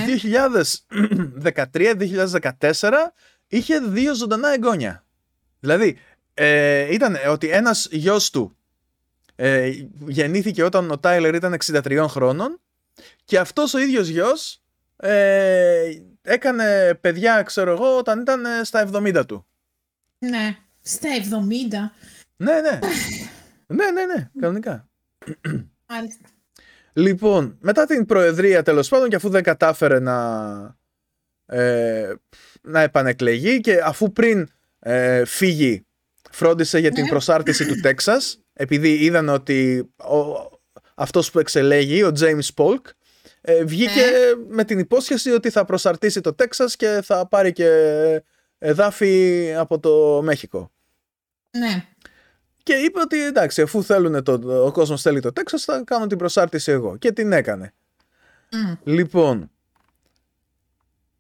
2013-2014 1.43 2.51
είχε 3.47 3.79
δύο 3.79 4.15
ζωντανά 4.15 4.53
εγγόνια. 4.53 5.05
Δηλαδή, 5.61 5.99
ε, 6.35 6.93
ήταν 6.95 7.17
ότι 7.31 7.49
ένας 7.49 7.89
γιος 7.91 8.31
του 8.31 8.57
ε, 9.37 9.73
γεννήθηκε 10.07 10.63
όταν 10.63 10.91
ο 10.91 10.99
Τάιλερ 10.99 11.35
ήταν 11.35 11.57
63 11.65 12.05
χρόνων 12.09 12.61
και 13.25 13.39
αυτός 13.39 13.75
ο 13.75 13.79
ίδιος 13.79 14.09
γιος 14.09 14.64
ε, 15.07 15.91
έκανε 16.23 16.95
παιδιά, 17.01 17.43
ξέρω 17.43 17.71
εγώ, 17.73 17.97
όταν 17.97 18.21
ήταν 18.21 18.45
ε, 18.45 18.65
στα 18.65 18.89
70 18.93 19.23
του. 19.27 19.47
Ναι, 20.19 20.57
στα 20.81 21.09
70. 21.09 22.03
Ναι, 22.37 22.53
ναι. 22.61 22.79
ναι, 23.67 23.91
ναι, 23.91 24.05
ναι, 24.15 24.31
κανονικά. 24.41 24.89
Μάλιστα. 25.89 26.29
Λοιπόν, 26.93 27.57
μετά 27.61 27.87
την 27.87 28.07
προεδρία 28.07 28.63
τέλος 28.63 28.89
πάντων 28.89 29.09
και 29.09 29.17
αφού 29.17 29.29
δεν 29.29 29.43
κατάφερε 29.43 29.99
να, 29.99 30.77
ε, 31.47 32.13
να 32.63 32.81
επανεκλεγεί 32.81 33.61
και 33.61 33.81
αφού 33.85 34.13
πριν 34.13 34.49
ε, 34.79 35.25
φύγει 35.25 35.87
φρόντισε 36.31 36.79
για 36.79 36.91
την 36.91 37.03
Ναι. 37.03 37.09
προσάρτηση 37.09 37.67
του 37.67 37.81
Τέξας 37.81 38.41
επειδή 38.53 38.95
είδαν 38.95 39.29
ότι 39.29 39.91
ο, 39.97 40.19
αυτός 40.95 41.31
που 41.31 41.39
εξελέγει, 41.39 42.03
ο 42.03 42.13
James 42.19 42.49
Polk 42.55 42.81
ε, 43.47 43.65
βγήκε 43.65 44.01
Ναι. 44.01 44.45
με 44.49 44.65
την 44.65 44.79
υπόσχεση 44.79 45.31
ότι 45.31 45.51
θα 45.51 45.65
προσαρτήσει 45.65 46.21
το 46.21 46.35
Τέξας 46.35 46.77
και 46.77 47.01
θα 47.05 47.29
πάρει 47.29 47.53
και 47.53 47.69
εδάφη 48.59 49.55
από 49.57 49.79
το 49.81 50.23
Μέχικο. 50.23 50.73
Ναι. 51.59 51.85
Και 52.63 52.75
είπε 52.75 53.01
ότι 53.01 53.25
εντάξει, 53.25 53.63
αφού 53.63 53.83
θέλουν 53.85 54.23
το, 54.23 54.33
ο 54.67 54.73
κόσμος 54.73 55.03
θέλει 55.03 55.21
το 55.21 55.33
Τέξας, 55.33 55.65
θα 55.65 55.83
κάνω 55.87 56.07
την 56.07 56.19
προσάρτηση 56.19 56.73
εγώ. 56.73 56.97
Και 56.97 57.13
την 57.13 57.33
έκανε. 57.33 57.73
Μμ. 58.53 58.73
Λοιπόν, 58.85 59.51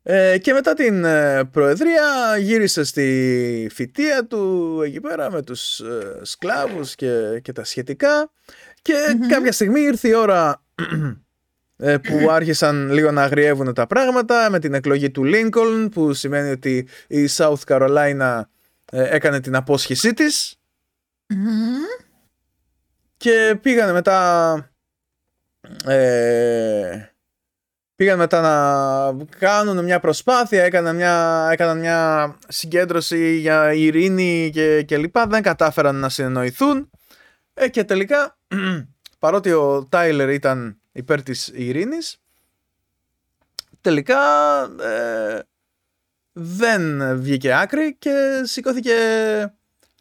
ε, 0.02 0.38
και 0.38 0.52
μετά 0.52 0.74
την 0.74 1.04
ε, 1.04 1.44
προεδρία 1.44 2.36
γύρισε 2.38 2.84
στη 2.84 3.68
φυτεία 3.72 4.26
του 4.26 4.80
εκεί 4.84 5.00
πέρα 5.00 5.30
με 5.30 5.42
τους 5.42 5.80
ε, 5.80 6.20
σκλάβους 6.22 6.94
και, 6.94 7.40
και 7.42 7.52
τα 7.52 7.64
σχετικά 7.64 8.30
και 8.82 8.94
Μμμ. 9.16 9.26
κάποια 9.28 9.52
στιγμή 9.52 9.80
ήρθε 9.80 10.08
η 10.08 10.14
ώρα 10.14 10.62
ε, 10.74 10.84
που 11.76 12.30
άρχισαν 12.30 12.92
λίγο 12.92 13.10
να 13.10 13.22
αγριεύουν 13.22 13.74
τα 13.74 13.86
πράγματα 13.86 14.50
με 14.50 14.58
την 14.58 14.74
εκλογή 14.74 15.10
του 15.10 15.22
Lincoln 15.24 15.88
που 15.92 16.12
σημαίνει 16.12 16.50
ότι 16.50 16.88
η 17.06 17.28
South 17.36 17.60
Carolina 17.66 18.40
ε, 18.92 19.14
έκανε 19.14 19.40
την 19.40 19.56
απόσχησή 19.56 20.12
της. 20.12 20.58
Μμμ. 21.26 21.82
και 23.16 23.58
πήγανε 23.62 23.92
μετά 23.92 24.56
ε, 25.86 27.08
πήγαν 27.96 28.18
μετά 28.18 28.40
να 28.40 29.24
κάνουν 29.38 29.84
μια 29.84 30.00
προσπάθεια 30.00 30.62
έκαναν 30.64 30.96
μια, 30.96 31.48
έκαναν 31.52 31.78
μια 31.78 32.38
συγκέντρωση 32.48 33.36
για 33.36 33.72
ειρήνη 33.72 34.50
και, 34.52 34.82
και 34.82 34.96
λοιπά. 34.96 35.26
Δεν 35.26 35.42
κατάφεραν 35.42 35.96
να 35.96 36.08
συνεννοηθούν. 36.08 36.90
Ε, 37.54 37.68
και 37.68 37.84
τελικά 37.84 38.38
παρότι 39.18 39.52
ο 39.52 39.86
Τάιλερ 39.88 40.30
ήταν 40.30 40.78
υπέρ 40.94 41.22
της 41.22 41.50
ειρήνης 41.54 42.16
τελικά 43.80 44.20
ε, 44.80 45.40
δεν 46.32 47.16
βγήκε 47.20 47.54
άκρη 47.54 47.96
και 47.98 48.42
σηκώθηκε 48.44 48.94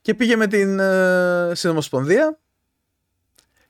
και 0.01 0.13
πήγε 0.13 0.35
με 0.35 0.47
την 0.47 0.79
ε, 0.79 1.51
συνομοσπονδία 1.55 2.39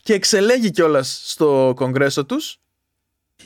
και 0.03 0.13
εξελέγει 0.13 0.71
κιόλας 0.71 1.21
στο 1.25 1.73
κογκρέσο 1.75 2.25
τους 2.25 2.57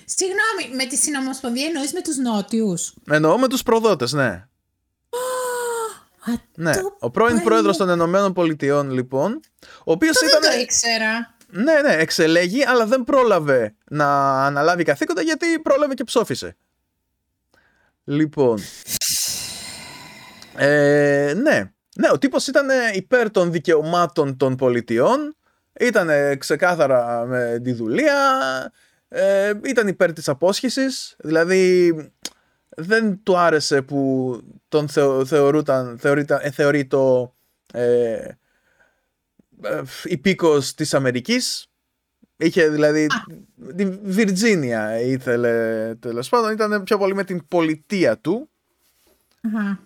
Συγγνώμη, 0.06 0.76
με 0.76 0.86
τη 0.86 0.96
συνομοσπονδία 0.96 1.66
εννοείς 1.66 1.94
με 1.94 2.02
τους 2.02 2.18
νότιους; 2.18 2.94
εννοώ 3.10 3.38
με 3.38 3.48
τους 3.48 3.64
προδότες 3.64 4.12
ναι 4.14 4.48
Α, 6.30 6.34
Ναι, 6.56 6.74
το 6.74 6.96
ο 7.00 7.10
πρώην 7.12 7.30
παλιό. 7.32 7.46
πρόεδρος 7.46 7.78
των 7.78 7.90
Ενωμένων 7.90 8.34
Πολιτειών 8.34 8.92
λοιπόν, 8.92 9.40
ο 9.80 9.92
οποίος 9.92 10.18
Δεν 10.20 10.30
ήταν, 10.30 10.42
το 10.42 10.60
ήξερα. 10.60 11.37
Ναι, 11.48 11.82
ναι, 11.82 11.94
εξελέγει, 11.94 12.66
αλλά 12.66 12.86
δεν 12.86 13.04
πρόλαβε 13.04 13.76
να 13.90 14.32
αναλάβει 14.46 14.84
καθήκοντα 14.84 15.22
γιατί 15.22 15.60
πρόλαβε 15.60 15.94
και 15.94 16.04
ψόφισε. 16.04 16.56
Λοιπόν, 18.04 18.60
ε, 20.56 21.34
ναι, 21.36 21.72
ναι, 21.96 22.10
ο 22.12 22.18
τύπος 22.18 22.48
ήταν 22.48 22.68
υπέρ 22.94 23.32
των 23.32 23.52
δικαιωμάτων 23.52 24.38
των 24.38 24.56
πολιτιών, 24.56 25.36
ήταν 25.80 26.10
ξεκάθαρα 26.38 27.26
με 27.26 27.60
τη 27.64 27.74
δουλεία, 27.74 28.14
ε, 29.08 29.54
ήταν 29.64 29.88
υπέρ 29.88 30.14
της 30.14 30.28
απόσχησης, 30.30 31.16
δηλαδή 31.20 31.94
δεν 32.70 33.24
του 33.24 33.38
άρεσε 33.38 33.82
που 33.82 34.32
τον 34.68 34.88
θεω, 34.88 35.26
θεωρούταν, 35.26 35.98
θεωρείται, 36.00 36.40
ε, 36.42 36.52
θεωρεί 36.52 36.86
το 36.86 37.36
ε, 37.74 38.14
ε, 38.14 38.38
υπήκος 40.04 40.74
της 40.74 40.94
Αμερικής. 40.94 41.68
Είχε 42.38 42.70
δηλαδή 42.70 43.08
τη 43.76 43.86
Βιρτζίνια 43.86 45.00
ήθελε 45.00 45.96
τέλος 45.96 46.30
πάντων, 46.30 46.52
ήταν 46.52 46.84
πιο 46.84 46.98
πολύ 46.98 47.16
με 47.16 47.24
την 47.24 47.48
πολιτεία 47.48 48.18
του. 48.18 48.50
Αχα. 49.42 49.80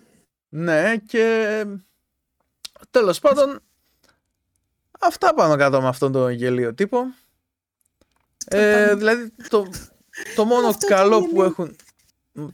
Ναι 0.48 0.96
και 0.96 1.64
τέλος 2.90 3.18
πάντων 3.18 3.60
αυτά 5.00 5.34
πάνω 5.34 5.56
κάτω 5.56 5.80
με 5.80 5.88
αυτόν 5.88 6.12
τον 6.12 6.30
γελίο 6.30 6.74
τύπο. 6.74 7.14
Ε, 8.46 8.84
πάνω. 8.84 8.96
δηλαδή 8.96 9.32
το, 9.48 9.66
το 10.36 10.44
μόνο 10.44 10.66
Αυτό 10.66 10.86
το 10.86 10.94
καλό 10.94 11.20
που 11.20 11.26
γελίο. 11.26 11.44
έχουν 11.44 11.76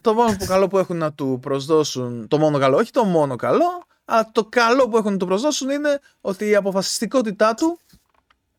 το 0.01 0.15
μόνο 0.15 0.37
που 0.37 0.45
καλό 0.45 0.69
που 0.69 0.79
έχουν 0.79 0.97
να 0.97 1.13
του 1.13 1.39
προσδώσουν 1.43 2.29
το 2.29 2.39
μόνο 2.39 2.59
καλό, 2.59 2.77
όχι 2.77 2.91
το 2.91 3.05
μόνο 3.05 3.37
καλό 3.37 3.87
αλλά 4.11 4.31
το 4.33 4.45
καλό 4.45 4.89
που 4.89 4.97
έχουν 4.97 5.13
να 5.13 5.19
του 5.19 5.27
προσδώσουν 5.27 5.71
είναι 5.71 6.01
ότι 6.21 6.49
η 6.49 6.55
αποφασιστικότητά 6.55 7.55
του 7.55 7.79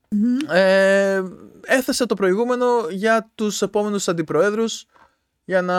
Μμμ. 0.09 0.38
ε, 0.49 1.21
έθεσε 1.65 2.05
το 2.05 2.15
προηγούμενο 2.15 2.65
για 2.89 3.30
τους 3.35 3.61
επόμενους 3.61 4.07
αντιπροέδρους 4.07 4.85
για 5.45 5.61
να 5.61 5.77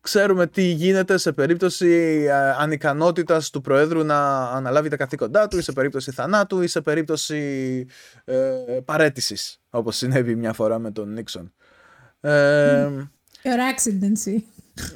ξέρουμε 0.00 0.46
τι 0.46 0.62
γίνεται 0.62 1.16
σε 1.16 1.32
περίπτωση 1.32 2.24
ε, 2.28 2.50
ανικανότητας 2.50 3.50
του 3.50 3.60
Προέδρου 3.60 4.04
να 4.04 4.50
αναλάβει 4.50 4.88
τα 4.88 4.96
καθήκοντά 4.96 5.48
του 5.48 5.58
ή 5.58 5.62
σε 5.62 5.72
περίπτωση 5.72 6.10
θανάτου 6.10 6.62
ή 6.62 6.66
σε 6.66 6.80
περίπτωση 6.80 7.86
ε, 8.24 8.34
παρέτησης 8.84 9.60
όπως 9.70 9.96
συνέβη 9.96 10.34
μια 10.34 10.52
φορά 10.52 10.78
με 10.78 10.90
τον 10.90 11.12
Νίξον. 11.12 11.52
Ε, 12.20 12.88
Your 13.42 13.58
accidency. 13.74 14.36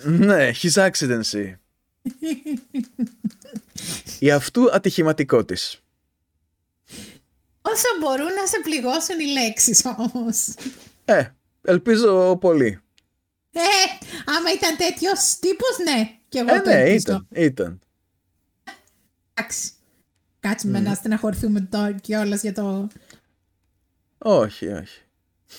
ναι, 0.04 0.50
his 0.62 0.90
accidency. 0.90 1.54
Η 4.18 4.30
αυτού 4.30 4.72
ατυχηματικότης. 4.74 5.80
Όσο 7.62 7.86
μπορούν 8.00 8.26
να 8.40 8.46
σε 8.46 8.60
πληγώσουν 8.62 9.20
οι 9.20 9.24
λέξεις 9.32 9.84
όμως. 9.96 10.54
Ε, 11.04 11.24
ελπίζω 11.62 12.36
πολύ. 12.36 12.80
Ε, 13.52 13.60
άμα 14.36 14.52
ήταν 14.52 14.76
τέτοιος 14.76 15.38
τύπος, 15.40 15.76
ναι. 15.84 16.18
Και 16.28 16.38
εγώ 16.38 16.54
Ε, 16.54 16.60
το 16.60 16.70
ναι, 16.70 16.80
ελπίζω. 16.80 16.98
ήταν, 16.98 17.26
ήταν. 17.30 17.80
Εντάξει. 19.34 19.70
Κάτσουμε 20.40 20.80
να 20.80 20.94
στεναχωρηθούμε 20.94 21.60
τώρα 21.60 21.92
κιόλας 21.92 22.42
για 22.42 22.52
το, 22.52 22.88
Όχι, 24.18 24.66
όχι. 24.66 25.00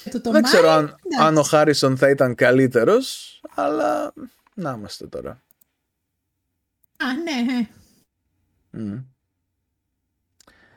για 0.03 0.11
το, 0.11 0.21
το 0.21 0.31
Δεν 0.31 0.43
ξέρω 0.43 0.69
αν, 0.69 0.83
εντάξει. 0.83 0.99
αν 1.27 1.37
ο 1.37 1.43
Χάρισον 1.43 1.97
θα 1.97 2.09
ήταν 2.09 2.35
καλύτερος, 2.35 3.39
αλλά 3.55 4.13
να 4.53 4.71
είμαστε 4.71 5.07
τώρα. 5.07 5.41
Α, 6.97 7.13
ναι, 7.23 7.53
ε, 7.53 7.67
Μμ. 8.71 8.97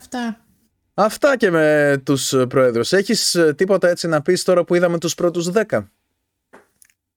αυτά. 0.01 0.45
Αυτά 0.95 1.37
και 1.37 1.51
με 1.51 2.01
τους 2.05 2.33
ε, 2.33 2.47
πρόεδρους. 2.47 2.93
Έχεις 2.93 3.35
ε, 3.35 3.55
τίποτα 3.55 3.89
έτσι 3.89 4.07
να 4.09 4.23
πεις 4.23 4.43
τώρα 4.43 4.65
που 4.65 4.75
είδαμε 4.75 4.99
τους 4.99 5.15
πρώτους 5.15 5.51
δέκα; 5.51 5.91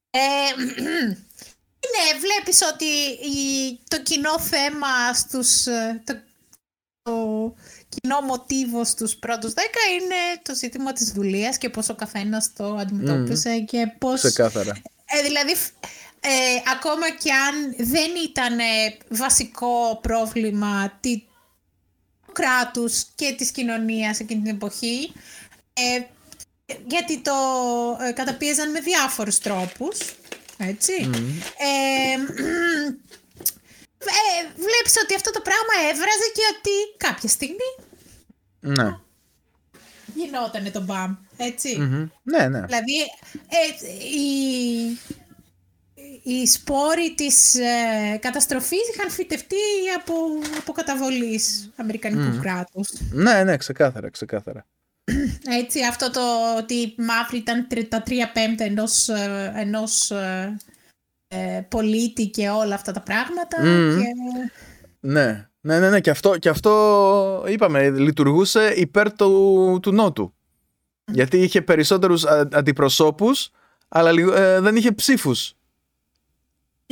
Ε, 0.10 0.20
ναι, 1.94 2.20
βλέπεις 2.20 2.62
ότι 2.74 2.86
η, 3.40 3.80
το 3.88 4.02
κοινό 4.02 4.40
θέμα 4.40 5.14
στους... 5.14 5.66
ε, 5.66 6.02
Το, 6.06 6.14
το 7.02 7.56
κοινό 7.90 8.22
μοτίβο 8.22 8.86
στους 8.86 9.16
πρώτους 9.16 9.54
δέκα 9.54 9.80
είναι 9.94 10.42
το 10.42 10.56
ζήτημα 10.56 10.92
της 10.94 11.12
δουλείας 11.12 11.58
και 11.58 11.70
πώς 11.70 11.90
ο 11.90 11.96
καθένας 11.96 12.54
το 12.54 12.76
αντιμετώπισε 12.76 13.60
και 13.60 13.96
πώς... 13.98 14.22
Ξεκάθαρα. 14.22 14.72
Ε, 15.06 15.22
δηλαδή, 15.22 15.56
φ- 15.56 15.74
ε, 16.26 16.72
ακόμα 16.76 17.10
και 17.12 17.32
αν 17.32 17.76
δεν 17.78 18.12
ήταν 18.26 18.60
ε, 18.60 18.98
βασικό 19.10 20.00
πρόβλημα 20.02 20.98
τη, 21.02 21.24
του 22.26 22.32
κράτους 22.32 23.04
και 23.16 23.34
της 23.38 23.52
κοινωνίας 23.52 24.20
εκείνη 24.20 24.42
την 24.42 24.56
εποχή, 24.56 25.14
ε, 25.74 26.02
γιατί 26.88 27.22
το 27.22 27.34
ε, 28.02 28.12
καταπίεζαν 28.12 28.72
με 28.72 28.80
διάφορους 28.80 29.38
τρόπους, 29.38 29.98
έτσι. 30.58 30.94
Ε, 31.58 32.14
ε, 34.06 34.48
βλέπεις 34.56 34.96
ότι 35.04 35.16
αυτό 35.16 35.32
το 35.32 35.42
πράγμα 35.42 35.90
έβραζε 35.90 36.28
και 36.34 36.42
ότι 36.58 36.98
κάποια 36.98 37.30
στιγμή 37.30 37.72
Ναι. 38.60 38.98
γινότανε 40.16 40.72
το 40.72 40.82
μπαμ, 40.82 41.16
έτσι. 41.38 41.78
Μμμ. 41.80 42.08
Ναι, 42.24 42.48
ναι. 42.48 42.62
Δηλαδή, 42.62 43.00
ε, 43.50 43.84
οι, 46.24 46.34
οι 46.34 46.48
σπόροι 46.48 47.14
της 47.16 47.56
ε, 47.56 48.18
καταστροφής 48.20 48.90
είχαν 48.94 49.10
φυτευτεί 49.10 49.56
από, 50.00 50.14
από 50.60 50.72
καταβολής 50.72 51.70
Αμερικανικού 51.76 52.40
κράτους. 52.42 52.90
Ναι, 53.12 53.44
ναι, 53.44 53.58
ξεκάθαρα, 53.58 54.10
ξεκάθαρα. 54.10 54.66
Έτσι, 55.62 55.80
αυτό 55.90 56.12
το 56.12 56.22
ότι 56.58 56.74
οι 56.74 56.96
μαύροι 56.98 57.38
ήταν 57.38 57.68
τρι- 57.68 57.90
τα 57.90 58.02
τρία 58.02 58.32
πέμπτα 58.32 58.64
ενός, 58.64 59.10
ε, 59.10 59.54
ενός 59.56 60.12
ε, 60.12 60.58
ε, 61.28 61.62
πολίτη 61.70 62.28
και 62.28 62.50
όλα 62.50 62.76
αυτά 62.76 62.92
τα 62.92 63.02
πράγματα. 63.02 63.66
Μμμ. 63.66 64.00
Και, 64.00 64.06
Ναι, 65.00 65.48
ναι, 65.62 65.80
ναι, 65.80 65.90
ναι. 65.90 66.00
Και 66.00 66.10
αυτό, 66.10 66.38
και 66.38 66.50
αυτό 66.50 67.46
είπαμε, 67.48 67.90
λειτουργούσε 67.90 68.74
υπέρ 68.76 69.14
του, 69.16 69.80
του 69.82 69.92
Νότου. 69.92 70.34
Γιατί 71.12 71.38
είχε 71.38 71.62
περισσότερους 71.62 72.26
αντιπροσώπους, 72.52 73.50
αλλά 73.88 74.10
ε, 74.36 74.60
δεν 74.60 74.76
είχε 74.76 74.92
ψήφους. 74.92 75.54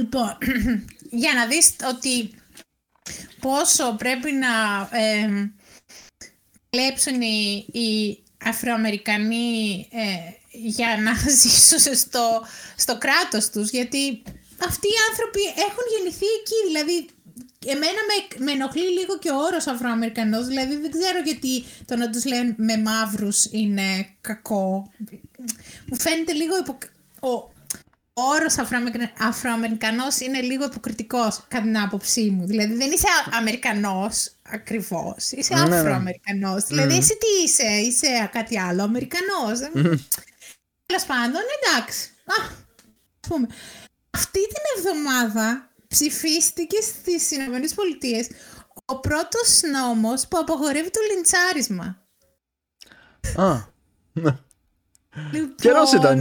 Λοιπόν, 0.02 0.38
για 1.23 1.34
να 1.34 1.45
δεις 1.45 1.76
ότι 1.90 2.34
πόσο 3.40 3.95
πρέπει 3.98 4.32
να 4.32 4.53
ε, 4.98 5.52
κλέψουν 6.69 7.22
οι, 7.22 7.65
οι 7.72 8.23
Αφροαμερικανοί 8.45 9.88
ε, 9.91 10.06
για 10.52 10.98
να 11.02 11.14
ζήσουν 11.41 11.95
στο, 11.95 12.45
στο 12.76 12.98
κράτος 12.98 13.49
τους, 13.49 13.69
γιατί 13.69 14.23
αυτοί 14.68 14.88
οι 14.88 15.02
άνθρωποι 15.10 15.41
έχουν 15.68 15.86
γεννηθεί 15.95 16.26
εκεί, 16.40 16.57
δηλαδή 16.68 17.10
εμένα 17.65 18.02
με, 18.10 18.45
με 18.45 18.52
ενοχλεί 18.52 18.90
λίγο 18.99 19.18
και 19.18 19.32
ο 19.32 19.38
όρος 19.38 19.68
Αφροαμερικανός, 19.68 20.48
δηλαδή 20.48 20.76
δεν 20.76 20.91
ξέρω 20.91 21.19
γιατί 21.26 21.64
το 21.86 21.95
να 21.95 22.10
τους 22.10 22.26
λένε 22.26 22.56
με 22.57 22.78
μαύρους 22.78 23.45
είναι 23.45 24.15
κακό. 24.22 24.91
Μου 25.86 25.99
φαίνεται 25.99 26.34
λίγο 26.34 26.57
υπο... 26.57 26.78
ο, 27.28 27.51
ο 28.14 28.22
όρος 28.22 28.56
Αφροαμερικανός 29.20 30.20
είναι 30.20 30.42
λίγο 30.42 30.66
υποκριτικός 30.66 31.44
κατά 31.48 31.64
την 31.64 31.80
άποψή 31.80 32.30
μου. 32.30 32.46
Δηλαδή 32.46 32.74
δεν 32.74 32.92
είσαι 32.92 33.08
Αμερικανός 33.32 34.32
ακριβώς, 34.42 35.32
είσαι 35.32 35.54
ναι, 35.54 35.68
ναι. 35.68 35.78
Αφροαμερικανός. 35.78 36.64
Δηλαδή 36.64 36.98
εσύ 36.98 37.18
τι 37.18 37.44
είσαι, 37.44 37.68
είσαι 37.68 38.30
κάτι 38.32 38.60
άλλο, 38.60 38.84
Αμερικανός. 38.84 39.60
Τέλος 40.86 41.06
πάντων, 41.06 41.42
εντάξει. 41.62 42.10
Α, 42.26 42.50
πούμε. 43.28 43.48
Αυτή 44.10 44.40
την 44.48 44.64
εβδομάδα 44.78 45.70
ψηφίστηκε 45.88 46.82
στις 46.82 47.32
Ηνωμένες 47.32 47.74
Πολιτείες 47.74 48.28
ο 48.86 49.00
πρώτος 49.00 49.62
νόμος 49.72 50.28
που 50.28 50.38
απογορεύει 50.38 50.90
το 50.90 51.00
λιντσάρισμα. 51.14 52.04
Α, 53.36 53.54
ναι. 54.14 54.38
Λοιπόν, 55.32 55.56
Καιρός 55.56 55.94
ήταν. 55.94 56.18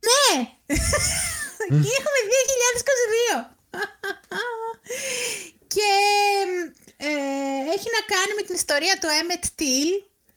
Ναι! 0.00 0.53
Και 1.68 1.90
έχουμε 1.98 2.20
2022. 3.38 3.54
και 5.74 5.90
ε, 6.96 7.08
έχει 7.74 7.88
να 7.96 8.02
κάνει 8.12 8.32
με 8.36 8.42
την 8.46 8.54
ιστορία 8.54 8.98
του 9.00 9.08
Emmett 9.18 9.44
Till, 9.60 9.90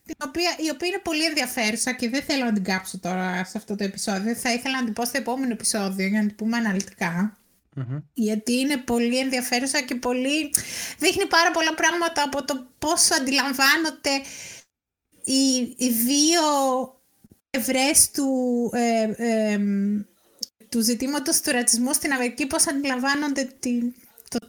την 0.06 0.16
οποία, 0.28 0.56
η 0.58 0.70
οποία 0.70 0.88
είναι 0.88 1.02
πολύ 1.04 1.26
ενδιαφέρουσα 1.26 1.92
και 1.94 2.10
δεν 2.10 2.24
θέλω 2.24 2.46
να 2.46 2.54
την 2.54 2.64
κάψω 2.64 3.00
τώρα 3.00 3.44
σε 3.44 3.58
αυτό 3.58 3.76
το 3.76 3.84
επεισόδιο. 3.84 4.36
Θα 4.36 4.54
ήθελα 4.54 4.80
να 4.80 4.84
την 4.84 4.94
πω 4.94 5.06
στο 5.06 5.18
επόμενο 5.18 5.52
επεισόδιο 5.52 6.08
για 6.08 6.22
να 6.22 6.28
την 6.28 6.36
πούμε 6.36 6.58
Γιατί 8.14 8.54
είναι 8.54 8.78
πολύ 8.78 9.18
ενδιαφέρουσα 9.18 9.82
και 9.82 9.96
πολύ... 9.96 10.54
δείχνει 10.98 11.26
πάρα 11.26 11.52
πολλά 11.52 11.74
πράγματα 11.74 12.24
από 12.24 12.44
το 12.44 12.68
πώς 12.78 13.12
αντιλαμβάνονται 13.12 14.16
οι, 15.24 15.76
οι 15.78 15.90
δύο 15.90 16.42
ευρές 17.50 18.12
του, 18.12 18.30
ε, 18.74 19.12
ε, 19.18 19.60
του 20.70 20.82
ζητήματος 20.82 21.42
του 21.42 21.52
ρατσισμού 21.52 21.94
στην 21.94 22.14
Αμερική, 22.14 22.48
πώς 22.48 22.68
αντιλαμβάνονται 22.68 23.56
την 23.60 23.94
το, 24.30 24.40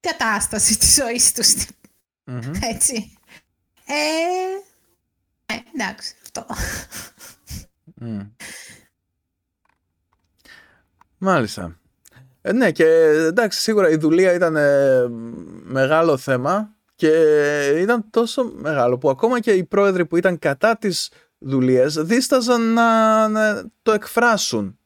κατάσταση 0.00 0.78
της 0.78 0.94
ζωής 0.94 1.32
τους. 1.32 1.54
Έτσι. 2.72 3.18
Ε, 3.86 5.54
ε, 5.54 5.58
εντάξει, 5.74 6.14
αυτό. 6.22 6.46
Μάλιστα. 11.18 11.80
Ε, 12.42 12.52
ναι, 12.52 12.70
και 12.70 12.84
εντάξει, 13.28 13.60
σίγουρα 13.60 13.88
η 13.88 13.96
δουλεία 13.96 14.32
ήταν 14.32 14.56
ε, 14.56 15.08
μεγάλο 15.62 16.16
θέμα 16.16 16.74
και 16.94 17.08
ήταν 17.76 18.10
τόσο 18.10 18.52
μεγάλο 18.54 18.98
που 18.98 19.10
ακόμα 19.10 19.40
και 19.40 19.52
οι 19.52 19.64
πρόεδροι 19.64 20.06
που 20.06 20.16
ήταν 20.16 20.38
κατά 20.38 20.76
τις 20.76 21.12
δουλειές 21.38 21.94
δίσταζαν 21.94 22.72
να, 22.72 23.28
να 23.28 23.70
το 23.82 23.92
εκφράσουν. 23.92 24.79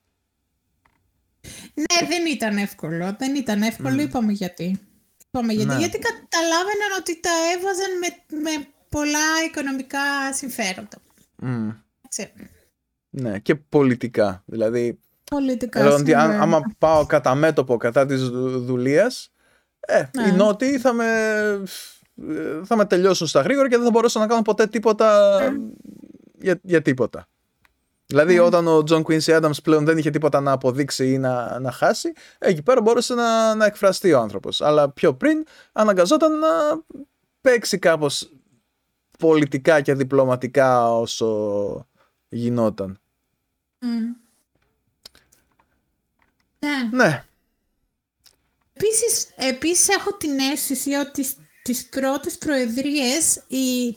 Ναι, 1.74 2.09
δεν 2.09 2.26
ήταν 2.26 2.56
εύκολο. 2.56 3.16
Δεν 3.18 3.34
ήταν 3.34 3.62
εύκολο, 3.62 4.01
είπαμε 4.01 4.32
γιατί. 4.32 4.80
Είπαμε 5.26 5.52
γιατί, 5.52 5.68
ναι. 5.68 5.78
γιατί 5.78 5.98
καταλάβαιναν 5.98 6.90
ότι 6.98 7.20
τα 7.20 7.30
έβαζαν 7.56 7.98
με, 7.98 8.38
με 8.42 8.66
πολλά 8.88 9.44
οικονομικά 9.46 10.32
συμφέροντα. 10.32 10.98
Mm. 11.42 11.76
Ναι, 13.10 13.38
και 13.38 13.55
πολιτικά. 13.55 14.42
Δηλαδή, 14.46 15.01
πολιτικά 15.24 15.82
δηλαδή, 15.82 16.14
αν, 16.14 16.30
άμα 16.30 16.60
πάω 16.78 17.06
κατά 17.06 17.34
μέτωπο 17.34 17.76
κατά 17.76 18.06
της 18.06 18.28
δουλείας, 18.59 19.32
ε, 19.80 20.05
ναι. 20.16 20.28
οι 20.28 20.32
νότιοι 20.32 20.78
θα 20.78 20.92
με, 20.92 21.06
θα 22.64 22.76
με 22.76 22.84
τελειώσουν 22.84 23.26
στα 23.26 23.40
γρήγορα 23.40 23.68
και 23.68 23.76
δεν 23.76 23.84
θα 23.84 23.90
μπορέσω 23.90 24.20
να 24.20 24.26
κάνω 24.26 24.42
ποτέ 24.42 24.66
τίποτα 24.66 25.38
ναι. 25.51 25.59
για, 26.38 26.60
για 26.62 26.82
τίποτα. 26.82 27.28
Δηλαδή, 28.06 28.35
ναι. 28.35 28.40
όταν 28.40 28.66
ο 28.66 28.82
Τζον 28.82 29.05
Quincy 29.06 29.40
Adams 29.40 29.62
πλέον 29.62 29.85
δεν 29.85 29.98
είχε 29.98 30.10
τίποτα 30.10 30.40
να 30.40 30.52
αποδείξει 30.52 31.12
ή 31.12 31.18
να, 31.18 31.59
να 31.60 31.70
χάσει, 31.70 32.12
εκεί 32.39 32.62
πέρα 32.62 32.81
μπορούσε 32.81 33.14
να, 33.14 33.55
να 33.55 33.64
εκφραστεί 33.64 34.12
ο 34.12 34.20
άνθρωπος. 34.20 34.60
Αλλά 34.60 34.90
πιο 34.90 35.14
πριν 35.14 35.44
αναγκαζόταν 35.72 36.39
να 36.39 36.48
παίξει 37.40 37.78
κάπως 37.78 38.31
πολιτικά 39.18 39.81
και 39.81 39.94
διπλωματικά 39.94 40.93
όσο 40.93 41.89
γινόταν. 42.28 43.01
Ναι. 46.59 46.89
ναι. 46.90 47.24
Επίσης, 48.72 49.31
επίσης 49.36 49.89
έχω 49.89 50.16
την 50.16 50.39
αίσθηση 50.39 50.93
ότι 50.94 51.26
τις 51.62 51.89
πρώτες 51.89 52.39
προεδρίες 52.39 53.43
η, 53.47 53.97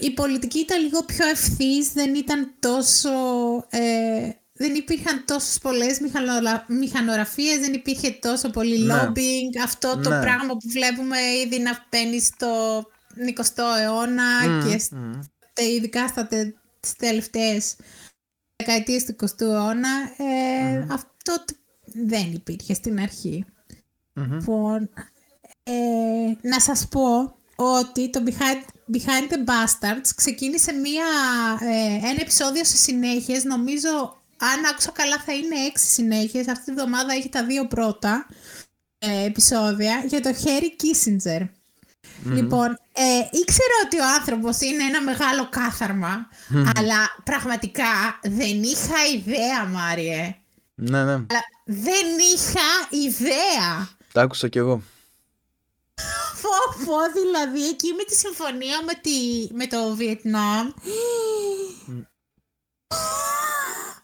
η 0.00 0.10
πολιτική 0.10 0.58
ήταν 0.58 0.82
λίγο 0.82 1.04
πιο 1.04 1.28
ευθύς, 1.28 1.92
δεν 1.92 2.14
ήταν 2.14 2.54
τόσο... 2.58 3.10
Ε, 3.70 4.30
δεν 4.52 4.74
υπήρχαν 4.74 5.24
τόσες 5.24 5.58
πολλές 5.58 6.00
μηχανογραφίες, 6.68 7.58
δεν 7.58 7.72
υπήρχε 7.72 8.10
τόσο 8.10 8.50
πολύ 8.50 8.78
ναι. 8.78 8.94
lobbying, 8.94 9.62
αυτό 9.64 10.00
το 10.02 10.10
ναι. 10.10 10.20
πράγμα 10.20 10.52
που 10.52 10.68
βλέπουμε 10.68 11.18
ήδη 11.44 11.58
να 11.58 11.86
μπαίνει 11.90 12.20
στο 12.20 12.78
20ο 13.36 13.78
αιώνα 13.80 14.24
και 14.64 15.64
ειδικά 15.64 16.08
στα 16.08 16.26
τε, 16.26 16.54
τελευταίες 16.98 17.76
δεκαετίες 18.56 19.04
του 19.04 19.16
20ου 19.20 19.40
αιώνα 19.40 20.12
ε, 20.16 20.86
αυτό 20.90 21.44
δεν 21.84 22.32
υπήρχε 22.32 22.74
στην 22.74 23.00
αρχή. 23.00 23.44
Λοιπόν, 24.12 24.90
ε, 25.62 26.48
να 26.48 26.60
σας 26.60 26.88
πω 26.88 27.37
ότι 27.60 28.10
το 28.10 28.22
Behind, 28.26 28.94
Behind 28.96 29.32
the 29.32 29.50
Bastards 29.50 30.10
ξεκίνησε 30.16 30.72
μία, 30.72 31.04
ε, 31.60 32.08
ένα 32.08 32.20
επεισόδιο 32.20 32.64
σε 32.64 32.76
συνέχειες, 32.76 33.44
νομίζω 33.44 33.88
αν 34.36 34.64
άκουσα 34.70 34.90
καλά 34.90 35.18
θα 35.26 35.32
είναι 35.32 35.56
έξι 35.68 35.86
συνέχειες, 35.86 36.48
αυτή 36.48 36.64
τη 36.64 36.72
βδομάδα 36.72 37.12
έχει 37.12 37.28
τα 37.28 37.44
δύο 37.44 37.66
πρώτα 37.66 38.26
ε, 38.98 39.24
επεισόδια 39.24 40.02
για 40.06 40.20
το 40.20 40.30
Harry 40.30 40.82
Kissinger. 40.82 41.48
Λοιπόν, 42.24 42.78
ε, 42.92 43.18
ήξερα 43.30 43.74
ότι 43.84 44.00
ο 44.00 44.04
άνθρωπος 44.18 44.60
είναι 44.60 44.84
ένα 44.84 45.02
μεγάλο 45.02 45.48
αλλά 46.76 46.96
πραγματικά 47.24 48.20
δεν 48.22 48.62
είχα 48.62 49.06
ιδέα, 49.14 49.64
Μάριε. 49.64 50.36
Ναι, 50.74 51.04
ναι. 51.04 51.12
Αλλά 51.12 51.44
δεν 51.64 52.06
είχα 52.34 52.96
ιδέα. 53.06 53.88
Τα 54.12 54.22
άκουσα 54.22 54.48
κι 54.48 54.58
εγώ. 54.58 54.82
Πω, 56.42 56.84
πω, 56.84 56.96
δηλαδή, 57.12 57.68
εκεί 57.68 57.92
με 57.92 58.04
τη 58.04 58.14
συμφωνία 58.14 58.82
με, 58.84 58.94
τη, 58.94 59.48
με 59.54 59.66
το 59.66 59.94
Βιετνάμ. 59.94 60.70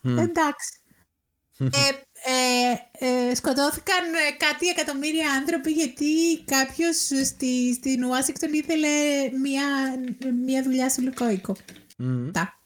Εντάξει. 0.03 0.79
ε, 1.59 1.91
ε, 2.27 3.29
ε, 3.31 3.35
σκοτώθηκαν 3.35 4.05
κάτι 4.37 4.67
εκατομμύρια 4.69 5.31
άνθρωποι 5.31 5.71
γιατί 5.71 6.45
κάποιος 6.45 6.97
στη, 7.25 7.75
στην 7.75 8.05
Ουάσιγκτον 8.05 8.53
ήθελε 8.53 8.89
μια, 9.41 9.65
μια 10.45 10.63
δουλειά 10.63 10.89
στο 10.89 11.03
λουκόικο. 11.03 11.57
Mm. 11.99 12.31
Τα. 12.33 12.59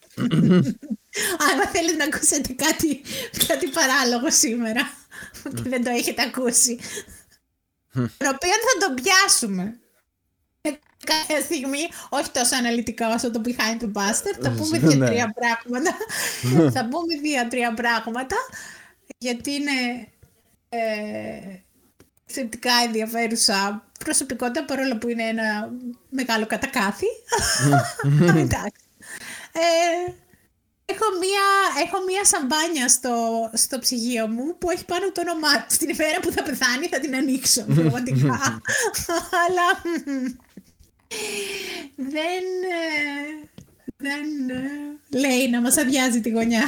Αν 1.49 1.69
θέλεις 1.73 1.97
να 1.97 2.05
ακούσετε 2.05 2.53
κάτι, 2.53 3.01
κάτι 3.47 3.69
παράλογο 3.69 4.31
σήμερα 4.31 4.90
και 5.55 5.69
δεν 5.69 5.85
το 5.85 5.90
έχετε 5.90 6.23
ακούσει 6.23 6.78
το 8.16 8.29
οποίο 8.29 8.51
θα 8.66 8.87
το 8.87 8.95
πιάσουμε 9.03 9.79
κάποια 11.05 11.41
στιγμή, 11.41 11.89
όχι 12.09 12.31
τόσο 12.31 12.57
αναλυτικά 12.57 13.15
όσο 13.15 13.31
το 13.31 13.41
behind 13.45 13.83
the 13.83 13.93
bastard, 13.93 14.39
θα 14.41 14.51
πούμε 14.51 14.79
δύο-τρία 14.79 15.27
ναι. 15.27 15.33
πράγματα. 15.33 15.97
θα 16.77 16.89
πούμε 16.89 17.20
δύο-τρία 17.23 17.75
πράγματα 17.75 18.37
γιατί 19.19 19.53
είναι 19.53 20.09
ε, 20.69 21.59
θετικά 22.27 22.73
ενδιαφέρουσα 22.85 23.85
προσωπικότητα 24.05 24.65
παρόλο 24.65 24.99
που 24.99 25.09
είναι 25.09 25.23
ένα 25.23 25.73
μεγάλο 26.11 26.47
κατακάθι. 26.47 27.07
Εντάξει. 28.29 28.83
Ε, 29.53 30.12
έχω, 30.93 31.06
μία, 31.23 31.47
έχω 31.85 32.05
μία 32.09 32.24
σαμπάνια 32.24 32.89
στο, 32.89 33.15
στο 33.52 33.78
ψυγείο 33.78 34.27
μου 34.27 34.59
που 34.59 34.70
έχει 34.70 34.85
πάνω 34.85 35.12
το 35.12 35.20
όνομά 35.20 35.55
του. 35.65 35.77
Την 35.78 35.89
ημέρα 35.89 36.20
που 36.20 36.31
θα 36.32 36.43
πεθάνει 36.43 36.86
θα 36.86 36.98
την 37.01 37.15
ανοίξω 37.15 37.62
πραγματικά. 37.78 38.60
Αλλά 39.44 39.69
δεν... 42.15 42.44
Ε, 42.78 43.48
δεν 43.97 44.24
ε, 44.51 45.19
λέει 45.19 45.51
να 45.51 45.60
μας 45.60 45.77
αδειάζει 45.77 46.20
τη 46.20 46.31
γωνιά. 46.31 46.65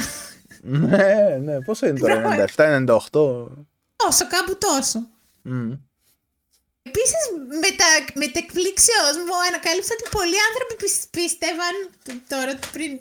ναι, 0.61 1.37
ναι. 1.41 1.61
Πόσο 1.61 1.87
είναι 1.87 1.99
τώρα, 1.99 2.47
97, 2.55 2.85
98. 2.87 3.09
Τόσο, 3.95 4.27
κάπου 4.27 4.57
τόσο. 4.57 5.07
Mm. 5.45 5.77
Επίσης, 6.83 7.21
με 7.63 7.69
τα, 7.79 7.89
με 8.13 8.27
τα 8.33 8.39
εκπλήξεως 8.43 9.15
μου 9.25 9.35
ανακάλυψα 9.49 9.93
ότι 9.97 10.09
πολλοί 10.17 10.37
άνθρωποι 10.47 10.75
πίστευαν 11.15 11.75
τώρα 12.27 12.53
πριν 12.71 12.91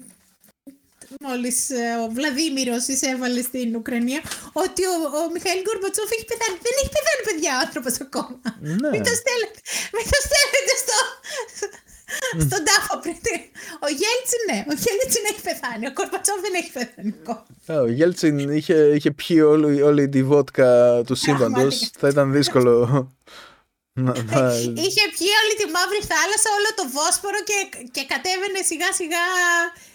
μόλις 1.26 1.58
ε, 1.70 1.84
ο 2.04 2.06
Βλαδίμηρος 2.16 2.84
εισέβαλε 2.92 3.42
στην 3.50 3.68
Ουκρανία 3.78 4.20
ότι 4.64 4.82
ο, 4.92 4.94
ο 5.20 5.22
Μιχαήλ 5.34 5.60
Γκορμπατσόφ 5.64 6.08
έχει 6.16 6.26
πεθάνει. 6.30 6.56
Δεν 6.66 6.74
έχει 6.80 6.92
πεθάνει 6.96 7.22
παιδιά 7.28 7.50
ο 7.56 7.60
άνθρωπος 7.66 7.94
ακόμα. 8.06 8.40
Ναι. 8.80 8.90
Μην 8.94 9.02
το 9.08 9.12
στέλνετε, 9.20 9.58
μην 9.96 10.06
το 10.12 10.18
στέλνετε 10.26 10.72
στο, 10.82 10.98
στον 12.46 12.60
τάφο 12.68 12.94
πριν. 13.04 13.18
Ο 13.86 13.88
Γέλτσιν 14.00 14.42
ναι, 14.50 14.58
ο 14.70 14.74
Γέλτσιν 14.82 15.24
έχει 15.30 15.42
πεθάνει, 15.48 15.84
ο 15.90 15.92
Γκορμπατσόφ 15.94 16.38
δεν 16.46 16.54
έχει 16.60 16.70
πεθάνει 16.76 17.12
ακόμα. 17.20 17.46
Ο 17.84 17.88
Γέλτσιν 17.96 18.36
είχε, 18.58 18.76
είχε 18.96 19.10
πιει 19.18 19.40
όλη, 19.52 19.82
όλη 19.88 20.02
τη 20.14 20.20
βότκα 20.30 20.68
του 21.06 21.14
σύμπαντος. 21.22 21.74
Θα 22.00 22.08
ήταν 22.12 22.26
δύσκολο 22.38 22.74
Είχε 24.84 25.04
πιει 25.14 25.32
όλη 25.40 25.54
τη 25.60 25.66
μαύρη 25.74 26.00
θάλασσα, 26.12 26.48
όλο 26.58 26.70
το 26.78 26.84
Βόσπορο 26.96 27.40
και, 27.48 27.58
και 27.94 28.02
κατέβαινε 28.12 28.60
σιγά 28.70 28.90
σιγά. 29.00 29.24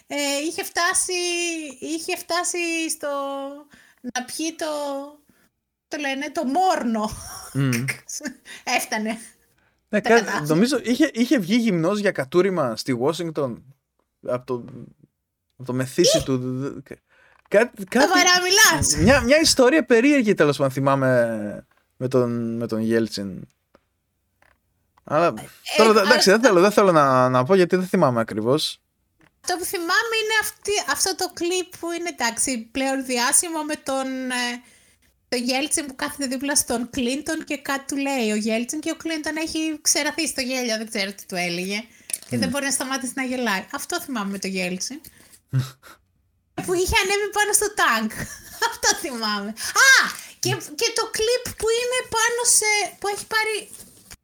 Ε, 0.08 0.16
είχε, 0.48 0.64
φτάσει, 0.64 1.14
είχε 1.80 2.18
φτάσει 2.18 2.90
στο 2.90 3.08
να 4.02 4.26
πιει 4.26 4.56
το, 4.56 4.66
το 5.88 5.98
λένε, 5.98 6.32
το 6.32 6.44
μόρνο. 6.46 7.10
Mm. 7.54 7.86
Έφτανε. 8.78 9.18
Ναι, 9.90 10.02
κα, 10.02 10.42
νομίζω 10.48 10.80
είχε, 10.84 11.10
είχε 11.14 11.38
βγει 11.38 11.56
γυμνός 11.56 12.00
για 12.00 12.12
κατούριμα 12.12 12.76
στη 12.76 12.98
Washington 13.02 13.56
από 14.28 14.46
το, 14.46 14.66
από 15.56 15.66
το 15.66 15.74
μεθύσι 15.74 16.24
του. 16.24 16.84
Κά, 17.48 17.72
κάτι, 17.90 18.08
μια, 19.02 19.22
μια 19.22 19.40
ιστορία 19.42 19.86
περίεργη 19.86 20.34
τέλος 20.34 20.58
πάντων 20.58 20.72
θυμάμαι 20.72 21.68
με 21.98 22.08
τον, 22.08 22.58
με 22.58 22.68
τον 22.68 22.80
Γέλτσιν. 22.80 23.48
Αλλά 25.04 25.28
ε, 25.28 25.32
τώρα, 25.78 26.02
εντάξει, 26.02 26.30
δεν 26.30 26.42
θέλω, 26.42 26.62
δεν 26.62 26.72
θέλω 26.72 26.92
να, 26.92 27.30
να 27.30 27.44
πω 27.44 27.56
γιατί 27.56 27.76
δεν 27.76 27.86
θυμάμαι 27.86 28.20
ακριβώς. 28.20 28.80
Το 29.48 29.58
που 29.58 29.66
θυμάμαι 29.66 30.16
είναι 30.22 30.38
αυτή, 30.42 30.72
αυτό 30.90 31.16
το 31.16 31.32
κλιπ 31.34 31.78
που 31.80 31.92
είναι 31.92 32.10
εντάξει 32.10 32.70
πλέον 32.72 33.06
διάσημο 33.06 33.64
με 33.64 33.76
τον 33.76 34.32
ε, 34.32 34.62
το 35.30 35.38
Γέλτσιν 35.38 35.86
που 35.86 35.96
κάθεται 35.96 36.28
δίπλα 36.28 36.56
στον 36.56 36.90
Κλίντον 36.90 37.44
και 37.44 37.58
κάτι 37.58 37.86
του 37.88 37.98
λέει 37.98 38.32
ο 38.32 38.36
Γέλτσιν 38.36 38.80
και 38.80 38.92
ο 38.92 38.96
Κλίντον 38.96 39.36
έχει 39.36 39.80
ξεραθεί 39.82 40.28
στο 40.28 40.42
γέλιο, 40.42 40.78
δεν 40.78 40.90
ξέρω 40.90 41.12
τι 41.14 41.26
του 41.26 41.36
έλεγε. 41.36 41.84
Και 42.30 42.38
δεν 42.38 42.50
μπορεί 42.50 42.66
να 42.66 42.72
σταματήσει 42.72 43.14
να 43.16 43.24
γελάει. 43.24 43.66
Αυτό 43.72 44.02
θυμάμαι 44.02 44.32
με 44.32 44.40
το 44.40 44.48
Γέλτσιν. 44.48 45.00
που 46.66 46.74
είχε 46.74 46.96
ανέβει 47.04 47.30
πάνω 47.38 47.52
στο 47.60 47.68
τάγκ. 47.80 48.10
Αυτό 48.70 48.90
θυμάμαι. 49.04 49.50
Α! 49.90 49.98
Και, 50.40 50.52
και 50.80 50.90
το 51.00 51.04
κλιπ 51.18 51.46
που 51.60 51.68
είναι 51.80 52.00
πάνω 52.16 52.42
σε. 52.58 52.72
που 53.00 53.08
έχει 53.14 53.26
πάρει 53.34 53.56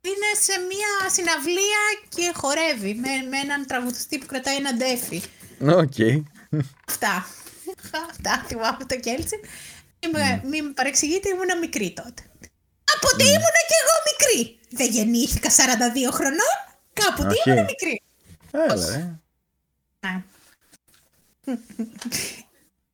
είναι 0.02 0.30
σε 0.42 0.54
μια 0.72 1.10
συναυλία 1.10 1.84
και 2.10 2.32
χορεύει 2.36 2.94
με, 2.94 3.10
με 3.30 3.38
έναν 3.38 3.66
τραγουδιστή 3.68 4.18
που 4.18 4.26
κρατάει 4.26 4.56
ένα 4.56 4.74
ντέφι. 4.74 5.22
OK. 5.62 5.94
Okay. 5.98 6.24
Αυτά. 6.88 7.26
Αυτά 8.10 8.46
θυμάμαι 8.48 8.86
το 8.88 8.96
Κέλτσιν. 9.00 9.40
Mm. 10.00 10.42
Μην 10.44 10.66
με 10.66 10.72
παρεξηγείτε, 10.72 11.30
ήμουν 11.30 11.60
μικρή 11.60 11.94
τότε. 11.94 12.22
Κάποτε 12.84 13.24
mm. 13.24 13.36
ήμουν 13.36 13.58
και 13.70 13.78
εγώ 13.82 13.96
μικρή. 14.12 14.60
Δεν 14.70 14.90
γεννήθηκα 14.90 15.50
42 15.50 15.54
χρονών. 16.12 16.58
Κάποτε 16.94 17.34
okay. 17.34 17.48
ήμουν 17.48 17.64
μικρή. 17.64 18.02
Έλα, 18.52 18.94
ε. 18.94 19.20
Ναι. 20.00 20.24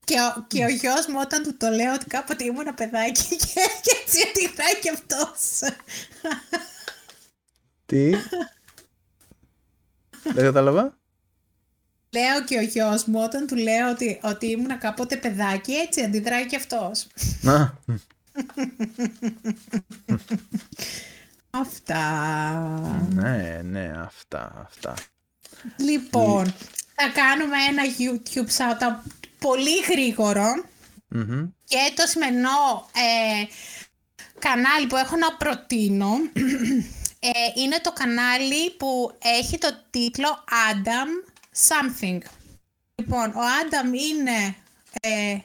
Και 0.04 0.16
ο, 0.20 0.46
και 0.48 0.64
ο 0.64 0.68
γιος 0.68 1.08
μου 1.08 1.20
όταν 1.22 1.44
του 1.44 1.58
το 1.58 1.70
λέω 1.70 1.94
ότι 1.94 2.06
κάποτε 2.06 2.44
ήμουν 2.44 2.76
παιδάκι 2.76 3.36
και, 3.36 3.62
και 3.82 3.98
έτσι 4.02 4.18
αντιδράει 4.28 4.80
και 4.82 4.90
αυτός. 4.90 5.60
Τι; 7.88 8.10
Δεν 10.34 10.44
κατάλαβα. 10.44 10.98
Λέω 12.10 12.44
και 12.44 12.58
ο 12.58 12.62
γιος 12.62 13.06
μου 13.06 13.22
όταν 13.24 13.48
του 13.48 13.56
λέω 13.56 13.90
ότι, 13.90 14.20
ότι 14.24 14.46
ήμουν 14.46 14.78
κάποτε 14.78 15.18
παιδάκι, 15.18 15.74
έτσι 15.74 16.02
αντιδράει 16.02 16.46
και 16.46 16.56
αυτός. 16.56 17.08
Να. 17.42 17.78
αυτά. 21.50 22.02
Ναι, 23.14 23.62
ναι, 23.64 23.94
αυτά, 23.98 24.68
αυτά. 24.68 24.94
Λοιπόν, 25.78 26.54
θα 26.96 27.10
κάνουμε 27.14 27.56
ένα 27.70 27.84
YouTube 27.98 28.50
shout 28.58 28.96
πολύ 29.40 29.84
και 31.64 31.94
το 31.96 32.08
σημερινό 32.08 32.90
ε, 32.94 33.46
κανάλι 34.40 34.88
που 34.88 34.96
έχω 34.96 35.16
να 35.16 35.36
προτείνω 35.38 36.10
ε, 37.34 37.62
είναι 37.62 37.80
το 37.80 37.92
κανάλι 37.92 38.72
που 38.72 39.18
έχει 39.22 39.58
το 39.58 39.68
τίτλο 39.90 40.44
Adam 40.72 41.32
Something. 41.68 42.20
Λοιπόν, 42.96 43.30
ο 43.30 43.40
Adam 43.62 43.86
είναι 44.12 44.56
ε, 45.02 45.38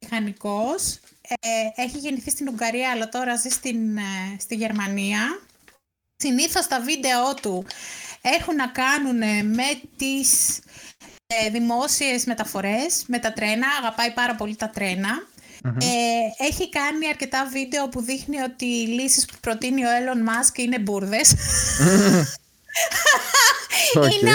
μηχανικός, 0.00 1.00
ε, 1.28 1.82
έχει 1.82 1.98
γεννηθεί 1.98 2.30
στην 2.30 2.48
Ουγγαρία 2.48 2.90
αλλά 2.90 3.08
τώρα 3.08 3.36
ζει 3.36 3.48
στην, 3.48 3.96
ε, 3.96 4.36
στη 4.38 4.54
Γερμανία. 4.54 5.40
Συνήθως 6.16 6.66
τα 6.66 6.80
βίντεο 6.80 7.34
του 7.34 7.66
έχουν 8.20 8.54
να 8.54 8.66
κάνουν 8.68 9.16
με 9.46 9.80
τις 9.96 10.60
ε, 11.26 11.50
δημόσιες 11.50 12.24
μεταφορές, 12.24 13.04
με 13.06 13.18
τα 13.18 13.32
τρένα, 13.32 13.66
αγαπάει 13.78 14.10
πάρα 14.12 14.34
πολύ 14.34 14.56
τα 14.56 14.70
τρένα. 14.70 15.26
Ε, 15.64 16.44
έχει 16.46 16.68
κάνει 16.68 17.08
αρκετά 17.08 17.48
βίντεο 17.52 17.88
που 17.88 18.02
δείχνει 18.02 18.40
ότι 18.40 18.64
οι 18.64 18.86
λύσεις 18.86 19.24
που 19.24 19.34
προτείνει 19.40 19.84
ο 19.84 19.88
Elon 19.88 20.28
Musk 20.28 20.58
είναι 20.58 20.78
μπουρδες. 20.78 21.34
okay. 23.94 24.10
είναι, 24.12 24.34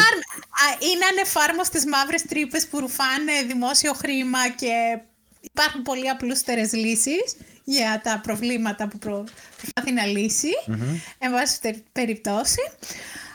είναι 0.79 1.05
ανεφάρμοστες 1.11 1.85
μαύρες 1.85 2.21
τρύπες 2.21 2.67
που 2.67 2.79
ρουφάνε 2.79 3.41
δημόσιο 3.47 3.93
χρήμα 3.93 4.49
και 4.49 4.99
υπάρχουν 5.41 5.81
πολύ 5.81 6.09
απλούστερες 6.09 6.73
λύσεις 6.73 7.35
για 7.63 8.01
τα 8.03 8.19
προβλήματα 8.23 8.87
που 8.87 8.97
προ... 8.97 9.23
προσπαθεί 9.57 9.91
να 9.91 10.05
λύσει, 10.05 10.51
mm-hmm. 10.67 10.99
εν 11.17 11.31
πάση 11.31 11.83
περιπτώσει. 11.91 12.61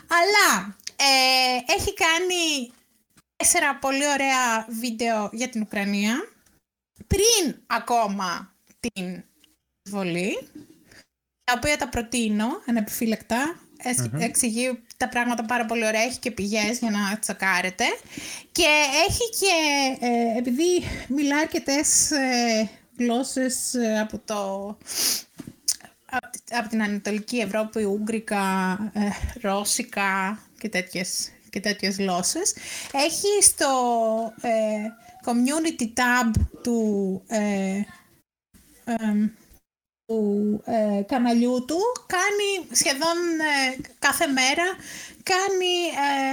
Αλλά 0.08 0.76
ε, 0.96 1.72
έχει 1.76 1.94
κάνει 1.94 2.72
τέσσερα 3.36 3.76
πολύ 3.76 4.06
ωραία 4.06 4.66
βίντεο 4.68 5.30
για 5.32 5.48
την 5.48 5.60
Ουκρανία 5.60 6.28
πριν 7.08 7.56
ακόμα 7.66 8.54
την 8.80 9.24
βολή, 9.90 10.38
τα 11.44 11.52
οποία 11.56 11.76
τα 11.76 11.88
προτείνω 11.88 12.46
ανεπιφύλακτα. 12.66 13.60
Εξηγεί 14.18 14.82
τα 14.96 15.08
πράγματα 15.08 15.44
πάρα 15.44 15.66
πολύ 15.66 15.86
ωραία, 15.86 16.02
έχει 16.02 16.18
και 16.18 16.30
πηγές 16.30 16.78
για 16.78 16.90
να 16.90 17.18
τσακάρετε. 17.18 17.84
Και 18.52 18.66
έχει 19.08 19.30
και, 19.38 20.06
ε, 20.06 20.38
επειδή 20.38 20.84
μιλάει 21.08 21.40
αρκετές 21.40 22.10
ε, 22.10 22.70
γλώσσες 22.98 23.74
ε, 23.74 23.98
από 23.98 24.18
το... 24.24 24.66
Από, 26.50 26.68
την 26.68 26.82
Ανατολική 26.82 27.38
Ευρώπη, 27.38 27.84
Ούγγρικα, 27.84 28.42
ε, 28.92 29.00
Ρώσικα 29.40 30.42
και 30.58 30.68
τέτοιες, 30.68 31.30
και 31.50 31.60
τέτοιες 31.60 31.96
γλώσσες. 31.96 32.54
Έχει 32.92 33.42
στο 33.42 33.68
community 35.28 35.86
tab 35.94 36.40
του, 36.62 37.22
ε, 37.26 37.80
του 40.06 40.62
ε, 40.64 41.02
καναλιού 41.02 41.64
του 41.66 41.78
κάνει 42.06 42.68
σχεδόν 42.72 43.16
ε, 43.40 43.76
κάθε 43.98 44.26
μέρα 44.26 44.64
κάνει 45.22 45.74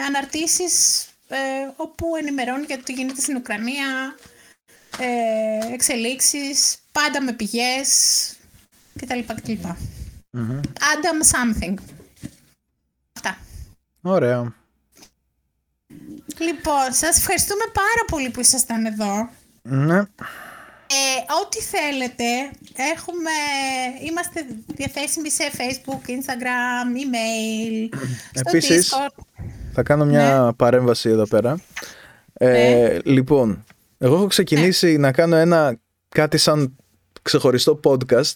αναρτήσεις 0.07 1.07
όπου 1.75 2.15
ενημερώνει 2.15 2.65
για 2.65 2.77
το 2.77 2.83
τι 2.83 2.93
γίνεται 2.93 3.21
στην 3.21 3.35
Ουκρανία 3.35 4.15
εξελίξεις 5.73 6.77
πάντα 6.91 7.21
με 7.21 7.33
πηγές 7.33 7.89
κτλ. 8.99 9.19
κτλ. 9.19 9.51
Mm-hmm. 10.37 10.59
Adam 10.61 11.19
something. 11.35 11.75
Αυτά. 13.13 13.37
Ωραία. 14.01 14.64
Λοιπόν, 16.39 16.91
σας 16.91 17.17
ευχαριστούμε 17.17 17.63
πάρα 17.73 18.05
πολύ 18.07 18.29
που 18.29 18.39
ήσασταν 18.39 18.85
εδώ. 18.85 19.29
Ναι. 19.61 19.97
Ε, 20.87 21.33
ό,τι 21.43 21.61
θέλετε, 21.61 22.25
έχουμε, 22.93 23.31
είμαστε 24.07 24.45
διαθέσιμοι 24.67 25.31
σε 25.31 25.43
Facebook, 25.57 26.09
Instagram, 26.09 26.87
email, 27.03 27.97
Επίσης, 28.33 28.93
θα 29.73 29.83
κάνω 29.83 30.05
μια 30.05 30.39
ναι. 30.39 30.53
παρέμβαση 30.53 31.09
εδώ 31.09 31.27
πέρα. 31.27 31.59
Ε, 32.33 32.47
ναι. 32.47 32.97
Λοιπόν, 33.03 33.65
εγώ 33.97 34.15
έχω 34.15 34.27
ξεκινήσει 34.27 34.91
ναι. 34.91 34.97
να 34.97 35.11
κάνω 35.11 35.35
ένα 35.35 35.77
κάτι 36.09 36.37
σαν 36.37 36.75
ξεχωριστό 37.21 37.79
podcast. 37.83 38.33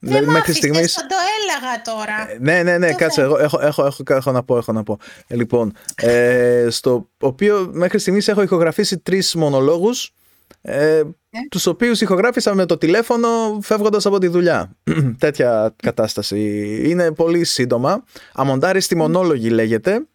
Δεν 0.00 0.18
δηλαδή, 0.18 0.26
μέχρι 0.26 0.52
στιγμής... 0.52 0.94
το 0.94 1.16
μίλαγα 1.60 1.82
τώρα. 1.82 2.30
Ε, 2.30 2.36
ναι, 2.40 2.62
ναι, 2.62 2.78
ναι, 2.78 2.90
Το 2.90 2.96
κάτσε. 2.96 3.20
θέλω. 3.20 3.38
Εγώ 3.38 3.58
έχω, 3.60 3.60
έχω, 3.60 3.86
έχω, 3.86 4.14
έχω 4.14 4.32
να 4.32 4.42
πω, 4.42 4.56
έχω 4.56 4.72
να 4.72 4.82
πω. 4.82 4.98
Ε, 5.26 5.36
λοιπόν, 5.36 5.72
ε, 5.96 6.66
στο 6.70 7.08
οποίο 7.20 7.70
μέχρι 7.72 7.98
στιγμής 7.98 8.28
έχω 8.28 8.42
ηχογραφήσει 8.42 8.98
τρεις 8.98 9.34
μονολόγους, 9.34 10.14
ε, 10.62 11.02
τους 11.48 11.66
οποίους 11.66 12.00
ηχογράφησα 12.00 12.54
με 12.54 12.66
το 12.66 12.78
τηλέφωνο 12.78 13.28
φεύγοντας 13.62 14.06
από 14.06 14.18
τη 14.18 14.26
δουλειά. 14.26 14.76
Τέτοια 15.18 15.74
κατάσταση. 15.82 16.40
Είναι 16.84 17.12
πολύ 17.12 17.44
σύντομα. 17.44 18.04
Αμοντάριστη 18.34 18.96
μονόλογη 18.96 19.48
λέγεται. 19.50 20.06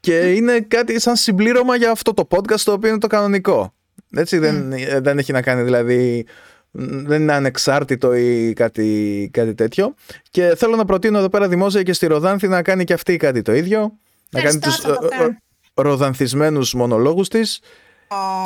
Και 0.00 0.32
είναι 0.32 0.60
κάτι 0.60 1.00
σαν 1.00 1.16
συμπλήρωμα 1.16 1.76
για 1.76 1.90
αυτό 1.90 2.14
το 2.14 2.26
podcast 2.30 2.60
το 2.60 2.72
οποίο 2.72 2.88
είναι 2.88 2.98
το 2.98 3.06
κανονικό. 3.06 3.74
Έτσι, 4.14 4.38
δεν, 4.38 4.72
ε, 4.72 5.00
δεν 5.00 5.18
έχει 5.18 5.32
να 5.32 5.42
κάνει 5.42 5.62
δηλαδή 5.62 6.26
δεν 6.70 7.22
είναι 7.22 7.32
ανεξάρτητο 7.32 8.14
ή 8.14 8.52
κάτι, 8.52 9.28
κάτι 9.32 9.54
τέτοιο. 9.54 9.94
Και 10.30 10.54
θέλω 10.56 10.76
να 10.76 10.84
προτείνω 10.84 11.18
εδώ 11.18 11.28
πέρα 11.28 11.48
δημόσια 11.48 11.82
και 11.82 11.92
στη 11.92 12.06
Ροδάνθη 12.06 12.48
να 12.48 12.62
κάνει 12.62 12.84
και 12.84 12.92
αυτή 12.92 13.16
κάτι 13.16 13.42
το 13.42 13.54
ίδιο. 13.54 13.80
Να 14.30 14.40
κάνει 14.40 14.58
Ευχαριστώ, 14.64 14.88
τους 14.88 14.94
θα 14.94 15.00
το 15.00 15.08
ε, 15.12 15.14
ε, 15.14 15.18
κάνω. 15.18 15.38
ροδανθισμένους 15.74 16.74
μονολόγους 16.74 17.28
της 17.28 17.60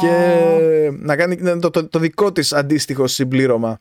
και 0.00 0.90
να 0.92 1.16
κάνει 1.16 1.36
ναι, 1.40 1.58
το, 1.58 1.70
το, 1.70 1.88
το 1.88 1.98
δικό 1.98 2.32
της 2.32 2.52
αντίστοιχο 2.52 3.06
συμπλήρωμα 3.06 3.78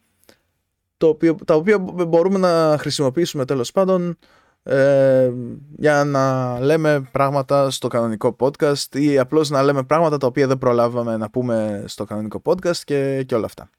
το 0.97 1.07
οποίο, 1.07 1.35
τα 1.45 1.55
οποία 1.55 1.79
μπορούμε 1.79 2.39
να 2.39 2.77
χρησιμοποιήσουμε 2.79 3.45
τέλος 3.45 3.71
πάντων 3.71 4.17
ε, 4.63 5.31
για 5.77 6.03
να 6.03 6.57
λέμε 6.59 7.09
πράγματα 7.11 7.69
στο 7.69 7.87
κανονικό 7.87 8.35
podcast 8.39 8.95
ή 8.95 9.19
απλώς 9.19 9.49
να 9.49 9.63
λέμε 9.63 9.83
πράγματα 9.83 10.17
τα 10.17 10.27
οποία 10.27 10.47
δεν 10.47 10.57
προλάβαμε 10.57 11.17
να 11.17 11.29
πούμε 11.29 11.83
στο 11.87 12.03
κανονικό 12.03 12.41
podcast 12.45 12.77
και, 12.77 13.23
και 13.23 13.35
όλα 13.35 13.45
αυτά. 13.45 13.69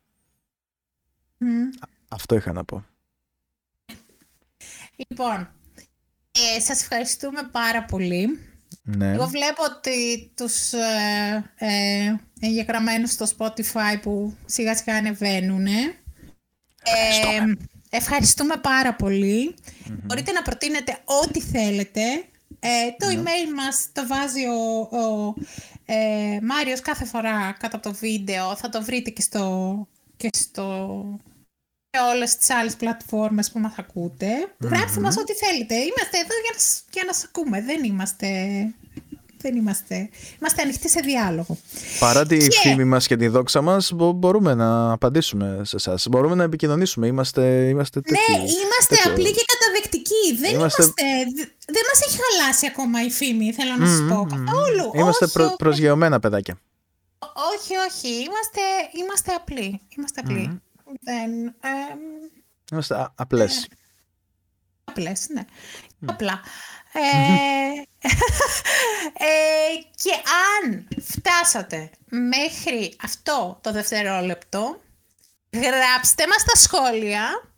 Μμ. 1.42 1.68
Αυτό 2.08 2.34
είχα 2.34 2.52
να 2.52 2.64
πω. 2.64 2.84
Λοιπόν, 5.08 5.48
ε, 6.56 6.60
σας 6.60 6.80
ευχαριστούμε 6.80 7.48
πάρα 7.52 7.84
πολύ. 7.84 8.38
Ναι. 8.82 9.12
Εγώ 9.12 9.26
βλέπω 9.26 9.62
ότι 9.76 10.30
τους 10.36 10.72
ε, 10.72 11.50
ε, 11.54 12.14
εγγεγραμμένους 12.40 13.10
στο 13.10 13.26
Spotify 13.36 14.00
που 14.02 14.36
σιγά 14.44 14.76
σιγά 14.76 14.96
ανεβαίνουν. 14.96 15.66
Ε, 15.66 15.94
ευχαριστούμε 17.90 18.56
πάρα 18.56 18.94
πολύ. 18.94 19.54
Μπορείτε 19.88 20.32
να 20.32 20.42
προτείνετε 20.42 20.98
ό,τι 21.04 21.40
θέλετε. 21.40 22.02
Ε, 22.60 22.90
το 22.98 23.06
email 23.10 23.54
μας 23.56 23.88
το 23.92 24.06
βάζει 24.06 24.46
ο, 24.46 24.80
ο 24.80 25.34
ε, 25.84 26.38
Μάριος 26.42 26.80
κάθε 26.80 27.04
φορά 27.04 27.56
κατά 27.58 27.80
το 27.80 27.92
βίντεο. 27.92 28.56
Θα 28.56 28.68
το 28.68 28.82
βρείτε 28.82 29.10
και 29.10 29.22
στο, 29.22 29.88
και 30.16 30.28
στο 30.32 31.04
σε 31.14 31.31
όλες 32.00 32.36
τις 32.36 32.50
άλλες 32.50 32.76
πλατφόρμες 32.76 33.50
που 33.50 33.58
μας 33.58 33.72
ακούτε. 33.78 34.26
Γράψτε 34.60 35.00
μας 35.00 35.16
ό,τι 35.16 35.32
θέλετε. 35.32 35.74
Είμαστε 35.74 36.16
εδώ 36.24 36.34
για 36.42 36.50
να, 36.52 36.58
σ- 36.58 36.84
για 36.92 37.02
να 37.06 37.12
σας 37.12 37.24
ακούμε. 37.24 37.62
Δεν 37.62 37.84
είμαστε... 37.84 38.28
Δεν 39.44 39.56
είμαστε... 39.56 40.08
Είμαστε 40.38 40.62
ανοιχτοί 40.62 40.88
σε 40.88 41.00
διάλογο. 41.00 41.56
Παρά 41.98 42.26
τη 42.26 42.36
Και- 42.48 42.58
φήμη 42.58 42.84
μας 42.84 43.06
και 43.06 43.16
τη 43.16 43.28
δόξα 43.28 43.60
μας 43.60 43.92
μπο- 43.92 44.12
μπορούμε 44.12 44.54
να 44.54 44.92
απαντήσουμε 44.92 45.60
σε 45.64 45.76
εσάς. 45.76 46.06
Μπορούμε 46.10 46.34
να 46.34 46.42
επικοινωνήσουμε. 46.42 47.06
Είμαστε, 47.06 47.42
είμαστε 47.68 48.00
τέτοιοι. 48.00 48.20
Ναι, 48.32 48.36
είμαστε 48.38 48.94
τέτοιο. 48.94 49.10
απλοί 49.10 49.32
και 49.32 49.44
καταδεκτικοί. 49.52 50.36
Δεν 50.40 50.54
Είμαστε- 50.54 50.82
είμαστε... 50.82 51.02
δε- 51.36 51.72
Δεν 51.72 51.82
μας 51.92 52.00
έχει 52.06 52.18
χαλάσει 52.22 52.66
ακόμα 52.66 53.04
η 53.04 53.10
φήμη, 53.10 53.52
θέλω 53.52 53.76
να 53.76 53.86
σας 53.86 54.00
Μμμ, 54.00 54.08
πω. 54.08 54.14
μμμ. 54.30 54.44
Καθόλου. 54.44 54.90
Είμαστε 54.94 55.24
όχι, 55.24 55.32
προ, 55.34 55.44
όχι, 55.44 55.56
προσγειωμένα 55.56 56.20
παιδάκια. 56.20 56.58
όχι, 57.54 57.72
όχι. 57.88 58.08
Είμαστε, 58.08 58.60
είμαστε 59.00 59.32
απλοί. 59.32 59.80
Είμαστε 59.96 60.20
απλοί. 60.24 60.60
Δεν, 61.00 61.32
εμ, 61.60 61.98
Είμαστε 62.72 62.94
α- 62.94 63.12
απλές. 63.16 63.68
Απλές, 64.84 65.28
ναι. 65.28 65.44
Απλά. 66.06 66.40
Ε, 66.92 66.98
ε, 69.24 69.80
και 69.94 70.12
αν 70.12 70.88
φτάσατε 71.02 71.90
μέχρι 72.10 72.96
αυτό 73.02 73.58
το 73.62 73.72
δευτερόλεπτο, 73.72 74.80
γράψτε 75.52 76.26
μας 76.26 76.40
στα 76.40 76.56
σχόλια 76.56 77.50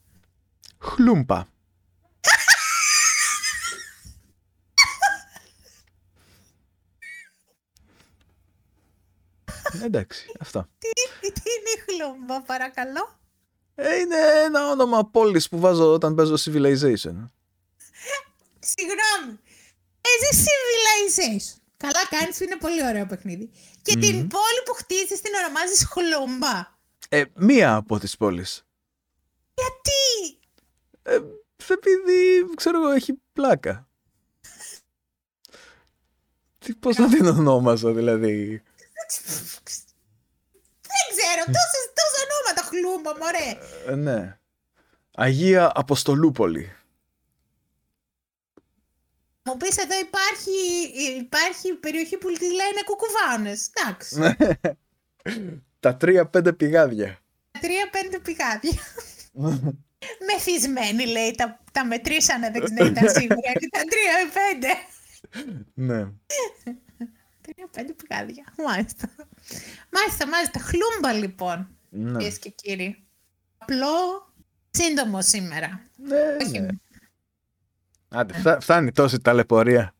Χλούμπα. 0.79 1.45
Εντάξει, 9.85 10.33
αυτό. 10.41 10.69
τι, 10.79 10.89
τι 11.33 11.41
είναι 11.51 11.71
η 11.77 11.81
χλούμπα, 11.87 12.43
παρακαλώ; 12.43 13.19
Ε, 13.75 13.97
είναι 13.99 14.17
ένα 14.45 14.71
όνομα 14.71 15.07
πόλης 15.11 15.49
που 15.49 15.59
βάζω 15.59 15.93
όταν 15.93 16.15
παίζω 16.15 16.35
Civilization. 16.35 17.31
Συγγνώμη. 18.61 19.39
Παίζει 20.01 20.45
civilization. 20.45 21.59
Καλά 21.77 22.07
κάνεις, 22.11 22.41
είναι 22.41 22.57
πολύ 22.57 22.87
ωραίο 22.87 23.07
παιχνίδι. 23.07 23.51
Και 23.83 23.97
την 23.97 24.29
πόλη 24.29 24.61
που 24.65 24.73
χτίζεις 24.75 25.21
την 25.21 25.33
ονομάζεις 25.35 25.85
χλούμπα. 25.85 26.73
Ε, 27.09 27.25
μία 27.35 27.75
από 27.75 27.99
τις 27.99 28.17
πόλεις. 28.17 28.67
Γιατί; 29.55 30.39
Ε, 31.03 31.21
επειδή, 31.73 32.47
ξέρω 32.57 32.83
εγώ, 32.83 32.91
έχει 32.91 33.21
πλάκα. 33.33 33.89
Τι, 36.59 36.75
πώς 36.75 36.97
να 36.97 37.09
την 37.09 37.27
ονόμαζα, 37.27 37.93
δηλαδή; 37.93 38.63
Δεν 40.83 41.05
ξέρω, 41.11 41.45
τόσες, 41.45 41.85
τόσα 41.94 41.94
ονόματα 41.94 41.94
χλούμπα, 42.75 43.11
μωρέ. 43.17 43.59
Ε, 43.87 43.95
ναι. 43.95 44.39
Αγία 45.15 45.73
Αποστολούπολη. 45.75 46.73
Μου 49.47 49.57
πεις 49.57 49.77
εδώ 49.77 49.99
υπάρχει, 50.01 50.51
υπάρχει 51.19 51.73
περιοχή 51.75 52.17
που 52.17 52.29
τη 52.33 52.45
λένε 52.45 52.81
κουκουβάνες. 52.85 53.71
Εντάξει. 53.75 54.19
Ναι. 54.19 54.37
Τα 55.81 55.97
τρία-πέντε 55.97 56.53
πηγάδια. 56.53 57.19
Τρία-πέντε 57.61 58.19
πηγάδια. 58.19 58.83
Μεθυσμένοι 60.27 61.07
λέει, 61.07 61.35
τα, 61.35 61.61
τα 61.73 61.85
μετρήσανε, 61.85 62.51
δεν 62.51 62.65
ξέρω, 62.65 62.87
ήταν 62.87 63.09
σίγουρα. 63.09 63.53
Ήταν 63.61 63.83
τρία-πέντε. 63.89 64.69
ναι. 65.75 66.09
Τρία-πέντε 67.41 67.93
πηγάδια. 67.93 68.45
Μάλιστα. 68.67 69.11
Μάλιστα, 69.91 70.29
μάλιστα. 70.29 70.61
Χλούμπα 70.61 71.13
λοιπόν, 71.13 71.77
ναι. 71.95 72.19
κυρίες 72.19 72.39
και 72.39 72.49
κύριοι. 72.51 73.05
Απλό, 73.59 73.87
σύντομο 74.71 75.23
σήμερα. 75.23 75.89
Ναι, 75.97 76.17
Όχι. 76.47 76.61
ναι. 76.61 76.69
Άντε, 78.09 78.39
φτα- 78.39 78.61
φτάνει 78.61 78.93
τόση 78.93 79.19
ταλαιπωρία. 79.21 79.95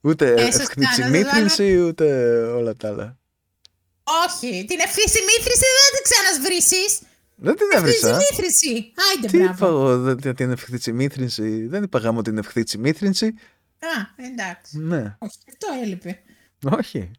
Ούτε 0.00 0.32
Ε, 0.34 0.44
σωστά, 0.44 0.62
ευκνήτσι 0.62 1.00
να 1.00 1.06
το 1.06 1.12
μήθρυνση, 1.12 1.76
ούτε 1.78 2.36
όλα 2.42 2.76
τα 2.76 2.88
άλλα. 2.88 3.18
Όχι, 4.26 4.64
την 4.68 4.78
ευθύση 4.80 5.18
μήθρηση 5.26 5.64
δεν 5.80 5.90
την 5.94 6.02
ξανασβρήσεις. 6.12 7.00
Δεν 7.36 7.56
την 7.56 7.66
Ευθύση 7.72 8.06
έβρισα. 8.08 8.16
μήθρηση. 8.30 8.92
Άιντε, 9.10 9.26
Τι 9.28 9.36
είπα 9.36 9.52
μπράβο. 9.52 9.66
εγώ 9.66 9.98
δεν- 9.98 10.18
για 10.18 10.34
την 10.34 10.50
ευκνήτσι 10.50 10.92
μήθρυνση. 10.92 11.66
Δεν 11.66 11.82
είπα 11.82 11.98
γάμο 11.98 12.22
την 12.22 12.38
ευκνήτσι 12.38 12.78
μήθρυνση. 12.78 13.26
Α, 13.26 14.24
εντάξει. 14.26 14.78
Ναι. 14.78 15.16
Όχι, 15.18 15.38
αυτό 15.48 15.66
έλειπε. 15.82 16.18
Όχι. 16.70 17.10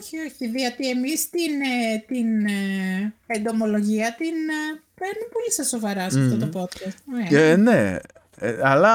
Όχι, 0.00 0.16
όχι, 0.18 0.46
διότι 0.54 0.88
εμείς 0.90 1.30
την, 1.30 1.52
ε, 1.60 2.04
την 2.06 2.46
ε, 2.46 3.14
εντομολογία 3.26 4.14
την 4.18 4.36
ε, 4.58 4.62
παίρνουμε 4.98 5.26
πολύ 5.32 5.50
στα 5.52 5.64
σοβαρά 5.64 6.10
σε 6.10 6.18
αυτό 6.20 6.36
το 6.44 6.48
podcast. 6.60 6.96
Ε, 7.30 7.50
Ε, 7.50 7.56
ναι. 7.56 7.96
Ε, 8.38 8.58
αλλά 8.62 8.92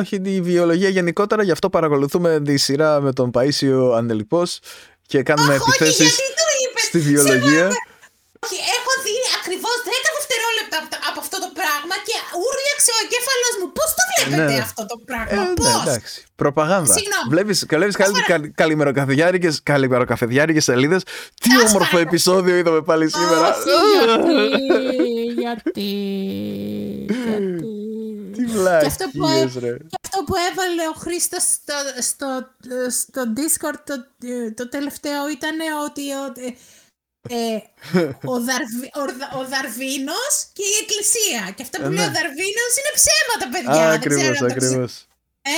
όχι 0.00 0.20
τη 0.20 0.40
βιολογία 0.40 0.88
γενικότερα, 0.88 1.42
γι' 1.42 1.50
αυτό 1.56 1.70
παρακολουθούμε 1.70 2.40
τη 2.44 2.56
σειρά 2.56 3.00
με 3.00 3.12
τον 3.12 3.30
Παΐσιο 3.34 3.80
Ανελιπός 3.98 4.50
και 5.10 5.18
κάνουμε 5.28 5.54
όχι, 5.54 5.62
επιθέσεις 5.68 5.96
γιατί 5.98 6.22
το 6.40 6.46
είπες. 6.62 6.82
στη 6.90 6.98
βιολογία. 7.08 7.66
Όχι, 8.44 8.58
έχω 8.78 8.92
δει 9.04 9.16
ακριβώς 9.40 9.76
10 9.88 10.08
δευτερόλεπτα 10.18 10.76
από, 10.80 10.88
το- 10.92 11.02
από 11.10 11.18
αυτό 11.24 11.36
το 11.44 11.48
πράγμα 11.58 11.94
και 12.06 12.16
ούρλιαξε 12.44 12.90
ο 12.96 12.98
εγκέφαλος 13.04 13.54
μου. 13.58 13.66
Πώς 13.78 13.88
το 14.24 14.30
βλέπετε 14.30 14.52
Ναι. 14.52 14.58
αυτό 14.58 14.86
το 14.86 15.00
Ε, 15.00 15.02
πράγμα, 15.04 15.42
ναι, 15.48 15.54
πώς; 15.54 15.82
εντάξει. 15.82 16.24
Προπαγάνδα. 16.36 16.92
Συγγνώμη. 16.94 17.28
Βλέπεις, 17.28 17.66
βλέπεις 17.68 17.96
καλ, 17.96 18.10
καλ, 18.26 18.50
καλημεροκαφεδιάρικες, 18.54 19.60
καλημεροκαφεδιάρικες 19.62 20.64
σελίδες. 20.64 21.02
Τι 21.40 21.50
Σας 21.50 21.58
όμορφο 21.60 21.78
παρακαλώ. 21.78 22.02
επεισόδιο 22.02 22.56
είδαμε 22.56 22.82
πάλι 22.82 23.10
σήμερα. 23.10 23.48
Όχι, 23.48 23.68
γιατί, 24.04 25.40
γιατί, 25.40 25.86
γιατί. 27.14 27.50
Τι 28.32 28.44
Και 28.80 28.86
αυτό 28.86 29.04
που, 29.04 29.26
βλακίες 29.26 29.54
ρε. 29.62 29.76
και 29.76 29.96
αυτό 30.02 30.24
που 30.24 30.34
έβαλε 30.50 30.82
ο 30.94 30.98
Χρήστος 31.00 31.42
στο, 31.42 31.74
στο, 32.00 32.28
στο 32.90 33.22
Discord 33.36 33.78
το, 33.84 33.94
το 34.54 34.68
τελευταίο 34.68 35.28
ήταν 35.30 35.56
ότι 35.86 36.02
ο, 36.12 36.32
ε, 37.28 37.56
ο, 38.32 38.34
Δαρβι, 38.48 38.86
ο, 39.02 39.04
Δα- 39.18 39.32
ο 39.40 39.42
Δαρβίνος 39.52 40.32
και 40.56 40.64
η 40.72 40.74
Εκκλησία. 40.82 41.42
Και 41.56 41.62
αυτά 41.66 41.76
που 41.80 41.90
λέει 41.96 42.04
ο 42.08 42.10
ναι. 42.10 42.16
Δαρβίνος 42.18 42.72
είναι 42.78 42.92
ψέματα, 43.00 43.44
παιδιά. 43.54 43.82
Α, 43.86 43.90
Δεν 43.90 44.00
ξέρω 44.00 44.22
ακριβώς, 44.22 44.40
αν 44.40 44.48
το 44.48 44.54
ξε- 44.54 44.62
ακριβώς. 44.62 44.92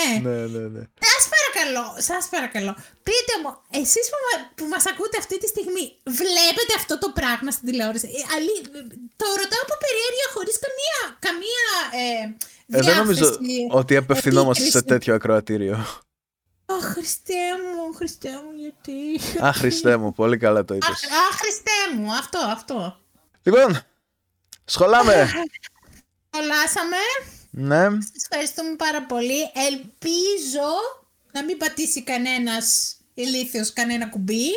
Ε, 0.03 0.13
ναι, 0.27 0.39
ναι, 0.55 0.65
ναι. 0.75 0.83
Σας 1.13 1.23
παρακαλώ, 1.35 1.85
σας 2.09 2.23
παρακαλώ. 2.35 2.73
Πείτε 3.07 3.35
μου, 3.43 3.51
εσείς 3.81 4.05
που, 4.11 4.19
μα- 4.27 4.45
που 4.59 4.65
μας 4.73 4.85
ακούτε 4.93 5.17
αυτή 5.23 5.37
τη 5.43 5.49
στιγμή, 5.55 5.85
βλέπετε 6.21 6.73
αυτό 6.81 6.95
το 7.03 7.09
πράγμα 7.19 7.51
στην 7.57 7.65
τηλεόραση; 7.69 8.07
Ε, 8.19 8.23
αλή, 8.37 8.57
το 9.21 9.27
ρωτάω 9.41 9.63
από 9.67 9.75
περιέργεια 9.85 10.27
χωρίς 10.35 10.57
καμία, 10.65 11.01
καμία 11.27 11.67
ε, 12.03 12.23
Ε, 12.77 12.81
δεν 12.87 12.97
νομίζω 13.03 13.27
διάθεση. 13.29 13.67
ότι 13.81 13.93
απευθυνόμαστε 14.03 14.63
σε 14.63 14.69
επίκριση. 14.79 14.93
τέτοιο 14.93 15.13
ακροατήριο. 15.19 15.77
Ω, 16.67 16.75
Χριστέ 16.81 17.35
μου, 17.59 17.95
Χριστέ 17.95 18.31
μου, 18.31 18.51
γιατί... 18.61 19.21
Α, 19.45 19.53
Χριστέ 19.53 19.97
μου, 19.97 20.13
πολύ 20.13 20.37
καλά 20.37 20.65
το 20.65 20.75
Α, 20.75 20.77
είπες. 20.77 20.89
α, 21.05 21.37
Χριστέ 21.37 21.97
μου, 22.01 22.13
αυτό, 22.13 22.39
αυτό. 22.39 22.97
Λοιπόν, 23.43 23.79
σχολάμε. 24.65 25.31
Κολλάσαμε. 26.31 26.97
ναι, 27.51 27.83
Σας 28.01 28.11
ευχαριστούμε 28.31 28.75
πάρα 28.77 29.03
πολύ. 29.03 29.41
Ελπίζω 29.71 30.69
να 31.33 31.45
μην 31.45 31.57
πατήσει 31.57 32.03
κανένας 32.03 32.97
ηλίθιος 33.15 33.73
κανένα 33.73 34.09
κουμπί. 34.09 34.51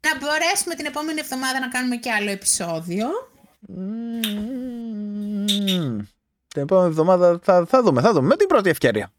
Και 0.00 0.08
να 0.12 0.18
μπορέσουμε 0.18 0.74
την 0.74 0.86
επόμενη 0.86 1.20
εβδομάδα 1.20 1.60
να 1.60 1.68
κάνουμε 1.68 1.96
και 1.96 2.10
άλλο 2.12 2.30
επεισόδιο. 2.30 3.08
Μμμ. 3.60 4.26
Την 6.48 6.62
επόμενη 6.62 6.88
εβδομάδα 6.88 7.40
θα, 7.42 7.66
θα 7.68 7.82
δούμε, 7.82 8.00
θα 8.00 8.12
δούμε. 8.12 8.26
Με 8.26 8.36
την 8.36 8.46
πρώτη 8.46 8.70
ευκαιρία. 8.70 9.12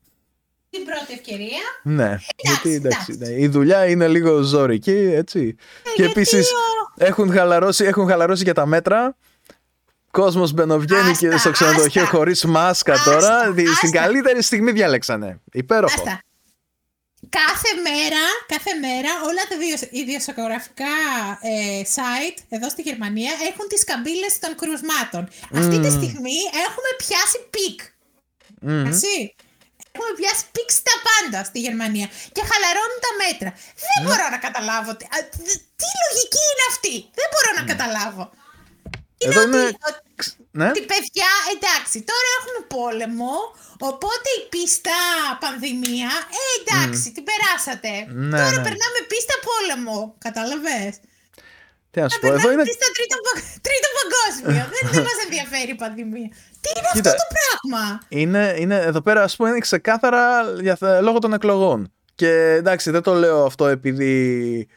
Την 0.72 0.86
πρώτη 0.86 1.14
ευκαιρία. 1.14 1.60
Ναι, 1.84 2.18
γιατί 2.38 2.74
εντάξει, 2.74 3.12
εντάξει. 3.12 3.34
ναι, 3.34 3.42
η 3.42 3.48
δουλειά 3.48 3.86
είναι 3.86 4.08
λίγο 4.08 4.42
ζώρικη, 4.42 4.92
έτσι. 4.92 5.56
και 5.84 5.90
γιατί 5.96 6.12
επίσης 6.12 6.52
ο- 6.52 6.94
έχουν 6.98 7.32
χαλαρώσει, 7.32 7.84
έχουν 7.86 8.08
χαλαρώσει 8.08 8.44
και 8.44 8.54
τα 8.54 8.66
μέτρα. 8.66 9.16
Κόσμος 10.12 10.52
μπαινοβγαίνει 10.52 11.16
και 11.18 11.28
Άστα, 11.28 11.38
στο 11.40 11.52
ξενοδοχείο 11.52 12.02
άστα. 12.04 12.16
χωρίς 12.18 12.44
μάσκα 12.46 12.94
Άστα, 12.94 13.12
τώρα. 13.12 13.52
Δι- 13.52 13.68
Στην 13.68 13.88
άστα. 13.88 14.00
καλύτερη 14.02 14.42
στιγμή 14.42 14.72
διάλεξανε. 14.72 15.40
Υπέροχο. 15.52 15.94
Άστα. 15.98 16.22
Κάθε 17.30 17.70
μέρα, 17.84 18.24
κάθε 18.48 18.72
μέρα 18.80 19.10
όλα 19.24 19.44
τα 19.50 19.58
δύο, 19.58 20.02
ιδιοσοκογραφικά 20.02 20.94
ε, 21.42 21.82
site 21.96 22.40
εδώ 22.50 22.70
στη 22.70 22.82
Γερμανία 22.82 23.32
έχουν 23.52 23.68
τις 23.68 23.84
καμπύλες 23.84 24.40
των 24.40 24.56
κρουσμάτων. 24.56 25.28
Αυτή 25.62 25.80
τη 25.80 25.90
στιγμή 25.90 26.38
έχουμε 26.68 26.90
πιάσει 26.98 27.38
peak. 27.50 27.80
Μμμ. 28.62 28.92
Έτσι. 29.92 29.98
Έχουμε 29.98 30.12
πιάσει 30.20 30.44
peak 30.56 30.70
στα 30.82 30.96
πάντα 31.10 31.40
στη 31.50 31.58
Γερμανία 31.66 32.08
και 32.36 32.42
χαλαρώνουν 32.50 33.00
τα 33.06 33.12
μέτρα. 33.24 33.50
Δεν 33.92 34.00
μπορώ 34.04 34.26
να 34.36 34.40
καταλάβω. 34.48 34.92
Τι, 35.00 35.06
α, 35.16 35.18
δ- 35.46 35.64
τι 35.80 35.88
λογική 36.04 36.42
είναι 36.52 36.66
αυτή. 36.72 36.96
Δεν 37.20 37.28
μπορώ 37.32 37.50
να 37.60 37.64
καταλάβω. 37.72 38.24
Είναι 39.22 39.34
Εδώ 39.34 39.42
ότι, 39.46 39.50
είναι... 39.50 39.64
ότι, 39.90 40.02
Ναι. 40.60 40.68
ότι 40.72 40.82
παιδιά, 40.92 41.32
εντάξει, 41.56 41.98
τώρα 42.12 42.30
έχουμε 42.38 42.60
πόλεμο, 42.76 43.34
οπότε 43.90 44.28
η 44.40 44.42
πίστα 44.54 44.98
πανδημία, 45.44 46.12
ε, 46.40 46.44
εντάξει, 46.60 47.06
την 47.16 47.24
περάσατε. 47.30 47.92
Ναι, 48.32 48.38
τώρα 48.42 48.58
ναι. 48.60 48.66
περνάμε 48.68 49.00
πίστα 49.12 49.36
πόλεμο, 49.50 49.98
κατάλαβες; 50.26 50.94
Τι 51.92 51.98
να 52.04 52.08
σου 52.10 52.20
πω, 52.20 52.24
Περνάμε 52.26 52.42
εδώ 52.42 52.50
είναι... 52.54 52.64
πίστα 52.70 52.88
τρίτο, 52.98 53.16
πα- 53.26 53.44
τρίτο 53.68 53.88
παγκόσμιο. 54.00 54.64
δεν, 54.74 54.82
δεν 54.94 55.04
μας 55.08 55.18
ενδιαφέρει 55.26 55.72
η 55.78 55.80
πανδημία. 55.84 56.30
Τι 56.62 56.70
είναι 56.78 56.88
Κοίτα. 56.94 57.10
αυτό 57.10 57.22
το 57.22 57.36
πράγμα; 57.70 58.00
Είναι, 58.10 58.56
είναι, 58.58 58.76
εδώ 58.76 59.02
πέρα, 59.02 59.24
ας 59.24 59.36
πούμε, 59.36 59.50
είναι 59.50 59.60
ξεκάθαρα 59.60 60.42
για, 60.62 60.76
θε- 60.76 61.02
λόγω 61.02 61.20
των 61.20 61.34
εκλογών. 61.34 61.92
Και 62.16 62.32
εντάξει, 62.54 62.92
δεν 62.92 63.02
το 63.02 63.14
λέω 63.14 63.46
αυτό 63.46 63.68
επειδή 63.68 64.68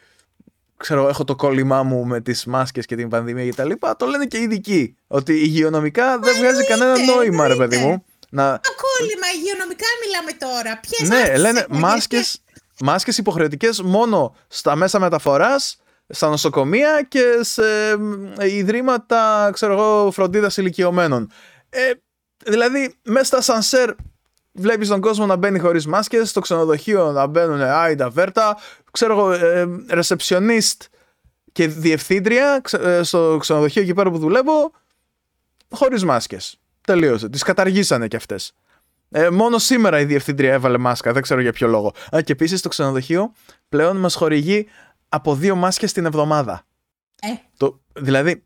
ξέρω, 0.77 1.09
έχω 1.09 1.25
το 1.25 1.35
κόλλημά 1.35 1.83
μου 1.83 2.05
με 2.07 2.21
τις 2.21 2.45
μάσκες 2.45 2.87
και 2.87 2.97
την 2.97 3.09
πανδημία 3.09 3.45
και 3.45 3.55
τα 3.55 3.65
λοιπά. 3.65 3.97
Το 3.97 4.07
λένε 4.07 4.27
και 4.27 4.37
οι 4.39 4.43
ειδικοί. 4.43 4.97
Ότι 5.07 5.33
υγειονομικά 5.33 6.19
δεν 6.19 6.35
βγάζει 6.37 6.65
κανένα 6.67 6.91
εννοείται, 6.91 7.15
νόημα, 7.15 7.49
ρε 7.49 7.55
παιδί 7.57 7.77
εννοείται. 7.77 7.97
μου. 7.97 8.05
Να, 8.31 8.61
Το 8.61 8.71
κόλλημα, 8.83 9.27
υγειονομικά 9.37 9.85
μιλάμε 10.05 10.33
τώρα. 10.39 10.81
Ποιες 10.81 11.09
ναι, 11.09 11.17
άρθρες 11.17 11.41
λένε 11.41 11.59
εκλογές 11.59 11.83
μάσκες, 11.83 12.41
μάσκες 12.81 13.19
υποχρεωτικές 13.19 13.81
μόνο 13.83 14.37
στα 14.49 14.77
μέσα 14.77 14.99
μεταφοράς, 14.99 15.77
στα 16.09 16.29
νοσοκομεία 16.29 17.07
και 17.09 17.23
σε 17.41 17.63
μ, 17.99 18.41
ιδρύματα, 18.41 19.51
ξέρω 19.53 19.73
εγώ, 19.73 20.11
φροντίδας 20.11 20.57
ηλικιωμένων. 20.57 21.31
Ε, 21.77 21.93
δηλαδή, 22.45 22.95
μέσα 23.03 23.25
στα 23.25 23.41
σανσέρ 23.41 23.91
βλέπεις 24.53 24.89
τον 24.89 25.01
κόσμο 25.01 25.27
να 25.27 25.37
μπαίνει 25.37 25.59
χωρίς 25.59 25.87
μάσκες, 25.87 26.29
στο 26.29 26.41
ξενοδοχείο 26.41 27.13
να 27.13 27.27
μπαίνουν 27.27 27.61
άιντα 27.61 28.11
βέρτα, 28.11 28.59
ξέρω 28.91 29.13
εγώ, 29.13 29.33
ε, 29.33 29.67
ρεσεψιονίστ 29.91 30.83
και 31.53 31.67
διευθύντρια 31.69 32.61
ξε- 32.63 32.83
ε, 32.85 33.03
στο 33.03 33.37
ξενοδοχείο 33.41 33.83
εκεί 33.83 33.95
πέρα 33.95 34.11
που 34.11 34.19
δουλεύω, 34.19 34.73
χωρίς 35.71 36.05
μάσκες. 36.05 36.59
Τελείωσε. 36.81 37.29
Τις 37.29 37.43
καταργήσανε 37.43 38.09
κι 38.09 38.17
αυτές. 38.17 38.53
Ε, 39.11 39.31
μόνο 39.31 39.59
σήμερα 39.59 40.01
η 40.01 40.05
διευθύντρια 40.05 40.53
έβαλε 40.53 40.79
μάσκα, 40.79 41.13
δεν 41.13 41.23
ξέρω 41.23 41.41
για 41.41 41.53
ποιο 41.53 41.69
λόγο. 41.69 41.93
Α, 42.17 42.21
και 42.21 42.33
επίσης 42.33 42.61
το 42.61 42.69
ξενοδοχείο 42.69 43.33
πλέον 43.69 43.97
μας 43.97 44.15
χορηγεί 44.15 44.67
από 45.09 45.35
δύο 45.35 45.55
μάσκες 45.57 45.93
την 45.93 46.05
εβδομάδα. 46.07 46.67
Ε, 47.21 47.29
Το, 47.57 47.81
δηλαδή, 47.93 48.45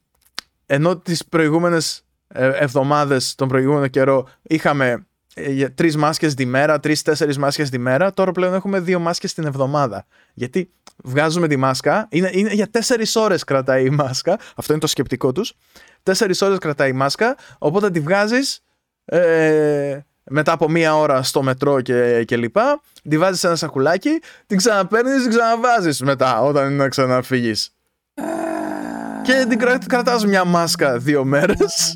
ενώ 0.66 0.96
τις 0.98 1.24
προηγούμενες 1.26 1.98
ε, 1.98 2.02
εβδομάδες, 2.34 3.34
τον 3.34 3.48
προηγούμενο 3.48 3.86
καιρό, 3.86 4.28
είχαμε 4.42 5.06
ε, 5.34 5.50
για 5.50 5.74
τρεις 5.74 5.96
μάσκες 5.96 6.34
τη 6.34 6.46
μέρα, 6.46 6.80
τρεις-τέσσερις 6.80 7.38
μάσκες 7.38 7.70
τη 7.70 7.78
μέρα, 7.78 8.12
τώρα 8.12 8.32
πλέον 8.32 8.54
έχουμε 8.54 8.80
δύο 8.80 8.98
μάσκες 8.98 9.34
την 9.34 9.44
εβδομάδα. 9.44 10.06
Γιατί 10.34 10.72
βγάζουμε 11.04 11.48
τη 11.48 11.56
μάσκα, 11.56 12.08
είναι, 12.10 12.30
είναι 12.32 12.52
για 12.52 12.70
τέσσερις 12.70 13.16
ώρες 13.16 13.44
κρατάει 13.44 13.84
η 13.84 13.90
μάσκα, 13.90 14.38
αυτό 14.56 14.72
είναι 14.72 14.80
το 14.80 14.86
σκεπτικό 14.86 15.32
τους, 15.32 15.54
τέσσερις 16.02 16.42
ώρες 16.42 16.58
κρατάει 16.58 16.90
η 16.90 16.92
μάσκα, 16.92 17.36
οπότε 17.58 17.90
τη 17.90 18.00
βγάζεις 18.00 18.60
ε, 19.04 19.98
μετά 20.30 20.52
από 20.52 20.68
μία 20.70 20.96
ώρα 20.96 21.22
στο 21.22 21.42
μετρό 21.42 21.80
και, 21.80 22.24
και 22.24 22.36
λοιπά, 22.36 22.80
τη 23.08 23.18
βάζεις 23.18 23.40
σε 23.40 23.46
ένα 23.46 23.56
σακουλάκι, 23.56 24.20
την 24.46 24.56
ξαναπαίρνεις, 24.56 25.22
την 25.22 25.30
ξαναβάζεις 25.30 26.00
μετά 26.00 26.40
όταν 26.40 26.66
είναι 26.66 26.76
να 26.76 26.88
ξαναφύγεις. 26.88 27.72
Και 29.28 29.46
την 29.48 29.58
κρα- 29.58 29.78
κρατάς 29.86 30.24
μια 30.24 30.44
μάσκα 30.44 30.98
δύο 30.98 31.24
μέρες. 31.24 31.94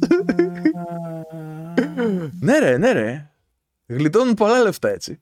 ναι 2.41 2.59
ρε, 2.59 2.77
ναι 2.79 2.93
ρε. 2.93 3.31
Γλιτώνουν 3.87 4.35
πολλά 4.35 4.63
λεφτά 4.63 4.89
έτσι. 4.89 5.21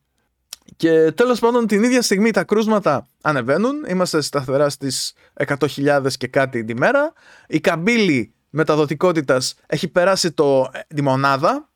Και 0.76 1.12
τέλος 1.12 1.40
πάντων 1.40 1.66
την 1.66 1.82
ίδια 1.82 2.02
στιγμή 2.02 2.30
τα 2.30 2.44
κρούσματα 2.44 3.06
ανεβαίνουν. 3.22 3.84
Είμαστε 3.88 4.20
σταθερά 4.20 4.68
στις 4.70 5.12
100.000 5.46 6.06
και 6.18 6.26
κάτι 6.26 6.64
τη 6.64 6.74
μέρα. 6.74 7.12
Η 7.46 7.60
καμπύλη 7.60 8.34
μεταδοτικότητας 8.50 9.54
έχει 9.66 9.88
περάσει 9.88 10.32
το, 10.32 10.70
τη 10.94 11.02
μονάδα 11.02 11.68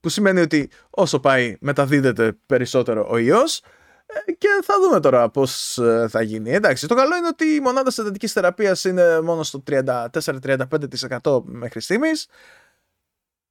που 0.00 0.08
σημαίνει 0.08 0.40
ότι 0.40 0.70
όσο 0.90 1.20
πάει 1.20 1.56
μεταδίδεται 1.60 2.36
περισσότερο 2.46 3.06
ο 3.10 3.18
ιός 3.18 3.58
ε, 3.58 3.64
και 4.38 4.48
θα 4.64 4.74
δούμε 4.80 5.00
τώρα 5.00 5.28
πώς 5.28 5.78
ε, 5.78 6.06
θα 6.10 6.22
γίνει. 6.22 6.50
Εντάξει, 6.50 6.86
το 6.86 6.94
καλό 6.94 7.16
είναι 7.16 7.26
ότι 7.26 7.44
η 7.44 7.60
μονάδα 7.60 7.90
συντατικής 7.90 8.32
θεραπείας 8.32 8.84
είναι 8.84 9.20
μόνο 9.20 9.42
στο 9.42 9.62
34-35% 11.22 11.42
μέχρι 11.44 11.80
στιγμής. 11.80 12.26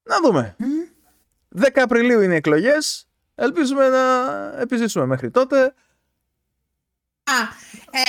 Να 0.03 0.19
δούμε. 0.23 0.55
10 1.59 1.67
Απριλίου 1.75 2.21
είναι 2.21 2.33
οι 2.33 2.37
εκλογές. 2.37 3.07
Ελπίζουμε 3.35 3.89
να 3.89 4.01
επιζήσουμε 4.61 5.05
μέχρι 5.05 5.31
τότε. 5.31 5.73
Α, 7.23 7.39
ε, 7.91 8.01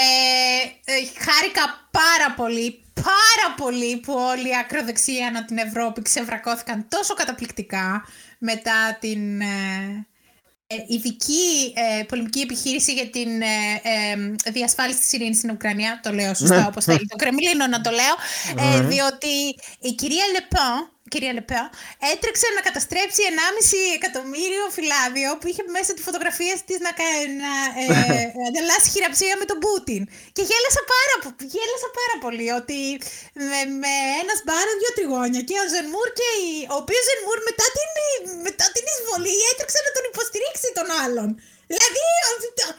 ε, 0.84 0.92
χάρηκα 1.18 1.88
πάρα 1.90 2.34
πολύ, 2.36 2.84
πάρα 2.94 3.54
πολύ 3.56 4.00
που 4.00 4.14
όλοι 4.14 4.48
οι 4.48 4.56
ακροδεξιοί 4.56 5.22
ανά 5.22 5.44
την 5.44 5.58
Ευρώπη 5.58 6.02
ξεβρακώθηκαν 6.02 6.86
τόσο 6.88 7.14
καταπληκτικά 7.14 8.04
μετά 8.38 8.96
την 9.00 9.40
ε, 9.40 9.44
ε, 9.44 10.06
ειδική 10.88 11.72
ε, 11.74 12.02
πολεμική 12.04 12.40
επιχείρηση 12.40 12.92
για 12.92 13.06
την 13.10 13.42
ε, 13.42 13.46
ε, 14.46 14.50
διασφάλιση 14.50 14.98
της 14.98 15.12
ειρήνης 15.12 15.36
στην 15.36 15.50
Ουκρανία. 15.50 16.00
Το 16.02 16.12
λέω 16.12 16.34
σωστά 16.34 16.56
Ναι. 16.60 16.66
όπως 16.66 16.84
θέλει 16.84 17.06
το 17.06 17.16
Κρεμλίνο 17.16 17.66
να 17.66 17.80
το 17.80 17.90
λέω. 17.90 18.14
Ε, 18.74 18.80
διότι 18.80 19.28
η 19.80 19.92
κυρία 19.92 20.24
Λεπόν 20.32 20.90
κυρία 21.12 21.32
Λεπέ, 21.36 21.60
έτρεξε 22.12 22.46
να 22.56 22.62
καταστρέψει 22.68 23.20
1,5 23.30 23.98
εκατομμύριο 23.98 24.64
φυλάδιο 24.76 25.28
που 25.38 25.46
είχε 25.50 25.62
μέσα 25.76 25.90
τη 25.96 26.00
φωτογραφία 26.08 26.54
της 26.68 26.78
να, 26.86 26.92
κα- 26.98 27.26
να 27.42 27.52
ε, 27.82 27.86
ανταλλάσσει 28.48 28.88
χειραψία 28.94 29.34
με 29.40 29.44
τον 29.50 29.58
Πούτιν. 29.64 30.02
Και 30.36 30.42
γέλασα 30.50 30.82
πάρα, 30.94 31.14
πο- 31.22 31.44
γέλασα 31.54 31.88
πάρα 32.00 32.16
πολύ 32.24 32.48
ότι 32.60 32.78
με, 33.50 33.60
με 33.82 33.92
ένας 34.22 34.36
σπάρο 34.42 34.72
δύο 34.80 34.90
τριγώνια 34.96 35.42
και 35.48 35.56
ο 35.62 35.66
Ζενμούρ 35.72 36.08
και 36.18 36.28
η, 36.46 36.50
ο 36.74 36.76
οποίος 36.82 37.02
Ζενμούρ 37.08 37.38
μετά 37.50 37.66
την, 37.76 37.90
μετά 38.46 38.66
την 38.74 38.84
εισβολή 38.90 39.34
έτρεξε 39.50 39.78
να 39.86 39.90
τον 39.96 40.04
υποστηρίξει 40.12 40.68
τον 40.78 40.88
άλλον. 41.04 41.28
Δηλαδή, 41.70 42.02
ο- 42.28 42.52
το- 42.60 42.76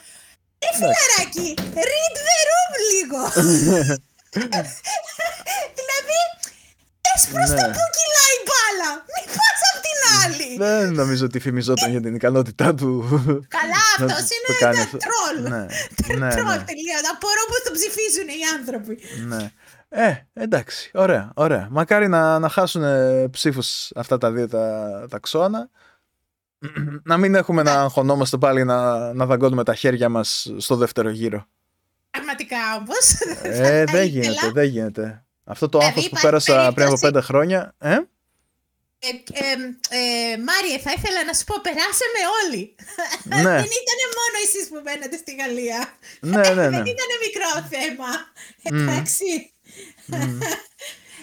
ε, 0.66 0.70
φιλαράκι, 0.78 1.48
read 1.88 2.14
the 2.26 2.38
room 2.48 2.72
λίγο. 2.92 3.20
δηλαδή, 5.78 6.18
πες 7.08 7.22
προς 7.32 7.48
τα 7.48 7.66
Ναι. 7.66 7.72
που 7.76 7.84
κυλάει 7.96 8.34
η 8.38 8.42
μπάλα. 8.48 8.90
Μην 9.14 9.26
πας 9.36 9.60
απ' 9.70 9.80
την 9.86 9.98
άλλη. 10.22 10.48
Δεν 10.64 10.92
νομίζω 11.00 11.24
ότι 11.24 11.38
φημιζόταν 11.40 11.90
για 11.90 12.00
την 12.00 12.14
ικανότητά 12.14 12.74
του. 12.74 12.90
Καλά, 13.58 13.84
να 13.98 14.04
αυτός 14.04 14.28
το 14.28 14.34
είναι 14.36 14.58
κάνει 14.58 14.76
ένα 14.76 14.84
αυτό. 14.84 14.98
τρόλ. 15.06 15.36
Ναι, 15.52 15.62
ναι, 16.18 16.30
Τρόλ, 16.34 16.44
ναι. 16.56 16.64
τελείως. 16.70 17.02
Απορώ 17.14 17.42
πως 17.50 17.60
το 17.64 17.70
ψηφίζουν 17.72 18.28
οι 18.28 18.40
άνθρωποι. 18.58 18.98
Ναι. 19.26 19.50
Ε, 19.90 20.14
εντάξει. 20.32 20.90
Ωραία, 20.94 21.30
ωραία. 21.34 21.68
Μακάρι 21.70 22.08
να, 22.08 22.38
να 22.38 22.48
χάσουν 22.48 22.82
ψήφους 23.30 23.90
αυτά 23.94 24.18
τα 24.18 24.30
δύο 24.32 24.48
τα, 24.48 25.06
τα 25.10 25.18
ξώνα. 25.18 25.70
να 27.04 27.16
μην 27.16 27.34
έχουμε 27.34 27.62
να 27.62 27.72
αγχωνόμαστε 27.72 28.36
πάλι 28.36 28.64
να, 28.64 29.12
να 29.12 29.26
δαγκώνουμε 29.26 29.64
τα 29.64 29.74
χέρια 29.74 30.08
μας 30.08 30.52
στο 30.58 30.76
δεύτερο 30.76 31.10
γύρο. 31.10 31.46
Πραγματικά 32.10 32.56
όμως. 32.78 33.20
Ε, 33.42 33.84
δεν 33.84 34.06
γίνεται, 34.06 34.50
δεν 34.52 34.64
γίνεται. 34.64 35.22
Αυτό 35.50 35.68
το 35.68 35.78
άγχος 35.78 36.08
που 36.08 36.18
πέρασα 36.20 36.72
πριν 36.74 36.86
από 36.86 36.98
πέντε 37.00 37.20
χρόνια. 37.20 37.74
Ε; 37.78 37.88
Ε, 39.00 39.08
ε, 39.32 39.52
ε, 39.98 40.36
Μάριε, 40.46 40.78
θα 40.86 40.92
ήθελα 40.96 41.24
να 41.26 41.32
σου 41.32 41.44
πω, 41.44 41.54
περάσαμε 41.62 42.20
όλοι. 42.42 42.74
Ναι. 43.24 43.56
Δεν 43.62 43.70
ήταν 43.82 44.00
μόνο 44.18 44.36
εσείς 44.44 44.64
που 44.68 44.80
μένετε 44.84 45.16
στη 45.16 45.34
Γαλλία. 45.34 45.80
Ναι, 46.20 46.54
ναι, 46.58 46.68
ναι. 46.70 46.76
Δεν 46.78 46.86
ήταν 46.96 47.10
μικρό 47.26 47.50
θέμα. 47.74 48.10
Εντάξει. 48.62 49.26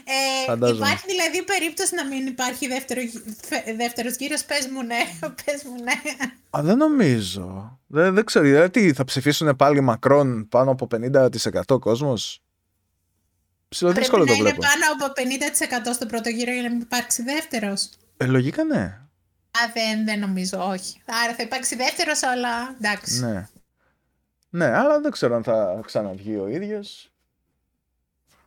Ε, 0.07 0.45
Φαντάζομαι. 0.45 0.85
υπάρχει 0.85 1.03
δηλαδή 1.07 1.43
περίπτωση 1.43 1.95
να 1.95 2.05
μην 2.05 2.27
υπάρχει 2.27 2.67
δεύτερο, 2.67 3.01
φε- 3.47 3.75
δεύτερος 3.77 4.15
γύρος; 4.15 4.43
Πες 4.43 4.67
μου 4.71 4.83
ναι, 4.83 4.99
πες 5.45 5.63
μου 5.63 5.75
ναι. 5.83 6.25
Α, 6.49 6.59
δεν 6.63 6.77
νομίζω. 6.77 7.79
Δεν, 7.87 8.13
δεν 8.13 8.25
ξέρω. 8.25 8.45
Δηλαδή, 8.45 8.69
τι, 8.69 8.93
θα 8.93 9.03
ψηφίσουν 9.03 9.55
πάλι 9.55 9.81
Μακρόν 9.81 10.47
πάνω 10.49 10.71
από 10.71 10.87
50% 11.71 11.79
κόσμος; 11.79 12.41
Ψηλό 13.69 13.89
Πρέπει 13.91 14.05
δύσκολο 14.05 14.23
να 14.25 14.27
το 14.29 14.33
είναι 14.35 14.43
βλέπω. 14.49 14.61
πάνω 14.61 15.03
από 15.03 15.13
50% 15.91 15.93
στο 15.93 16.05
πρώτο 16.05 16.29
γύρο 16.29 16.51
για 16.51 16.61
να 16.61 16.69
μην 16.69 16.79
υπάρξει 16.79 17.23
δεύτερος. 17.23 17.89
Ε, 18.17 18.25
λογικά 18.25 18.63
ναι. 18.63 18.83
Α, 19.51 19.59
δεν, 19.73 20.05
δεν 20.05 20.19
νομίζω, 20.19 20.67
όχι. 20.67 21.01
Άρα 21.23 21.35
θα 21.35 21.43
υπάρξει 21.43 21.75
δεύτερος, 21.75 22.23
αλλά 22.23 22.75
εντάξει. 22.77 23.19
Ναι. 23.19 23.47
Ναι, 24.49 24.65
αλλά 24.65 24.99
δεν 25.01 25.11
ξέρω 25.11 25.35
αν 25.35 25.43
θα 25.43 25.81
ξαναβγεί 25.85 26.35
ο 26.35 26.47
ίδιος. 26.47 27.11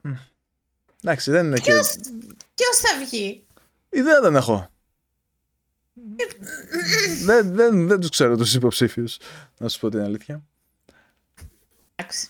Μμ. 0.00 0.12
Εντάξει, 1.02 1.30
δεν 1.30 1.46
είναι 1.46 1.58
και... 1.58 1.72
Ποιος, 1.72 1.96
ποιος 2.54 2.76
θα 2.76 2.98
βγει; 3.04 3.46
Ιδέα 3.88 4.20
δεν 4.20 4.36
έχω. 4.36 4.68
δεν, 7.24 7.54
δεν, 7.54 7.86
δεν 7.88 8.00
τους 8.00 8.10
ξέρω 8.10 8.36
τους 8.36 8.54
υποψήφιους, 8.54 9.16
να 9.58 9.68
σου 9.68 9.80
πω 9.80 9.88
την 9.88 10.00
αλήθεια. 10.00 10.42
Εντάξει. 11.94 12.28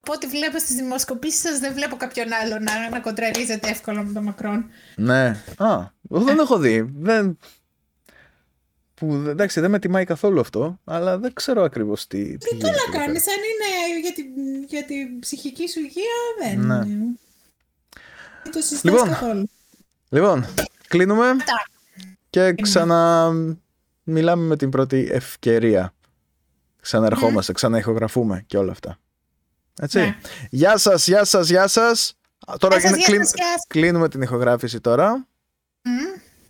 Από 0.00 0.12
ό,τι 0.12 0.26
βλέπω 0.26 0.58
στις 0.58 0.74
δημοσκοπήσεις 0.74 1.40
σας 1.40 1.58
δεν 1.58 1.72
βλέπω 1.74 1.96
κάποιον 1.96 2.32
άλλο 2.32 2.58
να, 2.58 2.88
να 2.90 3.00
κοντραρίζεται 3.00 3.68
εύκολα 3.68 4.02
με 4.02 4.12
τον 4.12 4.22
Μακρόν. 4.22 4.66
Ναι. 4.96 5.42
Α, 5.56 5.86
εγώ 6.10 6.24
δεν 6.24 6.38
έχω 6.38 6.58
δει. 6.58 6.90
Δεν... 6.96 7.38
Που, 8.94 9.14
εντάξει, 9.28 9.60
δεν 9.60 9.70
με 9.70 9.78
τιμάει 9.78 10.04
καθόλου 10.04 10.40
αυτό, 10.40 10.80
αλλά 10.84 11.18
δεν 11.18 11.32
ξέρω 11.32 11.62
ακριβώς 11.62 12.06
τι, 12.06 12.22
τι 12.24 12.38
Τι 12.38 12.54
γίνεται. 12.54 12.70
να 12.70 12.76
εκεί 12.76 12.90
πέρα. 12.90 13.04
κάνεις, 13.04 13.24
αν 13.28 13.34
είναι 13.36 14.00
για 14.00 14.12
την, 14.12 14.26
για 14.68 14.84
την 14.84 15.18
ψυχική 15.20 15.68
σου 15.68 15.80
υγεία, 15.80 16.14
δεν 16.40 16.60
Ναι. 16.66 16.74
είναι. 16.74 17.04
Δεν 18.42 18.52
το 18.52 18.60
συζητάς 18.60 18.82
Λοιπόν. 18.92 19.08
καθόλου. 19.08 19.50
Λοιπόν, 20.08 20.46
κλείνουμε 20.88 21.28
Αυτά. 21.28 21.66
και 22.30 22.52
ξανα 22.62 23.30
μιλάμε 24.02 24.42
με 24.46 24.56
την 24.56 24.70
πρώτη 24.70 25.08
ευκαιρία. 25.12 25.94
Ξαναρχόμαστε, 26.80 27.52
ξαναηχογραφούμε 27.52 28.44
και 28.46 28.56
όλα 28.58 28.72
αυτά. 28.72 28.98
Έτσι. 29.80 29.98
Ναι. 29.98 30.16
Γεια 30.50 30.76
σας, 30.76 31.06
γεια 31.06 31.24
σας, 31.24 31.48
γεια 31.48 31.66
σας. 31.66 32.14
Α, 32.46 32.54
Τώρα 32.58 32.78
Γεια 32.78 32.88
σας, 32.88 32.90
είναι- 32.90 32.98
γεια 32.98 33.06
κλείν- 33.08 33.24
σας, 33.26 33.34
γεια 33.34 33.46
σας. 33.52 33.64
κλείνουμε 33.68 34.08
την 34.08 34.22
ηχογράφηση 34.22 34.80
τώρα. 34.80 35.26
Μμ. 35.82 36.20